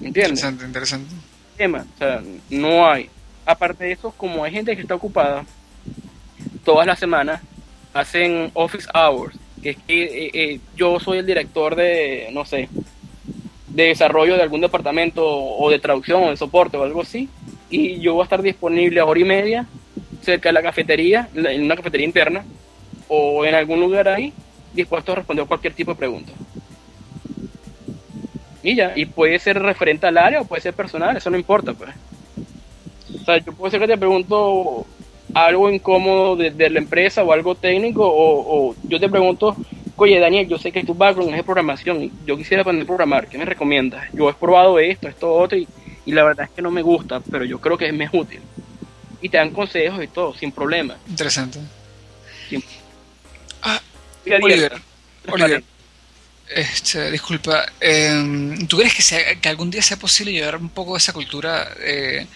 ¿Entiendes? 0.00 0.40
Interesante, 0.40 0.64
interesante. 0.64 1.14
Tema, 1.56 1.86
o 1.94 1.98
sea, 1.98 2.22
no 2.50 2.90
hay. 2.90 3.08
Aparte 3.46 3.84
de 3.84 3.92
eso, 3.92 4.12
como 4.12 4.44
hay 4.44 4.52
gente 4.52 4.74
que 4.74 4.82
está 4.82 4.94
ocupada, 4.94 5.44
todas 6.64 6.86
las 6.86 6.98
semanas 6.98 7.40
hacen 7.92 8.50
office 8.54 8.88
hours, 8.94 9.36
que 9.62 9.70
es 9.70 9.76
que 9.86 10.02
eh, 10.04 10.30
eh, 10.32 10.60
yo 10.76 10.98
soy 11.00 11.18
el 11.18 11.26
director 11.26 11.76
de, 11.76 12.28
no 12.32 12.44
sé, 12.44 12.68
de 13.68 13.84
desarrollo 13.84 14.36
de 14.36 14.42
algún 14.42 14.60
departamento 14.60 15.24
o 15.26 15.70
de 15.70 15.78
traducción 15.78 16.24
o 16.24 16.30
de 16.30 16.36
soporte 16.36 16.76
o 16.76 16.82
algo 16.82 17.02
así. 17.02 17.28
Y 17.68 18.00
yo 18.00 18.14
voy 18.14 18.22
a 18.22 18.24
estar 18.24 18.42
disponible 18.42 19.00
a 19.00 19.04
hora 19.04 19.20
y 19.20 19.24
media 19.24 19.66
cerca 20.22 20.48
de 20.48 20.52
la 20.54 20.62
cafetería, 20.62 21.28
en 21.34 21.62
una 21.62 21.76
cafetería 21.76 22.06
interna 22.06 22.44
o 23.08 23.44
en 23.44 23.54
algún 23.54 23.80
lugar 23.80 24.08
ahí, 24.08 24.32
dispuesto 24.72 25.12
a 25.12 25.16
responder 25.16 25.46
cualquier 25.46 25.74
tipo 25.74 25.92
de 25.92 25.98
pregunta. 25.98 26.32
Y 28.62 28.76
ya, 28.76 28.92
y 28.94 29.06
puede 29.06 29.38
ser 29.38 29.60
referente 29.60 30.06
al 30.06 30.18
área 30.18 30.42
o 30.42 30.44
puede 30.44 30.62
ser 30.62 30.74
personal, 30.74 31.16
eso 31.16 31.30
no 31.30 31.38
importa, 31.38 31.72
pues. 31.72 31.90
O 33.20 33.24
sea, 33.24 33.38
yo 33.38 33.52
puedo 33.52 33.70
ser 33.70 33.80
que 33.80 33.86
te 33.86 33.96
pregunto 33.96 34.86
algo 35.34 35.70
incómodo 35.70 36.36
de, 36.36 36.70
la 36.70 36.78
empresa 36.78 37.22
o 37.22 37.32
algo 37.32 37.54
técnico, 37.54 38.06
o, 38.06 38.70
o 38.70 38.74
yo 38.84 38.98
te 38.98 39.08
pregunto 39.08 39.56
oye 40.02 40.18
Daniel, 40.18 40.48
yo 40.48 40.58
sé 40.58 40.72
que 40.72 40.82
tu 40.82 40.94
background 40.94 41.30
es 41.30 41.36
de 41.36 41.44
programación 41.44 42.04
y 42.04 42.12
yo 42.26 42.36
quisiera 42.36 42.62
aprender 42.62 42.84
a 42.84 42.86
programar, 42.86 43.28
¿qué 43.28 43.36
me 43.36 43.44
recomiendas? 43.44 44.08
Yo 44.12 44.30
he 44.30 44.34
probado 44.34 44.78
esto, 44.78 45.08
esto, 45.08 45.32
otro 45.32 45.58
y, 45.58 45.68
la 46.06 46.24
verdad 46.24 46.46
es 46.46 46.50
que 46.50 46.62
no 46.62 46.70
me 46.70 46.82
gusta, 46.82 47.20
pero 47.20 47.44
yo 47.44 47.60
creo 47.60 47.78
que 47.78 47.86
es 47.86 47.94
más 47.94 48.08
útil. 48.12 48.40
Y 49.20 49.28
te 49.28 49.36
dan 49.36 49.50
consejos 49.50 50.02
y 50.02 50.08
todo, 50.08 50.34
sin 50.34 50.50
problema. 50.50 50.96
Interesante. 51.06 51.60
Ah, 53.62 53.80
Oliver, 54.42 54.72
Oliver 55.28 55.62
este, 56.48 57.12
disculpa, 57.12 57.64
em, 57.78 58.66
¿tú 58.66 58.78
crees 58.78 58.94
que, 58.94 59.02
sea, 59.02 59.36
que 59.36 59.48
algún 59.48 59.70
día 59.70 59.82
sea 59.82 59.98
posible 59.98 60.32
llevar 60.32 60.56
un 60.56 60.70
poco 60.70 60.94
de 60.94 60.98
esa 60.98 61.12
cultura 61.12 61.68
eh, 61.78 62.26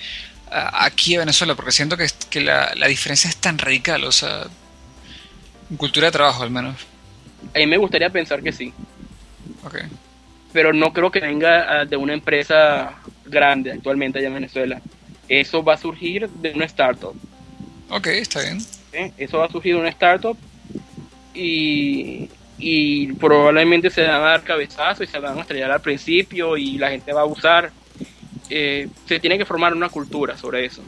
aquí 0.54 1.16
a 1.16 1.20
Venezuela? 1.20 1.54
Porque 1.54 1.72
siento 1.72 1.96
que, 1.96 2.06
que 2.30 2.40
la, 2.40 2.72
la 2.74 2.86
diferencia 2.86 3.28
es 3.28 3.36
tan 3.36 3.58
radical, 3.58 4.04
o 4.04 4.12
sea, 4.12 4.46
cultura 5.76 6.06
de 6.06 6.12
trabajo 6.12 6.42
al 6.42 6.50
menos. 6.50 6.76
A 7.54 7.58
mí 7.58 7.66
me 7.66 7.76
gustaría 7.76 8.10
pensar 8.10 8.42
que 8.42 8.52
sí. 8.52 8.72
Okay. 9.64 9.82
Pero 10.52 10.72
no 10.72 10.92
creo 10.92 11.10
que 11.10 11.20
venga 11.20 11.80
ah, 11.80 11.84
de 11.84 11.96
una 11.96 12.14
empresa 12.14 12.94
grande 13.26 13.72
actualmente 13.72 14.18
allá 14.18 14.28
en 14.28 14.34
Venezuela. 14.34 14.80
Eso 15.28 15.62
va 15.64 15.74
a 15.74 15.78
surgir 15.78 16.28
de 16.28 16.52
una 16.52 16.66
startup. 16.66 17.14
Ok, 17.90 18.06
está 18.08 18.40
bien. 18.40 18.58
Eso 19.18 19.38
va 19.38 19.46
a 19.46 19.50
surgir 19.50 19.74
de 19.74 19.80
una 19.80 19.88
startup 19.88 20.36
y, 21.34 22.28
y 22.58 23.12
probablemente 23.14 23.90
se 23.90 24.02
van 24.02 24.10
a 24.12 24.18
dar 24.18 24.42
cabezazos 24.42 25.08
y 25.08 25.10
se 25.10 25.18
van 25.18 25.36
a 25.36 25.40
estrellar 25.40 25.70
al 25.70 25.80
principio 25.80 26.56
y 26.56 26.78
la 26.78 26.90
gente 26.90 27.12
va 27.12 27.22
a 27.22 27.26
usar. 27.26 27.72
Eh, 28.50 28.88
se 29.06 29.20
tiene 29.20 29.38
que 29.38 29.44
formar 29.44 29.74
una 29.74 29.88
cultura 29.88 30.36
sobre 30.36 30.64
eso. 30.64 30.82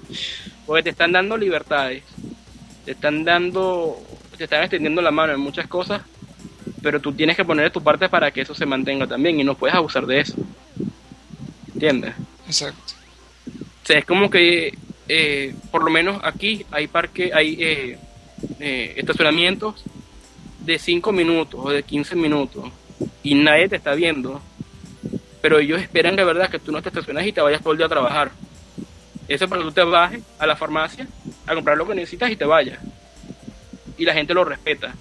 Porque 0.67 0.83
te 0.83 0.91
están 0.91 1.13
dando 1.13 1.37
libertades, 1.37 2.03
te 2.85 2.93
están 2.93 3.25
dando, 3.25 3.99
te 4.37 4.45
están 4.45 4.63
extendiendo 4.63 5.01
la 5.03 5.11
mano 5.11 5.33
en 5.33 5.41
muchas 5.41 5.67
cosas 5.67 6.03
pero 6.87 7.01
tú 7.01 7.13
tienes 7.13 7.37
que 7.37 7.45
poner 7.45 7.65
de 7.65 7.71
tu 7.71 7.83
parte 7.83 8.09
para 8.09 8.31
que 8.31 8.43
eso 8.43 8.55
se 8.55 8.65
mantenga 8.65 9.09
también 9.09 9.41
y 9.41 9.43
no 9.43 9.57
puedes 9.57 9.75
abusar 9.75 10.07
de 10.07 10.21
eso. 10.21 10.37
¿Entiendes? 11.75 12.15
Exacto. 12.47 12.95
O 13.83 13.87
sea, 13.87 13.99
es 13.99 14.05
como 14.05 14.31
que, 14.31 14.73
eh, 15.09 15.53
por 15.73 15.83
lo 15.83 15.91
menos 15.91 16.21
aquí 16.23 16.65
hay 16.71 16.87
parque, 16.87 17.33
hay 17.35 17.57
eh, 17.61 17.99
eh, 18.61 18.95
estacionamientos 18.99 19.83
de 20.61 20.79
5 20.79 21.11
minutos 21.11 21.61
o 21.61 21.71
de 21.71 21.83
15 21.83 22.15
minutos 22.15 22.71
y 23.25 23.35
nadie 23.35 23.69
te 23.69 23.75
está 23.75 23.95
viendo, 23.95 24.41
pero 25.47 25.61
ellos 25.61 25.81
esperan 25.81 26.17
de 26.17 26.25
verdad 26.25 26.51
que 26.51 26.59
tú 26.59 26.73
no 26.73 26.83
te 26.83 26.89
estaciones 26.89 27.25
y 27.25 27.31
te 27.31 27.41
vayas 27.41 27.63
todo 27.63 27.71
el 27.71 27.77
día 27.77 27.87
a 27.87 27.89
trabajar. 27.89 28.33
Eso 29.29 29.49
para 29.49 29.63
que 29.63 29.69
tú 29.69 29.73
te 29.73 29.85
bajes 29.85 30.21
a 30.41 30.45
la 30.45 30.57
farmacia 30.57 31.07
a 31.47 31.55
comprar 31.55 31.79
lo 31.79 31.87
que 31.87 31.95
necesitas 31.95 32.33
y 32.33 32.35
te 32.35 32.45
vayas. 32.45 32.81
Y 33.97 34.05
la 34.05 34.13
gente 34.13 34.35
lo 34.35 34.45
respeta. 34.45 34.93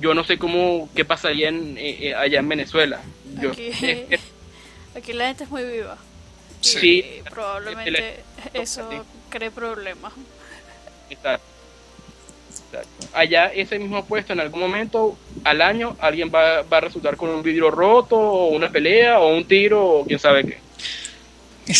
yo 0.00 0.14
no 0.14 0.24
sé 0.24 0.38
cómo, 0.38 0.88
qué 0.94 1.04
pasaría 1.04 1.50
en, 1.50 1.76
eh, 1.76 2.08
eh, 2.08 2.14
allá 2.14 2.38
en 2.38 2.48
Venezuela. 2.48 3.02
Yo, 3.38 3.50
Aquí, 3.50 3.68
eh, 3.82 4.18
aquí 4.96 5.12
la 5.12 5.26
gente 5.26 5.44
es 5.44 5.50
muy 5.50 5.64
viva. 5.64 5.98
Sí. 6.62 7.04
Y 7.18 7.22
probablemente 7.28 8.20
eso 8.54 8.88
cree 9.28 9.50
problemas. 9.50 10.14
Allá 13.12 13.46
ese 13.46 13.78
mismo 13.78 14.04
puesto 14.04 14.32
en 14.32 14.40
algún 14.40 14.60
momento 14.60 15.16
al 15.44 15.60
año 15.60 15.96
alguien 16.00 16.30
va, 16.34 16.62
va 16.62 16.78
a 16.78 16.80
resultar 16.80 17.16
con 17.16 17.30
un 17.30 17.42
vidrio 17.42 17.70
roto 17.70 18.16
o 18.16 18.48
una 18.48 18.70
pelea 18.70 19.20
o 19.20 19.34
un 19.34 19.44
tiro 19.44 19.84
o 19.84 20.04
quién 20.04 20.18
sabe 20.18 20.44
qué. 20.44 20.58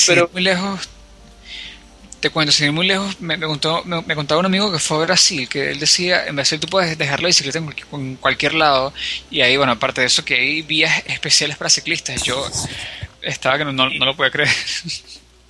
Pero- 0.07 0.31
muy 0.33 0.43
lejos, 0.43 0.89
te 2.21 2.31
cuento, 2.31 2.55
ir 2.65 2.73
muy 2.73 2.87
lejos, 2.87 3.21
me, 3.21 3.37
me 3.37 3.47
contó, 3.47 3.83
me, 3.85 4.01
me 4.01 4.15
contaba 4.15 4.39
un 4.41 4.47
amigo 4.47 4.73
que 4.73 4.79
fue 4.79 4.97
a 4.97 5.01
Brasil, 5.07 5.47
que 5.47 5.73
él 5.73 5.79
decía, 5.79 6.27
en 6.27 6.35
Brasil 6.37 6.59
tú 6.59 6.67
puedes 6.69 6.97
dejar 6.97 7.21
la 7.21 7.27
bicicleta 7.27 7.59
en 7.59 7.65
cualquier, 7.67 7.87
en 7.93 8.17
cualquier 8.17 8.55
lado, 8.55 8.95
y 9.31 9.43
ahí, 9.43 9.59
bueno, 9.59 9.73
aparte 9.73 10.01
de 10.01 10.07
eso, 10.07 10.25
que 10.25 10.37
hay 10.37 10.63
vías 10.63 11.03
especiales 11.07 11.59
para 11.59 11.69
ciclistas. 11.69 12.23
Yo 12.23 12.43
estaba 13.21 13.59
que 13.59 13.65
no, 13.67 13.73
no, 13.73 13.91
no 13.91 14.07
lo 14.07 14.17
podía 14.17 14.31
creer. 14.31 14.49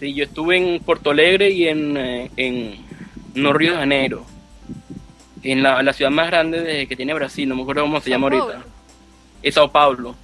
Sí, 0.01 0.13
yo 0.15 0.25
estuve 0.25 0.57
en 0.57 0.81
Porto 0.81 1.13
Alegre 1.13 1.51
y 1.51 1.69
en, 1.69 1.97
eh, 1.97 2.31
en 2.37 2.85
Río 3.55 3.71
de 3.73 3.79
Janeiro. 3.79 4.27
En 5.45 5.63
la, 5.63 5.83
la 5.83 5.93
ciudad 5.93 6.11
más 6.11 6.27
grande 6.27 6.61
de, 6.61 6.87
que 6.87 6.97
tiene 6.97 7.15
Brasil, 7.15 7.49
no 7.49 7.55
me 7.55 7.63
acuerdo 7.63 7.83
cómo 7.83 8.01
se 8.01 8.11
llama 8.11 8.29
ahorita. 8.29 8.63
Es 9.43 9.55
Sao 9.55 9.71
Paulo. 9.71 10.17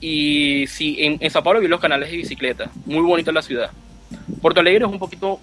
Y 0.00 0.66
sí, 0.68 0.96
en, 1.00 1.16
en 1.20 1.30
Sao 1.30 1.42
Paulo 1.42 1.60
vi 1.60 1.68
los 1.68 1.80
canales 1.80 2.10
de 2.10 2.18
bicicleta. 2.18 2.70
Muy 2.84 3.02
bonita 3.02 3.32
la 3.32 3.42
ciudad. 3.42 3.70
Porto 4.40 4.60
Alegre 4.60 4.84
es 4.84 4.90
un 4.90 4.98
poquito 4.98 5.40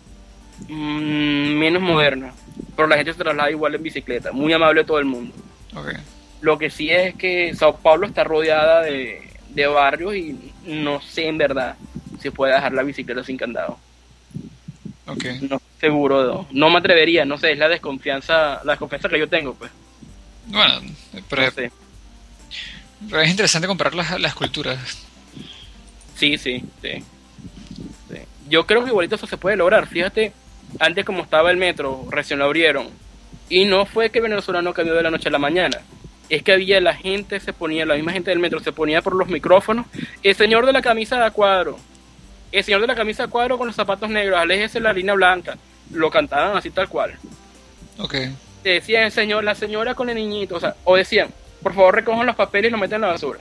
mm, 0.67 1.53
menos 1.57 1.81
moderna. 1.81 2.33
Pero 2.75 2.87
la 2.87 2.97
gente 2.97 3.13
se 3.13 3.19
traslada 3.19 3.49
igual 3.51 3.75
en 3.75 3.83
bicicleta. 3.83 4.31
Muy 4.31 4.53
amable 4.53 4.83
todo 4.83 4.99
el 4.99 5.05
mundo. 5.05 5.33
Lo 6.41 6.57
que 6.57 6.69
sí 6.69 6.89
es 6.89 7.15
que 7.15 7.55
Sao 7.55 7.77
Paulo 7.77 8.05
está 8.05 8.23
rodeada 8.23 8.83
de, 8.83 9.27
de 9.49 9.67
barrios 9.67 10.15
y 10.15 10.53
no 10.65 11.01
sé 11.01 11.27
en 11.27 11.37
verdad 11.39 11.75
si 12.19 12.29
puede 12.29 12.53
dejar 12.53 12.73
la 12.73 12.83
bicicleta 12.83 13.23
sin 13.23 13.37
candado. 13.37 13.77
Ok. 15.07 15.25
No 15.41 15.55
estoy 15.55 15.66
seguro, 15.79 16.23
no, 16.25 16.47
no 16.51 16.69
me 16.69 16.79
atrevería, 16.79 17.25
no 17.25 17.37
sé, 17.37 17.51
es 17.51 17.57
la 17.57 17.67
desconfianza, 17.69 18.61
la 18.63 18.73
desconfianza 18.73 19.09
que 19.09 19.19
yo 19.19 19.27
tengo, 19.29 19.53
pues. 19.53 19.71
Bueno, 20.47 20.81
pero, 21.29 21.43
No 21.43 21.51
sé. 21.51 21.71
pero 23.09 23.21
es 23.21 23.29
interesante 23.29 23.67
comparar 23.67 23.95
las, 23.95 24.19
las 24.19 24.33
culturas. 24.33 25.05
Sí, 26.15 26.37
sí, 26.37 26.63
sí, 26.81 27.03
sí. 28.09 28.17
Yo 28.49 28.65
creo 28.65 28.83
que 28.83 28.89
igualito 28.89 29.15
eso 29.15 29.27
se 29.27 29.37
puede 29.37 29.57
lograr. 29.57 29.87
Fíjate, 29.87 30.31
antes 30.79 31.05
como 31.05 31.21
estaba 31.23 31.51
el 31.51 31.57
metro, 31.57 32.07
recién 32.09 32.39
lo 32.39 32.45
abrieron. 32.45 32.87
Y 33.49 33.65
no 33.65 33.85
fue 33.85 34.09
que 34.09 34.19
el 34.19 34.23
venezolano 34.23 34.73
cambió 34.73 34.95
de 34.95 35.03
la 35.03 35.11
noche 35.11 35.29
a 35.29 35.31
la 35.31 35.37
mañana. 35.37 35.79
Es 36.29 36.43
que 36.43 36.53
había 36.53 36.81
la 36.81 36.95
gente, 36.95 37.39
se 37.39 37.53
ponía, 37.53 37.85
la 37.85 37.95
misma 37.95 38.13
gente 38.13 38.31
del 38.31 38.39
metro 38.39 38.59
se 38.61 38.71
ponía 38.71 39.01
por 39.01 39.15
los 39.15 39.27
micrófonos. 39.27 39.85
El 40.23 40.35
señor 40.35 40.65
de 40.65 40.73
la 40.73 40.81
camisa 40.81 41.23
de 41.23 41.31
cuadro. 41.31 41.77
El 42.51 42.63
señor 42.63 42.81
de 42.81 42.87
la 42.87 42.95
camisa 42.95 43.23
de 43.23 43.29
cuadro 43.29 43.57
con 43.57 43.67
los 43.67 43.75
zapatos 43.75 44.09
negros, 44.09 44.39
aléjese 44.39 44.79
la 44.79 44.93
línea 44.93 45.13
blanca. 45.13 45.57
Lo 45.91 46.09
cantaban 46.09 46.55
así 46.57 46.69
tal 46.69 46.89
cual. 46.89 47.15
Ok. 47.99 48.15
te 48.63 48.69
decían 48.69 49.03
el 49.03 49.11
señor, 49.11 49.43
la 49.43 49.55
señora 49.55 49.95
con 49.95 50.09
el 50.09 50.15
niñito, 50.15 50.55
o 50.55 50.59
sea, 50.59 50.75
o 50.83 50.95
decían, 50.95 51.29
por 51.63 51.73
favor 51.73 51.95
recojan 51.95 52.25
los 52.25 52.35
papeles 52.35 52.69
y 52.69 52.71
los 52.71 52.79
meten 52.79 52.95
en 52.95 53.01
la 53.01 53.07
basura. 53.07 53.39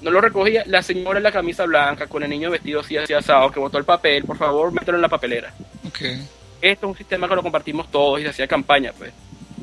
No 0.00 0.10
lo 0.10 0.20
recogía 0.20 0.64
la 0.66 0.82
señora 0.82 1.18
en 1.18 1.22
la 1.22 1.32
camisa 1.32 1.64
blanca 1.64 2.06
con 2.06 2.22
el 2.22 2.30
niño 2.30 2.50
vestido 2.50 2.80
así, 2.80 2.96
así 2.96 3.12
asado, 3.12 3.50
que 3.50 3.60
botó 3.60 3.78
el 3.78 3.84
papel, 3.84 4.24
por 4.24 4.36
favor, 4.36 4.72
mételo 4.72 4.98
en 4.98 5.02
la 5.02 5.08
papelera. 5.08 5.52
Ok. 5.86 6.00
Esto 6.60 6.86
es 6.86 6.90
un 6.90 6.96
sistema 6.96 7.28
que 7.28 7.34
lo 7.34 7.42
compartimos 7.42 7.90
todos 7.90 8.20
y 8.20 8.22
se 8.22 8.30
hacía 8.30 8.46
campaña, 8.46 8.92
pues. 8.96 9.12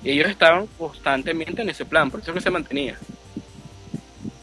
Y 0.03 0.11
ellos 0.11 0.29
estaban 0.29 0.67
constantemente 0.77 1.61
en 1.61 1.69
ese 1.69 1.85
plan, 1.85 2.09
por 2.09 2.21
eso 2.21 2.31
es 2.31 2.35
que 2.35 2.41
se 2.41 2.51
mantenía. 2.51 2.97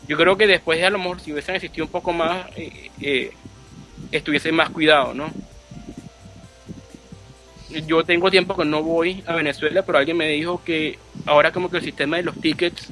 Yo 0.08 0.16
creo 0.16 0.36
que 0.36 0.46
después, 0.46 0.82
a 0.82 0.90
lo 0.90 0.98
mejor, 0.98 1.20
si 1.20 1.32
hubiesen 1.32 1.56
existido 1.56 1.86
un 1.86 1.90
poco 1.90 2.12
más, 2.12 2.46
eh, 2.56 2.90
eh, 3.00 3.32
estuviese 4.12 4.52
más 4.52 4.70
cuidado, 4.70 5.14
¿no? 5.14 5.30
Yo 7.86 8.04
tengo 8.04 8.30
tiempo 8.30 8.56
que 8.56 8.64
no 8.64 8.82
voy 8.82 9.22
a 9.26 9.34
Venezuela, 9.34 9.82
pero 9.84 9.98
alguien 9.98 10.16
me 10.16 10.28
dijo 10.28 10.62
que 10.64 10.98
ahora 11.26 11.52
como 11.52 11.68
que 11.70 11.78
el 11.78 11.82
sistema 11.84 12.16
de 12.16 12.22
los 12.22 12.40
tickets 12.40 12.88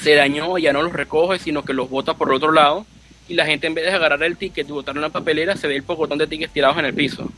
se 0.00 0.14
dañó, 0.14 0.56
ya 0.58 0.72
no 0.72 0.82
los 0.82 0.92
recoge, 0.92 1.38
sino 1.38 1.64
que 1.64 1.72
los 1.72 1.88
bota 1.90 2.14
por 2.14 2.32
otro 2.32 2.52
lado. 2.52 2.86
Y 3.28 3.34
la 3.34 3.46
gente 3.46 3.66
en 3.66 3.74
vez 3.74 3.84
de 3.86 3.92
agarrar 3.92 4.22
el 4.22 4.36
ticket 4.36 4.68
y 4.68 4.72
botarlo 4.72 5.00
en 5.00 5.02
la 5.02 5.08
papelera, 5.10 5.56
se 5.56 5.68
ve 5.68 5.76
el 5.76 5.82
pocotón 5.84 6.18
de 6.18 6.26
tickets 6.26 6.52
tirados 6.52 6.78
en 6.78 6.84
el 6.84 6.94
piso. 6.94 7.30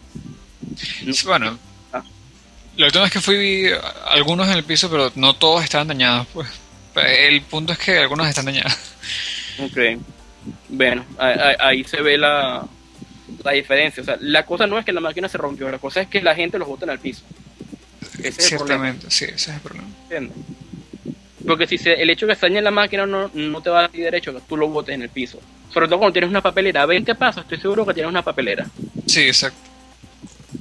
Sí, 0.77 1.13
bueno, 1.27 1.59
Ah. 1.93 2.03
la 2.77 2.87
última 2.87 3.05
vez 3.05 3.13
que 3.13 3.21
fui 3.21 3.67
algunos 4.09 4.49
en 4.49 4.55
el 4.55 4.65
piso, 4.65 4.91
pero 4.91 5.13
no 5.15 5.35
todos 5.35 5.63
estaban 5.65 5.89
dañados. 5.89 6.27
Pues 6.33 6.49
el 6.97 7.41
punto 7.43 7.73
es 7.75 7.79
que 7.79 7.99
algunos 7.99 8.27
están 8.29 8.47
dañados. 8.47 8.73
Ok. 9.61 9.99
Bueno, 10.69 11.05
ahí, 11.19 11.55
ahí- 11.59 11.85
se 11.85 12.01
ve 12.03 12.17
la, 12.19 12.65
la 13.45 13.53
diferencia. 13.53 14.03
O 14.03 14.07
sea, 14.07 14.17
la 14.21 14.45
cosa 14.45 14.67
no 14.67 14.79
es 14.79 14.85
que 14.85 14.93
la 14.93 15.01
máquina 15.01 15.29
se 15.29 15.39
rompió, 15.39 15.71
la 15.71 15.79
cosa 15.79 16.01
es 16.03 16.09
que 16.09 16.23
la 16.23 16.35
gente 16.35 16.59
los 16.59 16.69
bota 16.69 16.85
en 16.85 16.91
el 16.91 16.99
piso. 16.99 17.23
Ese 18.19 18.29
es 18.29 18.47
Ciertamente, 18.49 19.11
sí, 19.11 19.25
ese 19.27 19.35
es 19.35 19.49
el 19.49 19.61
problema. 19.61 19.89
¿entiendes? 20.05 20.37
Porque 21.47 21.67
si 21.67 21.77
se- 21.79 22.01
el 22.01 22.09
hecho 22.11 22.27
que 22.27 22.35
dañe 22.37 22.61
la 22.63 22.71
máquina 22.71 23.05
no, 23.07 23.31
no 23.35 23.61
te 23.61 23.71
va 23.71 23.79
a 23.79 23.83
dar 23.83 23.91
derecho 23.93 24.33
que 24.33 24.41
tú 24.49 24.57
lo 24.57 24.69
botes 24.69 24.95
en 24.95 25.03
el 25.03 25.09
piso. 25.09 25.41
Sobre 25.73 25.87
todo 25.89 25.99
cuando 25.99 26.13
tienes 26.13 26.31
una 26.31 26.41
papelera 26.43 26.83
a 26.83 26.87
20 26.87 27.15
pasos, 27.15 27.43
estoy 27.43 27.59
seguro 27.59 27.85
que 27.87 27.95
tienes 27.95 28.11
una 28.11 28.23
papelera. 28.23 28.67
Sí, 29.07 29.23
exacto. 29.23 29.59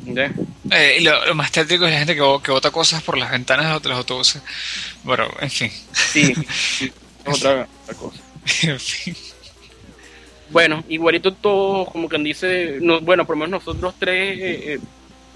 ¿entiendes? 0.05 0.31
Eh, 0.71 0.97
y 0.99 1.03
lo, 1.03 1.25
lo 1.25 1.35
más 1.35 1.51
tétrico 1.51 1.85
es 1.85 1.91
la 1.91 1.99
gente 1.99 2.15
que, 2.15 2.21
que 2.43 2.51
bota 2.51 2.71
cosas 2.71 3.03
por 3.03 3.17
las 3.17 3.29
ventanas 3.29 3.81
de 3.83 3.89
los 3.89 3.97
autobuses. 3.97 4.41
Bueno, 5.03 5.27
en 5.39 5.49
fin. 5.51 5.71
Sí, 5.93 6.33
sí, 6.53 6.91
es 7.25 7.35
otra, 7.37 7.67
otra 7.83 7.95
cosa. 7.95 8.19
En 8.63 8.79
fin. 8.79 9.15
Bueno, 10.51 10.83
igualito 10.89 11.33
todo, 11.33 11.85
como 11.85 12.09
quien 12.09 12.23
dice, 12.23 12.77
no, 12.81 12.99
bueno, 12.99 13.25
por 13.25 13.37
lo 13.37 13.45
menos 13.45 13.65
nosotros 13.65 13.95
tres, 13.97 14.37
eh, 14.37 14.73
eh, 14.73 14.79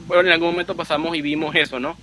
bueno, 0.08 0.24
en 0.24 0.34
algún 0.34 0.50
momento 0.52 0.76
pasamos 0.76 1.16
y 1.16 1.22
vimos 1.22 1.56
eso, 1.56 1.80
¿no? 1.80 1.96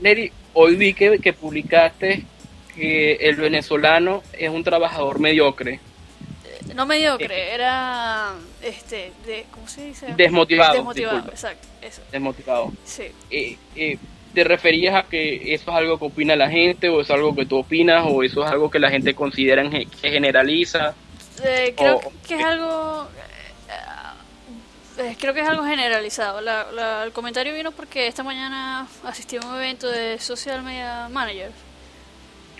Neri, 0.00 0.30
hoy 0.52 0.76
vi 0.76 0.92
que, 0.92 1.18
que 1.18 1.32
publicaste 1.32 2.24
que 2.74 3.14
el 3.14 3.36
venezolano 3.36 4.22
es 4.32 4.50
un 4.50 4.62
trabajador 4.62 5.18
mediocre, 5.18 5.80
No 6.74 6.84
mediocre, 6.84 7.54
era 7.54 8.32
este, 8.62 9.12
de, 9.24 9.46
¿cómo 9.50 9.66
se 9.66 9.86
dice? 9.86 10.06
desmotivado, 10.16 10.74
Desmotivado, 10.74 11.16
disculpa, 11.16 11.34
exacto, 11.34 11.68
eso. 11.80 12.02
desmotivado. 12.12 12.72
Sí. 12.84 13.04
Eh, 13.30 13.56
eh, 13.74 13.98
¿Te 14.36 14.44
referías 14.44 14.94
a 14.94 15.04
que 15.04 15.54
eso 15.54 15.70
es 15.70 15.76
algo 15.78 15.98
que 15.98 16.04
opina 16.04 16.36
la 16.36 16.50
gente 16.50 16.90
o 16.90 17.00
es 17.00 17.10
algo 17.10 17.34
que 17.34 17.46
tú 17.46 17.56
opinas 17.56 18.04
o 18.06 18.22
eso 18.22 18.44
es 18.44 18.50
algo 18.50 18.70
que 18.70 18.78
la 18.78 18.90
gente 18.90 19.14
considera 19.14 19.66
que 19.70 19.86
generaliza? 20.10 20.94
Eh, 21.42 21.72
creo 21.74 21.96
O- 21.96 22.12
que 22.28 22.34
es 22.34 22.44
algo 22.44 23.08
eh, 24.98 25.02
eh, 25.04 25.16
creo 25.18 25.32
que 25.32 25.40
es 25.40 25.48
algo 25.48 25.64
generalizado. 25.64 26.42
La- 26.42 26.70
la- 26.70 27.04
el 27.04 27.12
comentario 27.12 27.54
vino 27.54 27.72
porque 27.72 28.06
esta 28.08 28.22
mañana 28.22 28.86
asistí 29.04 29.36
a 29.38 29.40
un 29.40 29.54
evento 29.56 29.88
de 29.90 30.18
social 30.18 30.62
media 30.62 31.08
manager. 31.10 31.50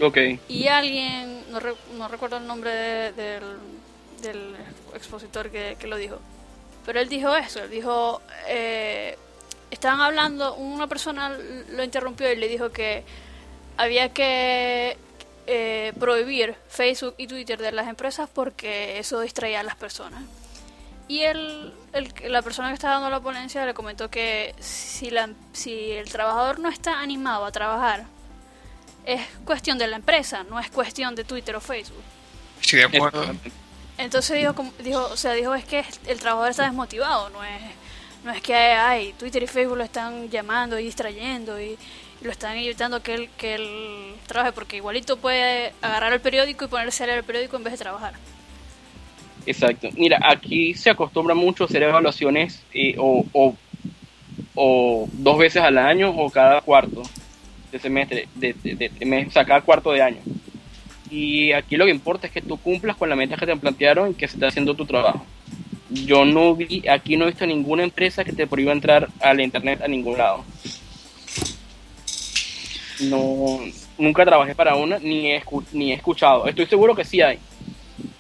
Ok, 0.01 0.17
y 0.49 0.69
alguien 0.69 1.43
no, 1.51 1.61
re- 1.61 1.75
no 1.99 2.09
recuerdo 2.09 2.39
el 2.39 2.47
nombre 2.47 2.71
de- 2.71 3.13
del, 3.13 3.43
del 4.23 4.55
expositor 4.95 5.51
que, 5.51 5.77
que 5.79 5.87
lo 5.87 5.97
dijo 5.99 6.19
pero 6.87 7.01
él 7.01 7.09
dijo 7.11 7.35
eso 7.37 7.63
él 7.65 7.71
dijo 7.71 8.21
eh, 8.49 9.17
estaban 9.71 10.01
hablando 10.01 10.55
una 10.55 10.87
persona 10.87 11.31
lo 11.71 11.83
interrumpió 11.85 12.33
y 12.33 12.37
le 12.37 12.49
dijo 12.49 12.71
que 12.71 13.05
había 13.77 14.13
que 14.13 14.97
eh, 15.47 15.93
prohibir 16.01 16.55
Facebook 16.69 17.15
y 17.19 17.27
Twitter 17.27 17.61
de 17.61 17.73
las 17.73 17.87
empresas 17.89 18.29
porque 18.33 18.99
eso 18.99 19.21
distraía 19.21 19.61
a 19.61 19.63
las 19.63 19.77
personas. 19.77 20.23
Y 21.09 21.21
el, 21.23 21.73
el- 21.93 22.13
la 22.33 22.43
persona 22.43 22.69
que 22.69 22.75
estaba 22.75 22.95
dando 22.95 23.11
la 23.11 23.21
ponencia 23.21 23.65
le 23.65 23.75
comentó 23.75 24.11
que 24.11 24.55
si, 24.59 25.11
la, 25.11 25.29
si 25.53 25.93
el 25.93 26.11
trabajador 26.11 26.59
no 26.59 26.69
está 26.69 27.01
animado 27.01 27.45
a 27.45 27.53
trabajar, 27.53 28.07
es 29.05 29.21
cuestión 29.45 29.79
de 29.79 29.87
la 29.87 29.97
empresa, 29.97 30.43
no 30.51 30.59
es 30.59 30.69
cuestión 30.71 31.15
de 31.15 31.23
Twitter 31.23 31.55
o 31.55 31.61
Facebook. 31.61 32.03
Estoy 32.61 32.81
de 32.81 32.85
acuerdo. 32.87 33.21
Entonces 33.99 34.37
dijo, 34.37 34.55
dijo, 34.81 35.05
o 35.07 35.17
sea, 35.17 35.33
dijo 35.35 35.55
es 35.55 35.65
que 35.65 35.85
el 36.09 36.19
trabajador 36.19 36.51
está 36.51 36.65
desmotivado, 36.65 37.31
no 37.31 37.45
es, 37.45 37.63
no 38.27 38.33
es 38.33 38.43
que 38.43 38.55
ay, 38.55 39.15
Twitter 39.17 39.45
y 39.45 39.47
Facebook 39.47 39.79
lo 39.79 39.85
están 39.85 40.29
llamando 40.29 40.79
y 40.79 40.85
distrayendo 40.85 41.61
y, 41.61 41.79
lo 42.23 42.31
están 42.31 42.57
evitando 42.57 43.03
que 43.03 43.15
él, 43.15 43.29
que 43.37 43.55
él 43.55 43.69
trabaje, 44.27 44.51
porque 44.53 44.79
igualito 44.79 45.19
puede 45.19 45.75
agarrar 45.83 46.15
el 46.15 46.21
periódico 46.21 46.65
y 46.65 46.69
ponerse 46.69 47.05
a 47.05 47.07
leer 47.07 47.19
el 47.19 47.25
periódico 47.25 47.57
en 47.57 47.65
vez 47.65 47.75
de 47.75 47.79
trabajar. 47.79 48.15
Exacto. 49.45 49.91
Mira, 49.97 50.19
aquí 50.25 50.73
se 50.75 50.91
acostumbra 50.91 51.35
mucho 51.35 51.65
hacer 51.65 51.83
evaluaciones 51.83 52.65
eh, 52.73 52.97
o, 52.99 53.25
o, 54.55 55.09
dos 55.13 55.39
veces 55.39 55.63
al 55.63 55.77
año 55.77 56.11
o 56.11 56.31
cada 56.31 56.63
cuarto 56.63 57.03
de 57.71 57.79
semestre, 57.79 58.29
de, 58.35 58.55
de, 58.55 59.27
o 59.29 59.31
sea, 59.31 59.45
cada 59.45 59.61
cuarto 59.61 59.93
de 59.93 60.03
año. 60.03 60.19
Y 61.11 61.53
aquí 61.53 61.77
lo 61.77 61.85
que 61.85 61.93
importa 61.93 62.27
es 62.27 62.33
que 62.33 62.43
tú 62.43 62.57
cumplas 62.57 62.97
con 62.97 63.11
la 63.11 63.15
meta 63.15 63.37
que 63.37 63.47
te 63.47 63.57
plantearon 63.57 64.11
y 64.11 64.15
que 64.15 64.27
se 64.27 64.37
esté 64.37 64.47
haciendo 64.47 64.75
tu 64.75 64.87
trabajo. 64.87 65.25
Yo 65.91 66.25
no 66.25 66.55
vi, 66.55 66.87
aquí 66.89 67.17
no 67.17 67.25
he 67.25 67.29
visto 67.29 67.47
ninguna 67.47 67.85
empresa 67.85 68.25
que 68.25 68.33
te 68.33 68.47
prohíba 68.47 68.73
entrar 68.73 69.09
al 69.21 69.41
internet 69.41 69.83
a 69.83 69.89
ningún 69.89 70.19
lado. 70.19 70.45
No, 73.01 73.61
nunca 73.99 74.25
trabajé 74.25 74.55
para 74.55 74.75
una, 74.75 74.99
ni 74.99 75.33
he, 75.33 75.43
ni 75.73 75.93
he 75.93 75.95
escuchado. 75.95 76.47
Estoy 76.47 76.67
seguro 76.67 76.95
que 76.95 77.05
sí 77.05 77.21
hay. 77.21 77.39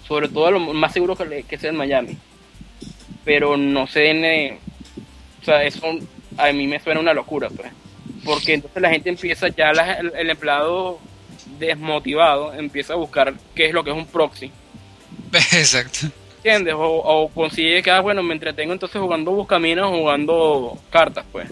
Sobre 0.07 0.29
todo 0.29 0.51
lo 0.51 0.61
más 0.61 0.93
seguro 0.93 1.17
que, 1.17 1.43
que 1.43 1.59
sea 1.59 1.71
en 1.71 1.77
Miami. 1.77 2.17
Pero 3.25 3.57
no 3.57 3.87
sé 3.87 4.11
en... 4.11 4.59
o 5.41 5.45
sea, 5.45 5.65
eso 5.65 5.99
a 6.37 6.53
mí 6.53 6.67
me 6.67 6.79
suena 6.79 7.01
una 7.01 7.15
locura, 7.15 7.49
pues. 7.49 7.73
Porque 8.25 8.55
entonces 8.55 8.81
la 8.81 8.91
gente 8.91 9.09
empieza, 9.09 9.49
ya 9.49 9.71
el, 9.71 10.31
empleado 10.31 11.01
desmotivado 11.59 12.53
empieza 12.55 12.93
a 12.93 12.97
buscar 12.97 13.35
qué 13.55 13.67
es 13.67 13.73
lo 13.73 13.83
que 13.83 13.91
es 13.91 13.97
un 13.97 14.07
proxy. 14.07 14.51
Exacto. 15.33 16.09
¿Entiendes? 16.47 16.75
O, 16.79 17.29
consigue 17.35 17.83
que, 17.83 17.91
ah, 17.91 17.99
bueno, 17.99 18.23
me 18.23 18.33
entretengo 18.33 18.73
entonces 18.73 19.01
jugando 19.01 19.33
buscaminas, 19.33 19.87
jugando 19.87 20.81
cartas, 20.91 21.25
pues. 21.33 21.49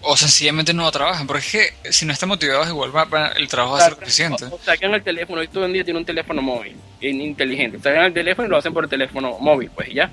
O 0.00 0.16
sencillamente 0.16 0.72
no 0.72 0.90
trabajan, 0.90 1.26
porque 1.26 1.44
es 1.44 1.52
que 1.52 1.92
si 1.92 2.06
no 2.06 2.14
está 2.14 2.24
motivado 2.24 2.66
igual 2.66 2.96
va, 2.96 3.32
el 3.36 3.46
trabajo 3.46 3.74
va 3.74 3.80
a 3.80 3.84
ser 3.90 3.98
suficiente. 3.98 4.46
O, 4.46 4.58
sacan 4.64 4.94
el 4.94 5.02
teléfono, 5.02 5.42
hoy 5.42 5.48
todo 5.48 5.66
el 5.66 5.74
día 5.74 5.84
tiene 5.84 6.00
un 6.00 6.06
teléfono 6.06 6.40
móvil, 6.40 6.74
inteligente. 7.02 7.78
Sacan 7.78 8.04
el 8.04 8.14
teléfono 8.14 8.48
y 8.48 8.50
lo 8.50 8.56
hacen 8.56 8.72
por 8.72 8.84
el 8.84 8.90
teléfono 8.90 9.36
móvil, 9.38 9.70
pues 9.74 9.90
ya. 9.92 10.10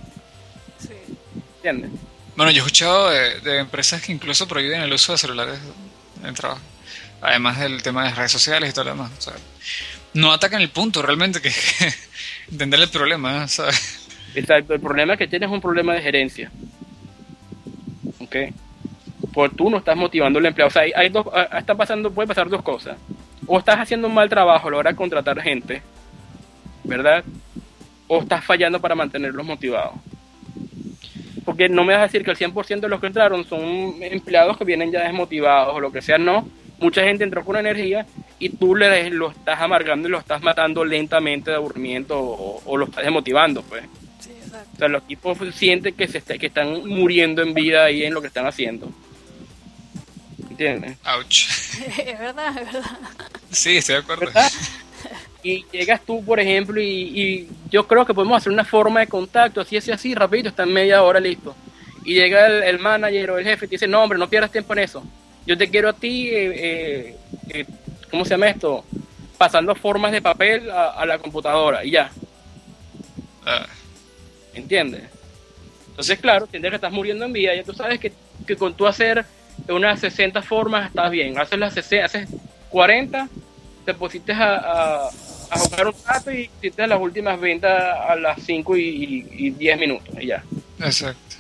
Sí. 0.77 0.89
¿Entiendes? 1.55 1.91
Bueno, 2.35 2.51
yo 2.51 2.57
he 2.57 2.65
escuchado 2.65 3.09
de, 3.09 3.57
empresas 3.57 4.01
que 4.01 4.11
incluso 4.11 4.49
prohíben 4.49 4.81
el 4.81 4.91
uso 4.91 5.13
de 5.13 5.17
celulares 5.17 5.59
en 6.21 6.27
el 6.27 6.35
trabajo. 6.35 6.61
Además 7.21 7.57
del 7.57 7.81
tema 7.81 8.03
de 8.03 8.15
redes 8.15 8.33
sociales 8.33 8.69
y 8.69 8.73
todo 8.73 8.83
lo 8.83 8.91
demás. 8.91 9.11
no 10.13 10.33
atacan 10.33 10.61
el 10.61 10.71
punto 10.71 11.01
realmente, 11.01 11.41
que, 11.41 11.53
entender 12.51 12.79
el 12.79 12.89
problema, 12.89 13.47
¿sabes? 13.47 14.07
Exacto, 14.35 14.73
el 14.73 14.79
problema 14.79 15.13
es 15.13 15.19
que 15.19 15.27
tienes 15.27 15.49
un 15.49 15.61
problema 15.61 15.93
de 15.93 16.01
gerencia. 16.01 16.51
¿Ok? 18.19 18.35
Pues 19.33 19.51
tú 19.55 19.69
no 19.69 19.77
estás 19.77 19.95
motivando 19.95 20.39
al 20.39 20.45
empleado. 20.45 20.67
O 20.67 20.71
sea, 20.71 20.83
hay, 20.95 21.09
dos, 21.09 21.25
ah, 21.33 21.59
está 21.59 21.75
pasando, 21.75 22.11
puede 22.11 22.27
pasar 22.27 22.49
dos 22.49 22.61
cosas. 22.61 22.97
O 23.45 23.59
estás 23.59 23.79
haciendo 23.79 24.07
un 24.07 24.13
mal 24.13 24.29
trabajo 24.29 24.67
a 24.67 24.71
la 24.71 24.77
hora 24.77 24.89
de 24.91 24.95
contratar 24.95 25.41
gente, 25.41 25.81
¿verdad? 26.83 27.23
O 28.07 28.21
estás 28.21 28.43
fallando 28.43 28.79
para 28.79 28.95
mantenerlos 28.95 29.45
motivados 29.45 29.95
porque 31.43 31.69
no 31.69 31.83
me 31.83 31.93
vas 31.93 32.01
a 32.01 32.05
decir 32.05 32.23
que 32.23 32.31
el 32.31 32.37
100% 32.37 32.79
de 32.79 32.89
los 32.89 32.99
que 32.99 33.07
entraron 33.07 33.45
son 33.45 33.95
empleados 34.01 34.57
que 34.57 34.63
vienen 34.63 34.91
ya 34.91 35.03
desmotivados 35.03 35.75
o 35.75 35.79
lo 35.79 35.91
que 35.91 36.01
sea, 36.01 36.17
no. 36.17 36.47
Mucha 36.83 37.03
gente 37.03 37.23
entró 37.23 37.43
con 37.43 37.55
energía 37.55 38.05
y 38.39 38.49
tú 38.49 38.75
le 38.75 39.09
lo 39.09 39.31
estás 39.31 39.59
amargando 39.61 40.07
y 40.07 40.11
lo 40.11 40.19
estás 40.19 40.41
matando 40.41 40.83
lentamente 40.83 41.51
de 41.51 41.57
aburrimiento 41.57 42.19
o, 42.19 42.77
lo 42.77 42.85
estás 42.85 43.03
desmotivando, 43.03 43.63
pues. 43.63 43.85
O 43.85 44.77
sea, 44.77 44.87
los 44.87 45.03
equipos 45.03 45.37
sienten 45.55 45.95
que, 45.95 46.07
se 46.07 46.21
que 46.21 46.47
están 46.47 46.87
muriendo 46.87 47.41
en 47.41 47.53
vida 47.53 47.85
ahí 47.85 48.03
en 48.03 48.13
lo 48.13 48.21
que 48.21 48.27
están 48.27 48.45
haciendo. 48.45 48.91
¿Entiendes? 50.49 50.97
Ouch. 51.05 51.47
es 51.97 52.19
verdad, 52.19 52.57
es 52.57 52.73
verdad. 52.73 52.97
Sí, 53.49 53.77
estoy 53.77 53.95
de 53.95 54.01
acuerdo 54.01 54.31
y 55.43 55.65
llegas 55.71 56.01
tú, 56.05 56.23
por 56.23 56.39
ejemplo, 56.39 56.81
y, 56.81 57.49
yo 57.69 57.85
creo 57.85 58.05
que 58.05 58.13
podemos 58.13 58.37
hacer 58.37 58.51
una 58.51 58.63
forma 58.63 59.01
de 59.01 59.07
contacto, 59.07 59.61
así, 59.61 59.75
así, 59.75 59.91
así, 59.91 60.15
rapidito, 60.15 60.49
está 60.49 60.63
en 60.63 60.73
media 60.73 61.03
hora 61.03 61.19
listo. 61.19 61.55
Y 62.05 62.13
llega 62.13 62.47
el, 62.47 62.79
manager 62.79 63.31
o 63.31 63.37
el 63.37 63.45
jefe 63.45 63.65
y 63.65 63.67
te 63.69 63.75
dice, 63.75 63.87
no, 63.87 64.03
hombre, 64.03 64.17
no 64.17 64.29
pierdas 64.29 64.51
tiempo 64.51 64.73
en 64.73 64.79
eso. 64.79 65.03
Yo 65.45 65.57
te 65.57 65.69
quiero 65.69 65.89
a 65.89 65.93
ti, 65.93 66.29
eh, 66.29 66.53
eh, 66.55 67.17
eh, 67.49 67.65
¿cómo 68.09 68.23
se 68.23 68.31
llama 68.31 68.49
esto? 68.49 68.85
Pasando 69.37 69.75
formas 69.75 70.11
de 70.11 70.21
papel 70.21 70.69
a, 70.71 71.05
la 71.05 71.19
computadora 71.19 71.83
y 71.83 71.91
ya. 71.91 72.11
Ah. 73.45 73.65
¿Entiendes? 74.53 75.03
Entonces, 75.89 76.19
claro, 76.19 76.45
entiendes 76.45 76.71
que 76.71 76.75
estás 76.75 76.91
muriendo 76.91 77.25
en 77.25 77.33
vida, 77.33 77.55
ya 77.55 77.63
tú 77.63 77.73
sabes 77.73 77.99
que, 77.99 78.13
que 78.47 78.55
con 78.55 78.73
tú 78.73 78.87
hacer 78.87 79.25
unas 79.67 79.99
60 79.99 80.41
formas 80.41 80.87
estás 80.87 81.11
bien. 81.11 81.37
Haces 81.37 81.59
las 81.59 81.73
60, 81.73 82.05
haces 82.05 82.29
40, 82.69 83.27
te 83.85 83.93
pusiste 83.93 84.31
a 84.33 85.09
a 85.53 85.59
jugar 85.59 85.87
un 85.87 85.93
rato 86.05 86.31
y 86.31 86.49
hiciste 86.57 86.87
las 86.87 86.99
últimas 86.99 87.39
ventas 87.39 87.71
a 87.71 88.15
las 88.15 88.41
5 88.43 88.77
y, 88.77 89.51
10 89.51 89.79
minutos 89.79 90.15
y 90.19 90.27
ya. 90.27 90.43
Exacto. 90.79 91.32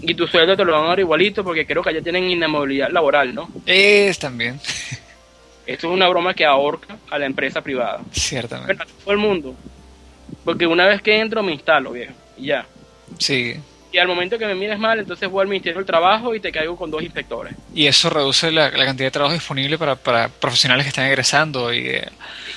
Y 0.00 0.14
tu 0.14 0.26
sueldo 0.26 0.56
te 0.56 0.64
lo 0.64 0.72
van 0.72 0.84
a 0.84 0.88
dar 0.88 1.00
igualito 1.00 1.44
porque 1.44 1.66
creo 1.66 1.82
que 1.82 1.90
allá 1.90 2.02
tienen 2.02 2.30
inamovilidad 2.30 2.90
laboral, 2.90 3.34
¿no? 3.34 3.48
Es 3.66 4.18
también. 4.18 4.58
Esto 5.66 5.88
es 5.88 5.94
una 5.94 6.08
broma 6.08 6.34
que 6.34 6.44
ahorca 6.44 6.96
a 7.10 7.18
la 7.18 7.26
empresa 7.26 7.60
privada. 7.60 8.00
Ciertamente. 8.10 8.74
Pero 8.74 8.90
todo 9.04 9.12
el 9.12 9.18
mundo. 9.18 9.54
Porque 10.44 10.66
una 10.66 10.86
vez 10.86 11.02
que 11.02 11.20
entro 11.20 11.42
me 11.42 11.52
instalo, 11.52 11.92
viejo. 11.92 12.14
Y 12.36 12.46
ya. 12.46 12.66
Sí 13.18 13.56
y 13.92 13.98
al 13.98 14.08
momento 14.08 14.38
que 14.38 14.46
me 14.46 14.54
mires 14.54 14.78
mal, 14.78 14.98
entonces 14.98 15.28
voy 15.30 15.42
al 15.42 15.48
Ministerio 15.48 15.76
del 15.76 15.86
Trabajo 15.86 16.34
y 16.34 16.40
te 16.40 16.50
caigo 16.50 16.76
con 16.76 16.90
dos 16.90 17.02
inspectores. 17.02 17.54
Y 17.74 17.86
eso 17.86 18.08
reduce 18.08 18.50
la, 18.50 18.70
cantidad 18.70 19.06
de 19.06 19.10
trabajo 19.10 19.34
disponible 19.34 19.76
para, 19.76 19.96
para, 19.96 20.28
profesionales 20.28 20.86
que 20.86 20.88
están 20.88 21.06
egresando. 21.06 21.72
Y, 21.72 21.88
eh, 21.88 22.08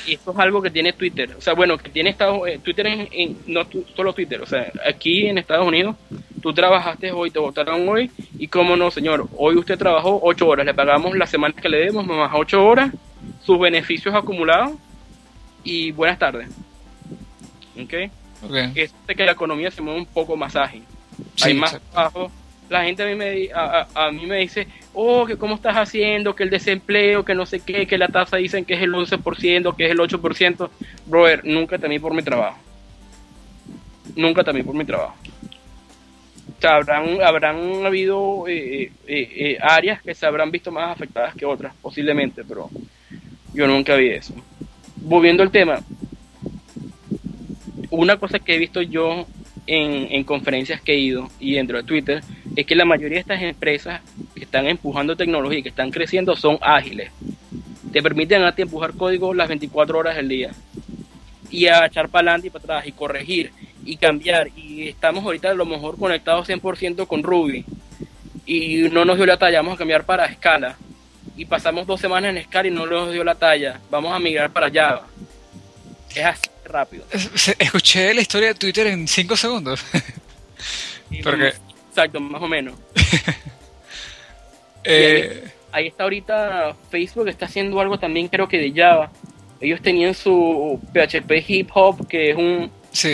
y 0.08 0.14
esto 0.14 0.32
es 0.32 0.40
algo 0.40 0.62
que 0.62 0.72
tiene 0.72 0.94
Twitter. 0.94 1.36
O 1.38 1.42
sea, 1.42 1.54
bueno, 1.54 1.78
que 1.78 1.90
tiene 1.90 2.12
Estados 2.12 2.48
eh, 2.48 2.60
Twitter, 2.64 2.88
en, 2.88 3.38
no 3.48 3.68
solo 3.96 4.14
Twitter. 4.14 4.42
O 4.42 4.46
sea, 4.46 4.72
aquí 4.88 5.28
en 5.28 5.38
Estados 5.38 5.68
Unidos, 5.68 5.98
tú 6.46 6.54
trabajaste 6.54 7.12
hoy, 7.12 7.32
te 7.32 7.40
votaron 7.40 7.90
hoy. 7.90 8.12
Y 8.38 8.48
cómo 8.48 8.76
no, 8.76 8.92
señor, 8.92 9.28
hoy 9.36 9.56
usted 9.56 9.80
trabajó 9.80 10.20
ocho 10.22 10.48
horas. 10.48 10.64
Le 10.64 10.76
pagamos 10.76 11.18
las 11.18 11.32
semanas 11.32 11.60
que 11.60 11.68
le 11.68 11.86
demos, 11.86 12.06
más 12.06 12.32
ocho 12.36 12.64
horas, 12.64 12.92
sus 13.44 13.60
beneficios 13.60 14.14
acumulados. 14.14 14.74
Y 15.64 15.92
buenas 15.92 16.20
tardes. 16.20 16.48
¿Ok? 17.74 18.12
okay. 18.44 18.72
Es 18.76 18.94
que 19.08 19.26
la 19.26 19.32
economía 19.32 19.72
se 19.72 19.82
mueve 19.82 20.02
un 20.02 20.06
poco 20.06 20.38
más 20.38 20.56
ágil 20.56 20.84
hay 21.42 21.56
más 21.56 21.82
trabajo. 21.92 22.32
La 22.70 22.84
gente 22.84 23.02
a 23.02 23.08
mí, 23.08 23.16
me, 23.16 23.50
a, 23.52 24.12
mí 24.12 24.28
me 24.28 24.38
dice, 24.38 24.68
oh, 24.94 25.26
que 25.26 25.38
cómo 25.38 25.56
estás 25.56 25.76
haciendo, 25.76 26.36
que 26.36 26.44
el 26.44 26.52
desempleo, 26.52 27.26
que 27.26 27.34
no 27.34 27.48
sé 27.48 27.62
qué, 27.62 27.88
que 27.88 27.98
la 27.98 28.08
tasa 28.08 28.38
dicen 28.38 28.66
que 28.66 28.76
es 28.76 28.82
el 28.84 28.94
11%, 28.94 29.76
que 29.76 29.86
es 29.86 29.92
el 29.92 29.98
8%. 29.98 30.70
Brother, 31.08 31.44
nunca 31.44 31.80
temí 31.80 31.98
por 31.98 32.14
mi 32.14 32.22
trabajo. 32.22 32.60
Nunca 34.16 34.44
temí 34.44 34.62
por 34.62 34.76
mi 34.76 34.86
trabajo. 34.86 35.16
O 36.48 36.62
sea, 36.62 36.76
habrán, 36.76 37.22
habrán 37.22 37.86
habido 37.86 38.48
eh, 38.48 38.84
eh, 38.84 38.92
eh, 39.08 39.58
áreas 39.62 40.02
que 40.02 40.14
se 40.14 40.26
habrán 40.26 40.52
visto 40.52 40.72
más 40.72 40.92
afectadas 40.92 41.36
que 41.36 41.46
otras, 41.46 41.74
posiblemente, 41.82 42.44
pero 42.44 42.70
yo 43.54 43.68
nunca 43.68 43.96
vi 43.96 44.10
eso. 44.10 44.34
Volviendo 44.96 45.44
al 45.44 45.52
tema, 45.52 45.80
una 47.90 48.18
cosa 48.18 48.40
que 48.40 48.56
he 48.56 48.60
visto 48.60 48.82
yo 48.82 49.26
en, 49.68 50.24
conferencias 50.24 50.82
que 50.82 50.94
he 50.94 51.00
ido 51.00 51.30
y 51.40 51.54
dentro 51.54 51.78
de 51.78 51.84
Twitter 51.84 52.24
es 52.56 52.66
que 52.66 52.76
la 52.76 52.86
mayoría 52.86 53.16
de 53.16 53.22
estas 53.22 53.42
empresas 53.42 54.02
que 54.34 54.44
están 54.44 54.68
empujando 54.68 55.16
tecnología 55.16 55.60
y 55.60 55.64
que 55.64 55.70
están 55.70 55.92
creciendo 55.92 56.36
son 56.36 56.58
ágiles. 56.62 57.12
Te 57.92 58.02
permiten 58.02 58.44
a 58.44 58.54
ti 58.54 58.62
empujar 58.62 58.94
código 58.94 59.34
las 59.34 59.48
24 59.48 59.98
horas 59.98 60.16
del 60.16 60.28
día 60.28 60.52
y 61.50 61.68
a 61.68 61.86
echar 61.86 62.10
para 62.10 62.32
adelante 62.32 62.48
y 62.48 62.50
para 62.50 62.64
atrás 62.64 62.88
y 62.88 62.92
corregir 62.92 63.52
y 63.86 63.98
cambiar. 63.98 64.50
Y 64.56 64.90
estamos 64.90 65.24
ahorita 65.24 65.52
a 65.52 65.54
lo 65.54 65.66
mejor 65.66 65.98
conectados 65.98 66.50
100% 66.50 67.08
con 67.08 67.24
Ruby 67.24 67.64
y 68.46 68.90
no 68.92 69.06
nos 69.06 69.18
dio 69.18 69.26
la 69.26 69.38
talla, 69.38 69.60
vamos 69.60 69.76
a 69.76 69.78
cambiar 69.78 70.06
para 70.06 70.26
escala. 70.26 70.78
Y 71.38 71.46
pasamos 71.46 71.86
dos 71.86 72.00
semanas 72.00 72.30
en 72.30 72.38
escala 72.38 72.68
y 72.68 72.72
no 72.72 72.86
nos 72.86 73.12
dio 73.12 73.24
la 73.24 73.36
talla, 73.36 73.80
vamos 73.90 74.14
a 74.14 74.20
migrar 74.20 74.52
para 74.52 74.72
Java. 74.72 75.08
Es 76.14 76.26
así 76.26 76.50
rápido. 76.66 77.06
Escuché 77.60 78.14
la 78.14 78.22
historia 78.22 78.50
de 78.50 78.56
Twitter 78.56 78.88
en 78.88 79.08
5 79.08 79.36
segundos. 79.36 79.84
Exacto, 81.12 82.20
más 82.20 82.42
o 82.42 82.48
menos. 82.48 82.76
Eh, 84.88 85.44
ahí, 85.72 85.88
está 85.88 86.04
ahorita 86.04 86.76
Facebook, 86.92 87.28
está 87.28 87.48
haciendo 87.48 87.80
algo 87.80 87.98
también 87.98 88.28
creo 88.28 88.48
que 88.48 88.60
de 88.60 88.72
Java. 88.72 89.12
Ellos 89.60 89.82
tenían 89.82 90.14
su 90.14 90.80
PHP 90.94 91.32
Hip 91.48 91.72
Hop, 91.74 92.08
que 92.08 92.30
es 92.30 92.38
un... 92.38 92.70
Sí, 92.96 93.12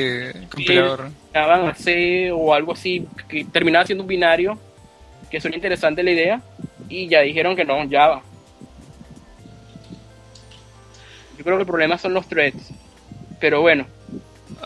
compilador. 0.52 1.10
Java 1.34 1.74
C 1.74 2.32
o 2.32 2.54
algo 2.54 2.74
así, 2.74 3.08
que 3.28 3.46
terminaba 3.46 3.84
siendo 3.84 4.04
un 4.04 4.08
binario, 4.08 4.60
que 5.32 5.42
suena 5.42 5.56
interesante 5.56 6.04
la 6.04 6.12
idea, 6.12 6.42
y 6.88 7.08
ya 7.08 7.22
dijeron 7.22 7.56
que 7.56 7.66
no, 7.66 7.78
Java. 7.90 8.22
Yo 11.36 11.44
creo 11.44 11.58
que 11.58 11.62
el 11.64 11.68
problema 11.68 11.98
son 11.98 12.14
los 12.14 12.28
threads. 12.28 12.70
Pero 13.40 13.62
bueno. 13.62 13.88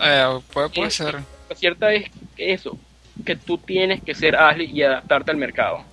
Eh, 0.01 0.39
puede, 0.51 0.67
puede 0.67 0.91
ser. 0.91 1.15
Lo 1.49 1.55
cierto 1.55 1.87
es 1.87 2.11
eso, 2.35 2.77
que 3.25 3.37
tú 3.37 3.57
tienes 3.57 4.03
que 4.03 4.13
ser 4.13 4.35
ágil 4.35 4.69
y 4.69 4.83
adaptarte 4.83 5.31
al 5.31 5.37
mercado. 5.37 5.85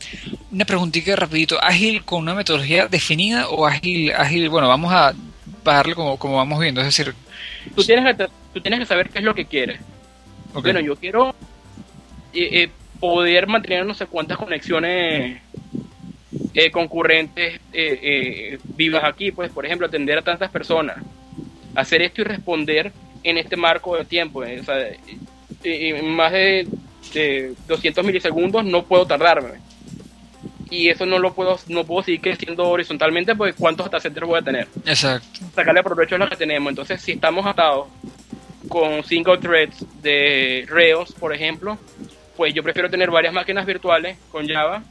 Una 0.50 0.64
preguntita 0.64 1.14
rapidito, 1.14 1.62
¿ágil 1.62 2.04
con 2.04 2.22
una 2.22 2.34
metodología 2.34 2.88
definida 2.88 3.48
o 3.48 3.66
ágil, 3.66 4.12
ágil, 4.12 4.48
bueno, 4.48 4.66
vamos 4.66 4.92
a 4.92 5.14
bajarle 5.62 5.94
como, 5.94 6.18
como 6.18 6.38
vamos 6.38 6.58
viendo, 6.58 6.80
es 6.80 6.88
decir... 6.88 7.14
Tú 7.76 7.84
tienes 7.84 8.16
que, 8.16 8.26
tú 8.52 8.60
tienes 8.60 8.80
que 8.80 8.86
saber 8.86 9.10
qué 9.10 9.18
es 9.18 9.24
lo 9.24 9.34
que 9.34 9.46
quieres. 9.46 9.80
Bueno, 10.54 10.80
yo 10.80 10.96
quiero 10.96 11.30
eh, 12.34 12.62
eh, 12.62 12.70
poder 13.00 13.46
mantener 13.46 13.86
no 13.86 13.94
sé 13.94 14.06
cuántas 14.06 14.38
conexiones 14.38 15.40
concurrentes 16.70 17.60
vivas 18.76 19.04
aquí, 19.04 19.32
pues 19.32 19.50
por 19.50 19.64
ejemplo 19.64 19.86
atender 19.86 20.18
a 20.18 20.22
tantas 20.22 20.50
personas 20.50 20.98
hacer 21.74 22.02
esto 22.02 22.20
y 22.20 22.24
responder 22.24 22.92
en 23.22 23.38
este 23.38 23.56
marco 23.56 23.96
de 23.96 24.04
tiempo. 24.04 24.44
Eh, 24.44 26.02
más 26.02 26.32
de, 26.32 26.66
200 27.68 28.04
milisegundos 28.04 28.64
no 28.64 28.84
puedo 28.84 29.06
tardarme. 29.06 29.60
Y 30.70 30.88
eso 30.88 31.04
no 31.04 31.18
lo 31.18 31.34
puedo, 31.34 31.58
no 31.68 31.84
puedo 31.84 32.02
seguir 32.02 32.22
creciendo 32.22 32.66
horizontalmente 32.66 33.34
porque 33.34 33.52
cuántos 33.52 33.86
datacenters 33.86 34.26
voy 34.26 34.38
a 34.38 34.42
tener. 34.42 34.68
Exacto. 34.86 35.40
Sacarle 35.54 35.82
provecho 35.82 36.14
a 36.14 36.18
lo 36.18 36.28
que 36.30 36.36
tenemos. 36.36 36.70
Entonces, 36.70 37.00
si 37.02 37.12
estamos 37.12 37.44
atados 37.44 37.88
con 38.68 39.04
single 39.04 39.38
threads 39.38 39.84
de 40.02 40.66
Rails, 40.68 41.12
por 41.12 41.34
ejemplo, 41.34 41.78
pues 42.36 42.54
yo 42.54 42.62
prefiero 42.62 42.90
tener 42.90 43.10
varias 43.10 43.34
máquinas 43.34 43.66
virtuales 43.66 44.16
con 44.30 44.48
Java 44.48 44.82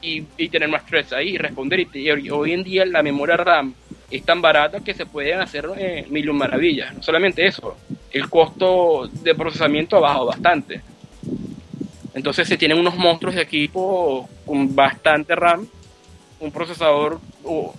y, 0.00 0.22
tener 0.48 0.68
más 0.68 0.86
threads 0.86 1.12
ahí 1.12 1.30
y 1.30 1.38
responder. 1.38 1.86
Y, 1.94 2.30
hoy 2.30 2.52
en 2.52 2.62
día 2.62 2.86
la 2.86 3.02
memoria 3.02 3.36
RAM 3.36 3.74
es 4.10 4.24
tan 4.24 4.40
barata 4.40 4.80
que 4.80 4.94
se 4.94 5.06
pueden 5.06 5.40
hacer 5.40 5.68
eh, 5.76 6.06
mil 6.08 6.32
maravillas. 6.32 6.94
No 6.94 7.02
solamente 7.02 7.46
eso, 7.46 7.76
el 8.12 8.28
costo 8.28 9.08
de 9.08 9.34
procesamiento 9.34 9.96
ha 9.96 10.00
bajado 10.00 10.26
bastante. 10.26 10.80
Entonces 12.14 12.48
se 12.48 12.56
tienen 12.56 12.78
unos 12.78 12.96
monstruos 12.96 13.34
de 13.34 13.42
equipo 13.42 14.28
con 14.44 14.74
bastante 14.74 15.34
RAM, 15.34 15.66
un 16.40 16.52
procesador 16.52 17.20
o, 17.44 17.74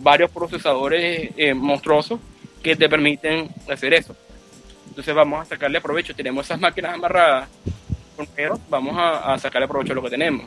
varios 0.00 0.30
procesadores 0.30 1.30
eh, 1.36 1.54
monstruosos 1.54 2.20
que 2.62 2.76
te 2.76 2.88
permiten 2.88 3.48
hacer 3.68 3.94
eso. 3.94 4.14
Entonces 4.90 5.14
vamos 5.14 5.42
a 5.42 5.44
sacarle 5.46 5.80
provecho. 5.80 6.14
Tenemos 6.14 6.44
esas 6.44 6.60
máquinas 6.60 6.94
amarradas 6.94 7.48
con 8.16 8.28
vamos 8.68 8.96
a, 8.98 9.32
a 9.32 9.38
sacarle 9.38 9.66
provecho 9.66 9.92
a 9.92 9.96
lo 9.96 10.02
que 10.02 10.10
tenemos. 10.10 10.46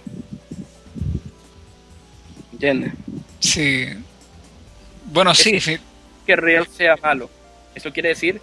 ¿Entiendes? 2.53 2.93
Sí. 3.39 3.87
Bueno, 5.05 5.33
sí. 5.33 5.59
Que 6.25 6.35
Real 6.35 6.67
sea 6.67 6.95
malo. 7.01 7.29
Eso 7.75 7.91
quiere 7.91 8.09
decir 8.09 8.39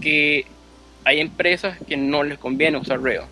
que 0.00 0.46
hay 1.04 1.20
empresas 1.20 1.78
que 1.86 1.96
no 1.96 2.22
les 2.22 2.38
conviene 2.38 2.78
usar 2.78 3.02
Rails. 3.02 3.26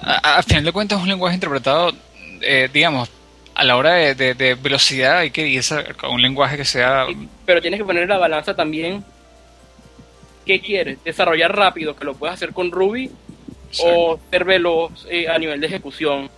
A, 0.00 0.42
final 0.42 0.64
de 0.64 0.72
cuentas 0.72 0.98
es 0.98 1.02
un 1.02 1.08
lenguaje 1.08 1.36
interpretado, 1.36 1.92
eh, 2.40 2.68
digamos, 2.72 3.08
a 3.54 3.64
la 3.64 3.76
hora 3.76 3.92
de, 3.92 4.56
velocidad 4.60 5.18
hay 5.18 5.30
que 5.30 5.46
irse 5.46 5.76
a 6.02 6.08
un 6.08 6.20
lenguaje 6.20 6.56
que 6.56 6.64
sea... 6.64 7.06
pero 7.46 7.60
tienes 7.60 7.78
que 7.78 7.84
poner 7.84 8.08
la 8.08 8.18
balanza 8.18 8.54
también. 8.54 9.04
¿Qué 10.44 10.60
quieres? 10.60 11.02
¿Desarrollar 11.04 11.54
rápido, 11.54 11.94
que 11.96 12.04
lo 12.04 12.14
puedes 12.14 12.34
hacer 12.34 12.52
con 12.52 12.70
Ruby? 12.70 13.10
¿O 13.84 14.18
ser 14.30 14.44
veloz 14.44 15.06
eh, 15.08 15.28
a 15.28 15.38
nivel 15.38 15.60
de 15.60 15.66
ejecución? 15.66 16.30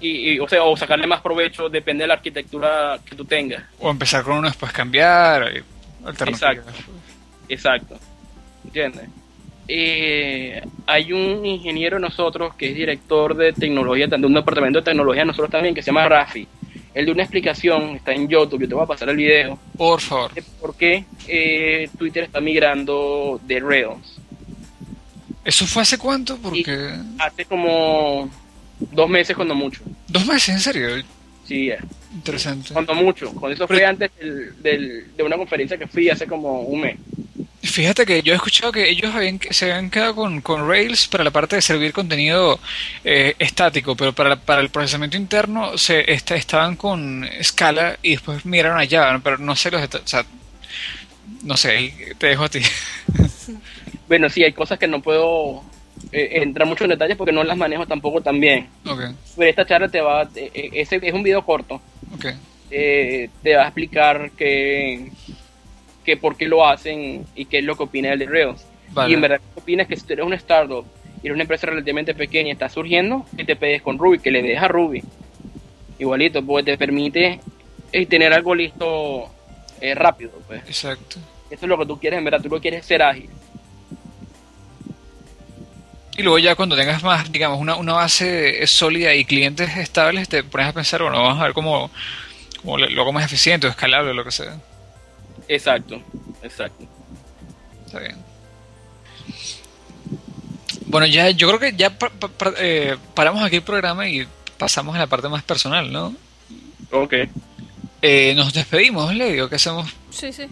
y, 0.00 0.38
o 0.38 0.48
sea, 0.48 0.62
o 0.64 0.76
sacarle 0.76 1.06
más 1.06 1.20
provecho, 1.20 1.68
depende 1.68 2.04
de 2.04 2.08
la 2.08 2.14
arquitectura 2.14 2.98
que 3.04 3.16
tú 3.16 3.24
tengas. 3.24 3.64
O 3.80 3.90
empezar 3.90 4.22
con 4.22 4.38
uno, 4.38 4.48
después 4.48 4.72
cambiar, 4.72 5.56
eh, 5.56 5.62
Exacto, 6.06 6.70
exacto, 7.48 7.98
¿entiendes? 8.64 9.08
Eh, 9.66 10.62
hay 10.86 11.12
un 11.12 11.44
ingeniero 11.44 11.98
nosotros 11.98 12.54
que 12.54 12.70
es 12.70 12.74
director 12.74 13.34
de 13.34 13.52
tecnología, 13.52 14.06
de 14.06 14.26
un 14.26 14.34
departamento 14.34 14.78
de 14.78 14.84
tecnología 14.84 15.24
nosotros 15.24 15.50
también, 15.50 15.74
que 15.74 15.82
se 15.82 15.86
llama 15.86 16.08
Rafi. 16.08 16.46
Él 16.94 17.06
de 17.06 17.12
una 17.12 17.22
explicación, 17.22 17.96
está 17.96 18.12
en 18.12 18.28
YouTube, 18.28 18.62
yo 18.62 18.68
te 18.68 18.74
voy 18.74 18.84
a 18.84 18.86
pasar 18.86 19.08
el 19.08 19.16
video. 19.16 19.58
Por 19.76 20.00
favor. 20.00 20.32
por 20.60 20.74
qué 20.74 21.04
eh, 21.26 21.88
Twitter 21.98 22.24
está 22.24 22.40
migrando 22.40 23.40
de 23.44 23.60
Rails. 23.60 24.18
¿Eso 25.44 25.66
fue 25.66 25.82
hace 25.82 25.96
cuánto? 25.96 26.36
Porque... 26.36 26.94
hace 27.18 27.44
como 27.44 28.28
Dos 28.80 29.08
meses 29.08 29.34
cuando 29.34 29.54
mucho. 29.54 29.82
¿Dos 30.06 30.26
meses? 30.26 30.48
¿En 30.50 30.60
serio? 30.60 30.88
Sí, 31.46 31.70
Interesante. 32.14 32.72
Cuando 32.72 32.94
mucho. 32.94 33.32
Cuando 33.32 33.54
eso 33.54 33.66
fue 33.66 33.84
antes 33.84 34.10
del, 34.18 35.06
de 35.16 35.22
una 35.22 35.36
conferencia 35.36 35.76
que 35.76 35.86
fui 35.86 36.08
hace 36.08 36.26
como 36.26 36.62
un 36.62 36.80
mes. 36.80 36.96
Fíjate 37.60 38.06
que 38.06 38.22
yo 38.22 38.32
he 38.32 38.36
escuchado 38.36 38.70
que 38.70 38.88
ellos 38.88 39.12
habían, 39.12 39.40
se 39.50 39.64
habían 39.64 39.90
quedado 39.90 40.14
con, 40.14 40.40
con 40.40 40.68
Rails 40.68 41.08
para 41.08 41.24
la 41.24 41.32
parte 41.32 41.56
de 41.56 41.62
servir 41.62 41.92
contenido 41.92 42.60
eh, 43.04 43.34
estático, 43.38 43.96
pero 43.96 44.12
para, 44.12 44.36
para 44.36 44.60
el 44.60 44.70
procesamiento 44.70 45.16
interno 45.16 45.76
se 45.76 46.04
estaban 46.12 46.76
con 46.76 47.28
Scala 47.42 47.98
y 48.00 48.12
después 48.12 48.46
migraron 48.46 48.80
a 48.80 48.86
Java, 48.86 49.20
pero 49.22 49.38
no 49.38 49.56
sé 49.56 49.72
los 49.72 49.82
o 49.82 50.06
sea, 50.06 50.24
no 51.42 51.56
sé, 51.56 52.14
te 52.18 52.28
dejo 52.28 52.44
a 52.44 52.48
ti. 52.48 52.60
bueno, 54.08 54.28
sí, 54.30 54.44
hay 54.44 54.52
cosas 54.52 54.78
que 54.78 54.86
no 54.86 55.02
puedo 55.02 55.62
eh, 56.12 56.40
entrar 56.42 56.66
mucho 56.66 56.84
en 56.84 56.90
detalles 56.90 57.16
porque 57.16 57.32
no 57.32 57.44
las 57.44 57.56
manejo 57.56 57.86
tampoco 57.86 58.20
tan 58.20 58.40
bien. 58.40 58.68
Pero 58.84 59.50
esta 59.50 59.66
charla 59.66 59.88
te 59.88 60.00
va, 60.00 60.22
eh, 60.34 60.50
eh, 60.54 60.70
ese 60.74 61.00
es 61.02 61.12
un 61.12 61.22
video 61.22 61.44
corto. 61.44 61.80
te 62.70 63.30
va 63.56 63.62
a 63.62 63.66
explicar 63.66 64.30
que, 64.32 65.10
que 66.08 66.16
por 66.16 66.38
qué 66.38 66.48
lo 66.48 66.66
hacen 66.66 67.26
y 67.34 67.44
qué 67.44 67.58
es 67.58 67.64
lo 67.64 67.76
que 67.76 67.82
opina 67.82 68.10
el 68.10 68.18
de 68.18 68.24
Rails. 68.24 68.64
Y 69.06 69.12
en 69.12 69.20
verdad, 69.20 69.42
¿qué 69.54 69.60
opinas 69.60 69.86
que 69.86 69.94
si 69.94 70.06
tú 70.06 70.14
eres 70.14 70.24
un 70.24 70.32
startup 70.32 70.86
y 71.22 71.26
eres 71.26 71.34
una 71.34 71.42
empresa 71.42 71.66
relativamente 71.66 72.14
pequeña 72.14 72.48
y 72.48 72.52
está 72.52 72.70
surgiendo, 72.70 73.26
que 73.36 73.44
te 73.44 73.56
pegues 73.56 73.82
con 73.82 73.98
Ruby, 73.98 74.18
que 74.18 74.30
le 74.30 74.40
dejas 74.40 74.64
a 74.64 74.68
Ruby. 74.68 75.02
Igualito, 75.98 76.42
porque 76.42 76.72
te 76.72 76.78
permite 76.78 77.40
tener 78.08 78.32
algo 78.32 78.54
listo 78.54 79.30
rápido. 79.96 80.30
Pues. 80.46 80.62
Exacto. 80.62 81.18
Eso 81.50 81.66
es 81.66 81.68
lo 81.68 81.76
que 81.76 81.84
tú 81.84 82.00
quieres, 82.00 82.16
en 82.16 82.24
verdad, 82.24 82.40
tú 82.40 82.48
lo 82.48 82.58
quieres 82.58 82.86
ser 82.86 83.02
ágil. 83.02 83.28
Y 86.16 86.22
luego 86.22 86.38
ya 86.38 86.54
cuando 86.54 86.74
tengas 86.74 87.02
más, 87.02 87.30
digamos, 87.30 87.60
una, 87.60 87.76
una 87.76 87.92
base 87.92 88.66
sólida 88.66 89.14
y 89.14 89.26
clientes 89.26 89.76
estables, 89.76 90.26
te 90.30 90.42
pones 90.42 90.68
a 90.68 90.72
pensar, 90.72 91.02
bueno, 91.02 91.22
vamos 91.22 91.38
a 91.38 91.44
ver 91.44 91.52
cómo, 91.52 91.90
cómo 92.62 92.78
lo 92.78 93.12
más 93.12 93.26
eficiente 93.26 93.66
o 93.66 93.70
escalable 93.70 94.12
o 94.12 94.14
lo 94.14 94.24
que 94.24 94.30
sea. 94.30 94.58
Exacto, 95.48 96.00
exacto. 96.42 96.84
Está 97.86 98.00
bien. 98.00 98.16
Bueno, 100.86 101.06
ya 101.06 101.30
yo 101.30 101.48
creo 101.48 101.60
que 101.60 101.76
ya 101.76 101.96
eh, 102.58 102.96
paramos 103.14 103.42
aquí 103.42 103.56
el 103.56 103.62
programa 103.62 104.08
y 104.08 104.26
pasamos 104.58 104.94
a 104.96 104.98
la 104.98 105.06
parte 105.06 105.28
más 105.28 105.42
personal, 105.42 105.92
¿no? 105.92 106.14
Ok. 106.90 107.14
Eh, 108.00 108.34
nos 108.34 108.52
despedimos, 108.52 109.14
le 109.14 109.32
digo, 109.32 109.48
¿qué 109.48 109.56
hacemos? 109.56 109.90
Sí, 110.10 110.32
sí. 110.32 110.46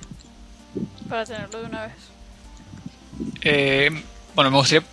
Para 1.08 1.24
tenerlo 1.24 1.60
de 1.60 1.66
una 1.66 1.82
vez. 1.86 1.92
Eh, 3.42 3.90
bueno, 4.34 4.50
me 4.50 4.58
gustaría 4.58 4.86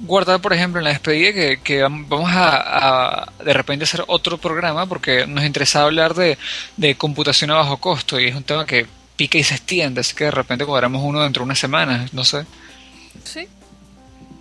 guardar, 0.00 0.40
por 0.40 0.52
ejemplo, 0.52 0.80
en 0.80 0.84
la 0.84 0.90
despedida 0.90 1.32
que, 1.32 1.60
que 1.62 1.82
vamos 1.82 2.30
a, 2.34 3.32
de 3.44 3.52
repente 3.52 3.84
hacer 3.84 4.04
otro 4.08 4.36
programa 4.36 4.86
porque 4.86 5.26
nos 5.26 5.44
interesa 5.44 5.84
hablar 5.84 6.14
de, 6.14 6.36
de, 6.76 6.96
computación 6.96 7.50
a 7.50 7.54
bajo 7.54 7.76
costo 7.78 8.20
y 8.20 8.26
es 8.26 8.34
un 8.34 8.42
tema 8.42 8.66
que 8.66 8.86
pica 9.22 9.38
y 9.38 9.44
se 9.44 9.54
extiende, 9.54 10.00
así 10.00 10.16
que 10.16 10.24
de 10.24 10.30
repente 10.32 10.66
cuadramos 10.66 11.00
uno 11.04 11.22
dentro 11.22 11.42
de 11.42 11.44
unas 11.44 11.58
semanas, 11.60 12.12
no 12.12 12.24
sé. 12.24 12.44
Sí. 13.22 13.46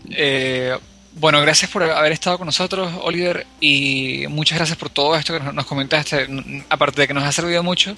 Eh, 0.10 0.76
bueno, 1.14 1.40
gracias 1.40 1.70
por 1.70 1.84
haber 1.84 2.12
estado 2.12 2.40
con 2.40 2.48
nosotros, 2.48 2.92
Oliver, 3.04 3.46
y 3.60 4.26
muchas 4.28 4.58
gracias 4.58 4.80
por 4.80 4.90
todo 4.90 5.16
esto 5.16 5.38
que 5.38 5.54
nos 5.54 5.68
comentaste. 5.68 6.28
Aparte 6.68 7.02
de 7.02 7.08
que 7.08 7.14
nos 7.14 7.24
ha 7.24 7.32
servido 7.32 7.62
mucho, 7.62 7.96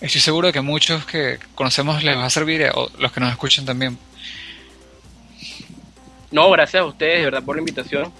estoy 0.00 0.20
seguro 0.20 0.48
de 0.48 0.52
que 0.52 0.60
muchos 0.60 1.06
que 1.06 1.38
conocemos 1.54 2.02
les 2.02 2.16
va 2.16 2.24
a 2.24 2.30
servir, 2.30 2.68
o 2.74 2.90
los 2.98 3.12
que 3.12 3.20
nos 3.20 3.30
escuchan 3.30 3.64
también. 3.64 3.96
No, 6.32 6.50
gracias 6.50 6.82
a 6.82 6.84
ustedes, 6.84 7.18
de 7.18 7.24
verdad, 7.26 7.44
por 7.44 7.54
la 7.54 7.60
invitación. 7.60 8.12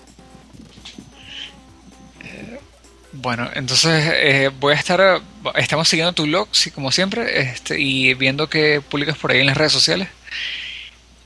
Bueno, 3.16 3.49
entonces 3.55 4.12
eh, 4.12 4.51
voy 4.59 4.73
a 4.73 4.77
estar, 4.77 5.23
estamos 5.55 5.89
siguiendo 5.89 6.12
tu 6.12 6.24
blog, 6.24 6.49
sí, 6.51 6.73
como 6.73 6.91
siempre, 6.91 7.43
este, 7.43 7.81
y 7.81 8.12
viendo 8.15 8.49
que 8.49 8.81
publicas 8.81 9.16
por 9.16 9.31
ahí 9.31 9.41
en 9.41 9.47
las 9.47 9.57
redes 9.57 9.73
sociales. 9.73 10.09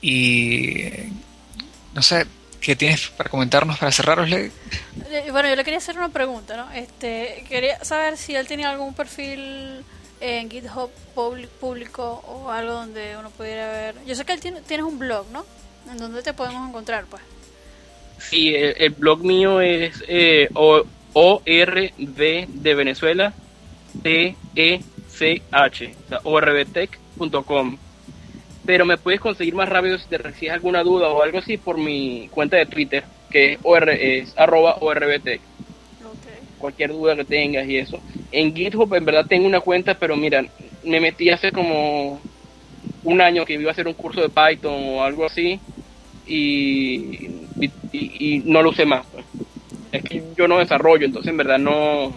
Y 0.02 0.82
no 1.94 2.02
sé, 2.02 2.26
¿qué 2.60 2.76
tienes 2.76 3.08
para 3.08 3.30
comentarnos 3.30 3.78
para 3.78 3.90
cerrar, 3.90 4.20
eh, 4.28 4.50
Bueno, 5.32 5.48
yo 5.48 5.56
le 5.56 5.64
quería 5.64 5.78
hacer 5.78 5.96
una 5.96 6.10
pregunta, 6.10 6.58
¿no? 6.58 6.70
Este, 6.72 7.46
quería 7.48 7.82
saber 7.82 8.18
si 8.18 8.34
él 8.34 8.46
tenía 8.46 8.68
algún 8.68 8.92
perfil 8.92 9.82
en 10.20 10.50
GitHub 10.50 10.90
público 11.14 12.22
o 12.26 12.50
algo 12.50 12.74
donde 12.74 13.16
uno 13.16 13.30
pudiera 13.30 13.72
ver. 13.72 13.94
Yo 14.06 14.14
sé 14.14 14.26
que 14.26 14.34
él 14.34 14.40
tiene, 14.40 14.60
tienes 14.60 14.84
un 14.84 14.98
blog, 14.98 15.26
¿no? 15.32 15.46
¿En 15.90 15.96
dónde 15.96 16.22
te 16.22 16.34
podemos 16.34 16.68
encontrar, 16.68 17.06
pues? 17.06 17.22
Sí, 18.18 18.54
el, 18.54 18.90
blog 18.90 19.24
mío 19.24 19.62
es 19.62 20.04
eh, 20.06 20.48
ORB 21.12 21.92
de 21.96 22.74
Venezuela, 22.74 23.32
T-E-C-H, 24.02 25.94
o 26.04 26.08
sea, 26.08 26.20
orbtech.com. 26.24 27.76
Pero 28.66 28.84
me 28.84 28.98
puedes 28.98 29.20
conseguir 29.20 29.54
más 29.54 29.68
rápido 29.68 29.98
si 29.98 30.08
te 30.08 30.18
recibes 30.18 30.52
alguna 30.52 30.82
duda 30.82 31.08
o 31.08 31.22
algo 31.22 31.38
así 31.38 31.56
por 31.56 31.78
mi 31.78 32.28
cuenta 32.30 32.56
de 32.56 32.66
Twitter, 32.66 33.04
que 33.30 33.54
es, 33.54 33.58
OR, 33.62 33.90
es 33.90 34.36
arroba 34.36 34.76
orbtech. 34.80 35.40
Cualquier 36.58 36.90
duda 36.90 37.16
que 37.16 37.24
tengas 37.24 37.68
y 37.68 37.78
eso. 37.78 38.00
En 38.32 38.54
GitHub 38.54 38.92
en 38.94 39.04
verdad 39.04 39.26
tengo 39.26 39.46
una 39.46 39.60
cuenta, 39.60 39.94
pero 39.94 40.16
mira, 40.16 40.44
me 40.84 41.00
metí 41.00 41.30
hace 41.30 41.52
como 41.52 42.20
un 43.04 43.20
año 43.20 43.44
que 43.44 43.54
iba 43.54 43.70
a 43.70 43.72
hacer 43.72 43.86
un 43.86 43.94
curso 43.94 44.20
de 44.20 44.28
Python 44.28 44.74
o 44.74 45.02
algo 45.02 45.24
así 45.24 45.60
y, 46.26 47.30
y, 47.92 48.42
no 48.44 48.62
lo 48.62 48.70
usé 48.70 48.84
más. 48.84 49.06
Pues. 49.06 49.24
Es 49.92 50.02
que 50.04 50.22
yo 50.36 50.48
no 50.48 50.58
desarrollo, 50.58 51.06
entonces 51.06 51.30
en 51.30 51.36
verdad 51.36 51.58
no 51.58 52.14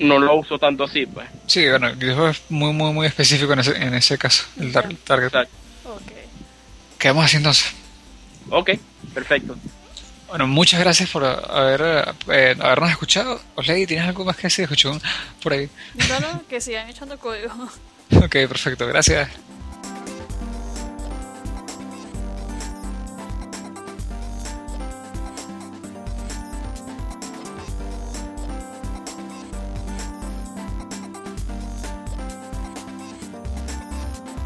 no 0.00 0.18
lo 0.18 0.36
uso 0.36 0.58
tanto 0.58 0.84
así, 0.84 1.06
pues. 1.06 1.28
Sí, 1.46 1.68
bueno, 1.68 1.88
es 1.88 2.42
muy, 2.48 2.72
muy, 2.72 2.92
muy 2.92 3.06
específico 3.06 3.52
en 3.52 3.60
ese, 3.60 3.76
en 3.76 3.94
ese 3.94 4.16
caso, 4.18 4.44
el, 4.58 4.72
target. 4.72 5.28
Okay. 5.28 6.24
¿Qué 6.98 7.08
vamos 7.08 7.24
haciendo 7.24 7.48
entonces? 7.48 7.74
Ok, 8.50 8.70
perfecto. 9.14 9.56
Bueno, 10.28 10.46
muchas 10.46 10.80
gracias 10.80 11.08
por 11.08 11.24
haber, 11.24 12.14
eh, 12.28 12.54
habernos 12.60 12.90
escuchado. 12.90 13.40
Osley, 13.54 13.86
¿tienes 13.86 14.06
algo 14.06 14.24
más 14.26 14.36
que 14.36 14.42
decir? 14.42 14.64
Escuchó 14.64 14.98
por 15.42 15.54
ahí. 15.54 15.70
No, 16.08 16.20
no, 16.20 16.46
que 16.46 16.60
sigan 16.60 16.88
echando 16.88 17.18
código. 17.18 17.52
Ok, 18.10 18.32
perfecto, 18.48 18.86
gracias. 18.86 19.28